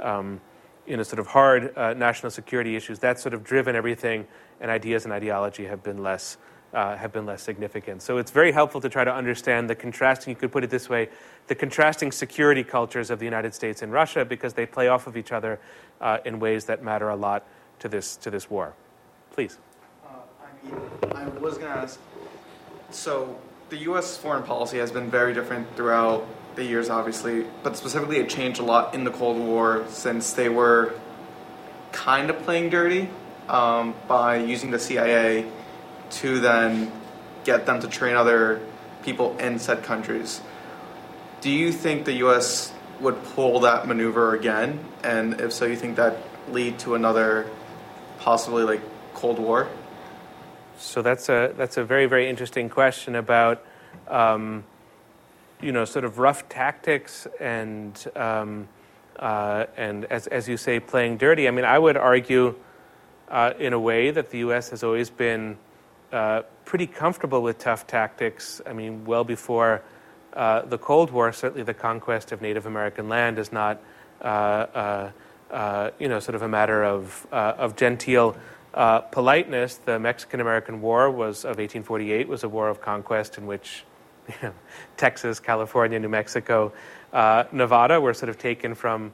um, 0.00 0.40
you 0.88 0.96
know, 0.96 1.02
sort 1.02 1.18
of 1.18 1.26
hard 1.26 1.76
uh, 1.76 1.94
national 1.94 2.30
security 2.30 2.76
issues, 2.76 2.98
that's 2.98 3.22
sort 3.22 3.34
of 3.34 3.44
driven 3.44 3.76
everything, 3.76 4.26
and 4.60 4.70
ideas 4.70 5.04
and 5.04 5.12
ideology 5.12 5.64
have 5.66 5.82
been 5.82 6.02
less. 6.02 6.36
Uh, 6.70 6.94
have 6.98 7.14
been 7.14 7.24
less 7.24 7.42
significant. 7.42 8.02
So 8.02 8.18
it's 8.18 8.30
very 8.30 8.52
helpful 8.52 8.78
to 8.82 8.90
try 8.90 9.02
to 9.02 9.10
understand 9.10 9.70
the 9.70 9.74
contrasting, 9.74 10.32
you 10.32 10.36
could 10.36 10.52
put 10.52 10.64
it 10.64 10.68
this 10.68 10.86
way, 10.86 11.08
the 11.46 11.54
contrasting 11.54 12.12
security 12.12 12.62
cultures 12.62 13.08
of 13.08 13.18
the 13.18 13.24
United 13.24 13.54
States 13.54 13.80
and 13.80 13.90
Russia 13.90 14.22
because 14.22 14.52
they 14.52 14.66
play 14.66 14.88
off 14.88 15.06
of 15.06 15.16
each 15.16 15.32
other 15.32 15.58
uh, 16.02 16.18
in 16.26 16.38
ways 16.38 16.66
that 16.66 16.84
matter 16.84 17.08
a 17.08 17.16
lot 17.16 17.46
to 17.78 17.88
this, 17.88 18.18
to 18.18 18.30
this 18.30 18.50
war. 18.50 18.74
Please. 19.30 19.56
Uh, 20.04 20.08
I 20.42 20.66
mean, 20.66 21.16
I 21.16 21.26
was 21.38 21.56
going 21.56 21.72
to 21.72 21.78
ask 21.78 21.98
so 22.90 23.38
the 23.68 23.76
U.S. 23.78 24.16
foreign 24.16 24.42
policy 24.42 24.78
has 24.78 24.90
been 24.90 25.10
very 25.10 25.34
different 25.34 25.74
throughout 25.76 26.26
the 26.58 26.64
years, 26.64 26.90
obviously, 26.90 27.46
but 27.62 27.76
specifically 27.76 28.18
it 28.18 28.28
changed 28.28 28.60
a 28.60 28.64
lot 28.64 28.94
in 28.94 29.04
the 29.04 29.10
Cold 29.10 29.38
War 29.38 29.86
since 29.88 30.32
they 30.32 30.48
were 30.48 30.92
kind 31.92 32.28
of 32.28 32.38
playing 32.40 32.68
dirty 32.68 33.08
um, 33.48 33.94
by 34.06 34.36
using 34.36 34.70
the 34.70 34.78
CIA 34.78 35.46
to 36.10 36.40
then 36.40 36.92
get 37.44 37.64
them 37.64 37.80
to 37.80 37.88
train 37.88 38.14
other 38.14 38.60
people 39.02 39.38
in 39.38 39.58
said 39.58 39.82
countries. 39.82 40.40
Do 41.40 41.50
you 41.50 41.72
think 41.72 42.04
the 42.04 42.14
U.S. 42.24 42.72
would 43.00 43.22
pull 43.34 43.60
that 43.60 43.86
maneuver 43.86 44.34
again? 44.34 44.84
And 45.02 45.40
if 45.40 45.52
so, 45.52 45.64
you 45.64 45.76
think 45.76 45.96
that 45.96 46.16
lead 46.50 46.78
to 46.80 46.94
another 46.94 47.48
possibly 48.18 48.64
like 48.64 48.82
Cold 49.14 49.38
War? 49.38 49.68
So 50.78 51.02
that's 51.02 51.28
a 51.28 51.52
that's 51.56 51.76
a 51.76 51.84
very 51.84 52.06
very 52.06 52.28
interesting 52.28 52.68
question 52.68 53.14
about 53.16 53.64
um, 54.08 54.64
you 55.60 55.72
know 55.72 55.84
sort 55.84 56.04
of 56.04 56.18
rough 56.18 56.48
tactics 56.48 57.26
and 57.40 58.06
um, 58.16 58.68
uh, 59.18 59.66
and 59.76 60.04
as 60.06 60.26
as 60.28 60.48
you 60.48 60.56
say 60.56 60.80
playing 60.80 61.16
dirty. 61.16 61.48
I 61.48 61.50
mean 61.50 61.64
I 61.64 61.78
would 61.78 61.96
argue 61.96 62.54
uh, 63.28 63.52
in 63.58 63.72
a 63.72 63.78
way 63.78 64.10
that 64.10 64.30
the 64.30 64.38
U.S. 64.38 64.70
has 64.70 64.82
always 64.82 65.10
been 65.10 65.58
uh, 66.12 66.42
pretty 66.64 66.86
comfortable 66.86 67.42
with 67.42 67.58
tough 67.58 67.86
tactics. 67.86 68.60
I 68.66 68.72
mean, 68.72 69.04
well 69.04 69.24
before 69.24 69.82
uh, 70.32 70.62
the 70.62 70.78
Cold 70.78 71.10
War, 71.10 71.32
certainly 71.32 71.62
the 71.62 71.74
conquest 71.74 72.32
of 72.32 72.40
Native 72.40 72.66
American 72.66 73.08
land 73.08 73.38
is 73.38 73.52
not, 73.52 73.80
uh, 74.22 75.10
uh, 75.50 75.90
you 75.98 76.08
know, 76.08 76.20
sort 76.20 76.34
of 76.34 76.42
a 76.42 76.48
matter 76.48 76.84
of, 76.84 77.26
of 77.30 77.76
genteel 77.76 78.36
politeness. 78.72 79.76
The 79.76 79.98
Mexican-American 79.98 80.80
War 80.80 81.10
was 81.10 81.44
of 81.44 81.58
1848 81.58 82.28
was 82.28 82.44
a 82.44 82.48
war 82.48 82.68
of 82.68 82.80
conquest 82.80 83.36
in 83.36 83.46
which, 83.46 83.84
you 84.28 84.34
know, 84.42 84.52
Texas, 84.96 85.40
California, 85.40 85.98
New 85.98 86.08
Mexico, 86.08 86.72
Nevada 87.52 88.00
were 88.00 88.14
sort 88.14 88.28
of 88.28 88.38
taken 88.38 88.74
from 88.74 89.12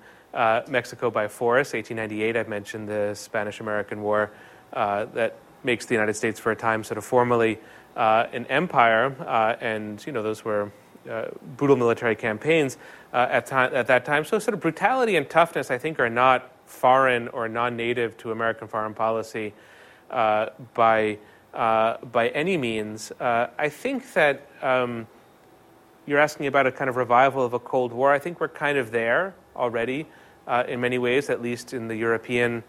Mexico 0.68 1.10
by 1.10 1.28
force. 1.28 1.72
1898, 1.72 2.36
I've 2.36 2.48
mentioned 2.48 2.88
the 2.88 3.14
Spanish-American 3.14 4.02
War 4.02 4.30
that 4.72 5.36
makes 5.62 5.86
the 5.86 5.94
United 5.94 6.14
States 6.14 6.40
for 6.40 6.52
a 6.52 6.56
time 6.56 6.84
sort 6.84 6.98
of 6.98 7.04
formally 7.04 7.58
an 7.96 8.46
empire, 8.46 9.14
and 9.60 10.04
you 10.06 10.12
know 10.12 10.22
those 10.22 10.44
were 10.44 10.70
uh, 11.08 11.26
brutal 11.56 11.76
military 11.76 12.16
campaigns 12.16 12.78
uh, 13.12 13.26
at, 13.30 13.52
at 13.52 13.86
that 13.86 14.06
time. 14.06 14.24
So, 14.24 14.38
sort 14.38 14.54
of 14.54 14.60
brutality 14.60 15.16
and 15.16 15.28
toughness, 15.28 15.70
I 15.70 15.76
think, 15.76 16.00
are 16.00 16.08
not 16.08 16.50
foreign 16.64 17.28
or 17.28 17.46
non 17.46 17.76
native 17.76 18.16
to 18.18 18.32
American 18.32 18.68
foreign 18.68 18.94
policy 18.94 19.52
uh, 20.10 20.46
by, 20.72 21.18
uh, 21.54 21.98
by 22.04 22.28
any 22.28 22.56
means. 22.56 23.12
Uh, 23.12 23.48
I 23.58 23.68
think 23.68 24.12
that 24.14 24.48
um, 24.62 25.06
you're 26.06 26.18
asking 26.18 26.46
about 26.46 26.66
a 26.66 26.72
kind 26.72 26.90
of 26.90 26.96
revival 26.96 27.44
of 27.44 27.52
a 27.52 27.58
Cold 27.58 27.92
War. 27.92 28.12
I 28.12 28.18
think 28.18 28.40
we're 28.40 28.48
kind 28.48 28.76
of 28.76 28.90
there 28.90 29.34
already 29.56 30.06
uh, 30.46 30.64
in 30.68 30.80
many 30.80 30.98
ways, 30.98 31.30
at 31.30 31.40
least 31.40 31.72
in 31.72 31.88
the 31.88 31.96
European 31.96 32.64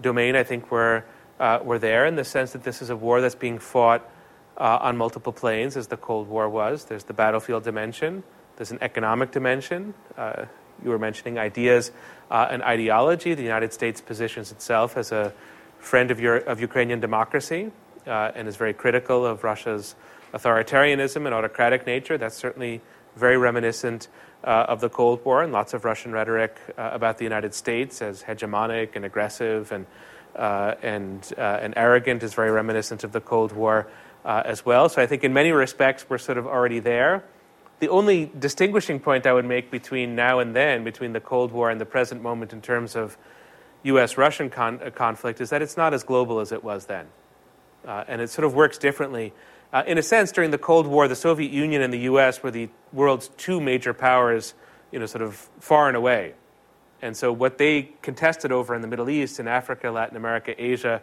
domain. 0.00 0.36
I 0.36 0.44
think 0.44 0.70
we're, 0.70 1.04
we're 1.38 1.78
there 1.78 2.06
in 2.06 2.16
the 2.16 2.24
sense 2.24 2.52
that 2.52 2.62
this 2.62 2.80
is 2.80 2.90
a 2.90 2.96
war 2.96 3.20
that's 3.20 3.34
being 3.34 3.58
fought 3.58 4.08
uh, 4.58 4.78
on 4.80 4.96
multiple 4.96 5.32
planes, 5.32 5.76
as 5.76 5.86
the 5.86 5.96
Cold 5.96 6.28
War 6.28 6.48
was. 6.48 6.84
There's 6.84 7.04
the 7.04 7.12
battlefield 7.12 7.64
dimension, 7.64 8.22
there's 8.56 8.72
an 8.72 8.78
economic 8.80 9.30
dimension. 9.30 9.94
Uh, 10.16 10.46
you 10.82 10.90
were 10.90 10.98
mentioning 10.98 11.38
ideas 11.38 11.90
uh, 12.30 12.48
and 12.50 12.62
ideology. 12.62 13.34
The 13.34 13.42
United 13.42 13.72
States 13.72 14.00
positions 14.00 14.52
itself 14.52 14.96
as 14.96 15.12
a 15.12 15.32
friend 15.78 16.10
of, 16.10 16.20
Euro- 16.20 16.44
of 16.44 16.60
Ukrainian 16.60 17.00
democracy 17.00 17.70
uh, 18.08 18.32
and 18.34 18.48
is 18.48 18.56
very 18.56 18.74
critical 18.74 19.24
of 19.24 19.44
Russia's 19.44 19.94
authoritarianism 20.32 21.26
and 21.26 21.34
autocratic 21.34 21.86
nature. 21.86 22.18
That's 22.18 22.36
certainly 22.36 22.80
very 23.16 23.36
reminiscent 23.36 24.08
uh, 24.44 24.66
of 24.68 24.80
the 24.80 24.88
Cold 24.88 25.24
War 25.24 25.42
and 25.42 25.52
lots 25.52 25.74
of 25.74 25.84
Russian 25.84 26.12
rhetoric 26.12 26.56
uh, 26.76 26.90
about 26.92 27.18
the 27.18 27.24
United 27.24 27.54
States 27.54 28.00
as 28.02 28.22
hegemonic 28.22 28.96
and 28.96 29.04
aggressive 29.04 29.72
and, 29.72 29.86
and, 30.36 31.32
and 31.36 31.74
arrogant 31.76 32.22
is 32.22 32.34
very 32.34 32.50
reminiscent 32.50 33.04
of 33.04 33.12
the 33.12 33.20
Cold 33.20 33.52
War 33.52 33.88
uh, 34.24 34.42
as 34.44 34.64
well. 34.64 34.88
So 34.88 35.00
I 35.02 35.06
think 35.06 35.24
in 35.24 35.32
many 35.32 35.52
respects 35.52 36.06
we're 36.08 36.18
sort 36.18 36.38
of 36.38 36.46
already 36.46 36.80
there. 36.80 37.24
The 37.80 37.88
only 37.88 38.30
distinguishing 38.38 39.00
point 39.00 39.26
I 39.26 39.32
would 39.32 39.44
make 39.44 39.70
between 39.70 40.14
now 40.14 40.40
and 40.40 40.54
then, 40.54 40.84
between 40.84 41.12
the 41.12 41.20
Cold 41.20 41.52
War 41.52 41.70
and 41.70 41.80
the 41.80 41.86
present 41.86 42.22
moment 42.22 42.52
in 42.52 42.60
terms 42.60 42.96
of 42.96 43.16
US 43.84 44.18
Russian 44.18 44.50
con- 44.50 44.80
uh, 44.84 44.90
conflict, 44.90 45.40
is 45.40 45.50
that 45.50 45.62
it's 45.62 45.76
not 45.76 45.94
as 45.94 46.02
global 46.02 46.40
as 46.40 46.50
it 46.50 46.64
was 46.64 46.86
then. 46.86 47.06
Uh, 47.88 48.04
and 48.06 48.20
it 48.20 48.28
sort 48.28 48.44
of 48.44 48.54
works 48.54 48.76
differently. 48.76 49.32
Uh, 49.72 49.82
in 49.86 49.96
a 49.96 50.02
sense, 50.02 50.30
during 50.30 50.50
the 50.50 50.58
Cold 50.58 50.86
War, 50.86 51.08
the 51.08 51.16
Soviet 51.16 51.50
Union 51.50 51.80
and 51.80 51.90
the 51.90 52.00
US 52.00 52.42
were 52.42 52.50
the 52.50 52.68
world's 52.92 53.28
two 53.38 53.62
major 53.62 53.94
powers, 53.94 54.52
you 54.92 54.98
know, 54.98 55.06
sort 55.06 55.22
of 55.22 55.34
far 55.58 55.88
and 55.88 55.96
away. 55.96 56.34
And 57.00 57.16
so 57.16 57.32
what 57.32 57.56
they 57.56 57.90
contested 58.02 58.52
over 58.52 58.74
in 58.74 58.82
the 58.82 58.88
Middle 58.88 59.08
East, 59.08 59.40
in 59.40 59.48
Africa, 59.48 59.90
Latin 59.90 60.18
America, 60.18 60.54
Asia, 60.62 61.00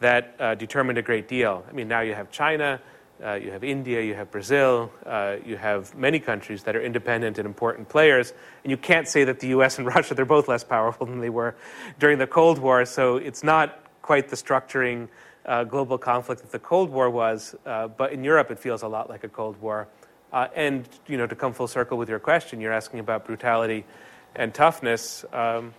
that 0.00 0.36
uh, 0.38 0.54
determined 0.54 0.98
a 0.98 1.02
great 1.02 1.26
deal. 1.26 1.64
I 1.70 1.72
mean, 1.72 1.88
now 1.88 2.00
you 2.00 2.14
have 2.14 2.30
China, 2.30 2.82
uh, 3.24 3.32
you 3.34 3.50
have 3.50 3.64
India, 3.64 4.02
you 4.02 4.14
have 4.14 4.30
Brazil, 4.30 4.92
uh, 5.06 5.36
you 5.42 5.56
have 5.56 5.94
many 5.94 6.18
countries 6.18 6.64
that 6.64 6.76
are 6.76 6.82
independent 6.82 7.38
and 7.38 7.46
important 7.46 7.88
players, 7.88 8.34
and 8.62 8.70
you 8.70 8.76
can't 8.76 9.08
say 9.08 9.24
that 9.24 9.40
the 9.40 9.48
US 9.48 9.78
and 9.78 9.86
Russia, 9.94 10.14
they're 10.14 10.26
both 10.26 10.48
less 10.48 10.64
powerful 10.64 11.06
than 11.06 11.20
they 11.20 11.30
were 11.30 11.54
during 11.98 12.18
the 12.18 12.26
Cold 12.26 12.58
War, 12.58 12.84
so 12.84 13.16
it's 13.16 13.42
not 13.42 13.82
quite 14.02 14.28
the 14.28 14.36
structuring 14.36 15.08
uh, 15.46 15.64
global 15.64 15.96
conflict 15.96 16.42
that 16.42 16.52
the 16.52 16.58
Cold 16.58 16.90
War 16.90 17.08
was, 17.08 17.54
uh, 17.64 17.88
but 17.88 18.12
in 18.12 18.24
Europe 18.24 18.50
it 18.50 18.58
feels 18.58 18.82
a 18.82 18.88
lot 18.88 19.08
like 19.08 19.24
a 19.24 19.28
Cold 19.28 19.60
War. 19.60 19.88
Uh, 20.32 20.48
and, 20.54 20.88
you 21.06 21.16
know, 21.16 21.26
to 21.26 21.36
come 21.36 21.52
full 21.52 21.68
circle 21.68 21.96
with 21.96 22.08
your 22.08 22.18
question, 22.18 22.60
you're 22.60 22.72
asking 22.72 23.00
about 23.00 23.24
brutality 23.24 23.84
and 24.34 24.52
toughness. 24.52 25.24
Um, 25.32 25.72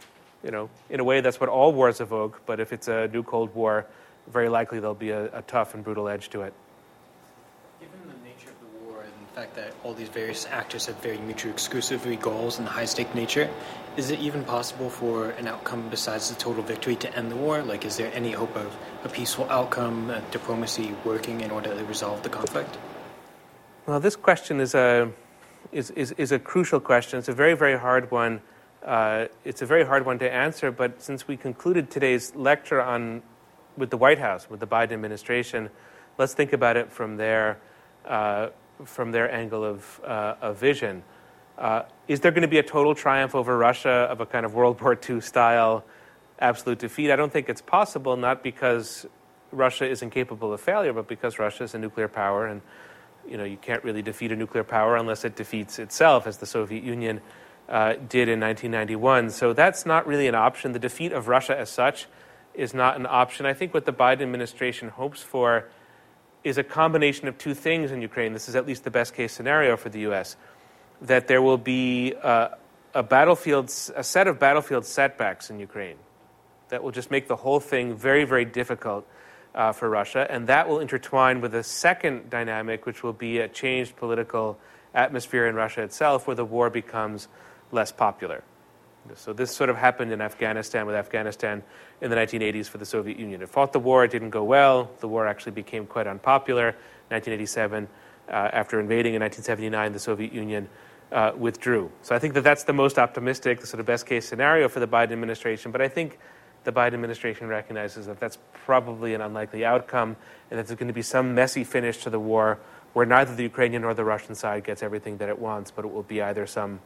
you 0.44 0.52
know, 0.52 0.70
in 0.90 1.00
a 1.00 1.04
way, 1.04 1.22
that's 1.22 1.40
what 1.40 1.50
all 1.50 1.74
wars 1.74 2.00
evoke, 2.00 2.42
but 2.46 2.60
if 2.60 2.72
it's 2.72 2.88
a 2.88 3.08
new 3.10 3.24
Cold 3.24 3.54
War, 3.54 3.86
very 4.28 4.50
likely 4.50 4.80
there'll 4.80 4.96
be 4.96 5.12
a, 5.12 5.26
a 5.38 5.42
tough 5.42 5.74
and 5.74 5.84
brutal 5.84 6.08
edge 6.08 6.30
to 6.30 6.42
it. 6.42 6.54
Given 7.80 8.00
the 8.08 8.30
nature 8.30 8.50
of 8.50 8.60
the 8.62 8.86
war 8.86 9.02
and 9.02 9.12
the 9.12 9.27
fact 9.38 9.54
that 9.54 9.72
all 9.84 9.94
these 9.94 10.10
various 10.10 10.48
actors 10.48 10.88
have 10.88 10.96
very 10.96 11.20
mutually 11.20 11.54
exclusive 11.54 12.02
goals 12.20 12.58
and 12.58 12.68
high 12.68 12.86
stake 12.86 13.14
nature, 13.14 13.48
is 13.96 14.10
it 14.10 14.20
even 14.20 14.44
possible 14.44 14.90
for 14.90 15.30
an 15.38 15.48
outcome 15.48 15.88
besides 15.90 16.30
the 16.32 16.36
total 16.36 16.64
victory 16.64 16.96
to 16.96 17.16
end 17.16 17.30
the 17.30 17.36
war? 17.36 17.62
Like, 17.62 17.86
is 17.86 17.98
there 17.98 18.12
any 18.16 18.32
hope 18.32 18.56
of 18.56 18.76
a 19.04 19.10
peaceful 19.10 19.46
outcome, 19.52 20.12
diplomacy 20.32 20.96
working 21.06 21.42
in 21.42 21.52
order 21.52 21.70
to 21.70 21.86
resolve 21.86 22.24
the 22.24 22.30
conflict? 22.30 22.80
Well, 23.86 24.00
this 24.00 24.16
question 24.16 24.60
is 24.60 24.74
a 24.74 25.12
is, 25.72 25.92
is, 25.92 26.14
is 26.14 26.32
a 26.32 26.40
crucial 26.40 26.80
question. 26.80 27.20
It's 27.20 27.30
a 27.30 27.40
very, 27.44 27.54
very 27.54 27.78
hard 27.78 28.10
one. 28.10 28.42
Uh, 28.84 29.28
it's 29.46 29.62
a 29.62 29.68
very 29.68 29.86
hard 29.86 30.04
one 30.04 30.18
to 30.18 30.34
answer, 30.34 30.72
but 30.72 31.00
since 31.00 31.28
we 31.28 31.38
concluded 31.38 31.92
today's 31.92 32.34
lecture 32.34 32.82
on 32.82 33.22
with 33.78 33.92
the 33.92 33.98
White 33.98 34.18
House, 34.18 34.50
with 34.50 34.62
the 34.62 34.68
Biden 34.68 34.94
administration, 34.94 35.70
let's 36.18 36.34
think 36.34 36.54
about 36.54 36.76
it 36.76 36.92
from 36.92 37.18
there. 37.18 37.60
uh, 38.06 38.50
from 38.86 39.12
their 39.12 39.32
angle 39.32 39.64
of, 39.64 40.02
uh, 40.06 40.36
of 40.42 40.58
vision. 40.58 41.04
Uh, 41.58 41.84
is 42.08 42.20
there 42.20 42.32
going 42.32 42.44
to 42.44 42.48
be 42.48 42.60
a 42.60 42.64
total 42.64 42.94
triumph 42.94 43.34
over 43.34 43.58
Russia 43.58 43.90
of 43.90 44.22
a 44.22 44.26
kind 44.26 44.46
of 44.46 44.54
World 44.54 44.80
War 44.80 44.98
II 45.10 45.22
style 45.22 45.84
absolute 46.40 46.80
defeat? 46.80 47.12
I 47.12 47.16
don't 47.16 47.34
think 47.34 47.50
it's 47.50 47.62
possible, 47.62 48.16
not 48.16 48.44
because 48.44 49.08
Russia 49.52 49.90
is 49.90 50.02
incapable 50.02 50.54
of 50.54 50.62
failure, 50.62 50.94
but 50.94 51.08
because 51.08 51.40
Russia 51.40 51.64
is 51.64 51.74
a 51.74 51.80
nuclear 51.80 52.08
power, 52.08 52.46
and 52.46 52.62
you 53.28 53.38
know 53.38 53.44
you 53.44 53.58
can't 53.58 53.84
really 53.84 54.02
defeat 54.02 54.32
a 54.32 54.36
nuclear 54.36 54.64
power 54.64 54.96
unless 54.96 55.26
it 55.26 55.36
defeats 55.36 55.80
itself, 55.80 56.28
as 56.28 56.38
the 56.38 56.46
Soviet 56.46 56.84
Union 56.84 57.22
uh, 57.70 57.94
did 57.94 58.30
in 58.30 58.40
1991. 58.40 59.32
So 59.32 59.54
that's 59.54 59.86
not 59.86 60.06
really 60.06 60.28
an 60.28 60.36
option. 60.36 60.74
The 60.74 60.80
defeat 60.80 61.12
of 61.12 61.28
Russia 61.28 61.58
as 61.58 61.70
such 61.70 62.08
is 62.54 62.74
not 62.74 62.98
an 62.98 63.06
option. 63.06 63.46
I 63.46 63.54
think 63.54 63.74
what 63.74 63.86
the 63.86 63.94
Biden 63.94 64.22
administration 64.22 64.90
hopes 64.90 65.22
for 65.22 65.70
is 66.44 66.58
a 66.58 66.64
combination 66.64 67.28
of 67.28 67.38
two 67.38 67.54
things 67.54 67.92
in 67.92 68.02
Ukraine. 68.02 68.34
This 68.34 68.48
is 68.50 68.56
at 68.56 68.66
least 68.66 68.84
the 68.84 68.92
best 68.92 69.14
case 69.14 69.34
scenario 69.34 69.78
for 69.78 69.90
the 69.90 70.00
U.S. 70.02 70.36
That 71.02 71.28
there 71.28 71.42
will 71.42 71.58
be 71.58 72.14
uh, 72.22 72.50
a 72.94 73.04
battlefield, 73.04 73.72
a 73.96 74.04
set 74.04 74.28
of 74.28 74.40
battlefield 74.40 74.86
setbacks 74.86 75.50
in 75.50 75.60
Ukraine 75.60 75.98
that 76.70 76.84
will 76.84 76.92
just 76.92 77.12
make 77.12 77.28
the 77.28 77.36
whole 77.36 77.60
thing 77.60 77.96
very, 77.96 78.24
very 78.24 78.46
difficult 78.46 79.08
uh, 79.56 79.72
for 79.72 79.90
Russia, 79.90 80.28
and 80.30 80.48
that 80.48 80.68
will 80.68 80.80
intertwine 80.80 81.42
with 81.42 81.56
a 81.56 81.64
second 81.64 82.30
dynamic, 82.30 82.86
which 82.86 83.04
will 83.04 83.14
be 83.14 83.40
a 83.40 83.48
changed 83.48 83.96
political 83.96 84.58
atmosphere 84.94 85.48
in 85.48 85.56
Russia 85.56 85.82
itself, 85.82 86.28
where 86.28 86.36
the 86.36 86.46
war 86.46 86.70
becomes 86.70 87.28
less 87.72 87.92
popular. 87.92 88.44
So 89.16 89.34
this 89.34 89.56
sort 89.56 89.70
of 89.70 89.78
happened 89.78 90.12
in 90.12 90.22
Afghanistan 90.22 90.86
with 90.86 90.96
Afghanistan 90.96 91.64
in 92.02 92.10
the 92.10 92.16
1980s 92.16 92.68
for 92.68 92.78
the 92.78 92.86
Soviet 92.86 93.18
Union. 93.18 93.42
It 93.42 93.50
fought 93.50 93.74
the 93.74 93.80
war, 93.80 94.04
it 94.04 94.12
didn't 94.12 94.32
go 94.32 94.44
well. 94.44 94.90
The 95.00 95.08
war 95.08 95.28
actually 95.28 95.54
became 95.54 95.86
quite 95.86 96.08
unpopular. 96.08 96.76
1987, 97.10 97.88
uh, 98.30 98.32
after 98.32 98.80
invading 98.80 99.14
in 99.14 99.22
1979, 99.22 99.94
the 99.94 100.00
Soviet 100.00 100.34
Union 100.34 100.68
uh, 101.12 101.32
withdrew. 101.38 101.92
So 102.02 102.16
I 102.16 102.20
think 102.20 102.34
that 102.34 102.44
that's 102.44 102.64
the 102.64 102.74
most 102.74 103.00
optimistic, 103.00 103.62
the 103.62 103.68
sort 103.68 103.80
of 103.80 103.86
best 103.86 104.06
case 104.06 104.28
scenario 104.28 104.68
for 104.68 104.80
the 104.80 104.88
Biden 104.88 105.14
administration. 105.14 105.72
But 105.72 105.82
I 105.82 105.88
think 105.88 106.20
the 106.66 106.72
Biden 106.72 106.96
administration 106.96 107.48
recognizes 107.48 108.08
that 108.08 108.20
that's 108.20 108.38
probably 108.66 109.14
an 109.14 109.22
unlikely 109.22 109.64
outcome, 109.64 110.18
and 110.52 110.60
that 110.60 110.68
there's 110.68 110.78
going 110.78 110.90
to 110.90 110.94
be 110.94 111.02
some 111.02 111.34
messy 111.34 111.64
finish 111.64 112.04
to 112.04 112.10
the 112.10 112.20
war 112.20 112.60
where 112.94 113.06
neither 113.06 113.36
the 113.36 113.44
Ukrainian 113.44 113.84
nor 113.84 113.94
the 113.94 114.04
Russian 114.04 114.36
side 114.36 114.64
gets 114.64 114.84
everything 114.84 115.18
that 115.18 115.30
it 115.30 115.40
wants, 115.40 115.72
but 115.72 115.86
it 115.86 115.94
will 115.94 116.04
be 116.04 116.22
either 116.22 116.48
some 116.48 116.80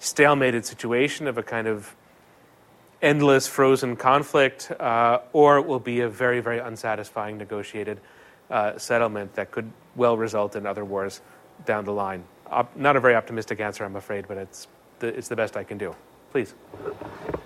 stalemated 0.00 0.64
situation 0.64 1.26
of 1.26 1.38
a 1.38 1.42
kind 1.42 1.66
of 1.66 1.94
endless 3.02 3.46
frozen 3.46 3.96
conflict, 3.96 4.70
uh, 4.80 5.20
or 5.32 5.58
it 5.58 5.66
will 5.66 5.80
be 5.80 6.00
a 6.00 6.08
very, 6.08 6.40
very 6.40 6.58
unsatisfying 6.58 7.36
negotiated 7.36 8.00
uh, 8.50 8.78
settlement 8.78 9.34
that 9.34 9.50
could 9.50 9.70
well 9.96 10.16
result 10.16 10.56
in 10.56 10.66
other 10.66 10.84
wars 10.84 11.20
down 11.64 11.84
the 11.84 11.92
line. 11.92 12.24
Op- 12.46 12.76
not 12.76 12.96
a 12.96 13.00
very 13.00 13.14
optimistic 13.14 13.60
answer, 13.60 13.84
I'm 13.84 13.96
afraid, 13.96 14.28
but 14.28 14.36
it's 14.36 14.68
the, 14.98 15.08
it's 15.08 15.28
the 15.28 15.36
best 15.36 15.56
I 15.56 15.64
can 15.64 15.78
do. 15.78 15.94
Please. 16.30 16.54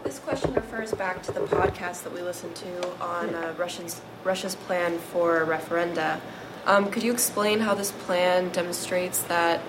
This 0.05 0.19
question 0.19 0.53
refers 0.55 0.93
back 0.93 1.23
to 1.25 1.33
the 1.33 1.41
podcast 1.41 2.03
that 2.03 2.13
we 2.13 2.23
listened 2.23 2.55
to 2.57 3.01
on 3.01 3.35
uh, 3.35 3.55
Russia's, 3.57 4.01
Russia's 4.25 4.55
plan 4.55 4.99
for 4.99 5.47
referenda. 5.47 6.21
Um, 6.67 6.91
could 6.91 7.03
you 7.03 7.13
explain 7.13 7.61
how 7.61 7.75
this 7.75 7.93
plan 7.93 8.51
demonstrates 8.51 9.23
that 9.25 9.61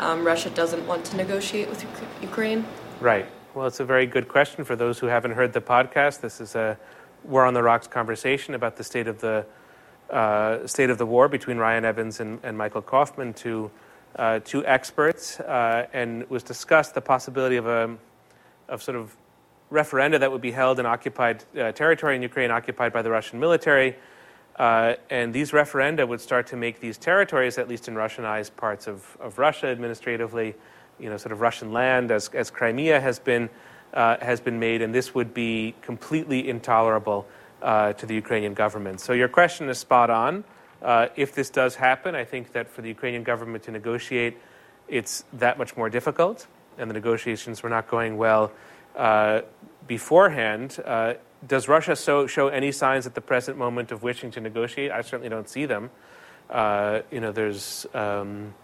um, 0.00 0.26
Russia 0.26 0.50
doesn't 0.50 0.86
want 0.86 1.04
to 1.06 1.16
negotiate 1.16 1.68
with 1.68 1.84
Ukraine? 2.22 2.64
Right. 3.00 3.26
Well, 3.54 3.66
it's 3.66 3.80
a 3.80 3.84
very 3.84 4.06
good 4.06 4.28
question 4.28 4.64
for 4.64 4.76
those 4.76 4.98
who 4.98 5.06
haven't 5.06 5.32
heard 5.32 5.52
the 5.52 5.60
podcast. 5.60 6.20
This 6.20 6.40
is 6.40 6.54
a 6.54 6.78
War 7.24 7.44
on 7.44 7.52
the 7.52 7.62
Rocks 7.62 7.86
conversation 7.86 8.54
about 8.54 8.76
the 8.76 8.84
state 8.84 9.06
of 9.06 9.20
the 9.20 9.44
uh, 10.10 10.66
state 10.66 10.90
of 10.90 10.98
the 10.98 11.06
war 11.06 11.28
between 11.28 11.56
Ryan 11.56 11.84
Evans 11.84 12.18
and, 12.18 12.40
and 12.42 12.56
Michael 12.58 12.82
Kofman, 12.82 13.36
to 13.36 13.70
uh, 14.16 14.40
two 14.44 14.66
experts, 14.66 15.38
uh, 15.40 15.86
and 15.92 16.28
was 16.28 16.42
discussed 16.42 16.94
the 16.94 17.00
possibility 17.00 17.56
of 17.56 17.66
a 17.66 17.96
of 18.68 18.82
sort 18.82 18.96
of 18.96 19.14
referenda 19.70 20.18
that 20.18 20.32
would 20.32 20.40
be 20.40 20.50
held 20.50 20.80
in 20.80 20.86
occupied 20.86 21.44
uh, 21.58 21.72
territory 21.72 22.16
in 22.16 22.22
Ukraine, 22.22 22.50
occupied 22.50 22.92
by 22.92 23.02
the 23.02 23.10
Russian 23.10 23.38
military. 23.38 23.96
Uh, 24.56 24.94
and 25.08 25.32
these 25.32 25.52
referenda 25.52 26.06
would 26.06 26.20
start 26.20 26.48
to 26.48 26.56
make 26.56 26.80
these 26.80 26.98
territories, 26.98 27.56
at 27.56 27.68
least 27.68 27.88
in 27.88 27.94
Russianized 27.94 28.56
parts 28.56 28.86
of, 28.86 29.16
of 29.20 29.38
Russia 29.38 29.68
administratively, 29.68 30.54
you 30.98 31.08
know, 31.08 31.16
sort 31.16 31.32
of 31.32 31.40
Russian 31.40 31.72
land, 31.72 32.10
as, 32.10 32.28
as 32.34 32.50
Crimea 32.50 33.00
has 33.00 33.18
been, 33.18 33.48
uh, 33.94 34.16
has 34.20 34.40
been 34.40 34.58
made, 34.58 34.82
and 34.82 34.94
this 34.94 35.14
would 35.14 35.32
be 35.32 35.74
completely 35.80 36.48
intolerable 36.48 37.26
uh, 37.62 37.92
to 37.94 38.06
the 38.06 38.14
Ukrainian 38.14 38.54
government. 38.54 39.00
So 39.00 39.12
your 39.12 39.28
question 39.28 39.68
is 39.68 39.78
spot 39.78 40.10
on. 40.10 40.44
Uh, 40.82 41.08
if 41.16 41.34
this 41.34 41.50
does 41.50 41.76
happen, 41.76 42.14
I 42.14 42.24
think 42.24 42.52
that 42.52 42.68
for 42.68 42.82
the 42.82 42.88
Ukrainian 42.88 43.22
government 43.22 43.64
to 43.64 43.70
negotiate, 43.70 44.36
it's 44.88 45.24
that 45.34 45.58
much 45.58 45.76
more 45.76 45.88
difficult, 45.88 46.46
and 46.78 46.90
the 46.90 46.94
negotiations 46.94 47.62
were 47.62 47.70
not 47.70 47.88
going 47.88 48.16
well 48.16 48.52
uh, 48.96 49.42
beforehand. 49.86 50.78
Does 51.46 51.68
Russia 51.68 51.96
so, 51.96 52.26
show 52.26 52.48
any 52.48 52.70
signs 52.70 53.06
at 53.06 53.14
the 53.14 53.20
present 53.20 53.56
moment 53.56 53.92
of 53.92 54.02
wishing 54.02 54.30
to 54.32 54.40
negotiate? 54.40 54.90
I 54.90 55.00
certainly 55.00 55.30
don't 55.30 55.48
see 55.48 55.64
them. 55.64 55.90
Uh, 56.50 57.00
you 57.10 57.20
know, 57.20 57.32
there's 57.32 57.86
um, 57.94 58.54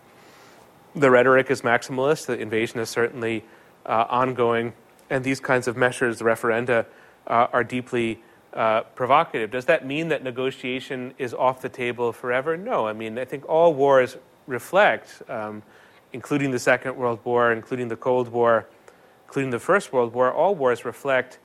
the 0.94 1.10
rhetoric 1.10 1.50
is 1.50 1.62
maximalist. 1.62 2.26
The 2.26 2.38
invasion 2.38 2.80
is 2.80 2.90
certainly 2.90 3.44
uh, 3.86 4.04
ongoing, 4.08 4.74
and 5.08 5.24
these 5.24 5.40
kinds 5.40 5.68
of 5.68 5.76
measures, 5.76 6.18
the 6.18 6.24
referenda, 6.24 6.84
uh, 7.26 7.46
are 7.52 7.64
deeply 7.64 8.22
uh, 8.52 8.82
provocative. 8.94 9.50
Does 9.50 9.66
that 9.66 9.86
mean 9.86 10.08
that 10.08 10.22
negotiation 10.22 11.14
is 11.18 11.32
off 11.32 11.62
the 11.62 11.68
table 11.68 12.12
forever? 12.12 12.56
No. 12.56 12.86
I 12.86 12.92
mean, 12.92 13.18
I 13.18 13.24
think 13.24 13.48
all 13.48 13.72
wars 13.72 14.16
reflect, 14.46 15.22
um, 15.28 15.62
including 16.12 16.50
the 16.50 16.58
Second 16.58 16.96
World 16.96 17.20
War, 17.24 17.52
including 17.52 17.88
the 17.88 17.96
Cold 17.96 18.28
War, 18.28 18.66
including 19.26 19.50
the 19.50 19.58
First 19.58 19.92
World 19.92 20.12
War, 20.12 20.32
all 20.32 20.54
wars 20.54 20.84
reflect 20.84 21.38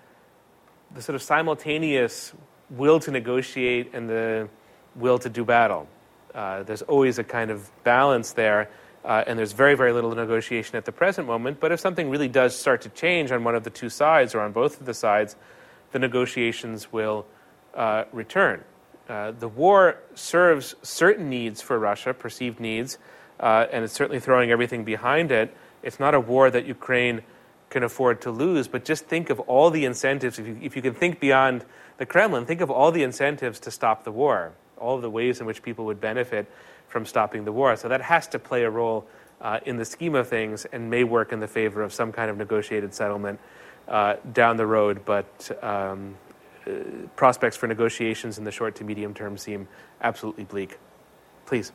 the 0.94 1.02
sort 1.02 1.16
of 1.16 1.22
simultaneous 1.22 2.34
will 2.70 3.00
to 3.00 3.12
negotiate 3.12 3.94
and 3.94 4.10
the 4.10 4.50
will 4.96 5.20
to 5.20 5.30
do 5.30 5.46
battle. 5.46 5.88
Uh, 6.34 6.64
there's 6.64 6.82
always 6.84 7.20
a 7.20 7.24
kind 7.24 7.52
of 7.52 7.70
balance 7.84 8.34
there, 8.34 8.70
uh, 9.04 9.24
and 9.28 9.38
there's 9.38 9.52
very, 9.52 9.76
very 9.76 9.92
little 9.92 10.14
negotiation 10.14 10.76
at 10.76 10.86
the 10.86 10.92
present 10.92 11.28
moment. 11.28 11.60
But 11.60 11.72
if 11.72 11.80
something 11.80 12.10
really 12.10 12.28
does 12.28 12.58
start 12.58 12.82
to 12.82 12.90
change 12.90 13.32
on 13.32 13.44
one 13.44 13.56
of 13.56 13.64
the 13.64 13.70
two 13.70 13.90
sides 13.90 14.34
or 14.36 14.42
on 14.42 14.52
both 14.52 14.80
of 14.80 14.86
the 14.86 14.94
sides, 14.94 15.36
the 15.92 16.00
negotiations 16.00 16.92
will 16.92 17.26
uh, 17.74 18.06
return. 18.12 18.64
Uh, 19.10 19.32
the 19.32 19.48
war 19.48 19.98
serves 20.16 20.76
certain 20.84 21.30
needs 21.30 21.62
for 21.62 21.78
Russia, 21.78 22.14
perceived 22.14 22.60
needs, 22.60 22.98
uh, 23.40 23.66
and 23.72 23.84
it's 23.84 23.94
certainly 23.94 24.20
throwing 24.20 24.52
everything 24.52 24.86
behind 24.86 25.32
it. 25.32 25.54
It's 25.84 26.00
not 26.00 26.14
a 26.14 26.20
war 26.20 26.50
that 26.50 26.66
Ukraine 26.66 27.22
can 27.72 27.84
afford 27.84 28.22
to 28.22 28.30
lose, 28.30 28.68
but 28.68 28.85
just 28.85 29.06
think 29.06 29.31
of 29.31 29.39
all 29.39 29.72
the 29.72 29.85
incentives. 29.85 30.38
If 30.38 30.45
you, 30.45 30.60
if 30.61 30.76
you 30.76 30.81
can 30.81 30.93
think 30.93 31.19
beyond 31.19 31.65
the 31.98 32.06
Kremlin, 32.06 32.45
think 32.45 32.61
of 32.61 32.69
all 32.69 32.91
the 32.91 33.02
incentives 33.02 33.61
to 33.61 33.72
stop 33.72 34.03
the 34.03 34.11
war, 34.11 34.52
all 34.77 34.99
the 34.99 35.10
ways 35.10 35.39
in 35.39 35.48
which 35.48 35.64
people 35.64 35.85
would 35.85 36.02
benefit 36.02 36.52
from 36.89 37.06
stopping 37.06 37.45
the 37.45 37.52
war. 37.52 37.76
So 37.77 37.88
that 37.88 38.02
has 38.02 38.27
to 38.27 38.39
play 38.39 38.64
a 38.64 38.69
role 38.69 39.07
uh, 39.39 39.61
in 39.65 39.77
the 39.77 39.85
scheme 39.85 40.15
of 40.15 40.27
things 40.27 40.65
and 40.65 40.89
may 40.89 41.06
work 41.06 41.31
in 41.31 41.39
the 41.39 41.48
favor 41.48 41.81
of 41.81 41.93
some 41.93 42.11
kind 42.11 42.30
of 42.30 42.38
negotiated 42.38 42.93
settlement 42.93 43.39
uh, 43.88 44.15
down 44.31 44.57
the 44.57 44.68
road, 44.68 45.06
but 45.06 45.64
um, 45.64 46.15
uh, 46.68 46.72
prospects 47.15 47.56
for 47.56 47.68
negotiations 47.68 48.38
in 48.38 48.43
the 48.43 48.52
short 48.52 48.76
to 48.76 48.84
medium 48.84 49.14
term 49.14 49.38
seem 49.38 49.68
absolutely 50.02 50.43
bleak. 50.43 50.77
Please. 51.45 51.72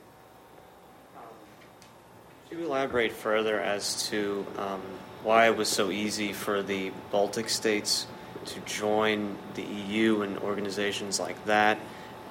Could 2.49 2.59
you 2.59 2.67
elaborate 2.67 3.13
further 3.13 3.59
as 3.59 4.09
to 4.11 4.47
um, 4.59 4.83
why 5.27 5.47
it 5.47 5.57
was 5.57 5.69
so 5.69 5.91
easy 5.91 6.33
for 6.33 6.63
the 6.63 6.93
Baltic 7.11 7.49
states 7.49 8.07
to 8.45 8.61
join 8.61 9.37
the 9.55 9.63
EU 9.63 10.23
and 10.23 10.39
organizations 10.39 11.19
like 11.19 11.45
that, 11.47 11.79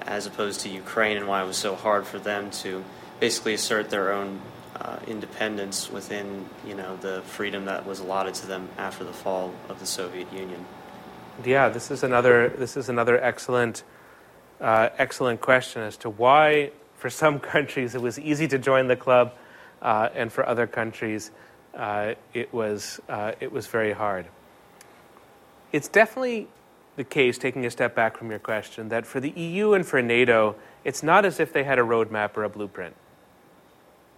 as 0.00 0.24
opposed 0.24 0.60
to 0.60 0.70
Ukraine, 0.70 1.18
and 1.18 1.28
why 1.28 1.42
it 1.42 1.46
was 1.46 1.58
so 1.58 1.74
hard 1.74 2.06
for 2.06 2.18
them 2.18 2.50
to 2.62 2.82
basically 3.20 3.52
assert 3.52 3.90
their 3.90 4.14
own 4.14 4.40
uh, 4.80 4.96
independence 5.06 5.90
within, 5.90 6.48
you 6.66 6.74
know, 6.74 6.96
the 6.96 7.20
freedom 7.26 7.66
that 7.66 7.84
was 7.84 8.00
allotted 8.00 8.32
to 8.32 8.46
them 8.46 8.66
after 8.78 9.04
the 9.04 9.12
fall 9.12 9.52
of 9.68 9.78
the 9.78 9.86
Soviet 9.86 10.32
Union. 10.32 10.64
Yeah, 11.44 11.68
this 11.68 11.90
is 11.90 12.02
another 12.02 12.48
this 12.48 12.78
is 12.78 12.88
another 12.88 13.22
excellent 13.22 13.84
uh, 14.58 14.88
excellent 14.96 15.42
question 15.42 15.82
as 15.82 15.98
to 15.98 16.08
why 16.08 16.70
for 16.94 17.10
some 17.10 17.40
countries 17.54 17.94
it 17.94 18.00
was 18.00 18.18
easy 18.18 18.48
to 18.48 18.58
join 18.58 18.88
the 18.88 18.96
club, 18.96 19.34
uh, 19.82 20.08
and 20.14 20.32
for 20.32 20.48
other 20.48 20.66
countries 20.66 21.30
uh, 21.76 22.14
it, 22.34 22.52
was, 22.52 23.00
uh, 23.08 23.32
it 23.40 23.52
was 23.52 23.66
very 23.66 23.92
hard. 23.92 24.26
It's 25.72 25.88
definitely 25.88 26.48
the 26.96 27.04
case, 27.04 27.36
taking 27.36 27.66
a 27.66 27.70
step 27.70 27.94
back 27.94 28.16
from 28.16 28.30
your 28.30 28.38
question, 28.38 28.88
that 28.88 29.06
for 29.06 29.20
the 29.20 29.30
EU 29.30 29.74
and 29.74 29.86
for 29.86 30.00
NATO, 30.00 30.56
it's 30.84 31.02
not 31.02 31.24
as 31.24 31.38
if 31.38 31.52
they 31.52 31.64
had 31.64 31.78
a 31.78 31.82
roadmap 31.82 32.36
or 32.36 32.44
a 32.44 32.48
blueprint. 32.48 32.96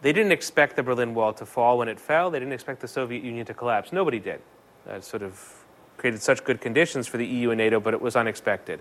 They 0.00 0.12
didn't 0.12 0.30
expect 0.30 0.76
the 0.76 0.84
Berlin 0.84 1.14
Wall 1.14 1.32
to 1.34 1.44
fall 1.44 1.78
when 1.78 1.88
it 1.88 1.98
fell. 1.98 2.30
They 2.30 2.38
didn't 2.38 2.54
expect 2.54 2.80
the 2.80 2.88
Soviet 2.88 3.24
Union 3.24 3.44
to 3.46 3.54
collapse. 3.54 3.92
Nobody 3.92 4.20
did. 4.20 4.40
That 4.86 5.04
sort 5.04 5.24
of 5.24 5.64
created 5.96 6.22
such 6.22 6.44
good 6.44 6.60
conditions 6.60 7.08
for 7.08 7.16
the 7.16 7.26
EU 7.26 7.50
and 7.50 7.58
NATO, 7.58 7.80
but 7.80 7.94
it 7.94 8.00
was 8.00 8.14
unexpected. 8.14 8.80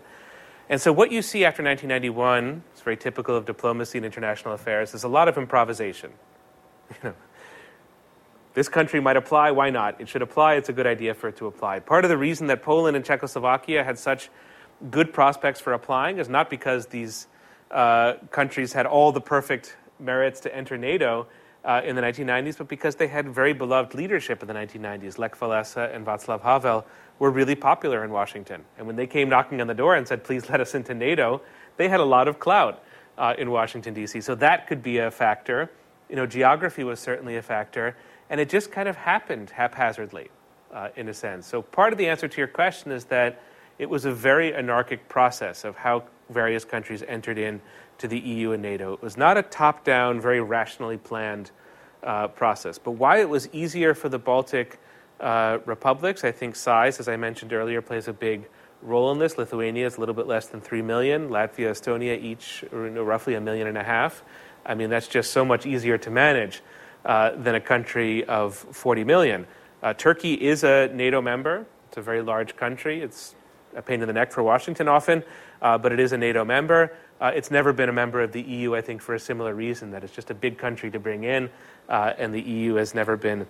And 0.69 0.79
so, 0.79 0.91
what 0.93 1.11
you 1.11 1.21
see 1.21 1.43
after 1.43 1.63
1991, 1.63 2.61
it's 2.71 2.81
very 2.81 2.97
typical 2.97 3.35
of 3.35 3.45
diplomacy 3.45 3.97
and 3.97 4.05
international 4.05 4.53
affairs, 4.53 4.93
is 4.93 5.03
a 5.03 5.07
lot 5.07 5.27
of 5.27 5.37
improvisation. 5.37 6.11
You 6.89 7.09
know, 7.09 7.15
this 8.57 8.69
country 8.69 8.99
might 8.99 9.17
apply. 9.17 9.51
Why 9.51 9.69
not? 9.69 10.01
It 10.01 10.09
should 10.09 10.23
apply. 10.23 10.55
It's 10.55 10.67
a 10.67 10.73
good 10.73 10.87
idea 10.87 11.13
for 11.13 11.27
it 11.27 11.37
to 11.37 11.45
apply. 11.45 11.77
Part 11.77 12.05
of 12.05 12.09
the 12.09 12.17
reason 12.17 12.47
that 12.47 12.63
Poland 12.63 12.95
and 12.95 13.05
Czechoslovakia 13.05 13.83
had 13.83 13.99
such 13.99 14.31
good 14.89 15.13
prospects 15.13 15.59
for 15.59 15.73
applying 15.73 16.17
is 16.17 16.27
not 16.27 16.49
because 16.49 16.87
these 16.87 17.27
uh, 17.69 18.13
countries 18.31 18.73
had 18.73 18.87
all 18.87 19.11
the 19.11 19.21
perfect 19.21 19.77
merits 19.99 20.39
to 20.39 20.55
enter 20.55 20.75
NATO 20.75 21.27
uh, 21.63 21.81
in 21.85 21.95
the 21.95 22.01
1990s, 22.01 22.57
but 22.57 22.67
because 22.67 22.95
they 22.95 23.07
had 23.07 23.29
very 23.29 23.53
beloved 23.53 23.93
leadership 23.93 24.41
in 24.41 24.47
the 24.47 24.55
1990s. 24.55 25.19
Lech 25.19 25.35
Walesa 25.35 25.93
and 25.95 26.03
Václav 26.03 26.41
Havel 26.41 26.83
were 27.19 27.29
really 27.29 27.53
popular 27.53 28.03
in 28.03 28.09
Washington. 28.09 28.65
And 28.79 28.87
when 28.87 28.95
they 28.95 29.05
came 29.05 29.29
knocking 29.29 29.61
on 29.61 29.67
the 29.67 29.75
door 29.75 29.93
and 29.93 30.07
said, 30.07 30.23
please 30.23 30.49
let 30.49 30.61
us 30.61 30.73
into 30.73 30.95
NATO, 30.95 31.43
they 31.75 31.89
had 31.89 31.99
a 31.99 32.05
lot 32.05 32.27
of 32.27 32.39
clout 32.39 32.83
uh, 33.19 33.35
in 33.37 33.51
Washington, 33.51 33.93
D.C. 33.93 34.19
So 34.21 34.33
that 34.33 34.65
could 34.65 34.81
be 34.81 34.97
a 34.97 35.11
factor. 35.11 35.69
You 36.09 36.15
know, 36.15 36.25
geography 36.25 36.83
was 36.83 36.99
certainly 36.99 37.35
a 37.37 37.43
factor. 37.43 37.95
And 38.29 38.39
it 38.39 38.49
just 38.49 38.71
kind 38.71 38.89
of 38.89 38.95
happened 38.95 39.49
haphazardly, 39.49 40.29
uh, 40.73 40.89
in 40.95 41.07
a 41.09 41.13
sense. 41.13 41.47
So 41.47 41.61
part 41.61 41.93
of 41.93 41.97
the 41.97 42.07
answer 42.07 42.27
to 42.27 42.37
your 42.37 42.47
question 42.47 42.91
is 42.91 43.05
that 43.05 43.41
it 43.79 43.89
was 43.89 44.05
a 44.05 44.11
very 44.11 44.53
anarchic 44.53 45.07
process 45.07 45.63
of 45.63 45.75
how 45.75 46.03
various 46.29 46.65
countries 46.65 47.03
entered 47.07 47.37
in 47.37 47.61
to 47.99 48.07
the 48.07 48.19
EU 48.19 48.51
and 48.51 48.61
NATO. 48.61 48.93
It 48.93 49.01
was 49.01 49.17
not 49.17 49.37
a 49.37 49.43
top 49.43 49.83
down, 49.83 50.19
very 50.19 50.41
rationally 50.41 50.97
planned 50.97 51.51
uh, 52.03 52.27
process. 52.27 52.77
But 52.77 52.91
why 52.91 53.19
it 53.19 53.29
was 53.29 53.49
easier 53.53 53.93
for 53.93 54.09
the 54.09 54.19
Baltic 54.19 54.79
uh, 55.19 55.59
republics, 55.65 56.23
I 56.23 56.31
think 56.31 56.55
size, 56.55 56.99
as 56.99 57.07
I 57.07 57.15
mentioned 57.15 57.53
earlier, 57.53 57.81
plays 57.81 58.07
a 58.07 58.13
big 58.13 58.47
role 58.81 59.11
in 59.11 59.19
this. 59.19 59.37
Lithuania 59.37 59.87
is 59.87 59.97
a 59.97 59.99
little 59.99 60.15
bit 60.15 60.27
less 60.27 60.47
than 60.47 60.61
3 60.61 60.81
million, 60.81 61.29
Latvia, 61.29 61.71
Estonia 61.71 62.21
each 62.21 62.63
roughly 62.71 63.33
a 63.35 63.41
million 63.41 63.67
and 63.67 63.77
a 63.77 63.83
half. 63.83 64.23
I 64.65 64.75
mean, 64.75 64.89
that's 64.89 65.07
just 65.07 65.31
so 65.31 65.45
much 65.45 65.65
easier 65.65 65.97
to 65.97 66.11
manage. 66.11 66.61
Uh, 67.05 67.31
than 67.37 67.55
a 67.55 67.61
country 67.61 68.25
of 68.25 68.55
40 68.55 69.05
million. 69.05 69.47
Uh, 69.81 69.93
Turkey 69.93 70.33
is 70.33 70.65
a 70.65 70.89
NATO 70.93 71.21
member. 71.21 71.65
It's 71.87 71.95
a 71.95 72.01
very 72.01 72.21
large 72.21 72.57
country. 72.57 73.01
It's 73.01 73.33
a 73.77 73.81
pain 73.81 74.01
in 74.01 74.07
the 74.07 74.13
neck 74.13 74.33
for 74.33 74.43
Washington 74.43 74.89
often, 74.89 75.23
uh, 75.61 75.77
but 75.77 75.93
it 75.93 76.01
is 76.01 76.11
a 76.11 76.17
NATO 76.17 76.43
member. 76.43 76.91
Uh, 77.21 77.31
it's 77.33 77.49
never 77.49 77.71
been 77.71 77.87
a 77.87 77.93
member 77.93 78.21
of 78.21 78.33
the 78.33 78.41
EU, 78.41 78.75
I 78.75 78.81
think, 78.81 79.01
for 79.01 79.15
a 79.15 79.19
similar 79.19 79.53
reason 79.53 79.91
that 79.91 80.03
it's 80.03 80.11
just 80.11 80.31
a 80.31 80.33
big 80.33 80.57
country 80.57 80.91
to 80.91 80.99
bring 80.99 81.23
in, 81.23 81.49
uh, 81.87 82.11
and 82.17 82.33
the 82.33 82.41
EU 82.41 82.75
has 82.75 82.93
never 82.93 83.15
been, 83.15 83.47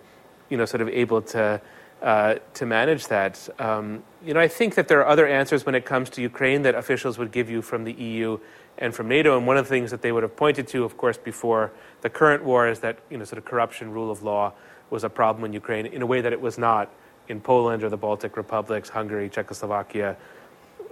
you 0.50 0.58
know, 0.58 0.66
sort 0.66 0.82
of 0.82 0.90
able 0.90 1.24
to. 1.24 1.60
To 2.02 2.66
manage 2.66 3.08
that. 3.08 3.50
Um, 3.60 4.04
you 4.24 4.34
know, 4.34 4.40
I 4.40 4.48
think 4.48 4.76
that 4.76 4.88
there 4.88 5.00
are 5.00 5.08
other 5.08 5.28
answers 5.28 5.66
when 5.66 5.76
it 5.76 5.86
comes 5.86 6.10
to 6.12 6.22
Ukraine 6.22 6.62
that 6.64 6.76
officials 6.76 7.18
would 7.18 7.32
give 7.32 7.50
you 7.50 7.62
from 7.62 7.84
the 7.84 7.94
EU 7.94 8.40
and 8.78 8.94
from 8.94 9.08
NATO. 9.08 9.38
And 9.38 9.48
one 9.48 9.58
of 9.58 9.66
the 9.66 9.70
things 9.70 9.92
that 9.92 10.02
they 10.02 10.12
would 10.12 10.24
have 10.24 10.36
pointed 10.36 10.68
to, 10.70 10.84
of 10.84 10.98
course, 10.98 11.18
before 11.18 11.72
the 12.02 12.10
current 12.10 12.44
war 12.44 12.68
is 12.68 12.80
that 12.80 13.00
you 13.10 13.18
know 13.18 13.24
sort 13.24 13.38
of 13.38 13.46
corruption, 13.46 13.92
rule 13.92 14.12
of 14.12 14.22
law 14.24 14.54
was 14.90 15.04
a 15.04 15.10
problem 15.10 15.44
in 15.46 15.54
Ukraine 15.54 15.86
in 15.86 16.02
a 16.02 16.06
way 16.06 16.22
that 16.22 16.34
it 16.34 16.40
was 16.40 16.58
not 16.58 16.90
in 17.28 17.42
Poland 17.42 17.84
or 17.84 17.90
the 17.90 17.98
Baltic 17.98 18.38
republics, 18.38 18.90
Hungary, 18.90 19.30
Czechoslovakia, 19.30 20.16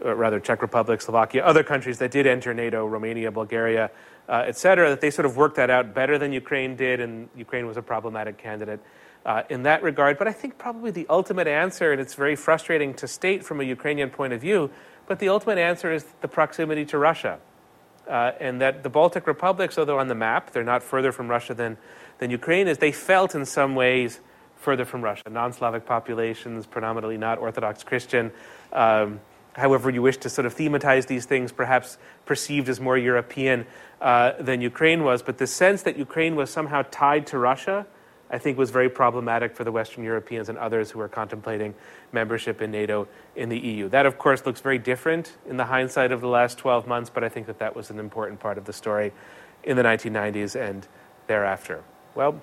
rather 0.03 0.39
Czech 0.39 0.61
Republic, 0.61 1.01
Slovakia, 1.01 1.43
other 1.45 1.63
countries 1.63 1.97
that 1.99 2.11
did 2.11 2.27
enter 2.27 2.53
NATO, 2.53 2.85
Romania, 2.85 3.31
Bulgaria, 3.31 3.89
uh, 4.27 4.43
et 4.45 4.57
cetera, 4.57 4.89
that 4.89 4.99
they 4.99 5.09
sort 5.09 5.25
of 5.25 5.37
worked 5.37 5.55
that 5.55 5.69
out 5.69 5.93
better 5.93 6.17
than 6.17 6.33
Ukraine 6.33 6.75
did, 6.75 6.99
and 6.99 7.29
Ukraine 7.37 7.67
was 7.67 7.77
a 7.77 7.81
problematic 7.81 8.37
candidate. 8.37 8.81
Uh, 9.25 9.41
in 9.49 9.63
that 9.63 9.81
regard. 9.81 10.19
But 10.19 10.27
I 10.27 10.33
think 10.33 10.59
probably 10.59 10.91
the 10.91 11.07
ultimate 11.09 11.47
answer, 11.47 11.91
and 11.91 11.99
it's 11.99 12.13
very 12.13 12.35
frustrating 12.35 12.93
to 13.01 13.07
state 13.07 13.43
from 13.43 13.59
a 13.59 13.63
Ukrainian 13.63 14.11
point 14.11 14.33
of 14.33 14.39
view, 14.39 14.69
but 15.07 15.17
the 15.17 15.29
ultimate 15.29 15.57
answer 15.57 15.91
is 15.91 16.05
the 16.21 16.27
proximity 16.27 16.85
to 16.85 16.99
Russia. 16.99 17.39
uh, 18.07 18.31
and 18.39 18.61
that 18.61 18.83
the 18.83 18.89
Baltic 18.89 19.27
republics, 19.27 19.77
although 19.77 19.99
on 19.99 20.07
the 20.07 20.15
map 20.15 20.51
they're 20.51 20.63
not 20.63 20.83
further 20.83 21.11
from 21.11 21.27
Russia 21.27 21.53
than, 21.53 21.77
than 22.19 22.29
Ukraine 22.29 22.67
is, 22.67 22.77
they 22.77 22.91
felt 22.91 23.35
in 23.35 23.45
some 23.45 23.75
ways 23.75 24.19
further 24.57 24.85
from 24.85 25.01
Russia. 25.03 25.23
Non 25.29 25.53
Slavic 25.53 25.85
populations, 25.85 26.65
predominantly 26.65 27.17
not 27.17 27.37
Orthodox 27.37 27.83
Christian. 27.83 28.31
Um, 28.73 29.19
however, 29.53 29.89
you 29.89 30.01
wish 30.01 30.17
to 30.17 30.29
sort 30.29 30.45
of 30.45 30.55
thematize 30.55 31.07
these 31.07 31.25
things, 31.25 31.51
perhaps 31.51 31.97
perceived 32.25 32.69
as 32.69 32.79
more 32.79 32.97
European 32.97 33.65
uh, 34.01 34.33
than 34.39 34.61
Ukraine 34.61 35.03
was. 35.03 35.21
But 35.21 35.37
the 35.37 35.47
sense 35.47 35.83
that 35.83 35.97
Ukraine 35.97 36.35
was 36.35 36.49
somehow 36.49 36.83
tied 36.91 37.27
to 37.27 37.37
Russia 37.37 37.85
I 38.29 38.39
think 38.39 38.57
was 38.57 38.71
very 38.71 38.89
problematic 38.89 39.55
for 39.55 39.63
the 39.63 39.71
Western 39.71 40.03
Europeans 40.03 40.49
and 40.49 40.57
others 40.57 40.91
who 40.91 40.99
were 40.99 41.07
contemplating 41.07 41.75
membership 42.11 42.61
in 42.61 42.71
NATO 42.71 43.07
in 43.35 43.49
the 43.49 43.57
EU. 43.57 43.89
That, 43.89 44.05
of 44.05 44.17
course, 44.17 44.45
looks 44.45 44.61
very 44.61 44.79
different 44.79 45.37
in 45.47 45.57
the 45.57 45.65
hindsight 45.65 46.11
of 46.11 46.21
the 46.21 46.27
last 46.27 46.57
12 46.57 46.87
months, 46.87 47.09
but 47.09 47.23
I 47.23 47.29
think 47.29 47.45
that 47.47 47.59
that 47.59 47.75
was 47.75 47.91
an 47.91 47.99
important 47.99 48.39
part 48.39 48.57
of 48.57 48.65
the 48.65 48.73
story 48.73 49.13
in 49.63 49.77
the 49.77 49.83
1990s 49.83 50.59
and 50.59 50.87
thereafter. 51.27 51.83
Well, 52.15 52.41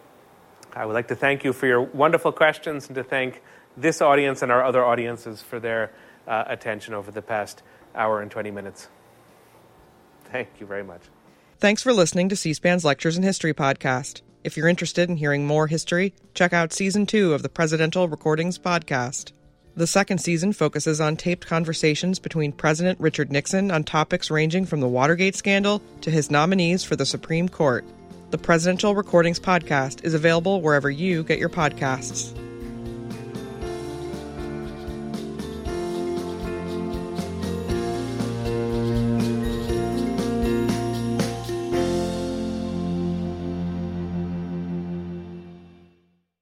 I 0.75 0.87
would 0.87 0.95
like 0.95 1.09
to 1.09 1.17
thank 1.17 1.45
you 1.45 1.53
for 1.53 1.67
your 1.67 1.83
wonderful 1.83 2.33
questions 2.33 2.87
and 2.87 2.95
to 2.95 3.05
thank 3.05 3.43
this 3.77 4.01
audience 4.01 4.43
and 4.43 4.53
our 4.53 4.65
other 4.65 4.85
audiences 4.85 5.43
for 5.43 5.59
their 5.59 5.93
uh, 6.27 6.45
attention 6.47 6.95
over 6.95 7.11
the 7.11 7.23
past 7.23 7.63
hour 7.95 8.21
and 8.21 8.31
20 8.31 8.51
minutes. 8.51 8.89
Thank 10.25 10.49
you 10.61 10.67
very 10.67 10.85
much. 10.85 11.03
Thanks 11.59 11.83
for 11.83 11.93
listening 11.93 12.29
to 12.29 12.37
C 12.37 12.55
SPAN's 12.55 12.85
Lectures 12.85 13.17
in 13.17 13.23
History 13.23 13.55
podcast. 13.55 14.23
If 14.45 14.57
you're 14.57 14.69
interested 14.69 15.09
in 15.09 15.17
hearing 15.17 15.47
more 15.47 15.69
history, 15.69 16.15
check 16.35 16.53
out 16.53 16.73
season 16.73 17.07
two 17.07 17.33
of 17.33 17.43
the 17.43 17.49
Presidential 17.49 18.09
Recordings 18.09 18.59
podcast. 18.59 19.31
The 19.77 19.87
second 19.87 20.19
season 20.19 20.53
focuses 20.53 21.01
on 21.01 21.17
taped 21.17 21.47
conversations 21.47 22.19
between 22.19 22.51
President 22.53 22.99
Richard 23.01 23.31
Nixon 23.31 23.71
on 23.71 23.85
topics 23.85 24.33
ranging 24.33 24.67
from 24.67 24.81
the 24.81 24.89
Watergate 24.89 25.37
scandal 25.37 25.81
to 26.01 26.11
his 26.11 26.31
nominees 26.31 26.83
for 26.83 26.97
the 26.97 27.07
Supreme 27.07 27.49
Court. 27.49 27.85
The 28.31 28.39
Presidential 28.39 28.97
Recordings 28.97 29.39
podcast 29.39 30.05
is 30.05 30.13
available 30.13 30.61
wherever 30.61 30.91
you 30.91 31.23
get 31.23 31.39
your 31.39 31.49
podcasts. 31.49 32.37